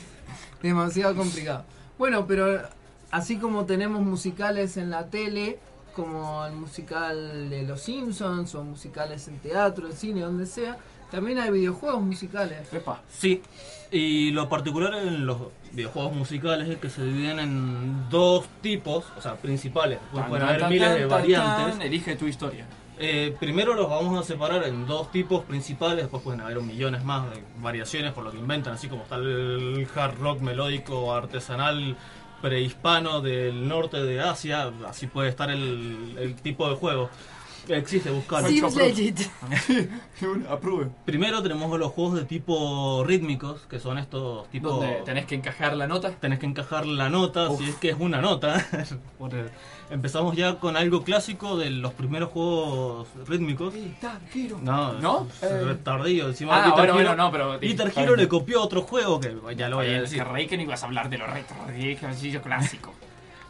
Demasiado 0.62 1.14
complicado. 1.14 1.66
Bueno, 1.98 2.26
pero 2.26 2.62
así 3.12 3.36
como 3.36 3.64
tenemos 3.66 4.00
musicales 4.02 4.76
en 4.76 4.90
la 4.90 5.06
tele, 5.06 5.60
como 5.94 6.44
el 6.46 6.54
musical 6.54 7.48
de 7.50 7.62
Los 7.62 7.82
Simpsons, 7.82 8.54
o 8.56 8.64
musicales 8.64 9.28
en 9.28 9.38
teatro, 9.38 9.86
en 9.86 9.92
cine, 9.92 10.22
donde 10.22 10.46
sea, 10.46 10.78
también 11.10 11.38
hay 11.38 11.50
videojuegos 11.50 12.02
musicales. 12.02 12.66
Sí, 13.10 13.42
y 13.90 14.30
lo 14.30 14.48
particular 14.48 14.94
en 14.94 15.26
los 15.26 15.36
videojuegos 15.72 16.14
musicales 16.14 16.68
es 16.68 16.78
que 16.78 16.88
se 16.88 17.04
dividen 17.04 17.38
en 17.38 18.08
dos 18.08 18.46
tipos, 18.62 19.04
o 19.16 19.20
sea, 19.20 19.36
principales. 19.36 19.98
Pues 20.10 20.22
Tan, 20.22 20.30
pueden 20.30 20.46
tan, 20.46 20.48
haber 20.48 20.60
tan, 20.62 20.70
miles 20.70 20.88
tan, 20.88 20.94
de 20.96 21.00
tan, 21.00 21.10
variantes. 21.10 21.72
tan, 21.74 21.82
elige 21.82 22.16
tu 22.16 22.26
historia. 22.26 22.66
Eh, 22.98 23.36
primero 23.38 23.74
los 23.74 23.90
vamos 23.90 24.18
a 24.18 24.22
separar 24.22 24.64
en 24.64 24.86
dos 24.86 25.10
tipos 25.10 25.44
principales, 25.44 25.96
después 26.04 26.22
pueden 26.22 26.40
haber 26.40 26.60
millones 26.62 27.04
más 27.04 27.28
de 27.30 27.42
variaciones 27.58 28.12
por 28.12 28.24
lo 28.24 28.30
que 28.30 28.38
inventan, 28.38 28.74
así 28.74 28.88
como 28.88 29.02
está 29.02 29.16
el 29.16 29.86
hard 29.94 30.18
rock 30.18 30.40
melódico 30.40 31.12
artesanal 31.12 31.96
prehispano 32.42 33.22
del 33.22 33.66
norte 33.66 34.02
de 34.02 34.20
Asia, 34.20 34.70
así 34.86 35.06
puede 35.06 35.30
estar 35.30 35.50
el, 35.50 36.16
el 36.18 36.34
tipo 36.34 36.68
de 36.68 36.76
juego. 36.76 37.08
Existe, 37.68 38.10
buscalo. 38.10 38.48
Seems 38.48 38.74
legit. 38.76 39.20
Apruebe. 40.50 40.90
Primero 41.04 41.42
tenemos 41.42 41.78
los 41.78 41.92
juegos 41.92 42.14
de 42.14 42.24
tipo 42.24 43.04
rítmicos, 43.06 43.62
que 43.68 43.78
son 43.78 43.98
estos 43.98 44.48
tipos... 44.50 44.72
Donde 44.80 45.02
tenés 45.04 45.26
que 45.26 45.34
encajar 45.34 45.76
la 45.76 45.86
nota. 45.86 46.10
Tenés 46.10 46.38
que 46.38 46.46
encajar 46.46 46.86
la 46.86 47.08
nota, 47.08 47.48
si 47.56 47.64
es 47.68 47.74
que 47.76 47.90
es 47.90 47.96
una 47.98 48.20
nota. 48.20 48.64
Empezamos 49.90 50.36
ya 50.36 50.56
con 50.58 50.76
algo 50.76 51.02
clásico 51.04 51.56
de 51.56 51.70
los 51.70 51.92
primeros 51.92 52.30
juegos 52.30 53.08
rítmicos. 53.28 53.74
No, 54.62 54.94
¿No? 54.94 55.26
es 55.40 55.42
Eh. 55.42 55.76
tardío. 55.82 56.28
Encima 56.28 56.56
Ah, 56.62 56.66
Guitar 56.66 56.78
bueno, 56.78 56.94
Hero, 57.00 57.08
bueno, 57.10 57.24
no, 57.24 57.30
pero- 57.32 57.58
Guitar 57.60 57.92
Hero 57.94 58.16
le 58.16 58.28
copió 58.28 58.62
otro 58.62 58.82
juego 58.82 59.20
que 59.20 59.36
ya 59.56 59.68
lo 59.68 59.76
voy 59.76 59.86
a 59.88 60.00
decir. 60.02 60.18
que 60.18 60.24
reí 60.24 60.46
que 60.46 60.56
no 60.56 60.62
ibas 60.62 60.82
a 60.82 60.86
hablar 60.86 61.10
de 61.10 61.18
los 61.18 61.30
retro, 61.30 61.56
de 61.66 61.92
ejercicio 61.92 62.40
clásico. 62.42 62.94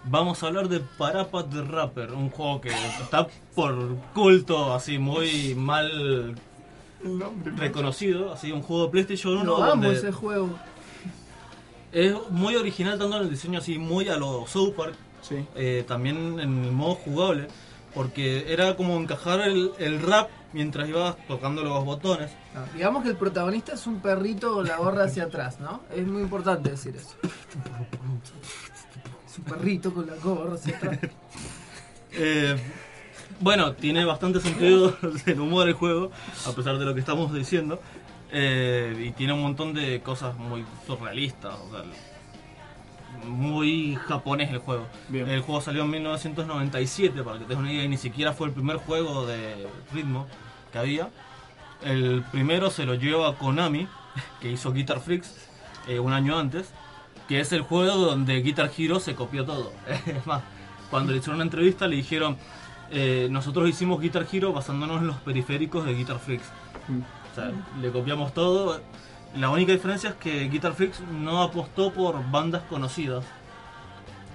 Vamos 0.04 0.42
a 0.42 0.48
hablar 0.48 0.68
de 0.68 0.80
Parapat 0.80 1.48
the 1.50 1.62
Rapper, 1.62 2.12
un 2.12 2.28
juego 2.30 2.60
que 2.60 2.70
está 2.70 3.28
por 3.54 3.96
culto, 4.12 4.74
así 4.74 4.98
muy 4.98 5.54
mal 5.54 6.34
reconocido, 7.56 8.32
así 8.32 8.50
un 8.50 8.62
juego 8.62 8.86
de 8.86 8.90
PlayStation 8.90 9.38
1 9.38 9.44
Lo 9.44 9.62
amo 9.62 9.90
ese 9.90 10.10
juego. 10.10 10.50
es 11.92 12.14
muy 12.30 12.56
original 12.56 12.98
tanto 12.98 13.16
en 13.16 13.22
el 13.22 13.30
diseño 13.30 13.60
así 13.60 13.78
muy 13.78 14.08
a 14.08 14.16
lo 14.16 14.46
South 14.46 14.74
Park, 14.74 14.94
eh, 15.54 15.84
también 15.86 16.40
en 16.40 16.64
el 16.64 16.72
modo 16.72 16.96
jugable, 16.96 17.46
porque 17.94 18.52
era 18.52 18.74
como 18.74 18.96
encajar 18.96 19.40
el, 19.42 19.70
el 19.78 20.02
rap 20.02 20.30
mientras 20.52 20.88
ibas 20.88 21.16
tocando 21.28 21.62
los 21.62 21.84
botones. 21.84 22.32
No, 22.54 22.60
digamos 22.74 23.04
que 23.04 23.10
el 23.10 23.16
protagonista 23.16 23.74
es 23.74 23.86
un 23.86 24.00
perrito 24.00 24.54
con 24.54 24.66
la 24.66 24.78
gorra 24.78 25.04
hacia 25.04 25.24
atrás, 25.24 25.60
¿no? 25.60 25.80
Es 25.94 26.06
muy 26.06 26.22
importante 26.22 26.70
decir 26.70 26.96
eso. 26.96 27.14
Es 29.32 29.38
un 29.38 29.44
perrito 29.44 29.94
con 29.94 30.06
la 30.06 30.14
gorra 30.16 30.54
hacia 30.54 30.76
atrás. 30.76 30.98
Eh, 32.14 32.54
bueno, 33.40 33.72
tiene 33.72 34.04
bastante 34.04 34.38
sentido 34.38 34.94
el 35.26 35.40
humor 35.40 35.64
del 35.64 35.72
juego, 35.72 36.10
a 36.46 36.52
pesar 36.52 36.76
de 36.76 36.84
lo 36.84 36.92
que 36.92 37.00
estamos 37.00 37.32
diciendo. 37.32 37.80
Eh, 38.30 39.06
y 39.06 39.12
tiene 39.12 39.32
un 39.32 39.40
montón 39.40 39.72
de 39.72 40.02
cosas 40.02 40.36
muy 40.36 40.62
surrealistas. 40.86 41.54
o 41.54 41.70
sea, 41.70 41.84
muy 43.24 43.96
japonés 44.06 44.50
el 44.50 44.58
juego. 44.58 44.86
El 45.10 45.40
juego 45.40 45.62
salió 45.62 45.84
en 45.84 45.90
1997, 45.90 47.22
para 47.22 47.38
que 47.38 47.44
te 47.44 47.48
des 47.48 47.58
una 47.58 47.72
idea, 47.72 47.84
y 47.84 47.88
ni 47.88 47.96
siquiera 47.96 48.34
fue 48.34 48.48
el 48.48 48.52
primer 48.52 48.76
juego 48.76 49.24
de 49.24 49.66
ritmo 49.94 50.26
que 50.70 50.78
había. 50.78 51.08
El 51.82 52.24
primero 52.30 52.68
se 52.68 52.84
lo 52.84 52.94
lleva 52.94 53.38
Konami, 53.38 53.88
que 54.42 54.50
hizo 54.50 54.70
Guitar 54.70 55.00
Freaks 55.00 55.48
eh, 55.88 55.98
un 55.98 56.12
año 56.12 56.38
antes, 56.38 56.74
que 57.32 57.40
es 57.40 57.50
el 57.52 57.62
juego 57.62 57.96
donde 57.96 58.42
Guitar 58.42 58.70
Hero 58.76 59.00
se 59.00 59.14
copió 59.14 59.46
todo. 59.46 59.72
Es 60.06 60.26
más, 60.26 60.42
cuando 60.90 61.12
le 61.12 61.18
hicieron 61.18 61.36
una 61.36 61.44
entrevista 61.44 61.88
le 61.88 61.96
dijeron, 61.96 62.36
eh, 62.90 63.28
nosotros 63.30 63.66
hicimos 63.70 64.02
Guitar 64.02 64.26
Hero 64.30 64.52
basándonos 64.52 65.00
en 65.00 65.06
los 65.06 65.16
periféricos 65.16 65.86
de 65.86 65.94
Guitar 65.94 66.18
Freaks. 66.18 66.44
O 66.44 67.34
sea, 67.34 67.50
le 67.80 67.90
copiamos 67.90 68.34
todo. 68.34 68.82
La 69.34 69.48
única 69.48 69.72
diferencia 69.72 70.10
es 70.10 70.16
que 70.16 70.46
Guitar 70.50 70.74
Freaks 70.74 71.00
no 71.00 71.42
apostó 71.42 71.90
por 71.90 72.22
bandas 72.30 72.64
conocidas. 72.68 73.24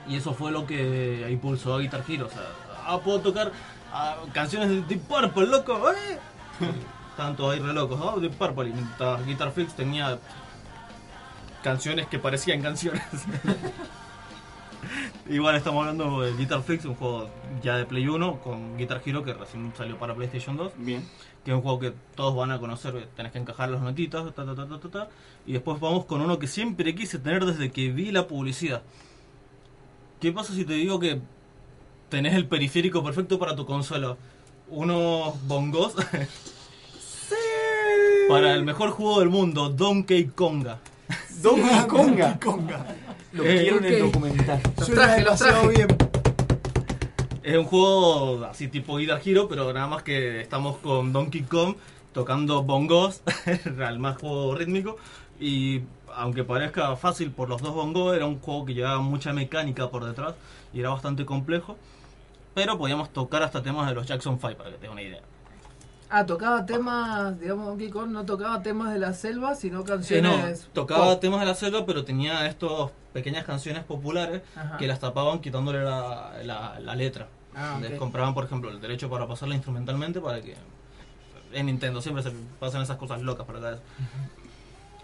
Y 0.10 0.15
eso 0.15 0.34
fue 0.34 0.52
lo 0.52 0.65
que 0.65 1.28
impulsó 1.30 1.76
a 1.76 1.80
Guitar 1.80 2.03
Hero. 2.10 2.26
O 2.26 2.30
sea, 2.32 2.48
ah, 2.88 2.98
puedo 2.98 3.19
tocar 3.19 3.52
ah, 3.94 4.15
canciones 4.34 4.69
de 4.69 4.82
Deep 4.82 5.02
Purple, 5.02 5.45
loco. 5.45 5.91
¿eh? 5.91 6.18
Todos 7.38 7.53
ahí 7.53 7.60
re 7.60 7.74
locos, 7.74 7.99
¿no? 7.99 8.19
Deep 8.19 8.34
Purple. 8.34 8.69
Y 8.69 8.74
mientras 8.74 9.24
Guitar 9.24 9.52
Freaks 9.52 9.76
tenía 9.76 10.18
canciones 11.68 12.07
que 12.07 12.18
parecían 12.18 12.61
canciones. 12.61 13.03
Igual 15.30 15.57
estamos 15.57 15.81
hablando 15.81 16.22
de 16.22 16.31
Guitar 16.38 16.64
Freaks, 16.64 16.85
un 16.85 16.95
juego 16.95 17.30
ya 17.61 17.76
de 17.76 17.85
Play 17.85 18.07
1 18.07 18.39
con 18.39 18.77
Guitar 18.77 19.02
Hero 19.06 19.22
que 19.22 19.34
recién 19.34 19.73
salió 19.76 19.99
para 19.99 20.15
PlayStation 20.15 20.56
2. 20.56 20.72
Bien. 20.77 21.03
Que 21.44 21.52
es 21.52 21.56
un 21.56 21.61
juego 21.61 21.80
que 21.80 21.94
todos 22.15 22.34
van 22.38 22.52
a 22.52 22.60
conocer, 22.60 23.10
tenés 23.18 23.34
que 23.34 23.39
encajar 23.39 23.69
las 23.69 23.81
notitas, 23.81 24.34
ta, 24.34 24.45
ta, 24.45 24.56
ta, 24.56 24.65
ta, 24.65 24.80
ta, 24.80 24.89
ta. 24.89 25.10
Y 25.45 25.52
después 25.52 25.77
vamos 25.81 26.06
con 26.06 26.22
uno 26.22 26.39
que 26.39 26.48
siempre 26.48 26.95
quise 26.95 27.19
tener 27.19 27.44
desde 27.44 27.69
que 27.69 27.91
vi 27.91 28.14
la 28.14 28.27
publicidad. 28.27 28.81
¿Qué 30.22 30.31
pasa 30.31 30.53
si 30.53 30.64
te 30.64 30.73
digo 30.73 31.02
que 31.02 31.19
tenés 32.07 32.34
el 32.35 32.48
periférico 32.48 33.03
perfecto 33.03 33.38
para 33.38 33.57
tu 33.57 33.65
consola? 33.65 34.15
Unos 34.69 35.45
bongos. 35.45 35.95
Para 38.30 38.53
el 38.53 38.64
mejor 38.64 38.91
juego 38.91 39.19
del 39.19 39.30
mundo, 39.30 39.69
Donkey 39.69 40.27
Konga. 40.27 40.80
Donkey 41.42 41.88
Konga. 41.88 42.38
Lo 43.34 43.44
quiero 43.44 43.78
en 43.78 43.86
el 43.86 44.00
documental. 44.00 44.62
Los 44.78 44.90
traje, 44.90 45.24
los 45.24 45.40
traje. 45.40 45.88
Es 47.44 47.58
un 47.58 47.66
juego 47.66 48.44
así 48.46 48.68
tipo 48.68 48.98
Guitar 48.98 49.22
Hero, 49.24 49.48
pero 49.48 49.72
nada 49.72 49.88
más 49.88 50.04
que 50.04 50.42
estamos 50.42 50.78
con 50.78 51.14
Donkey 51.14 51.44
Kong 51.44 51.76
tocando 52.12 52.64
bongos, 52.64 53.22
al 53.86 54.00
más 54.00 54.18
juego 54.18 54.56
rítmico. 54.56 54.98
Y 55.40 55.82
aunque 56.16 56.44
parezca 56.44 56.96
fácil 56.96 57.32
por 57.32 57.48
los 57.48 57.62
dos 57.62 57.74
bongos, 57.74 58.16
era 58.16 58.26
un 58.26 58.40
juego 58.40 58.66
que 58.66 58.74
llevaba 58.74 59.00
mucha 59.00 59.34
mecánica 59.34 59.90
por 59.90 60.04
detrás 60.04 60.34
y 60.74 60.80
era 60.80 60.90
bastante 60.90 61.26
complejo. 61.26 61.78
Pero 62.54 62.78
podíamos 62.78 63.14
tocar 63.14 63.44
hasta 63.44 63.62
temas 63.62 63.88
de 63.88 63.96
los 63.96 64.08
Jackson 64.08 64.40
5 64.42 64.58
para 64.58 64.72
que 64.72 64.78
tenga 64.78 64.94
una 64.94 65.04
idea. 65.04 65.22
Ah, 66.10 66.26
tocaba 66.26 66.66
temas, 66.66 67.38
digamos, 67.40 67.66
Donkey 67.68 67.90
Kong 67.90 68.12
no 68.12 68.26
tocaba 68.26 68.62
temas 68.62 68.94
de 68.94 69.00
la 69.00 69.14
selva, 69.14 69.56
sino 69.56 69.84
canciones. 69.84 70.62
no, 70.68 70.74
tocaba 70.74 71.06
pop. 71.14 71.20
temas 71.20 71.40
de 71.42 71.46
la 71.48 71.56
selva, 71.56 71.86
pero 71.86 72.06
tenía 72.06 72.46
estos 72.48 72.92
pequeñas 73.14 73.44
canciones 73.46 73.84
populares 73.84 74.42
Ajá. 74.56 74.78
que 74.78 74.88
las 74.88 75.00
tapaban 75.00 75.40
quitándole 75.40 75.84
la, 75.84 76.34
la- 76.44 76.80
la 76.80 76.96
letra. 76.96 77.28
Ah, 77.56 77.78
Les 77.82 77.98
compraban, 77.98 78.34
por 78.34 78.46
ejemplo, 78.46 78.70
el 78.70 78.80
derecho 78.80 79.10
para 79.10 79.28
pasarla 79.28 79.56
instrumentalmente 79.56 80.22
para 80.22 80.42
que... 80.42 80.56
En 81.54 81.66
Nintendo 81.66 82.02
siempre 82.02 82.22
se 82.24 82.32
pasan 82.60 82.82
esas 82.84 82.98
cosas 82.98 83.22
locas 83.22 83.46
para 83.48 83.60
vez. 83.60 83.80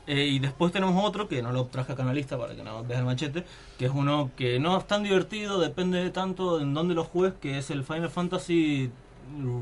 Eh, 0.05 0.25
y 0.25 0.39
después 0.39 0.73
tenemos 0.73 1.01
otro 1.03 1.29
que 1.29 1.41
no 1.41 1.51
lo 1.53 1.65
traje 1.67 1.93
acá 1.93 2.01
en 2.01 2.09
la 2.09 2.13
lista 2.13 2.37
para 2.37 2.53
que 2.55 2.61
no 2.63 2.83
veas 2.83 2.99
el 2.99 3.05
machete, 3.05 3.45
que 3.79 3.85
es 3.85 3.91
uno 3.93 4.31
que 4.35 4.59
no 4.59 4.77
es 4.77 4.85
tan 4.85 5.03
divertido, 5.03 5.59
depende 5.61 6.03
de 6.03 6.09
tanto 6.09 6.59
en 6.59 6.73
dónde 6.73 6.93
lo 6.93 7.05
juegues, 7.05 7.39
que 7.39 7.57
es 7.57 7.71
el 7.71 7.83
Final 7.85 8.09
Fantasy 8.09 8.91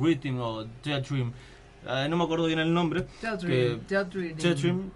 Rhythm 0.01 0.39
o 0.39 0.65
Dream. 0.83 1.31
no 2.09 2.17
me 2.17 2.23
acuerdo 2.23 2.45
bien 2.45 2.59
el 2.59 2.73
nombre. 2.73 3.05
Teatrim, 3.19 3.79
Teatrim. 3.81 4.35
Tetrim, 4.37 4.89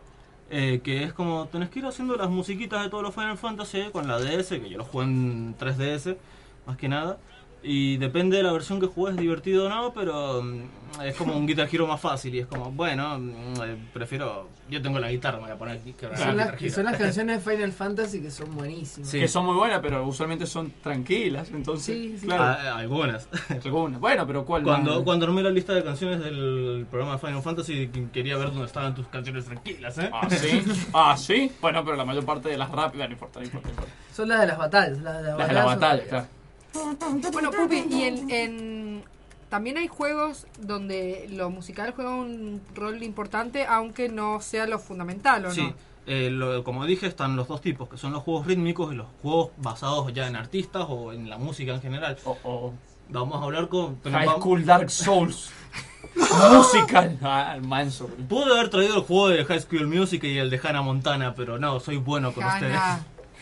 eh, 0.50 0.82
que 0.84 1.04
es 1.04 1.14
como 1.14 1.48
tenés 1.48 1.70
que 1.70 1.80
ir 1.80 1.86
haciendo 1.86 2.16
las 2.16 2.30
musiquitas 2.30 2.84
de 2.84 2.90
todos 2.90 3.04
los 3.04 3.14
Final 3.14 3.38
Fantasy 3.38 3.90
con 3.92 4.08
la 4.08 4.20
DS, 4.20 4.60
que 4.60 4.70
yo 4.70 4.78
lo 4.78 4.84
juego 4.84 5.10
en 5.10 5.56
3DS, 5.58 6.18
más 6.66 6.78
que 6.78 6.88
nada. 6.88 7.18
Y 7.68 7.98
depende 7.98 8.38
de 8.38 8.44
la 8.44 8.52
versión 8.52 8.80
que 8.80 8.86
juegues, 8.86 9.20
divertido 9.20 9.66
o 9.66 9.70
no, 9.70 9.92
pero 9.92 10.44
mm, 10.44 11.02
es 11.04 11.16
como 11.16 11.36
un 11.36 11.48
Guitar 11.48 11.68
Hero 11.72 11.88
más 11.88 12.00
fácil. 12.00 12.36
Y 12.36 12.40
es 12.40 12.46
como, 12.46 12.72
bueno, 12.72 13.18
mm, 13.18 13.62
eh, 13.64 13.78
prefiero. 13.92 14.48
Yo 14.70 14.82
tengo 14.82 14.98
la 15.00 15.12
guitarra, 15.12 15.38
me 15.38 15.44
voy 15.44 15.52
a 15.52 15.58
poner 15.58 15.78
aquí. 15.78 15.94
Que 15.94 16.16
Son 16.18 16.38
las, 16.38 16.54
que 16.54 16.70
son 16.70 16.86
las 16.86 16.98
canciones 17.00 17.44
de 17.44 17.52
Final 17.52 17.72
Fantasy 17.72 18.22
que 18.22 18.32
son 18.32 18.56
buenísimas. 18.56 19.12
Que 19.12 19.28
son 19.28 19.46
muy 19.46 19.56
buenas, 19.56 19.80
pero 19.80 20.06
usualmente 20.06 20.46
son 20.46 20.74
tranquilas. 20.82 21.50
Entonces, 21.52 21.86
Sí, 21.86 22.18
sí. 22.20 22.26
claro. 22.28 22.44
Ah, 22.44 22.78
algunas. 22.78 23.28
Algunas. 23.64 24.00
Bueno, 24.00 24.26
pero 24.28 24.46
¿cuál? 24.46 24.64
Cuando, 24.64 24.96
más? 24.96 25.04
cuando 25.04 25.26
armé 25.26 25.42
la 25.44 25.52
lista 25.52 25.74
de 25.74 25.84
canciones 25.84 26.20
del 26.20 26.86
programa 26.90 27.14
de 27.14 27.20
Final 27.20 27.42
Fantasy, 27.42 27.90
quería 28.14 28.38
ver 28.38 28.50
dónde 28.50 28.66
estaban 28.66 28.94
tus 28.94 29.08
canciones 29.08 29.46
tranquilas, 29.46 29.98
¿eh? 29.98 30.10
Ah, 30.14 30.28
sí. 30.30 30.64
Ah, 30.94 31.16
sí. 31.18 31.52
Bueno, 31.62 31.84
pero 31.84 31.98
la 31.98 32.06
mayor 32.06 32.26
parte 32.26 32.50
de 32.50 32.58
las 32.58 32.70
rápidas 32.72 33.08
no 33.10 33.14
importa, 33.14 33.40
no 33.40 33.46
importa. 33.46 33.70
Son 34.14 34.30
las 34.30 34.42
de 34.42 34.48
las 34.48 34.58
batallas. 34.58 34.98
Las 35.00 35.18
de 35.18 35.24
las, 35.24 35.38
Las 35.38 35.48
de 35.48 35.54
la 35.54 35.66
batallas 35.66 36.08
claro. 36.08 36.28
Bueno, 37.32 37.52
Pupi, 37.52 37.86
y 37.90 38.04
en, 38.04 38.30
en- 38.30 39.04
también 39.50 39.78
hay 39.78 39.88
juegos 39.88 40.48
donde 40.60 41.28
lo 41.32 41.50
musical 41.50 41.94
juega 41.96 42.14
un 42.16 42.62
rol 42.74 43.02
importante, 43.04 43.66
aunque 43.66 44.10
no 44.10 44.42
sea 44.42 44.66
lo 44.68 44.80
fundamental, 44.80 45.46
¿o 45.46 45.52
Sí, 45.52 45.62
no? 45.62 45.74
eh, 46.08 46.30
lo- 46.30 46.64
como 46.64 46.86
dije, 46.86 47.08
están 47.08 47.36
los 47.36 47.48
dos 47.48 47.62
tipos, 47.62 47.88
que 47.90 47.98
son 47.98 48.12
los 48.14 48.24
juegos 48.24 48.48
rítmicos 48.48 48.92
y 48.94 48.96
los 48.98 49.08
juegos 49.22 49.52
basados 49.58 50.12
ya 50.14 50.28
en 50.28 50.36
artistas 50.36 50.86
o 50.90 51.14
en 51.14 51.30
la 51.30 51.38
música 51.38 51.74
en 51.74 51.82
general. 51.82 52.18
Vamos 53.08 53.40
a 53.40 53.44
hablar 53.46 53.70
con... 53.70 54.02
High 54.04 54.26
vamos- 54.26 54.42
School 54.42 54.66
Dark 54.66 54.90
Souls. 54.90 55.52
Musical. 56.52 57.18
Ah, 57.22 57.58
manso. 57.62 58.08
Pude 58.08 58.52
haber 58.54 58.70
traído 58.70 58.96
el 58.96 59.02
juego 59.02 59.30
de 59.30 59.46
High 59.46 59.60
School 59.62 59.88
Music 59.88 60.24
y 60.24 60.38
el 60.38 60.50
de 60.50 60.60
Hannah 60.64 60.82
Montana, 60.82 61.36
pero 61.36 61.60
no, 61.60 61.80
soy 61.80 61.98
bueno 61.98 62.34
con 62.34 62.44
ustedes. 62.46 62.80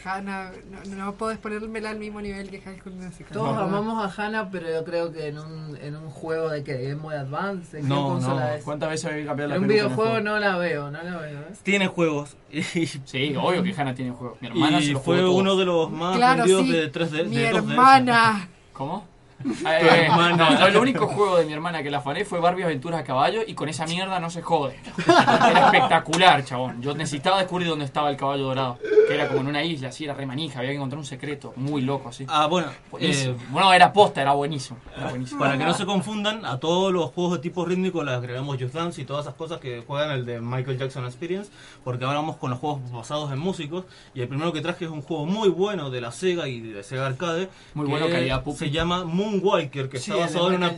Hannah, 0.06 0.52
no, 0.90 0.96
no 0.96 1.14
podés 1.14 1.38
ponérmela 1.38 1.92
al 1.92 1.98
mismo 2.00 2.20
nivel 2.22 2.50
que 2.50 2.60
High 2.62 2.80
School 2.80 2.96
Musical. 2.96 3.32
Todos 3.34 3.58
amamos 3.58 4.04
a 4.04 4.22
Hannah, 4.26 4.50
pero 4.52 4.70
yo 4.70 4.84
creo 4.84 5.12
que 5.12 5.28
en 5.28 5.40
un, 5.40 5.78
en 5.82 5.96
un 5.96 6.10
juego 6.10 6.50
de 6.50 6.64
que 6.64 6.74
Game 6.90 6.96
Boy 7.02 7.16
Advance, 7.16 7.78
¿en 7.78 7.84
qué 7.84 7.90
No, 7.90 8.08
consola 8.10 8.48
no. 8.50 8.54
es? 8.54 8.64
¿Cuántas 8.64 8.90
veces 8.90 9.12
había 9.12 9.26
cambiado 9.26 9.50
la 9.50 9.56
En 9.56 9.62
un 9.62 9.68
videojuego 9.68 10.12
juego? 10.12 10.20
no 10.22 10.40
la 10.40 10.58
veo, 10.58 10.92
no 10.92 11.02
la 11.04 11.18
veo. 11.18 11.40
¿eh? 11.40 11.54
Tiene 11.64 11.88
juegos. 11.88 12.36
Sí, 13.06 13.36
obvio 13.40 13.64
que 13.64 13.74
Hannah 13.76 13.96
tiene 13.96 14.12
juegos. 14.12 14.42
Mi 14.42 14.48
hermana 14.48 14.80
y 14.80 14.86
se 14.88 14.92
lo 14.94 15.00
fue 15.00 15.28
uno 15.28 15.56
de 15.56 15.66
los 15.66 15.90
más 15.92 16.16
Claro, 16.18 16.40
vendidos 16.44 16.64
sí. 16.66 16.72
de 16.72 16.92
3D. 16.92 17.26
Mi 17.28 17.38
de 17.38 17.52
2DS. 17.52 17.58
hermana. 17.72 18.48
¿Cómo? 18.74 19.08
Eh, 19.65 20.07
no, 20.38 20.68
el 20.68 20.77
único 20.77 21.07
juego 21.07 21.38
de 21.38 21.45
mi 21.45 21.53
hermana 21.53 21.84
que 21.84 21.89
la 21.89 21.97
afané 21.99 22.26
fue 22.26 22.39
Barbie 22.39 22.64
Aventuras 22.64 23.01
a 23.01 23.03
caballo 23.03 23.41
y 23.45 23.53
con 23.53 23.69
esa 23.69 23.85
mierda 23.85 24.19
no 24.19 24.30
se 24.30 24.41
jode. 24.41 24.77
Era 25.05 25.65
espectacular, 25.65 26.43
chabón. 26.43 26.81
Yo 26.81 26.93
necesitaba 26.93 27.39
descubrir 27.39 27.68
dónde 27.68 27.85
estaba 27.85 28.10
el 28.10 28.18
caballo 28.18 28.43
dorado. 28.43 28.80
Que 29.07 29.14
era 29.14 29.27
como 29.27 29.41
en 29.41 29.47
una 29.47 29.64
isla, 29.64 29.89
así, 29.89 30.05
era 30.05 30.14
re 30.14 30.26
manija, 30.26 30.60
había 30.60 30.72
que 30.72 30.77
encontrar 30.77 30.99
un 30.99 31.05
secreto. 31.05 31.53
Muy 31.55 31.81
loco, 31.81 32.10
así. 32.10 32.26
Ah, 32.27 32.47
bueno. 32.47 32.68
Eh, 32.99 33.35
bueno, 33.49 33.73
era 33.73 33.91
posta, 33.91 34.22
era 34.22 34.34
buenísimo. 34.34 34.80
Era 34.95 35.10
buenísimo. 35.10 35.39
Para 35.39 35.57
que 35.57 35.65
no 35.65 35.73
se 35.73 35.85
confundan, 35.85 36.45
a 36.45 36.60
todos 36.60 36.93
los 36.93 37.11
juegos 37.11 37.34
de 37.34 37.39
tipo 37.39 37.65
rítmico 37.65 38.03
les 38.03 38.15
agregamos 38.15 38.57
Just 38.60 38.73
Dance 38.73 39.01
y 39.01 39.05
todas 39.05 39.26
esas 39.26 39.35
cosas 39.35 39.60
que 39.60 39.84
juegan 39.85 40.11
el 40.11 40.26
de 40.26 40.39
Michael 40.39 40.77
Jackson 40.77 41.05
Experience, 41.05 41.51
porque 41.84 42.05
ahora 42.05 42.19
vamos 42.19 42.38
con 42.38 42.49
los 42.49 42.60
juegos 42.60 42.91
basados 42.91 43.31
en 43.31 43.39
músicos. 43.39 43.85
Y 44.14 44.22
el 44.22 44.27
primero 44.27 44.53
que 44.53 44.61
traje 44.61 44.85
es 44.85 44.91
un 44.91 45.01
juego 45.01 45.26
muy 45.26 45.49
bueno 45.49 45.89
de 45.89 46.01
la 46.01 46.11
Sega 46.11 46.47
y 46.47 46.60
de 46.60 46.84
Sega 46.84 47.07
Arcade. 47.07 47.49
Muy 47.73 47.88
bueno, 47.88 48.07
calidad. 48.07 48.43
Se 48.55 48.69
llama 48.69 49.03
Moonwalker, 49.24 49.90
que 49.90 50.00
Sí, 50.00 50.12
está 50.12 50.24
basado 50.24 50.50
en 50.50 50.56
una, 50.56 50.74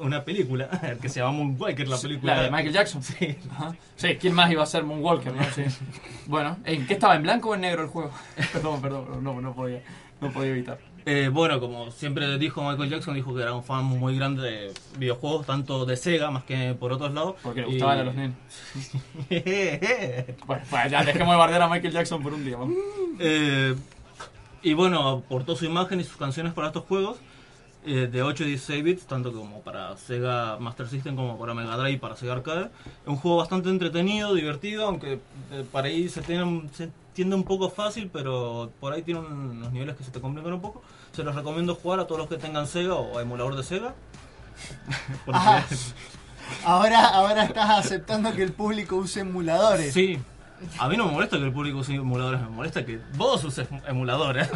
una 0.00 0.24
película, 0.24 0.68
que 1.02 1.08
se 1.08 1.20
llama 1.20 1.32
Moonwalker, 1.32 1.88
la 1.88 1.98
película. 1.98 2.36
La 2.36 2.42
de 2.42 2.50
Michael 2.50 2.72
Jackson. 2.72 3.02
Sí. 3.02 3.36
Ajá. 3.50 3.74
Sí, 3.96 4.16
¿quién 4.20 4.34
más 4.34 4.50
iba 4.50 4.62
a 4.62 4.66
ser 4.66 4.84
Moonwalker? 4.84 5.32
no? 5.34 5.42
Sí. 5.54 5.62
Bueno, 6.26 6.56
¿en 6.64 6.86
qué 6.86 6.94
estaba? 6.94 7.16
¿En 7.16 7.22
blanco 7.22 7.50
o 7.50 7.54
en 7.54 7.60
negro 7.62 7.82
el 7.82 7.88
juego? 7.88 8.10
perdón, 8.52 8.80
perdón, 8.80 9.22
no, 9.22 9.40
no 9.40 9.54
podía, 9.54 9.82
no 10.20 10.30
podía 10.30 10.50
evitar. 10.52 10.78
Eh, 11.06 11.28
bueno, 11.30 11.60
como 11.60 11.90
siempre 11.90 12.38
dijo 12.38 12.62
Michael 12.66 12.88
Jackson, 12.88 13.14
dijo 13.14 13.34
que 13.34 13.42
era 13.42 13.52
un 13.52 13.62
fan 13.62 13.84
muy 13.84 14.16
grande 14.16 14.40
de 14.42 14.72
videojuegos, 14.98 15.44
tanto 15.44 15.84
de 15.84 15.96
Sega 15.98 16.30
más 16.30 16.44
que 16.44 16.72
por 16.72 16.92
otros 16.94 17.12
lados. 17.12 17.34
Porque 17.42 17.60
le 17.60 17.66
Y- 17.68 17.70
gustaban 17.72 17.98
a 17.98 18.04
los 18.04 18.14
nenes. 18.14 18.36
bueno, 20.46 20.62
pues 20.70 20.90
ya 20.90 21.04
dejemos 21.04 21.34
de 21.34 21.38
bardear 21.38 21.62
a 21.62 21.68
Michael 21.68 21.92
Jackson 21.92 22.22
por 22.22 22.32
un 22.32 22.44
día. 22.44 22.56
vamos. 22.56 22.74
Eh, 23.18 23.74
y 24.62 24.72
bueno, 24.74 25.06
aportó 25.08 25.56
su 25.56 25.66
imagen 25.66 26.00
y 26.00 26.04
sus 26.04 26.16
canciones 26.16 26.52
para 26.54 26.68
estos 26.68 26.84
juegos 26.84 27.18
eh, 27.86 28.08
de 28.10 28.22
8 28.22 28.44
y 28.44 28.46
16 28.48 28.84
bits, 28.84 29.06
tanto 29.06 29.32
como 29.32 29.60
para 29.60 29.96
Sega 29.96 30.56
Master 30.58 30.88
System 30.88 31.16
como 31.16 31.38
para 31.38 31.54
Mega 31.54 31.76
Drive 31.76 31.92
y 31.92 31.98
para 31.98 32.16
Sega 32.16 32.32
Arcade. 32.34 32.64
Es 32.84 33.06
un 33.08 33.16
juego 33.16 33.36
bastante 33.38 33.68
entretenido, 33.70 34.34
divertido, 34.34 34.86
aunque 34.86 35.20
eh, 35.52 35.64
para 35.72 35.88
ahí 35.88 36.08
se, 36.08 36.22
tiene 36.22 36.68
se 36.74 36.90
tiende 37.12 37.36
un 37.36 37.44
poco 37.44 37.70
fácil, 37.70 38.10
pero 38.12 38.70
por 38.80 38.92
ahí 38.92 39.02
tiene 39.02 39.20
un- 39.20 39.26
unos 39.50 39.72
niveles 39.72 39.96
que 39.96 40.04
se 40.04 40.10
te 40.10 40.20
complican 40.20 40.52
un 40.52 40.60
poco. 40.60 40.82
Se 41.12 41.22
los 41.22 41.34
recomiendo 41.34 41.74
jugar 41.74 42.00
a 42.00 42.06
todos 42.06 42.18
los 42.20 42.28
que 42.28 42.36
tengan 42.38 42.66
Sega 42.66 42.94
o 42.94 43.20
emulador 43.20 43.54
de 43.56 43.62
Sega. 43.62 43.94
Porque- 45.24 45.38
Ajá. 45.38 45.64
Ahora, 46.64 47.06
ahora 47.08 47.44
estás 47.44 47.70
aceptando 47.70 48.32
que 48.34 48.42
el 48.42 48.52
público 48.52 48.96
use 48.96 49.20
emuladores. 49.20 49.94
Sí. 49.94 50.18
A 50.78 50.88
mí 50.88 50.96
no 50.96 51.06
me 51.06 51.12
molesta 51.12 51.36
que 51.36 51.44
el 51.44 51.52
público 51.52 51.78
use 51.78 51.94
emuladores, 51.94 52.40
me 52.40 52.48
molesta 52.48 52.84
que 52.84 53.00
vos 53.16 53.42
uses 53.44 53.68
emuladores. 53.86 54.48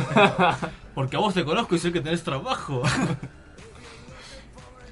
Porque 0.94 1.16
a 1.16 1.20
vos 1.20 1.34
te 1.34 1.44
conozco 1.44 1.74
y 1.74 1.78
sé 1.78 1.92
que 1.92 2.00
tenés 2.00 2.22
trabajo. 2.22 2.82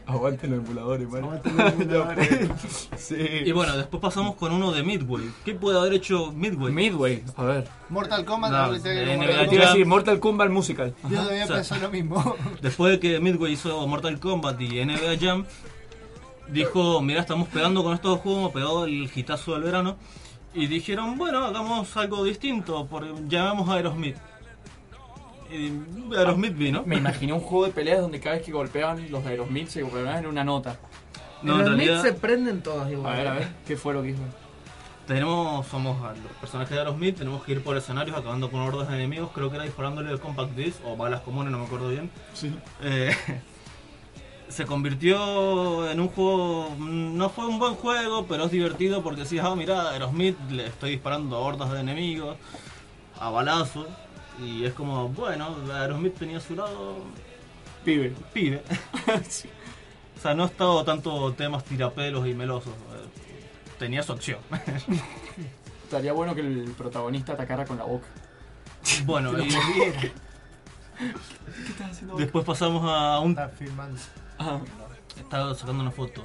Aguanten 0.08 0.50
los 0.52 0.64
emuladores, 0.64 1.08
man. 1.08 1.24
Aguanten 1.24 1.56
los 1.56 1.72
emuladores. 1.72 2.88
sí. 2.96 3.16
Y 3.44 3.50
bueno, 3.50 3.76
después 3.76 4.00
pasamos 4.00 4.36
con 4.36 4.52
uno 4.52 4.70
de 4.70 4.84
Midway. 4.84 5.32
¿Qué 5.44 5.54
puede 5.54 5.78
haber 5.78 5.94
hecho 5.94 6.30
Midway? 6.30 6.72
Midway, 6.72 7.24
a 7.36 7.42
ver. 7.42 7.68
Mortal 7.88 8.24
Kombat, 8.24 8.52
No, 8.52 8.58
Mortal 8.68 9.46
Kombat. 9.46 9.50
decir 9.50 9.86
Mortal 9.86 10.20
Kombat 10.20 10.50
Musical. 10.50 10.94
Yo 11.02 11.08
todavía 11.22 11.44
O 11.44 11.46
sea, 11.48 11.56
pensé 11.56 11.78
lo 11.80 11.90
mismo. 11.90 12.36
Después 12.62 12.92
de 12.92 13.00
que 13.00 13.18
Midway 13.18 13.54
hizo 13.54 13.84
Mortal 13.88 14.20
Kombat 14.20 14.60
y 14.60 14.84
NBA 14.84 15.16
Jam, 15.20 15.44
dijo, 16.48 17.02
mira, 17.02 17.20
estamos 17.20 17.48
pegando 17.48 17.82
con 17.82 17.92
estos 17.92 18.20
juegos, 18.20 18.40
hemos 18.42 18.52
pegado 18.52 18.84
el 18.84 19.10
hitazo 19.12 19.54
del 19.54 19.64
verano. 19.64 19.96
Y 20.56 20.66
dijeron, 20.68 21.18
bueno, 21.18 21.44
hagamos 21.44 21.94
algo 21.98 22.24
distinto, 22.24 22.86
por, 22.86 23.28
llamemos 23.28 23.68
a 23.68 23.74
Aerosmith. 23.74 24.16
Y 25.52 25.70
Aerosmith 26.16 26.56
vino. 26.56 26.82
Me 26.86 26.96
imaginé 26.96 27.32
un 27.34 27.40
juego 27.40 27.66
de 27.66 27.72
peleas 27.72 28.00
donde 28.00 28.18
cada 28.20 28.36
vez 28.36 28.44
que 28.44 28.52
golpeaban 28.52 29.10
los 29.10 29.22
de 29.22 29.30
Aerosmith 29.30 29.68
se 29.68 29.82
golpeaban 29.82 30.18
en 30.24 30.26
una 30.26 30.42
nota. 30.44 30.78
No, 31.42 31.60
en 31.60 31.66
realidad- 31.66 32.02
se 32.02 32.14
prenden 32.14 32.62
todos 32.62 32.86
A 32.86 32.90
igual. 32.90 33.16
ver, 33.16 33.28
a 33.28 33.34
ver, 33.34 33.48
¿qué 33.66 33.76
fue 33.76 33.92
lo 33.94 34.02
que 34.02 34.10
hizo? 34.10 34.22
Tenemos, 35.06 35.66
somos 35.68 36.02
a 36.02 36.08
los 36.14 36.32
personajes 36.40 36.70
de 36.70 36.78
Aerosmith, 36.78 37.18
tenemos 37.18 37.44
que 37.44 37.52
ir 37.52 37.62
por 37.62 37.76
escenarios 37.76 38.16
acabando 38.16 38.50
con 38.50 38.60
hordas 38.60 38.88
de 38.88 38.94
enemigos, 38.96 39.30
creo 39.32 39.50
que 39.50 39.56
era 39.56 39.64
disparándole 39.64 40.10
el 40.10 40.18
compact 40.18 40.52
disc 40.56 40.80
o 40.84 40.96
balas 40.96 41.20
comunes, 41.20 41.52
no 41.52 41.58
me 41.58 41.66
acuerdo 41.66 41.90
bien. 41.90 42.10
Sí. 42.32 42.52
Eh, 42.82 43.14
se 44.48 44.64
convirtió 44.64 45.90
en 45.90 46.00
un 46.00 46.08
juego, 46.08 46.74
no 46.78 47.28
fue 47.30 47.46
un 47.46 47.58
buen 47.58 47.74
juego, 47.74 48.26
pero 48.26 48.44
es 48.44 48.50
divertido 48.50 49.02
porque 49.02 49.24
si 49.24 49.38
ah, 49.38 49.54
mira, 49.56 49.90
Aerosmith 49.90 50.38
le 50.50 50.66
estoy 50.66 50.92
disparando 50.92 51.36
a 51.36 51.40
hordas 51.40 51.72
de 51.72 51.80
enemigos, 51.80 52.36
a 53.18 53.30
balazos, 53.30 53.86
y 54.40 54.64
es 54.64 54.72
como, 54.74 55.08
bueno, 55.08 55.56
Aerosmith 55.72 56.14
tenía 56.14 56.40
su 56.40 56.54
lado 56.54 56.96
Pibe. 57.84 58.14
pibe. 58.32 58.62
O 60.16 60.18
sea, 60.18 60.34
no 60.34 60.44
ha 60.44 60.46
estado 60.46 60.82
tanto 60.82 61.34
temas 61.34 61.62
tirapelos 61.62 62.26
y 62.26 62.32
melosos, 62.32 62.72
eh, 62.72 63.08
tenía 63.78 64.02
su 64.02 64.12
acción. 64.12 64.38
Estaría 65.84 66.14
bueno 66.14 66.34
que 66.34 66.40
el 66.40 66.74
protagonista 66.76 67.34
atacara 67.34 67.66
con 67.66 67.76
la 67.76 67.84
boca. 67.84 68.06
Bueno, 69.04 69.38
y. 69.38 69.48
¿Qué 69.48 70.12
estás 71.68 71.90
haciendo? 71.90 72.16
después 72.16 72.46
pasamos 72.46 72.82
a 72.86 73.20
un... 73.20 73.32
Está 73.32 73.50
filmando. 73.50 74.00
Ajá. 74.38 74.60
Estaba 75.18 75.54
sacando 75.54 75.82
una 75.82 75.90
foto. 75.90 76.22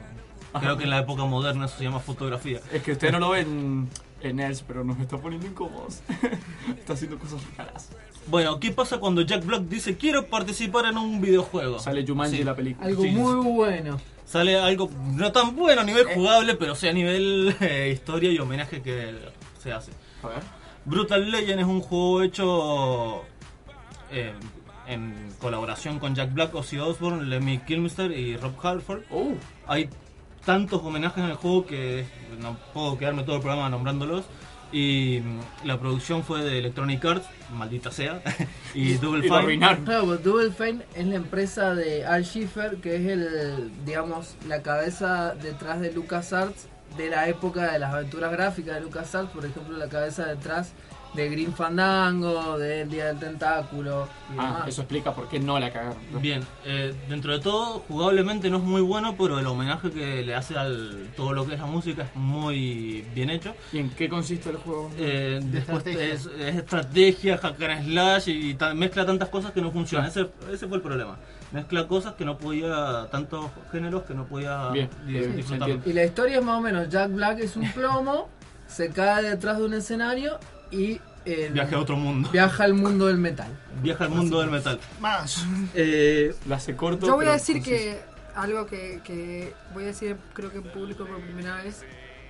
Creo 0.60 0.78
que 0.78 0.84
en 0.84 0.90
la 0.90 1.00
época 1.00 1.24
moderna 1.26 1.66
eso 1.66 1.78
se 1.78 1.84
llama 1.86 2.00
fotografía. 2.00 2.60
Es 2.74 2.84
que 2.84 2.92
ustedes 2.92 3.14
no 3.14 3.20
lo 3.20 3.30
ven 3.30 3.88
en 4.22 4.36
Nels, 4.36 4.64
pero 4.64 4.84
nos 4.84 5.00
está 5.00 5.18
poniendo 5.18 5.48
incómodos. 5.48 6.02
está 6.78 6.94
haciendo 6.94 7.18
cosas 7.18 7.42
raras. 7.58 7.90
Bueno, 8.28 8.60
¿qué 8.60 8.72
pasa 8.72 9.00
cuando 9.00 9.22
Jack 9.22 9.46
Black 9.46 9.62
dice 9.64 9.96
quiero 9.98 10.28
participar 10.28 10.86
en 10.86 10.98
un 10.98 11.22
videojuego? 11.22 11.80
Sale 11.80 12.06
Jumanji 12.06 12.38
Sí. 12.38 12.44
la 12.44 12.56
película. 12.56 12.86
Algo 12.88 13.04
Sí. 13.04 13.10
muy 13.12 13.36
bueno. 13.46 14.00
Sale 14.26 14.60
algo 14.60 14.90
no 15.16 15.32
tan 15.32 15.56
bueno 15.56 15.82
a 15.82 15.84
nivel 15.86 16.06
jugable, 16.06 16.56
pero 16.56 16.76
sí 16.76 16.88
a 16.88 16.94
nivel 16.94 17.56
eh, 17.62 17.92
historia 17.94 18.30
y 18.32 18.38
homenaje 18.40 18.82
que 18.82 19.16
se 19.62 19.72
hace. 19.72 19.92
A 20.24 20.28
ver. 20.28 20.40
Brutal 20.86 21.32
Legend 21.32 21.62
es 21.62 21.66
un 21.68 21.82
juego 21.82 22.22
hecho 22.24 23.22
eh, 24.12 24.34
en 24.92 25.14
colaboración 25.40 26.00
con 26.00 26.16
Jack 26.16 26.34
Black, 26.34 26.54
Ozzy 26.54 26.78
Osbourne, 26.78 27.26
Lemmy 27.26 27.60
Kilmister 27.60 28.12
y 28.12 28.38
Rob 28.38 28.54
Halford. 28.62 29.04
Oh. 29.10 29.34
Hay 29.68 29.90
tantos 30.46 30.82
homenajes 30.84 31.24
en 31.24 31.30
el 31.30 31.36
juego 31.36 31.66
que 31.66 32.06
no 32.40 32.58
puedo 32.74 32.98
quedarme 32.98 33.24
todo 33.24 33.38
el 33.38 33.42
programa 33.42 33.70
nombrándolos. 33.70 34.26
Y 34.74 35.22
mm, 35.22 35.68
la 35.68 35.80
producción 35.80 36.24
fue 36.24 36.44
de 36.44 36.60
Electronic 36.60 37.04
Arts, 37.04 37.28
maldita 37.54 37.92
sea, 37.92 38.22
y 38.74 38.94
Double 38.94 39.22
Fine. 39.24 39.58
Claro, 39.84 40.06
pues 40.06 40.24
Double 40.24 40.52
Fine 40.52 40.84
es 40.96 41.06
la 41.08 41.16
empresa 41.16 41.76
de 41.76 42.06
Al 42.06 42.24
Schiffer, 42.24 42.78
que 42.78 42.96
es 42.96 43.06
el, 43.06 43.72
digamos, 43.86 44.36
la 44.48 44.62
cabeza 44.62 45.36
detrás 45.36 45.82
de 45.82 45.92
LucasArts 45.92 46.68
de 46.98 47.10
la 47.10 47.28
época 47.28 47.72
de 47.72 47.80
las 47.80 47.94
aventuras 47.94 48.32
gráficas 48.32 48.76
de 48.76 48.82
LucasArts, 48.82 49.32
por 49.32 49.46
ejemplo, 49.46 49.78
la 49.78 49.88
cabeza 49.88 50.26
detrás 50.26 50.74
de 51.14 51.30
Green 51.30 51.54
Fandango, 51.54 52.58
de 52.58 52.82
El 52.84 52.90
Día 52.90 53.08
del 53.08 53.20
Tentáculo 53.20 54.08
y 54.34 54.40
Ah, 54.40 54.46
demás. 54.54 54.68
eso 54.70 54.82
explica 54.84 55.14
por 55.14 55.28
qué 55.28 55.40
no 55.40 55.60
la 55.60 55.72
cagaron. 55.72 55.98
Bien, 56.22 56.42
eh, 56.66 56.96
dentro 57.10 57.34
de 57.34 57.40
todo, 57.40 57.80
jugablemente 57.88 58.50
no 58.50 58.58
es 58.58 58.64
muy 58.64 58.82
bueno, 58.82 59.16
pero 59.18 59.38
el 59.40 59.46
homenaje 59.46 59.92
que 59.92 60.24
le 60.24 60.34
hace 60.36 60.58
al 60.58 61.10
todo 61.18 61.34
lo 61.34 61.46
que 61.46 61.56
es 61.56 61.60
la 61.60 61.66
música 61.66 62.04
es 62.04 62.16
muy 62.16 63.02
bien 63.14 63.30
hecho. 63.30 63.54
¿Y 63.74 63.80
en 63.80 63.90
qué 63.90 64.08
consiste 64.08 64.50
el 64.52 64.58
juego? 64.58 64.90
Eh, 64.98 65.40
después 65.44 65.78
estrategia. 65.86 66.14
es, 66.14 66.26
es 66.28 66.56
estrategia, 66.56 67.38
hack 67.38 67.62
and 67.62 67.86
slash 67.88 68.30
y 68.30 68.54
ta- 68.54 68.74
mezcla 68.74 69.06
tantas 69.06 69.28
cosas 69.30 69.52
que 69.52 69.62
no 69.62 69.72
funcionan. 69.72 70.08
Ese, 70.08 70.30
ese 70.52 70.68
fue 70.68 70.78
el 70.78 70.84
problema. 70.84 71.18
Mezcla 71.52 71.86
cosas 71.88 72.14
que 72.14 72.24
no 72.24 72.38
podía, 72.38 73.08
tantos 73.12 73.48
géneros 73.72 74.04
que 74.04 74.14
no 74.14 74.26
podía 74.26 74.70
Bien, 74.70 74.90
di- 75.06 75.20
bien. 75.20 75.82
Y 75.86 75.92
la 75.92 76.06
historia 76.06 76.40
es 76.40 76.46
más 76.46 76.58
o 76.58 76.62
menos, 76.62 76.88
Jack 76.88 77.12
Black 77.12 77.40
es 77.40 77.58
un 77.58 77.70
plomo, 77.74 78.30
se 78.68 78.90
cae 78.90 79.24
detrás 79.24 79.58
de 79.58 79.66
un 79.66 79.74
escenario 79.74 80.40
y 80.72 81.00
eh, 81.26 81.50
Viaje 81.54 81.76
a 81.76 81.80
otro 81.80 81.96
mundo. 81.98 82.30
viaja 82.32 82.64
al 82.64 82.74
mundo 82.74 83.08
del 83.08 83.18
metal. 83.18 83.52
Viaja 83.82 84.06
al 84.06 84.10
mundo 84.10 84.40
del 84.42 84.50
metal. 84.50 84.80
Más. 85.00 85.46
Eh, 85.76 86.34
La 86.48 86.56
hace 86.56 86.76
corto. 86.76 87.06
Yo 87.06 87.16
voy 87.16 87.28
a 87.28 87.34
decir 87.34 87.62
que 87.62 88.00
algo 88.36 88.66
que, 88.66 89.02
que 89.04 89.54
voy 89.74 89.84
a 89.84 89.88
decir 89.88 90.18
creo 90.34 90.52
que 90.52 90.58
en 90.60 90.72
público 90.72 91.06
por 91.06 91.20
primera 91.22 91.62
vez, 91.62 91.84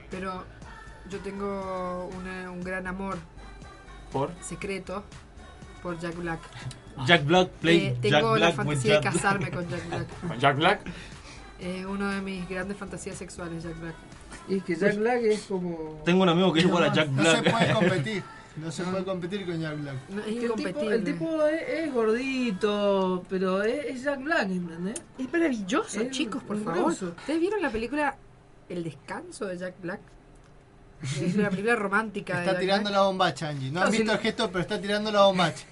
pero 0.09 0.43
yo 1.09 1.19
tengo 1.19 2.09
una- 2.17 2.49
un 2.51 2.63
gran 2.63 2.87
amor 2.87 3.17
¿Por? 4.11 4.31
secreto 4.41 5.03
por 5.81 5.99
Jack 5.99 6.15
Black. 6.17 6.39
Jack 7.05 7.25
Black 7.25 7.49
play 7.61 7.77
Eh, 7.77 7.89
Jack 7.93 8.01
tengo 8.01 8.31
la 8.37 8.47
Black 8.47 8.55
fantasía 8.55 8.93
de 8.95 8.99
Black. 8.99 9.13
casarme 9.13 9.51
con 9.51 9.67
Jack 9.69 9.87
Black. 9.87 10.07
¿Con 10.27 10.39
Jack 10.39 10.57
Black? 10.57 10.81
Es 11.59 11.85
uno 11.85 12.09
de 12.09 12.21
mis 12.21 12.49
grandes 12.49 12.75
fantasías 12.77 13.17
sexuales, 13.17 13.63
Jack 13.63 13.79
Black. 13.79 13.95
Y 14.49 14.57
es 14.57 14.63
que 14.63 14.75
Jack 14.75 14.95
Black 14.97 15.21
es 15.23 15.41
como... 15.43 16.01
Tengo 16.03 16.23
un 16.23 16.29
amigo 16.29 16.51
que 16.51 16.59
es 16.59 16.65
igual 16.65 16.83
a 16.85 16.93
Jack 16.93 17.09
No 17.09 17.23
se 17.23 17.41
Black. 17.41 17.51
puede 17.51 17.73
competir. 17.79 18.23
No 18.57 18.71
se 18.71 18.83
puede 18.83 19.03
competir 19.05 19.45
con 19.45 19.59
Jack 19.61 19.79
Black. 19.81 19.95
No, 20.09 20.19
es 20.19 20.25
Que 20.25 20.31
el 20.31 20.39
tipo, 20.39 20.53
incompetible. 20.59 20.95
el 20.95 21.03
tipo 21.05 21.45
es, 21.45 21.61
es 21.69 21.93
gordito, 21.93 23.23
pero 23.29 23.63
es, 23.63 23.85
es 23.85 24.03
Jack 24.03 24.21
Black, 24.23 24.49
¿entendés? 24.49 25.01
Es 25.17 25.31
maravilloso, 25.31 26.01
Es 26.01 26.11
chicos, 26.11 26.43
por 26.43 26.61
favor. 26.63 26.83
grosso. 26.83 27.13
¿Ustedes 27.17 27.39
vieron 27.39 27.61
la 27.61 27.69
película 27.69 28.15
El 28.67 28.83
descanso 28.83 29.45
de 29.45 29.57
Jack 29.57 29.75
Black? 29.81 29.99
Es 31.01 31.33
una 31.35 31.49
película 31.49 31.75
romántica. 31.75 32.41
de 32.41 32.45
Está 32.47 32.59
tirando 32.59 32.89
Black. 32.89 32.93
la 32.99 33.05
bombacha, 33.05 33.49
Angie. 33.49 33.71
No 33.71 33.79
No, 33.79 33.85
han 33.85 33.91
visto 33.91 34.11
el 34.11 34.19
gesto, 34.19 34.47
pero 34.51 34.59
está 34.61 34.79
tirando 34.81 35.11
la 35.11 35.23
bombacha. 35.25 35.65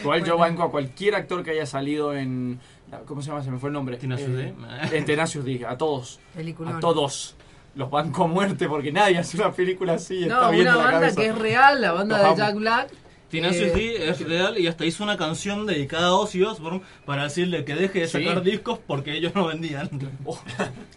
Igual 0.00 0.24
yo 0.24 0.36
banco 0.38 0.62
a 0.64 0.70
cualquier 0.70 1.14
actor 1.14 1.42
que 1.44 1.50
haya 1.52 1.66
salido 1.66 2.14
en 2.14 2.58
¿Cómo 3.06 3.20
se 3.20 3.28
llama? 3.28 3.42
Se 3.44 3.50
me 3.50 3.58
fue 3.58 3.68
el 3.68 3.74
nombre. 3.74 3.98
Tenacious 3.98 4.30
Eh, 4.30 4.54
D. 4.90 4.96
eh, 4.98 5.02
Tenacious 5.02 5.44
D, 5.44 5.64
a 5.66 5.76
todos. 5.76 6.18
Peliculón. 6.34 6.76
A 6.76 6.80
todos. 6.80 7.36
Los 7.78 7.90
banco 7.90 8.24
a 8.24 8.26
muerte 8.26 8.68
porque 8.68 8.90
nadie 8.90 9.18
hace 9.18 9.36
una 9.36 9.52
película 9.52 9.94
así. 9.94 10.22
está 10.24 10.42
No, 10.42 10.50
bien 10.50 10.62
una 10.62 10.70
la 10.72 10.76
banda 10.82 11.00
cabeza. 11.00 11.20
que 11.20 11.26
es 11.28 11.38
real, 11.38 11.80
la 11.80 11.92
banda 11.92 12.18
Los 12.22 12.36
de. 12.36 12.42
Jack 12.42 12.54
Black. 12.56 12.90
Tenacious 13.30 13.70
Eh, 13.70 13.74
D 13.74 14.08
es 14.08 14.20
real 14.26 14.58
y 14.58 14.66
hasta 14.66 14.84
hizo 14.86 15.04
una 15.04 15.16
canción 15.18 15.66
dedicada 15.66 16.08
a 16.08 16.14
Ozzy 16.14 16.42
Osbourne 16.42 16.80
para 17.04 17.24
decirle 17.24 17.64
que 17.64 17.74
deje 17.76 18.00
de 18.00 18.08
Sí. 18.08 18.24
sacar 18.24 18.42
discos 18.42 18.80
porque 18.86 19.12
ellos 19.16 19.32
no 19.34 19.46
vendían. 19.46 19.88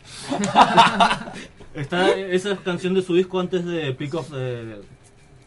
Está 1.73 2.11
esa 2.17 2.55
canción 2.57 2.93
de 2.93 3.01
su 3.01 3.13
disco 3.15 3.39
antes 3.39 3.63
de 3.65 3.93
Peak 3.93 4.13
of 4.15 4.29
the 4.31 4.81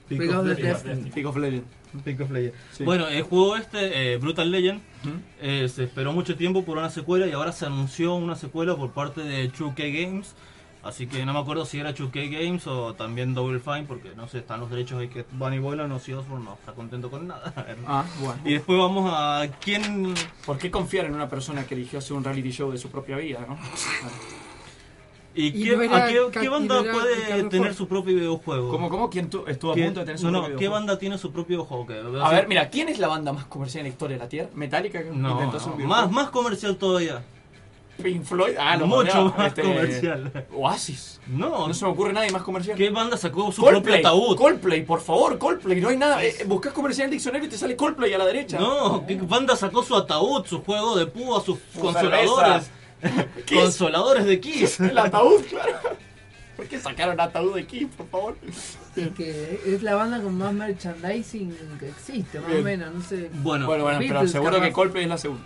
Peak 0.09 0.31
of 0.35 0.47
the 0.47 0.55
Legend. 0.55 1.13
Peak 1.13 1.27
of 1.27 1.37
Legend. 1.37 1.65
Peak 2.05 2.21
of 2.21 2.31
Legend. 2.31 2.55
Sí. 2.73 2.85
Bueno, 2.85 3.09
el 3.09 3.23
juego 3.23 3.57
este, 3.57 4.13
eh, 4.15 4.17
Brutal 4.19 4.51
Legend, 4.51 4.81
eh, 5.43 5.69
se 5.69 5.85
esperó 5.85 6.13
mucho 6.13 6.37
tiempo 6.37 6.65
por 6.65 6.79
una 6.79 6.91
secuela 6.91 7.27
y 7.27 7.33
ahora 7.33 7.53
se 7.53 7.67
anunció 7.67 8.15
una 8.15 8.37
secuela 8.37 8.75
por 8.77 8.93
parte 8.93 9.21
de 9.23 9.51
2K 9.51 9.91
Games. 10.03 10.35
Así 10.85 11.07
que 11.07 11.25
no 11.25 11.33
me 11.33 11.39
acuerdo 11.39 11.65
si 11.65 11.79
era 11.81 11.95
2K 11.95 12.31
Games 12.31 12.67
o 12.67 12.93
también 12.95 13.33
Double 13.35 13.59
Fine, 13.59 13.85
porque 13.89 14.15
no 14.15 14.29
sé, 14.29 14.39
están 14.39 14.61
los 14.61 14.69
derechos 14.71 15.01
ahí 15.01 15.09
que 15.09 15.25
van 15.33 15.55
y 15.55 15.59
vuelan, 15.59 15.91
o 15.93 15.99
si 15.99 16.13
Osborne 16.13 16.45
no 16.45 16.55
está 16.55 16.73
contento 16.73 17.11
con 17.11 17.27
nada. 17.27 17.55
Ah, 17.87 18.05
bueno. 18.21 18.39
Y 18.45 18.53
después 18.53 18.79
vamos 18.79 19.11
a 19.13 19.47
quién... 19.63 20.13
¿Por 20.45 20.59
qué 20.59 20.71
confiar 20.71 21.07
en 21.07 21.15
una 21.15 21.29
persona 21.29 21.65
que 21.67 21.75
eligió 21.75 21.99
hacer 22.01 22.15
un 22.17 22.23
reality 22.23 22.51
show 22.51 22.71
de 22.71 22.77
su 22.79 22.91
propia 22.91 23.17
vida, 23.17 23.47
no? 23.49 23.57
¿Y, 25.37 25.47
Y 25.47 25.65
qué, 25.65 25.77
no 25.77 25.83
era 25.83 26.05
a 26.05 26.07
qué, 26.09 26.21
ca- 26.33 26.41
qué 26.41 26.47
y 26.47 26.49
banda 26.49 26.81
no 26.83 26.93
puede 26.93 27.43
tener 27.49 27.75
su 27.75 27.89
propio 27.89 28.15
videojuego? 28.15 28.69
¿Cómo, 28.71 28.89
cómo? 28.89 29.11
¿Quién 29.11 29.29
tu- 29.31 29.45
estuvo 29.49 29.73
a 29.73 29.75
¿Qué- 29.75 29.85
punto 29.87 30.01
de 30.01 30.07
tener 30.07 30.19
su 30.21 30.27
no, 30.27 30.31
no, 30.33 30.39
propio 30.41 30.57
¿qué 30.57 30.61
videojuego? 30.61 30.75
banda 30.87 30.99
tiene 31.01 31.19
su 31.19 31.33
propio 31.33 31.57
videojuego? 31.57 31.87
Que- 31.87 32.21
A 32.25 32.29
ver, 32.31 32.47
mira, 32.47 32.69
¿quién 32.71 32.89
es 32.89 33.01
la 33.01 33.09
banda 33.09 33.33
más 33.33 33.47
comercial 33.47 33.81
en 33.81 33.87
la 33.87 33.93
historia 33.95 34.17
de 34.17 34.23
la 34.23 34.29
Tierra? 34.29 34.51
¿Metallica? 34.55 35.03
que 35.03 35.11
No, 35.11 35.33
intentó 35.33 35.57
hacer 35.57 35.69
no, 35.69 35.73
un 35.73 35.79
videojuego? 35.79 36.03
más, 36.07 36.11
más 36.13 36.31
comercial 36.31 36.77
todavía. 36.77 37.25
Pink 38.03 38.25
Floyd. 38.25 38.55
Ah, 38.59 38.77
lo 38.77 38.87
Mucho 38.87 39.33
más 39.37 39.55
comercial. 39.55 40.31
Oasis. 40.53 41.21
No. 41.27 41.69
No 41.69 41.75
se 41.75 41.85
me 41.85 41.91
ocurre 41.93 42.13
nadie 42.13 42.31
más 42.31 42.43
comercial. 42.43 42.77
¿Qué 42.77 42.91
banda 42.91 43.17
sacó 43.17 43.51
su 43.53 43.63
Coldplay, 43.63 43.83
propio 43.83 44.09
ataúd? 44.09 44.37
Coldplay, 44.37 44.83
por 44.85 45.01
favor, 45.01 45.39
Coldplay. 45.39 45.81
No 45.81 45.89
hay 45.89 45.97
nada. 45.97 46.23
Eh, 46.25 46.45
buscas 46.47 46.73
comercial 46.73 47.05
en 47.07 47.11
el 47.13 47.19
diccionario 47.19 47.47
y 47.47 47.51
te 47.51 47.57
sale 47.57 47.77
Coldplay 47.77 48.13
a 48.15 48.19
la 48.19 48.27
derecha. 48.27 48.59
No, 48.59 49.05
¿qué 49.07 49.17
banda 49.17 49.57
sacó 49.57 49.83
su 49.83 49.95
ataúd, 49.97 50.45
su 50.47 50.63
juego 50.63 50.97
de 50.97 51.07
púa, 51.07 51.41
sus 51.43 51.59
Su 51.73 51.81
consoladores? 51.81 52.71
Kiss. 53.47 53.59
Consoladores 53.61 54.25
de 54.27 54.41
Kiss. 54.41 54.81
El 54.81 54.99
ataúd, 54.99 55.43
claro. 55.49 55.73
¿Por 56.57 56.67
qué 56.67 56.79
sacaron 56.79 57.21
ataúd 57.21 57.55
de 57.57 57.67
Kiss, 57.67 57.89
por 57.97 58.09
favor? 58.09 58.37
Es 58.97 59.09
que 59.17 59.61
es 59.67 59.83
la 59.83 59.95
banda 59.97 60.21
con 60.23 60.39
más 60.39 60.53
merchandising 60.53 61.57
que 61.81 61.89
existe, 61.89 62.39
más 62.41 62.53
o 62.53 62.63
menos, 62.63 62.95
no 62.95 63.03
sé. 63.03 63.29
Bueno, 63.35 63.67
Bueno, 63.67 63.83
bueno, 63.85 63.99
pero 64.01 64.29
seguro 64.29 64.53
capaz. 64.53 64.67
que 64.67 64.73
Coldplay 64.73 65.03
es 65.05 65.09
la 65.11 65.19
segunda. 65.19 65.45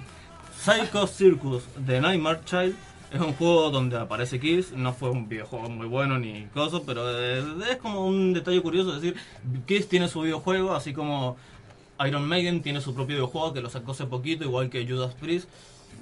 Psycho 0.68 1.06
Circus 1.06 1.62
de 1.78 1.98
Nightmare 1.98 2.40
Child 2.44 2.76
es 3.10 3.20
un 3.22 3.32
juego 3.32 3.70
donde 3.70 3.96
aparece 3.96 4.38
Kiss. 4.38 4.72
No 4.72 4.92
fue 4.92 5.08
un 5.08 5.26
videojuego 5.26 5.70
muy 5.70 5.86
bueno 5.86 6.18
ni 6.18 6.44
cosa, 6.52 6.80
pero 6.84 7.08
eh, 7.18 7.42
es 7.70 7.78
como 7.78 8.04
un 8.04 8.34
detalle 8.34 8.60
curioso. 8.60 8.94
Es 8.94 9.00
decir, 9.00 9.18
Kiss 9.64 9.88
tiene 9.88 10.08
su 10.08 10.20
videojuego, 10.20 10.74
así 10.74 10.92
como 10.92 11.38
Iron 12.06 12.28
Maiden 12.28 12.60
tiene 12.60 12.82
su 12.82 12.94
propio 12.94 13.16
videojuego 13.16 13.54
que 13.54 13.62
lo 13.62 13.70
sacó 13.70 13.92
hace 13.92 14.04
poquito, 14.04 14.44
igual 14.44 14.68
que 14.68 14.86
Judas 14.86 15.14
Priest. 15.14 15.48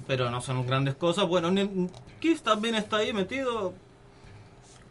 Pero 0.09 0.33
no 0.33 0.41
son 0.41 0.67
grandes 0.67 0.97
cosas. 0.97 1.29
Bueno, 1.29 1.49
Kiss 2.19 2.43
también 2.43 2.75
está 2.75 2.97
ahí 2.97 3.13
metido 3.13 3.73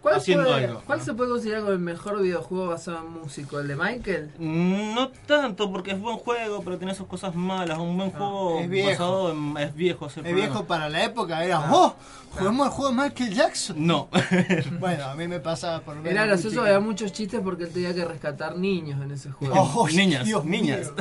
¿Cuál, 0.06 0.15
haciendo 0.18 0.44
puede- 0.45 0.65
algo. 0.65 0.82
cuál 0.86 1.02
se 1.02 1.14
puede 1.14 1.30
considerar 1.32 1.61
como 1.61 1.73
el 1.73 1.80
mejor 1.80 2.22
videojuego 2.22 2.68
basado 2.68 2.99
en 2.99 3.11
músico? 3.22 3.60
¿El 3.60 3.68
de 3.68 3.76
Michael? 3.76 4.32
No 4.40 5.10
tanto, 5.26 5.72
porque 5.72 5.91
es 5.91 5.99
buen 5.99 6.18
juego, 6.18 6.61
pero 6.64 6.77
tiene 6.77 6.94
sus 6.94 7.07
cosas 7.07 7.34
malas. 7.34 7.77
Un 7.80 7.98
buen 7.98 8.11
juego 8.11 8.60
es 8.60 8.69
viejo. 8.69 8.90
basado 8.91 9.32
en. 9.32 9.57
Es 9.57 9.76
viejo, 9.76 10.06
es 10.07 10.18
el 10.18 10.26
Es 10.26 10.30
problema. 10.32 10.48
viejo 10.53 10.65
para 10.65 10.90
la 10.90 11.03
época, 11.06 11.44
era, 11.44 11.57
Ah. 11.57 11.69
¡oh! 11.73 11.95
Juguemos 12.38 12.68
el 12.68 12.73
juego 12.73 12.91
de 12.91 13.02
Michael 13.03 13.34
Jackson. 13.34 13.88
No. 13.88 14.10
bueno, 14.80 15.06
a 15.06 15.15
mí 15.15 15.27
me 15.27 15.40
pasa 15.40 15.82
por 15.82 16.02
ver 16.02 16.11
Era 16.14 16.26
gracioso, 16.26 16.61
había 16.61 16.80
muchos 16.80 17.11
chistes 17.14 17.40
porque 17.44 17.64
él 17.64 17.72
tenía 17.72 17.94
que 17.95 18.06
rescatar 18.06 18.57
niños 18.57 19.02
en 19.02 19.11
ese 19.11 19.32
juego. 19.32 19.56
Oh, 19.57 19.88
niñas, 19.88 20.26
Dios 20.26 20.45
niñas. 20.45 20.91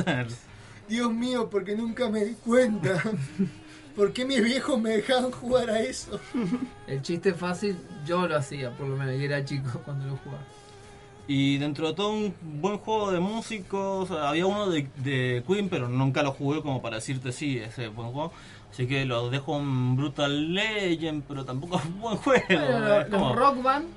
Dios 0.87 1.11
mío, 1.11 1.49
porque 1.49 1.75
nunca 1.75 2.09
me 2.09 2.23
di 2.25 2.33
cuenta. 2.35 3.01
¿Por 3.95 4.11
qué 4.13 4.25
mis 4.25 4.43
viejos 4.43 4.79
me 4.79 4.89
dejaban 4.91 5.31
jugar 5.31 5.69
a 5.69 5.79
eso? 5.79 6.19
El 6.87 7.01
chiste 7.01 7.33
fácil 7.33 7.77
yo 8.05 8.27
lo 8.27 8.35
hacía, 8.37 8.71
por 8.71 8.87
lo 8.87 8.97
menos, 8.97 9.15
y 9.19 9.23
era 9.25 9.43
chico 9.45 9.79
cuando 9.85 10.05
lo 10.07 10.17
jugaba. 10.17 10.43
Y 11.27 11.57
dentro 11.57 11.87
de 11.87 11.93
todo 11.95 12.11
un 12.11 12.35
buen 12.61 12.77
juego 12.77 13.11
de 13.11 13.19
músicos, 13.19 14.11
había 14.11 14.45
uno 14.45 14.69
de, 14.69 14.87
de 14.97 15.43
Queen, 15.47 15.69
pero 15.69 15.87
nunca 15.89 16.21
lo 16.21 16.31
jugué 16.33 16.61
como 16.61 16.81
para 16.83 16.97
decirte 16.97 17.31
sí, 17.31 17.57
ese 17.57 17.85
es 17.85 17.95
buen 17.95 18.09
juego. 18.11 18.31
Así 18.71 18.85
que 18.87 19.05
lo 19.05 19.29
dejo 19.29 19.57
en 19.57 19.95
Brutal 19.95 20.53
Legend, 20.53 21.23
pero 21.27 21.43
tampoco 21.45 21.77
es 21.79 21.85
un 21.85 21.99
buen 22.01 22.17
juego. 22.17 22.43
Bueno, 22.47 22.79
lo- 22.99 23.09
como- 23.09 23.33
rock 23.35 23.63
band, 23.63 23.87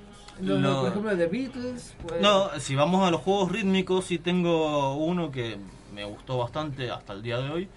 los, 0.41 0.61
Lo- 0.61 0.81
por 0.81 0.89
ejemplo, 0.91 1.17
The 1.19 1.27
Beatles. 1.27 1.95
pues- 2.07 2.21
No, 2.23 2.49
si 2.61 2.75
vamos 2.77 3.07
a 3.07 3.11
los 3.11 3.21
juegos 3.21 3.53
rítmicos, 3.53 4.07
sí 4.07 4.19
tengo 4.19 4.95
uno 4.95 5.31
que 5.31 5.59
me 5.95 6.05
gustó 6.05 6.39
bastante 6.39 6.91
hasta 6.91 7.13
el 7.13 7.23
día 7.23 7.39
de 7.39 7.51
hoy. 7.51 7.69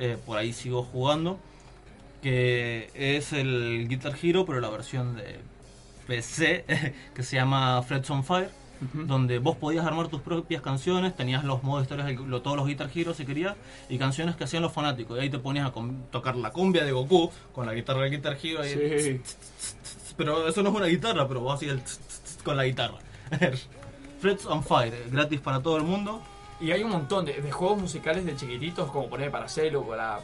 eh, 0.00 0.16
por 0.26 0.38
ahí 0.38 0.52
sigo 0.52 0.82
jugando. 0.84 1.38
Que 2.22 2.90
es 2.94 3.32
el 3.32 3.86
Guitar 3.88 4.14
Hero, 4.20 4.44
pero 4.44 4.60
la 4.60 4.68
versión 4.70 5.16
de 5.16 5.36
PC, 6.06 6.64
que 7.14 7.22
se 7.22 7.36
llama 7.36 7.82
Frets 7.82 8.10
on 8.10 8.24
Fire. 8.24 8.50
Donde 8.94 9.40
vos 9.40 9.56
podías 9.56 9.84
armar 9.84 10.06
tus 10.06 10.20
propias 10.20 10.62
canciones, 10.62 11.16
tenías 11.16 11.42
los 11.42 11.64
modos 11.64 11.82
historias, 11.82 12.12
lo- 12.14 12.42
todos 12.42 12.56
los 12.56 12.64
Guitar 12.68 12.88
Heroes 12.94 13.16
si 13.16 13.26
querías, 13.26 13.56
y 13.88 13.98
canciones 13.98 14.36
que 14.36 14.44
hacían 14.44 14.62
los 14.62 14.72
fanáticos. 14.72 15.18
Y 15.18 15.22
ahí 15.22 15.30
te 15.30 15.40
ponías 15.40 15.66
a 15.68 15.72
tocar 16.12 16.36
la 16.36 16.52
cumbia 16.52 16.84
de 16.84 16.92
Goku 16.92 17.32
con 17.52 17.66
la 17.66 17.74
guitarra 17.74 18.02
del 18.02 18.12
Guitar 18.12 18.38
Hero. 18.40 18.60
pero 20.16 20.46
eso 20.48 20.62
no 20.62 20.70
es 20.70 20.76
una 20.76 20.86
guitarra, 20.86 21.26
pero 21.26 21.40
vos 21.40 21.54
hacías 21.56 21.72
el 21.72 21.82
con 22.44 22.56
la 22.56 22.64
guitarra. 22.66 22.98
Frets 24.20 24.46
on 24.46 24.62
Fire, 24.62 24.94
gratis 25.10 25.40
para 25.40 25.60
todo 25.60 25.76
el 25.76 25.82
mundo. 25.82 26.22
Y 26.60 26.70
hay 26.72 26.82
un 26.84 26.90
montón 26.90 27.24
de, 27.24 27.34
de 27.40 27.50
juegos 27.52 27.80
musicales 27.80 28.24
de 28.24 28.34
chiquititos, 28.36 28.90
como 28.92 29.08
poner 29.08 29.30
para 29.32 29.48
celo, 29.48 29.82
para, 29.86 30.20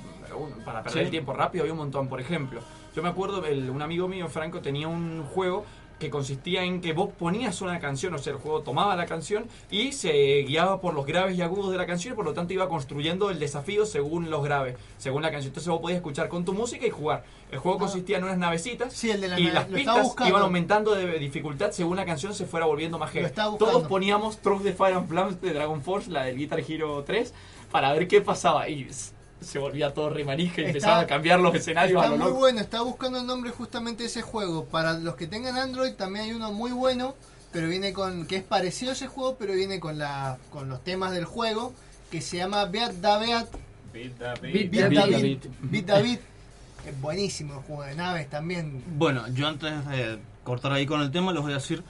para 0.64 0.82
perder 0.82 0.98
Sí. 1.00 1.04
el 1.04 1.10
tiempo 1.10 1.32
rápido, 1.32 1.64
hay 1.64 1.70
un 1.70 1.78
montón. 1.78 2.08
Por 2.08 2.20
ejemplo, 2.20 2.60
yo 2.94 3.02
me 3.02 3.08
acuerdo, 3.08 3.44
el- 3.44 3.70
un 3.70 3.82
amigo 3.82 4.08
mío, 4.08 4.28
Franco, 4.28 4.60
tenía 4.60 4.88
un 4.88 5.22
juego 5.24 5.64
que 5.98 6.10
consistía 6.10 6.64
en 6.64 6.80
que 6.80 6.92
vos 6.92 7.10
ponías 7.16 7.60
una 7.62 7.78
canción, 7.78 8.12
o 8.14 8.18
sea, 8.18 8.32
el 8.32 8.38
juego 8.40 8.62
tomaba 8.62 8.96
la 8.96 9.06
canción 9.06 9.46
y 9.70 9.92
se 9.92 10.42
guiaba 10.42 10.80
por 10.80 10.92
los 10.92 11.06
graves 11.06 11.38
y 11.38 11.40
agudos 11.40 11.70
de 11.70 11.78
la 11.78 11.86
canción 11.86 12.12
y 12.12 12.16
por 12.16 12.24
lo 12.24 12.34
tanto 12.34 12.52
iba 12.52 12.68
construyendo 12.68 13.30
el 13.30 13.38
desafío 13.38 13.86
según 13.86 14.28
los 14.28 14.42
graves, 14.42 14.76
según 14.98 15.22
la 15.22 15.30
canción. 15.30 15.50
Entonces 15.50 15.70
vos 15.70 15.80
podías 15.80 15.98
escuchar 15.98 16.28
con 16.28 16.44
tu 16.44 16.52
música 16.52 16.84
y 16.84 16.90
jugar. 16.90 17.24
El 17.52 17.60
juego 17.60 17.78
consistía 17.78 18.18
en 18.18 18.24
unas 18.24 18.36
navecitas 18.38 19.02
el 19.04 19.20
de 19.20 19.28
las 19.28 19.38
y 19.38 19.44
nave- 19.44 19.54
las 19.54 19.64
pistas 19.66 20.14
iban 20.26 20.42
aumentando 20.42 20.96
de 20.96 21.16
dificultad 21.20 21.70
según 21.70 21.96
la 21.96 22.04
canción 22.04 22.34
se 22.34 22.44
fuera 22.44 22.66
volviendo 22.66 22.98
más 22.98 23.12
heavy. 23.12 23.28
Todos 23.32 23.84
poníamos 23.86 24.38
Trunks 24.38 24.64
de 24.64 24.72
Fire 24.72 24.96
and 24.96 25.08
Flames 25.08 25.40
de 25.40 25.52
Dragon 25.54 25.80
Force, 25.80 26.10
la 26.10 26.24
del 26.24 26.36
Guitar 26.36 26.58
Hero 26.58 27.04
3, 27.06 27.32
para 27.70 27.92
ver 27.92 28.08
qué 28.08 28.20
pasaba. 28.20 28.68
Y 28.68 28.88
se 29.44 29.58
volvía 29.58 29.94
todo 29.94 30.10
remanija 30.10 30.56
y 30.60 30.64
Está- 30.64 30.68
empezaban 30.70 31.04
a 31.04 31.06
cambiar 31.06 31.40
los 31.40 31.54
escenarios 31.54 32.00
a 32.00 32.04
Está 32.06 32.16
lo 32.16 32.22
muy 32.22 32.28
loco. 32.30 32.40
bueno, 32.40 32.60
estaba 32.60 32.84
buscando 32.84 33.20
el 33.20 33.26
nombre 33.26 33.50
justamente 33.50 34.02
de 34.02 34.08
ese 34.08 34.22
juego. 34.22 34.64
Para 34.64 34.94
los 34.98 35.14
que 35.16 35.26
tengan 35.26 35.56
Android 35.56 35.92
también 35.94 36.24
hay 36.26 36.32
uno 36.32 36.52
muy 36.52 36.72
bueno, 36.72 37.14
pero 37.52 37.68
viene 37.68 37.92
con 37.92 38.26
que 38.26 38.36
es 38.36 38.42
parecido 38.42 38.90
a 38.90 38.94
ese 38.94 39.06
juego, 39.06 39.36
pero 39.38 39.52
viene 39.54 39.78
con 39.80 39.98
la 39.98 40.38
con 40.50 40.68
los 40.68 40.82
temas 40.82 41.12
del 41.12 41.24
juego 41.24 41.72
que 42.10 42.20
se 42.20 42.38
llama 42.38 42.64
Beat 42.66 42.94
Da 42.94 43.18
Beat. 43.18 43.48
Beat 43.92 44.18
Da 44.18 44.34
Beat 44.34 44.70
Beat 44.70 44.92
Da 44.92 45.06
Beat. 45.06 45.86
Da 45.86 46.00
Beat. 46.00 46.20
Es 46.86 47.00
buenísimo 47.00 47.54
el 47.54 47.60
juego 47.60 47.82
de 47.84 47.94
naves 47.94 48.28
también. 48.28 48.82
Bueno, 48.98 49.26
yo 49.28 49.46
antes 49.48 49.86
de 49.88 50.18
cortar 50.42 50.72
ahí 50.72 50.84
con 50.84 51.00
el 51.00 51.10
tema, 51.10 51.32
les 51.32 51.40
voy 51.42 51.52
a 51.52 51.54
decir 51.54 51.82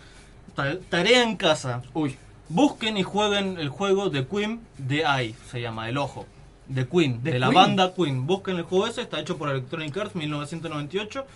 ta- 0.55 0.79
tarea 0.89 1.23
en 1.23 1.37
casa. 1.37 1.83
Uy. 1.95 2.17
Busquen 2.49 2.97
y 2.99 3.03
jueguen 3.03 3.59
el 3.59 3.71
juego 3.71 4.11
de 4.11 4.27
Queen 4.27 4.61
de 4.79 4.99
Eye, 5.03 5.35
se 5.51 5.61
llama 5.63 5.89
El 5.89 5.97
Ojo. 5.97 6.27
De 6.67 6.87
Queen, 6.89 7.23
de, 7.23 7.33
¿De 7.33 7.39
la 7.39 7.49
Queen? 7.49 7.55
banda 7.55 7.95
Queen. 7.95 8.27
Busquen 8.27 8.57
el 8.57 8.63
juego 8.63 8.87
ese, 8.87 9.03
está 9.03 9.21
hecho 9.21 9.37
por 9.37 9.51
Electronic 9.51 9.97
Arts 9.97 10.15
1998. 10.15 11.27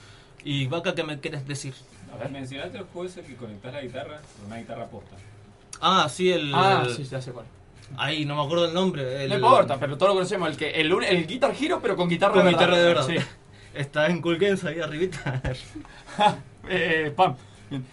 Y 0.45 0.67
Vaca, 0.69 0.95
¿qué 0.95 1.05
me 1.05 1.19
quieres 1.21 1.47
decir? 1.47 1.75
A 2.13 2.17
ver, 2.17 2.31
mencionaste 2.31 2.79
el 2.79 2.85
juego 2.85 3.07
ese 3.09 3.23
que 3.23 3.35
conectás 3.37 3.73
la 3.75 3.83
guitarra 3.83 4.21
con 4.37 4.47
una 4.47 4.57
guitarra 4.57 4.87
posta. 4.87 5.17
Ah, 5.81 6.09
sí, 6.11 6.31
el. 6.33 6.53
Ah, 6.55 6.85
el- 6.87 6.95
sí, 6.95 7.05
ya 7.05 7.21
sé 7.21 7.33
cuál. 7.33 7.47
Ahí, 7.97 8.25
no 8.25 8.37
me 8.37 8.43
acuerdo 8.43 8.67
el 8.67 8.75
nombre. 8.75 9.25
el- 9.25 9.29
No 9.31 9.35
importa, 9.37 9.79
pero 9.79 9.97
todos 9.97 10.11
lo 10.11 10.15
conocemos. 10.15 10.49
El, 10.51 10.57
que, 10.57 10.71
el, 10.71 10.93
el 11.05 11.27
Guitar 11.27 11.55
Hero, 11.59 11.79
pero 11.83 11.97
con 11.97 12.09
guitarra 12.09 12.35
Con 12.35 12.45
de 12.45 12.51
guitarra 12.53 12.77
de 12.79 12.85
verdad. 12.87 13.07
Sí. 13.07 13.17
Está 13.75 14.07
en 14.09 14.21
Cool 14.21 14.39
Games 14.39 14.65
ahí 14.65 14.81
arribita. 14.81 15.41
eh, 16.69 17.13
pam. 17.15 17.35
Bien. 17.71 17.85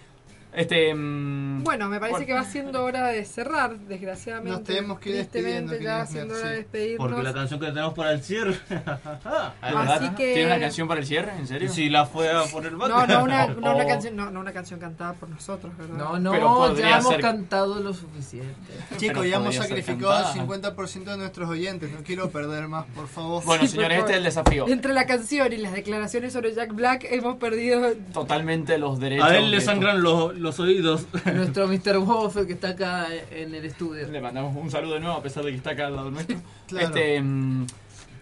Este. 0.55 0.93
mm, 0.95 1.63
Bueno, 1.63 1.89
me 1.89 1.99
parece 1.99 2.25
que 2.25 2.33
va 2.33 2.43
siendo 2.43 2.83
hora 2.83 3.07
de 3.07 3.25
cerrar, 3.25 3.77
desgraciadamente. 3.77 4.51
Nos 4.59 4.63
tenemos 4.63 4.99
que 4.99 5.09
ir 5.09 5.15
Tristemente, 5.27 5.83
ya 5.83 6.05
siendo 6.05 6.35
hora 6.35 6.49
de 6.49 6.55
despedirnos. 6.57 7.07
Porque 7.07 7.23
la 7.23 7.33
canción 7.33 7.59
que 7.59 7.65
tenemos 7.67 7.93
para 7.93 8.11
el 8.13 8.21
cierre. 8.23 8.55
Así 9.61 10.09
que- 10.15 10.33
¿Tiene 10.33 10.45
una 10.47 10.59
canción 10.59 10.87
para 10.87 10.99
el 11.01 11.05
cierre? 11.05 11.31
¿En 11.37 11.47
serio? 11.47 11.69
Si 11.71 11.89
la 11.89 12.05
fue 12.05 12.31
a 12.31 12.43
poner 12.43 12.73
No, 12.73 12.87
no 12.87 13.23
una, 13.23 13.47
no, 13.47 13.57
una 13.57 13.73
Oh. 13.85 13.87
canción, 13.87 14.15
no, 14.15 14.31
no 14.31 14.39
una 14.39 14.53
canción 14.53 14.79
cantada 14.79 15.13
por 15.13 15.29
nosotros, 15.29 15.75
¿verdad? 15.77 15.95
No, 15.95 16.19
no, 16.19 16.31
Pero 16.31 16.75
ya 16.77 16.97
hemos 16.99 17.11
ser- 17.11 17.21
cantado 17.21 17.79
lo 17.79 17.93
suficiente. 17.93 18.71
Chicos, 18.97 19.27
ya 19.27 19.37
hemos 19.37 19.55
sacrificado 19.55 20.11
cantada. 20.11 20.33
50% 20.33 21.11
de 21.11 21.17
nuestros 21.17 21.49
oyentes. 21.49 21.91
No 21.91 22.03
quiero 22.03 22.29
perder 22.29 22.67
más, 22.67 22.85
por 22.95 23.07
favor. 23.07 23.43
Bueno, 23.43 23.63
Sí, 23.63 23.69
señores, 23.69 23.99
este 23.99 24.11
es 24.11 24.17
el 24.17 24.23
desafío. 24.23 24.67
Entre 24.67 24.93
la 24.93 25.05
canción 25.05 25.51
y 25.51 25.57
las 25.57 25.73
declaraciones 25.73 26.33
sobre 26.33 26.53
Jack 26.53 26.73
Black 26.73 27.05
hemos 27.09 27.37
perdido 27.37 27.93
Totalmente 28.13 28.77
los 28.77 28.99
derechos. 28.99 29.25
A 29.27 29.37
él 29.37 29.51
le 29.51 29.61
sangran 29.61 30.01
los, 30.01 30.35
los 30.45 30.59
oídos. 30.59 31.05
Nuestro 31.25 31.67
Mr. 31.67 31.97
Waffle 31.97 32.47
que 32.47 32.53
está 32.53 32.69
acá 32.69 33.07
en 33.31 33.53
el 33.53 33.65
estudio. 33.65 34.07
Le 34.07 34.21
mandamos 34.21 34.55
un 34.55 34.71
saludo 34.71 34.93
de 34.93 34.99
nuevo 35.01 35.17
a 35.17 35.21
pesar 35.21 35.43
de 35.43 35.51
que 35.51 35.57
está 35.57 35.71
acá 35.71 35.87
al 35.87 35.95
lado 35.95 36.11
nuestro. 36.11 36.37
Claro. 36.67 36.87
Este, 36.87 37.21
mm, 37.21 37.67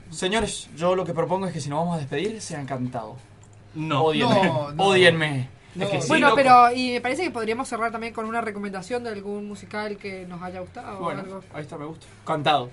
señores, 0.09 0.69
yo 0.75 0.95
lo 0.95 1.05
que 1.05 1.13
propongo 1.13 1.47
es 1.47 1.53
que 1.53 1.61
si 1.61 1.69
nos 1.69 1.79
vamos 1.79 1.95
a 1.95 1.99
despedir, 1.99 2.41
sean 2.41 2.65
cantados. 2.65 3.17
No. 3.75 4.05
Odienme. 4.05 4.43
No, 4.43 4.71
no. 4.75 4.83
Odienme. 4.83 5.49
No. 5.75 5.85
Es 5.85 5.91
que 5.91 6.01
sí, 6.01 6.07
Bueno, 6.09 6.27
loco. 6.27 6.35
pero 6.37 6.71
y 6.75 6.91
me 6.91 7.01
parece 7.01 7.23
que 7.23 7.31
podríamos 7.31 7.67
cerrar 7.67 7.91
también 7.91 8.13
con 8.13 8.25
una 8.25 8.41
recomendación 8.41 9.03
de 9.03 9.09
algún 9.11 9.47
musical 9.47 9.97
que 9.97 10.25
nos 10.27 10.41
haya 10.41 10.59
gustado 10.59 10.97
o 10.99 11.03
Bueno, 11.03 11.21
algo. 11.21 11.43
ahí 11.53 11.61
está, 11.61 11.77
me 11.77 11.85
gusta. 11.85 12.05
Cantado. 12.25 12.69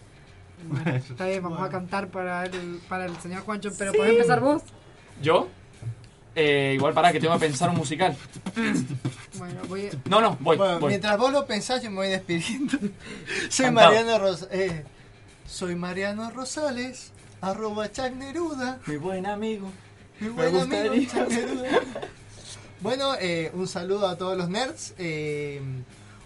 Está 1.09 1.27
bien, 1.27 1.43
vamos 1.43 1.63
a 1.63 1.71
cantar 1.71 2.09
para 2.09 2.45
el, 2.45 2.81
para 2.89 3.07
el 3.07 3.17
señor 3.17 3.43
Juancho, 3.45 3.71
pero 3.79 3.93
¿podés 3.93 4.13
empezar 4.13 4.41
vos? 4.41 4.63
¿Yo? 5.23 5.49
Eh, 6.35 6.73
igual 6.77 6.95
para 6.95 7.13
que 7.13 7.19
tengo 7.21 7.35
que 7.35 7.41
pensar 7.47 7.71
un 7.71 7.77
musical. 7.77 8.17
Bueno, 9.39 9.61
voy 9.69 9.87
a... 9.87 9.91
No, 10.09 10.21
no, 10.21 10.37
voy. 10.41 10.57
Bueno, 10.57 10.79
voy. 10.81 10.89
mientras 10.91 11.19
vos 11.19 11.33
lo 11.33 11.47
pensás, 11.47 11.83
yo 11.83 11.91
me 11.91 11.97
voy 11.97 12.09
despidiendo. 12.09 12.79
soy 13.49 13.67
Cantado. 13.67 13.89
Mariano 13.91 14.19
Ros 14.19 14.49
eh, 14.51 14.85
Soy 15.47 15.75
Mariano 15.75 16.31
Rosales, 16.31 17.13
arroba 17.41 17.91
Chuck 17.91 18.13
Neruda. 18.13 18.79
Mi 18.87 18.97
buen 18.97 19.27
amigo. 19.27 19.71
Mi 20.21 20.29
Me 20.29 20.49
buen 20.49 20.73
amigo 20.73 20.95
gustaría- 20.95 21.09
Chuck 21.09 21.29
Neruda. 21.31 21.69
Bueno, 22.81 23.15
eh, 23.21 23.51
un 23.55 23.67
saludo 23.69 24.09
a 24.09 24.17
todos 24.17 24.39
los 24.39 24.49
nerds. 24.49 24.95
eh, 24.99 25.61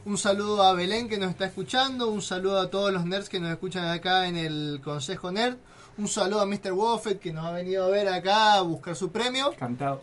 un 0.05 0.19
saludo 0.19 0.63
a 0.63 0.75
Belén 0.75 1.09
que 1.09 1.17
nos 1.17 1.31
está 1.31 1.47
escuchando. 1.47 2.09
Un 2.11 2.21
saludo 2.21 2.61
a 2.61 2.69
todos 2.71 2.93
los 2.93 3.07
nerds 3.07 3.29
que 3.31 3.41
nos 3.41 3.51
escuchan 3.51 3.87
acá 3.87 4.29
en 4.29 4.37
el 4.37 4.81
Consejo 4.85 5.33
Nerd. 5.33 5.57
Un 5.97 6.09
saludo 6.09 6.41
a 6.41 6.47
Mr. 6.47 6.73
Woffet 6.73 7.21
que 7.21 7.33
nos 7.33 7.45
ha 7.47 7.53
venido 7.53 7.85
a 7.85 7.89
ver 7.89 8.09
acá 8.09 8.55
a 8.55 8.63
buscar 8.63 8.97
su 8.97 9.11
premio. 9.13 9.53
Cantado. 9.59 10.03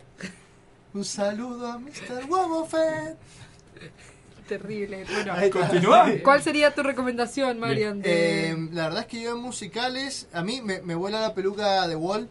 Un 0.94 1.04
saludo 1.04 1.66
a 1.66 1.78
Mr. 1.78 2.24
Woffet. 2.28 3.16
Terrible. 4.48 5.04
Bueno. 5.04 5.34
Continúa. 5.52 6.06
¿cuál 6.24 6.42
sería 6.42 6.74
tu 6.74 6.82
recomendación, 6.82 7.58
Marian? 7.58 8.02
de- 8.02 8.50
Eh, 8.50 8.68
la 8.72 8.84
verdad 8.84 9.00
es 9.02 9.06
que 9.06 9.22
yo 9.22 9.32
en 9.36 9.38
musicales, 9.42 10.28
a 10.32 10.42
mí 10.42 10.60
me, 10.62 10.82
me 10.82 10.94
vuela 10.94 11.20
la 11.20 11.34
peluca 11.34 11.86
de 11.86 11.96
Wall, 11.96 12.28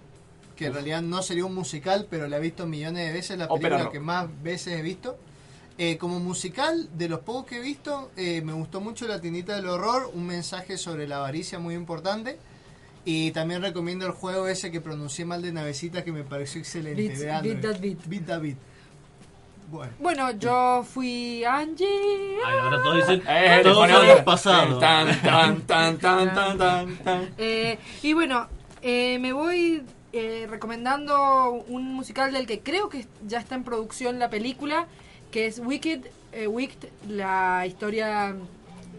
que 0.56 0.68
en 0.68 0.74
realidad 0.74 1.02
no 1.02 1.22
sería 1.24 1.46
un 1.46 1.56
musical, 1.56 2.08
pero 2.10 2.28
la 2.28 2.38
he 2.38 2.42
visto 2.42 2.68
millones 2.68 3.08
de 3.08 3.14
veces, 3.14 3.38
la 3.38 3.46
Ópera 3.46 3.58
película 3.60 3.84
rock. 3.86 3.92
que 3.94 4.00
más 4.00 4.44
veces 4.44 4.80
he 4.80 4.82
visto. 4.82 5.18
Eh, 5.78 5.98
como 5.98 6.20
musical, 6.20 6.90
de 6.96 7.10
los 7.10 7.22
pocos 7.22 7.46
que 7.46 7.58
he 7.58 7.62
visto, 7.62 8.12
eh, 8.18 8.42
me 8.44 8.54
gustó 8.54 8.82
mucho 8.82 9.08
La 9.08 9.20
Tiendita 9.22 9.56
del 9.56 9.68
Horror, 9.68 10.12
un 10.14 10.28
mensaje 10.28 10.78
sobre 10.78 11.08
la 11.08 11.18
avaricia 11.18 11.58
muy 11.60 11.74
importante. 11.76 12.38
Y 13.06 13.32
también 13.32 13.62
recomiendo 13.62 14.06
el 14.06 14.12
juego 14.12 14.48
ese 14.48 14.72
que 14.72 14.80
pronuncié 14.82 15.26
mal 15.26 15.42
de 15.42 15.52
navecita 15.52 16.04
que 16.04 16.12
me 16.12 16.24
pareció 16.24 16.60
excelente. 16.62 17.02
Beats- 17.02 17.18
de 17.20 17.32
Android. 17.32 17.54
Beat 17.58 17.62
That 17.74 17.82
Beat. 17.82 17.98
Beat 18.08 18.26
That 18.28 18.42
Beat. 18.42 18.58
Bueno. 19.72 19.94
Bueno, 20.00 20.32
yo 20.32 20.84
fui 20.84 21.44
Angie. 21.46 21.88
Ay, 22.46 22.58
ahora 22.62 22.82
todos 22.84 22.98
dicen. 22.98 23.24
Eh, 23.28 23.58
le 23.58 23.64
todos 23.64 23.88
del 24.08 24.24
pasado. 24.24 24.78
Tan, 24.80 25.08
tan, 25.22 25.62
tan, 25.62 25.98
tan, 25.98 26.34
tan, 26.36 26.58
tan, 26.58 26.98
tan. 26.98 27.30
Eh, 27.38 27.80
y 28.04 28.12
bueno, 28.14 28.48
eh, 28.82 29.18
me 29.20 29.32
voy 29.32 29.82
eh, 30.12 30.46
recomendando 30.50 31.52
un 31.70 31.94
musical 31.94 32.34
del 32.34 32.46
que 32.48 32.60
creo 32.60 32.90
que 32.90 33.08
ya 33.26 33.40
está 33.40 33.56
en 33.56 33.64
producción 33.64 34.20
la 34.20 34.30
película, 34.30 34.88
que 35.32 35.46
es 35.48 35.60
Wicked, 35.60 36.02
eh, 36.34 36.48
Wicked, 36.48 36.90
la 37.08 37.66
historia 37.66 38.36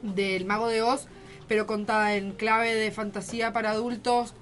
del 0.03 0.47
mago 0.47 0.69
de 0.69 0.81
Oz, 0.81 1.07
pero 1.49 1.67
contada 1.67 2.15
en 2.17 2.33
clave 2.33 2.75
de 2.75 2.91
fantasía 2.91 3.53
para 3.53 3.71
adultos. 3.71 4.35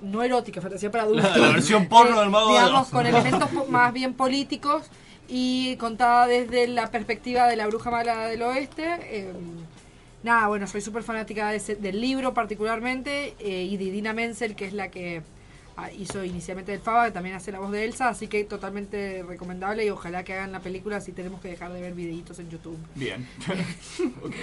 No 0.00 0.22
erótica, 0.22 0.60
fantasía 0.60 0.90
para 0.90 1.04
adultos. 1.04 1.30
La- 1.30 1.36
la 1.46 1.52
versión 1.52 1.86
porno 1.88 2.16
Eh, 2.16 2.20
del 2.20 2.30
Mago 2.30 2.50
Digamos, 2.50 2.88
con 2.88 3.06
elementos 3.06 3.50
más 3.68 3.92
bien 3.92 4.14
políticos 4.14 4.84
y 5.28 5.76
contada 5.76 6.26
desde 6.26 6.66
la 6.66 6.90
perspectiva 6.90 7.46
de 7.46 7.56
la 7.56 7.66
bruja 7.68 7.90
mala 7.90 8.26
del 8.26 8.42
oeste. 8.42 8.84
eh, 9.02 9.32
Nada, 10.24 10.46
bueno, 10.46 10.66
soy 10.68 10.80
súper 10.80 11.02
fanática 11.02 11.50
de 11.50 11.56
ese- 11.56 11.74
del 11.76 12.00
libro 12.00 12.32
particularmente 12.34 13.34
eh, 13.40 13.62
y 13.64 13.76
de 13.76 13.90
Dina 13.90 14.12
Menzel, 14.12 14.54
que 14.54 14.66
es 14.66 14.72
la 14.72 14.88
que 14.88 15.22
ah, 15.76 15.90
hizo 15.90 16.22
inicialmente 16.24 16.72
el 16.74 16.80
Faba, 16.80 17.06
que 17.06 17.10
también 17.12 17.34
hace 17.34 17.50
la 17.50 17.58
voz 17.58 17.72
de 17.72 17.84
Elsa, 17.84 18.08
así 18.08 18.28
que 18.28 18.44
totalmente 18.44 19.24
recomendable 19.26 19.84
y 19.84 19.90
ojalá 19.90 20.22
que 20.22 20.34
hagan 20.34 20.52
la 20.52 20.60
película, 20.60 20.98
así 20.98 21.10
tenemos 21.12 21.40
que 21.40 21.48
dejar 21.48 21.72
de 21.72 21.80
ver 21.80 21.94
videitos 21.94 22.38
en 22.38 22.50
YouTube. 22.50 22.78
Bien. 22.94 23.26
Ok. 24.24 24.34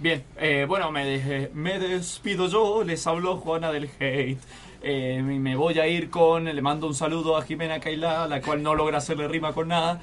Bien, 0.00 0.24
eh, 0.38 0.64
bueno, 0.66 0.90
me, 0.90 1.04
de- 1.04 1.50
me 1.52 1.78
despido 1.78 2.48
yo, 2.48 2.82
les 2.84 3.06
habló 3.06 3.36
Juana 3.36 3.70
del 3.70 3.84
Hate. 3.98 4.38
Eh, 4.82 5.20
me 5.22 5.38
me 5.38 5.56
voy 5.56 5.78
a 5.78 5.86
ir 5.86 6.08
con, 6.08 6.44
le 6.44 6.62
mando 6.62 6.86
un 6.86 6.94
saludo 6.94 7.36
a 7.36 7.42
Jimena 7.42 7.80
Cailá, 7.80 8.26
la 8.26 8.40
cual 8.40 8.62
no 8.62 8.74
logra 8.74 8.96
hacerle 8.98 9.28
rima 9.28 9.52
con 9.52 9.68
nada. 9.68 10.00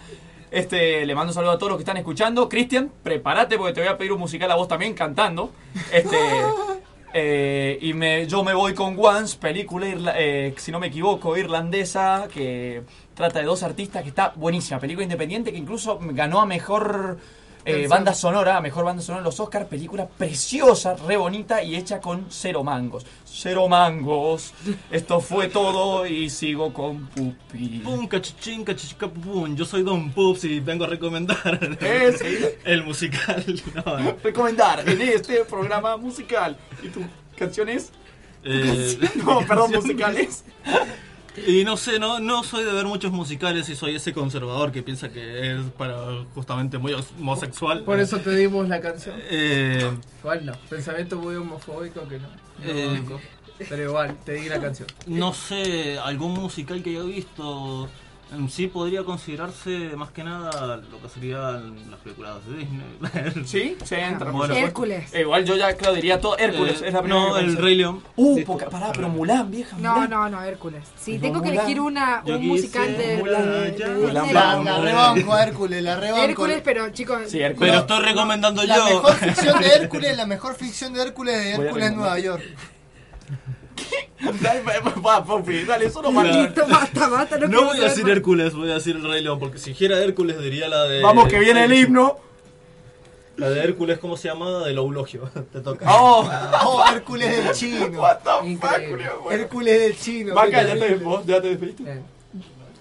Este, 0.51 1.03
le 1.05 1.15
mando 1.15 1.31
un 1.31 1.33
saludo 1.33 1.51
a 1.51 1.57
todos 1.57 1.71
los 1.71 1.77
que 1.77 1.81
están 1.81 1.97
escuchando. 1.97 2.47
Cristian, 2.47 2.91
prepárate 3.01 3.57
porque 3.57 3.73
te 3.73 3.81
voy 3.81 3.89
a 3.89 3.97
pedir 3.97 4.11
un 4.11 4.19
musical 4.19 4.51
a 4.51 4.55
vos 4.55 4.67
también 4.67 4.93
cantando. 4.93 5.51
Este, 5.91 6.15
eh, 7.13 7.79
y 7.81 7.93
me, 7.93 8.27
yo 8.27 8.43
me 8.43 8.53
voy 8.53 8.75
con 8.75 8.95
Once, 8.99 9.35
película, 9.39 9.87
irla- 9.87 10.13
eh, 10.15 10.53
si 10.57 10.71
no 10.71 10.79
me 10.79 10.87
equivoco, 10.87 11.35
irlandesa, 11.35 12.27
que 12.31 12.83
trata 13.15 13.39
de 13.39 13.45
dos 13.45 13.63
artistas 13.63 14.03
que 14.03 14.09
está 14.09 14.31
buenísima. 14.35 14.79
Película 14.79 15.03
independiente 15.03 15.51
que 15.51 15.57
incluso 15.57 15.97
ganó 16.01 16.39
a 16.39 16.45
mejor 16.45 17.17
eh, 17.67 17.71
Canción. 17.71 17.89
banda 17.89 18.13
sonora, 18.13 18.61
mejor 18.61 18.85
banda 18.85 19.01
sonora 19.01 19.19
en 19.19 19.25
los 19.25 19.39
Oscars. 19.39 19.65
Película 19.67 20.07
preciosa, 20.07 20.95
re 20.95 21.17
bonita 21.17 21.61
y 21.61 21.75
hecha 21.75 21.99
con 21.99 22.25
cero 22.29 22.63
mangos. 22.63 23.05
Cero 23.25 23.67
mangos. 23.67 24.53
Esto 24.89 25.19
fue 25.19 25.47
todo 25.49 26.05
y 26.05 26.29
sigo 26.29 26.71
con 26.73 27.07
Pupi. 27.07 27.79
Pum, 27.83 28.07
cachichín, 28.07 28.63
cachichica, 28.63 29.07
pum. 29.09 29.55
Yo 29.55 29.65
soy 29.65 29.83
Don 29.83 30.11
Pups 30.11 30.45
y 30.45 30.59
vengo 30.61 30.85
a 30.85 30.87
recomendar 30.87 31.59
el 32.65 32.83
musical. 32.83 33.43
No, 33.75 33.97
no. 33.99 34.15
Recomendar 34.23 34.87
en 34.87 35.01
este 35.01 35.43
programa 35.45 35.97
musical. 35.97 36.57
¿Y 36.81 36.87
tu 36.87 37.01
canciones? 37.35 37.91
Eh, 38.43 38.97
No, 39.15 39.39
perdón, 39.45 39.71
musicales. 39.71 40.43
Y 41.45 41.63
no 41.63 41.77
sé, 41.77 41.99
no, 41.99 42.19
no 42.19 42.43
soy 42.43 42.63
de 42.63 42.73
ver 42.73 42.85
muchos 42.85 43.11
musicales 43.11 43.69
y 43.69 43.75
soy 43.75 43.95
ese 43.95 44.13
conservador 44.13 44.71
que 44.71 44.81
piensa 44.81 45.09
que 45.09 45.51
es 45.51 45.61
para 45.77 45.97
justamente 46.33 46.77
muy 46.77 46.93
homosexual. 46.93 47.83
Por 47.83 47.99
eso 47.99 48.19
te 48.19 48.35
dimos 48.35 48.67
la 48.67 48.81
canción. 48.81 49.15
Eh, 49.29 49.91
Igual 50.21 50.45
no, 50.45 50.53
pensamiento 50.69 51.17
muy 51.17 51.35
homofóbico 51.35 52.07
que 52.07 52.19
no. 52.19 52.27
Eh. 52.63 53.01
Pero 53.69 53.83
igual, 53.83 54.15
te 54.23 54.33
di 54.33 54.49
la 54.49 54.59
canción. 54.59 54.87
no 55.07 55.33
sé, 55.33 55.97
algún 55.99 56.33
musical 56.33 56.81
que 56.83 56.91
haya 56.91 57.03
visto. 57.03 57.89
En 58.29 58.49
sí 58.49 58.67
podría 58.67 59.05
considerarse 59.05 59.95
más 59.95 60.11
que 60.11 60.21
nada 60.21 60.75
lo 60.91 61.01
que 61.01 61.07
serían 61.07 61.89
las 61.89 61.97
películas 62.01 62.35
de 62.45 62.57
Disney. 62.57 63.45
Sí, 63.45 63.77
se 63.85 63.99
entra. 64.01 64.31
Bueno, 64.31 64.53
Hércules. 64.53 65.13
Eh, 65.13 65.21
igual 65.21 65.45
yo 65.45 65.55
ya 65.55 65.73
claro, 65.77 65.95
diría 65.95 66.19
todo. 66.19 66.37
Hércules 66.37 66.81
Eh, 66.81 66.87
es 66.89 66.93
la 66.93 67.01
primera 67.01 67.21
no, 67.23 67.37
el. 67.37 67.55
Rey 67.55 67.75
León. 67.75 68.03
Uh, 68.17 68.35
Sí. 68.37 68.43
poca, 68.43 68.69
pará, 68.69 68.91
pero 68.93 69.07
Mulan, 69.07 69.49
vieja. 69.49 69.77
No, 69.79 69.93
Mulan. 69.93 70.09
no, 70.09 70.29
no, 70.29 70.43
Hércules. 70.43 70.83
Si 70.99 71.13
No, 71.15 71.21
tengo 71.21 71.41
que 71.41 71.49
elegir 71.49 71.79
una, 71.79 72.21
un 72.25 72.45
musical 72.47 72.97
de, 72.97 73.17
Mulan, 73.17 73.43
de- 73.45 73.75
ya. 73.79 73.87
de 73.87 74.11
La, 74.13 74.23
la 74.61 74.79
rebanco 74.81 75.33
a 75.33 75.43
Hércules, 75.43 75.81
la 75.81 75.95
rebanco. 75.95 76.25
Hércules, 76.25 76.61
pero 76.65 76.89
chicos, 76.89 77.21
Sí, 77.27 77.39
Hércules. 77.39 77.69
Pero 77.71 77.81
estoy 77.81 78.03
recomendando 78.03 78.61
La 78.65 78.75
yo. 78.75 78.85
mejor 78.87 79.13
ficción 79.15 79.59
de 79.61 79.67
Hércules, 79.75 80.17
la 80.17 80.25
mejor 80.25 80.55
ficción 80.55 80.93
de 80.93 81.01
Hércules 81.01 81.33
de 81.33 81.49
Hércules 81.51 81.65
recomendar. 81.73 81.95
Nueva 81.97 82.19
York. 82.19 82.43
Dale, 84.41 85.65
dale, 85.65 85.89
solo 85.91 86.09
Mira. 86.11 86.23
mal. 86.23 86.43
listo, 86.43 86.65
basta, 86.67 87.07
basta. 87.07 87.37
No, 87.39 87.65
voy 87.65 87.77
a 87.79 87.83
decir. 87.83 88.07
Hércules, 88.09 88.53
voy 88.53 88.71
a 88.71 88.75
decir 88.75 88.95
el 88.95 89.03
Rey 89.07 89.21
León, 89.23 89.39
porque 89.39 89.57
si 89.59 89.71
dijera 89.71 89.99
Hércules 89.99 90.39
diría 90.41 90.67
la 90.67 90.83
de... 90.85 91.01
Vamos 91.01 91.27
que 91.27 91.39
viene 91.39 91.63
el 91.65 91.73
himno. 91.73 92.17
La 93.37 93.49
de 93.51 93.59
Hércules, 93.63 93.99
¿cómo 93.99 94.17
se 94.17 94.27
llama? 94.29 94.63
Del 94.65 94.77
Eulogio. 94.77 95.29
Te 95.53 95.61
toca. 95.61 95.85
Oh, 95.89 96.27
Oh, 96.65 96.83
Hércules 96.91 97.45
del 97.45 97.53
chino. 97.53 98.01
what 98.01 98.17
the 98.23 98.57
fuck, 98.57 98.69
bueno. 98.89 99.31
Hércules 99.31 99.79
del 99.79 99.97
chino. 99.97 100.33
Va, 100.33 100.45
qué 100.45 100.51
cállate, 100.51 100.79
terrible. 100.79 101.05
vos 101.05 101.25
ya 101.25 101.41
te 101.41 101.49
despediste. 101.49 101.83
Eh, 101.91 102.01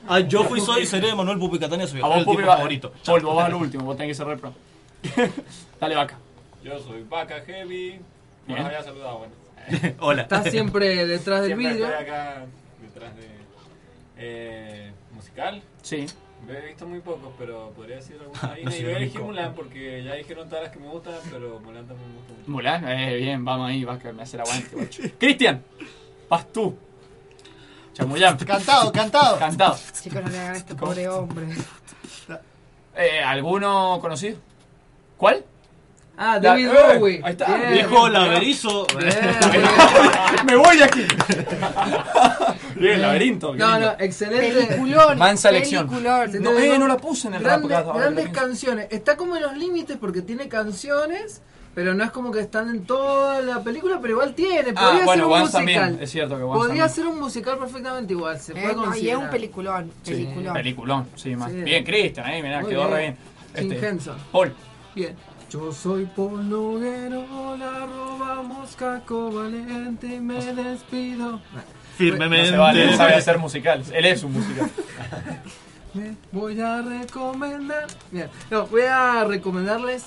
Ah, 0.08 0.20
yo 0.20 0.44
fui, 0.44 0.60
soy 0.60 0.82
y 0.84 0.86
seré 0.86 1.12
Manuel 1.16 1.36
Pupi 1.36 1.58
Catania, 1.58 1.84
su 1.86 1.96
A 1.96 2.06
vos, 2.06 2.18
el 2.18 2.24
Pupi, 2.24 2.36
tipo 2.36 2.48
va. 2.48 2.56
favorito. 2.58 2.92
Paul, 3.04 3.20
vos 3.22 3.34
vas 3.36 3.46
al 3.46 3.54
último, 3.54 3.84
vos 3.84 3.96
tenés 3.96 4.12
que 4.12 4.14
cerrar 4.14 4.38
pronto. 4.38 4.56
Dale, 5.80 5.94
vaca. 5.96 6.16
Yo 6.62 6.78
soy 6.78 7.02
Vaca 7.08 7.40
Heavy. 7.44 7.98
No 8.46 8.54
Bien. 8.54 8.58
nos 8.58 8.66
había 8.66 8.82
saludado, 8.84 9.18
bueno. 9.18 9.34
Hola. 10.00 10.22
Estás 10.22 10.50
siempre 10.50 11.06
detrás 11.06 11.40
del 11.42 11.48
Siempre 11.50 11.68
vidrio. 11.70 11.86
estoy 11.86 12.02
acá 12.04 12.46
detrás 12.80 13.16
de... 13.16 13.28
Eh, 14.18 14.92
¿Musical? 15.12 15.62
Sí. 15.82 16.06
He 16.48 16.66
visto 16.66 16.86
muy 16.86 17.00
pocos, 17.00 17.32
pero 17.38 17.70
podría 17.74 17.96
decir 17.96 18.16
alguna. 18.20 18.40
No 18.62 18.70
y 18.70 18.74
el 18.76 19.10
voy 19.10 19.16
a 19.16 19.20
Mulan 19.20 19.54
porque 19.54 20.04
ya 20.04 20.14
dijeron 20.14 20.48
todas 20.48 20.64
las 20.64 20.72
que 20.72 20.78
me 20.78 20.88
gustan, 20.88 21.14
pero 21.30 21.58
Mulan 21.60 21.86
también 21.86 22.08
me 22.10 22.16
gusta 22.16 22.32
mucho. 22.34 22.50
Mulan, 22.50 22.88
eh, 22.88 23.16
bien, 23.16 23.44
vamos 23.44 23.68
ahí, 23.68 23.84
vas 23.84 24.04
a 24.04 24.12
me 24.12 24.22
hacer 24.22 24.40
aguante, 24.40 24.68
guacho. 24.76 25.02
Cristian, 25.18 25.62
vas 26.28 26.52
tú. 26.52 26.76
Chamuyán. 27.94 28.36
Cantado, 28.36 28.92
cantado. 28.92 29.38
Cantado. 29.38 29.76
Chicos, 30.02 30.22
no 30.22 30.28
le 30.28 30.38
hagan 30.38 30.54
a 30.54 30.58
este 30.58 30.74
pobre 30.74 31.08
hombre. 31.08 31.46
Eh, 32.94 33.20
¿Alguno 33.20 33.98
conocido? 34.00 34.38
¿Cuál? 35.16 35.44
Ah, 36.18 36.34
La- 36.34 36.50
David 36.50 36.68
eh, 36.68 36.98
Bowie. 36.98 37.20
Ahí 37.22 37.32
está. 37.32 37.56
Bien, 37.56 37.72
Dijo 37.74 38.00
bien. 38.00 38.12
laberizo. 38.12 38.86
Me 40.46 40.56
voy 40.56 40.76
de 40.78 40.84
aquí. 40.84 41.06
Bien, 42.76 43.02
laberinto. 43.02 43.54
No, 43.54 43.70
lindo. 43.72 43.92
no, 43.98 44.04
excelente. 44.04 44.66
Peliculón. 44.66 45.18
Mansa 45.18 45.48
elección. 45.50 45.88
Peliculón. 45.88 46.30
No, 46.42 46.58
eh, 46.58 46.78
no 46.78 46.86
la 46.88 46.96
puse 46.96 47.28
en 47.28 47.34
el 47.34 47.44
rap, 47.44 47.62
grande- 47.64 47.92
Grandes 47.98 48.28
canciones. 48.30 48.86
Está 48.90 49.16
como 49.16 49.36
en 49.36 49.42
los 49.42 49.56
límites 49.56 49.96
porque 49.98 50.22
tiene 50.22 50.48
canciones, 50.48 51.42
pero 51.74 51.94
no 51.94 52.04
es 52.04 52.10
como 52.10 52.30
que 52.32 52.40
están 52.40 52.70
en 52.70 52.84
toda 52.86 53.40
la 53.42 53.62
película, 53.62 53.98
pero 54.00 54.14
igual 54.14 54.34
tiene. 54.34 54.72
Ah, 54.74 54.86
Podría 54.88 55.04
bueno, 55.04 55.12
ser 55.12 55.24
un 55.24 55.32
Once 55.32 55.42
musical. 55.60 55.80
también. 55.84 56.02
Es 56.02 56.10
cierto 56.10 56.36
que 56.36 56.42
Once 56.42 56.56
Podría 56.58 56.86
también. 56.86 56.94
ser 56.94 57.06
un 57.06 57.20
musical 57.20 57.58
perfectamente 57.58 58.12
igual. 58.14 58.40
Se 58.40 58.52
Eh, 58.52 58.54
puede 58.62 58.74
no, 58.74 58.96
y 58.96 59.10
es 59.10 59.16
un 59.16 59.28
peliculón. 59.30 59.92
Sí, 60.02 60.12
Peliculón. 60.12 60.54
Peliculón, 60.54 61.08
sí, 61.16 61.36
más. 61.36 61.50
Sí. 61.52 61.58
Bien, 61.62 61.84
Cristian, 61.84 62.26
ahí, 62.26 62.42
mirá, 62.42 62.60
Muy 62.60 62.70
quedó 62.70 62.88
re 62.88 63.16
bien. 63.54 63.84
Henson. 63.84 64.16
Paul. 64.32 64.54
Bien. 64.94 65.14
Yo 65.50 65.72
soy 65.72 66.06
Paul 66.06 66.50
la 67.58 67.86
roba 67.86 68.42
mosca 68.42 69.00
covalente 69.06 70.06
y 70.06 70.20
me 70.20 70.40
despido. 70.52 71.40
Firmemente. 71.96 72.50
No 72.50 72.56
se 72.56 72.58
vale, 72.58 72.84
él 72.84 72.96
sabe 72.96 73.14
hacer 73.14 73.38
musicales. 73.38 73.90
Él 73.94 74.06
es 74.06 74.24
un 74.24 74.32
musical. 74.32 74.68
Me 75.94 76.14
voy 76.32 76.60
a 76.60 76.82
recomendar. 76.82 77.86
Bien, 78.10 78.28
no, 78.50 78.66
voy 78.66 78.82
a 78.82 79.24
recomendarles 79.24 80.06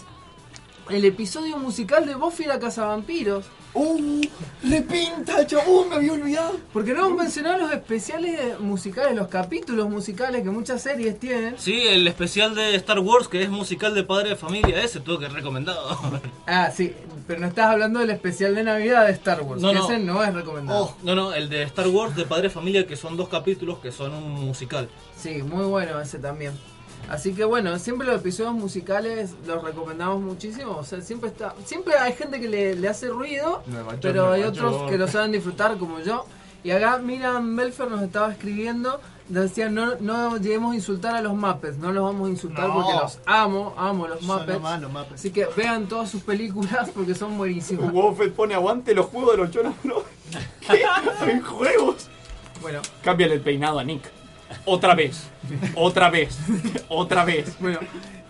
el 0.89 1.05
episodio 1.05 1.57
musical 1.57 2.05
de 2.05 2.15
Buffy 2.15 2.43
la 2.43 2.59
Cazavampiros. 2.59 3.45
¡Uh! 3.73 4.21
¡Repinta, 4.63 5.45
chabón! 5.45 5.89
Me 5.89 5.95
había 5.95 6.13
olvidado. 6.13 6.59
Porque 6.73 6.93
no 6.93 7.05
hemos 7.05 7.17
mencionado 7.17 7.59
los 7.59 7.71
especiales 7.71 8.59
musicales, 8.59 9.15
los 9.15 9.27
capítulos 9.27 9.89
musicales 9.89 10.43
que 10.43 10.49
muchas 10.49 10.81
series 10.81 11.19
tienen. 11.19 11.55
Sí, 11.57 11.87
el 11.87 12.07
especial 12.07 12.55
de 12.55 12.75
Star 12.75 12.99
Wars 12.99 13.27
que 13.27 13.41
es 13.43 13.49
musical 13.49 13.93
de 13.93 14.03
padre 14.03 14.29
de 14.29 14.35
familia, 14.35 14.81
ese 14.83 14.99
tuvo 14.99 15.19
que 15.19 15.29
recomendado. 15.29 15.97
Ah, 16.51 16.71
sí, 16.75 16.93
pero 17.27 17.41
no 17.41 17.47
estás 17.47 17.67
hablando 17.67 17.99
del 17.99 18.09
especial 18.09 18.55
de 18.55 18.63
Navidad 18.63 19.05
de 19.05 19.11
Star 19.11 19.41
Wars. 19.41 19.61
No, 19.61 19.69
que 19.69 19.75
no. 19.75 19.85
Ese 19.85 19.99
no 19.99 20.23
es 20.23 20.33
recomendado. 20.33 20.85
Oh, 20.85 20.95
no, 21.03 21.13
no, 21.13 21.33
el 21.33 21.47
de 21.47 21.61
Star 21.63 21.87
Wars 21.87 22.15
de 22.15 22.25
padre 22.25 22.43
de 22.43 22.49
familia 22.49 22.87
que 22.87 22.95
son 22.95 23.17
dos 23.17 23.29
capítulos 23.29 23.77
que 23.79 23.91
son 23.91 24.13
un 24.13 24.31
musical. 24.33 24.89
Sí, 25.15 25.43
muy 25.43 25.65
bueno 25.65 26.01
ese 26.01 26.17
también. 26.17 26.53
Así 27.09 27.33
que 27.33 27.43
bueno, 27.43 27.77
siempre 27.79 28.07
los 28.07 28.21
episodios 28.21 28.53
musicales 28.53 29.31
los 29.47 29.63
recomendamos 29.63 30.21
muchísimo. 30.21 30.77
O 30.77 30.83
sea, 30.83 31.01
siempre 31.01 31.29
está, 31.29 31.55
siempre 31.65 31.95
hay 31.97 32.13
gente 32.13 32.39
que 32.39 32.47
le, 32.47 32.75
le 32.75 32.87
hace 32.87 33.07
ruido, 33.09 33.63
York, 33.67 33.97
pero 34.01 34.31
hay 34.31 34.43
otros 34.43 34.89
que 34.89 34.97
lo 34.97 35.07
saben 35.07 35.31
disfrutar 35.31 35.77
como 35.77 35.99
yo. 35.99 36.25
Y 36.63 36.71
acá 36.71 36.97
Miriam 36.97 37.55
Belfer 37.55 37.89
nos 37.89 38.01
estaba 38.01 38.31
escribiendo, 38.33 38.99
nos 39.29 39.43
decía 39.43 39.69
no, 39.69 39.95
no 40.01 40.35
lleguemos 40.37 40.73
a 40.73 40.75
insultar 40.75 41.15
a 41.15 41.21
los 41.21 41.33
Muppets, 41.33 41.77
no 41.77 41.91
los 41.93 42.03
vamos 42.03 42.27
a 42.27 42.31
insultar 42.31 42.67
No. 42.67 42.73
porque 42.73 42.93
los 42.93 43.19
amo, 43.25 43.73
amo 43.77 44.07
los 44.07 44.21
Muppets. 44.23 44.61
los. 44.81 45.07
Así 45.13 45.31
que 45.31 45.47
vean 45.55 45.87
todas 45.87 46.09
sus 46.09 46.21
películas 46.21 46.89
porque 46.93 47.15
son 47.15 47.37
buenísimas. 47.37 47.91
Buffett 47.91 48.33
pone 48.33 48.55
aguante 48.55 48.93
los 48.93 49.05
juegos 49.05 49.31
de 49.31 49.37
los 49.37 49.51
Jonas 49.51 49.73
Bros. 49.83 50.03
¿Qué? 50.69 50.83
¿En 51.31 51.41
juegos? 51.41 52.07
Bueno, 52.61 52.81
Cámbiale 53.01 53.35
el 53.35 53.41
peinado 53.41 53.79
a 53.79 53.83
Nick. 53.85 54.11
Otra 54.65 54.95
vez. 54.95 55.23
Otra 55.75 56.09
vez. 56.09 56.37
Otra 56.89 57.25
vez. 57.25 57.57
Bueno, 57.59 57.79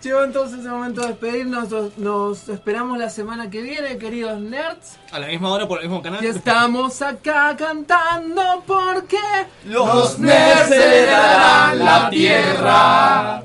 llegó 0.02 0.24
entonces 0.24 0.60
el 0.60 0.70
momento 0.70 1.00
de 1.02 1.08
despedirnos. 1.08 1.70
Nos, 1.70 1.98
nos 1.98 2.48
esperamos 2.48 2.98
la 2.98 3.10
semana 3.10 3.50
que 3.50 3.62
viene, 3.62 3.98
queridos 3.98 4.40
nerds. 4.40 4.98
A 5.12 5.18
la 5.18 5.28
misma 5.28 5.50
hora 5.50 5.66
por 5.68 5.78
el 5.80 5.88
mismo 5.88 6.02
canal. 6.02 6.22
Y 6.22 6.28
estamos 6.28 7.00
acá 7.02 7.56
cantando 7.56 8.62
porque 8.66 9.18
Los 9.66 10.18
nerds 10.18 10.70
heredarán 10.70 11.78
la 11.78 12.10
tierra. 12.10 13.42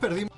Perdimos. 0.00 0.33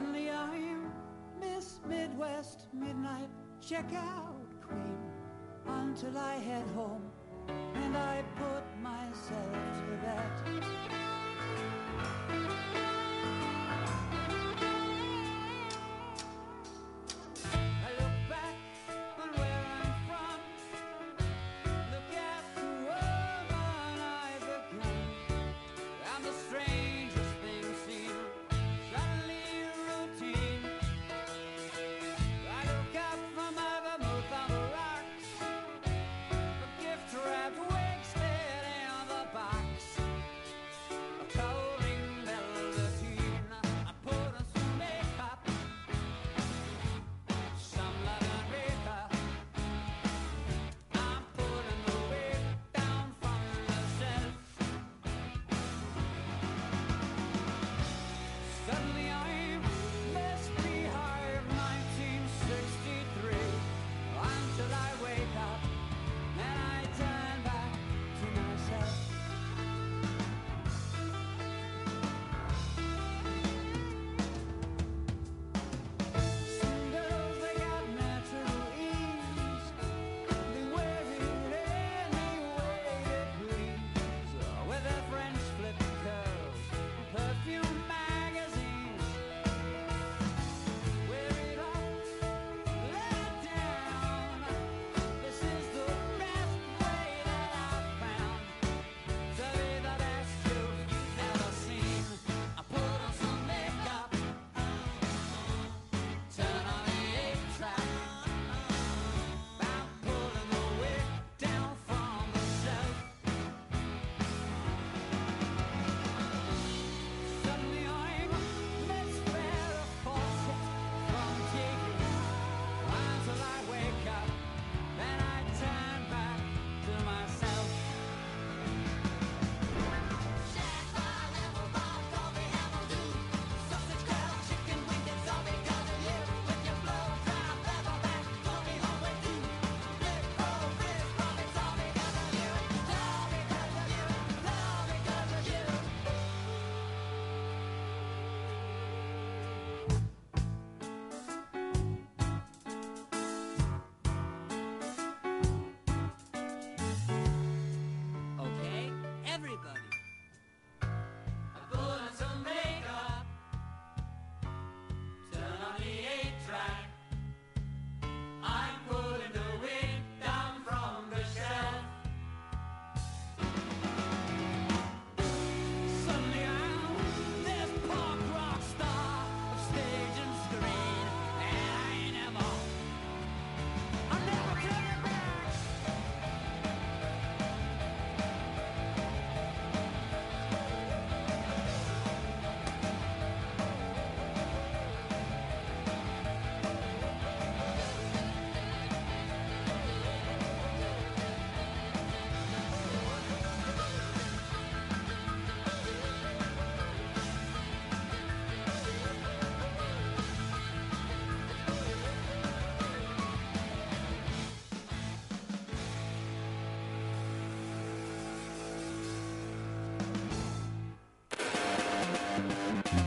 Suddenly 0.00 0.30
I'm 0.30 0.90
Miss 1.38 1.78
Midwest 1.86 2.68
Midnight. 2.72 3.28
Check 3.60 3.84
out 3.94 4.46
Queen 4.62 4.98
until 5.66 6.16
I 6.16 6.36
head 6.36 6.66
home 6.74 6.99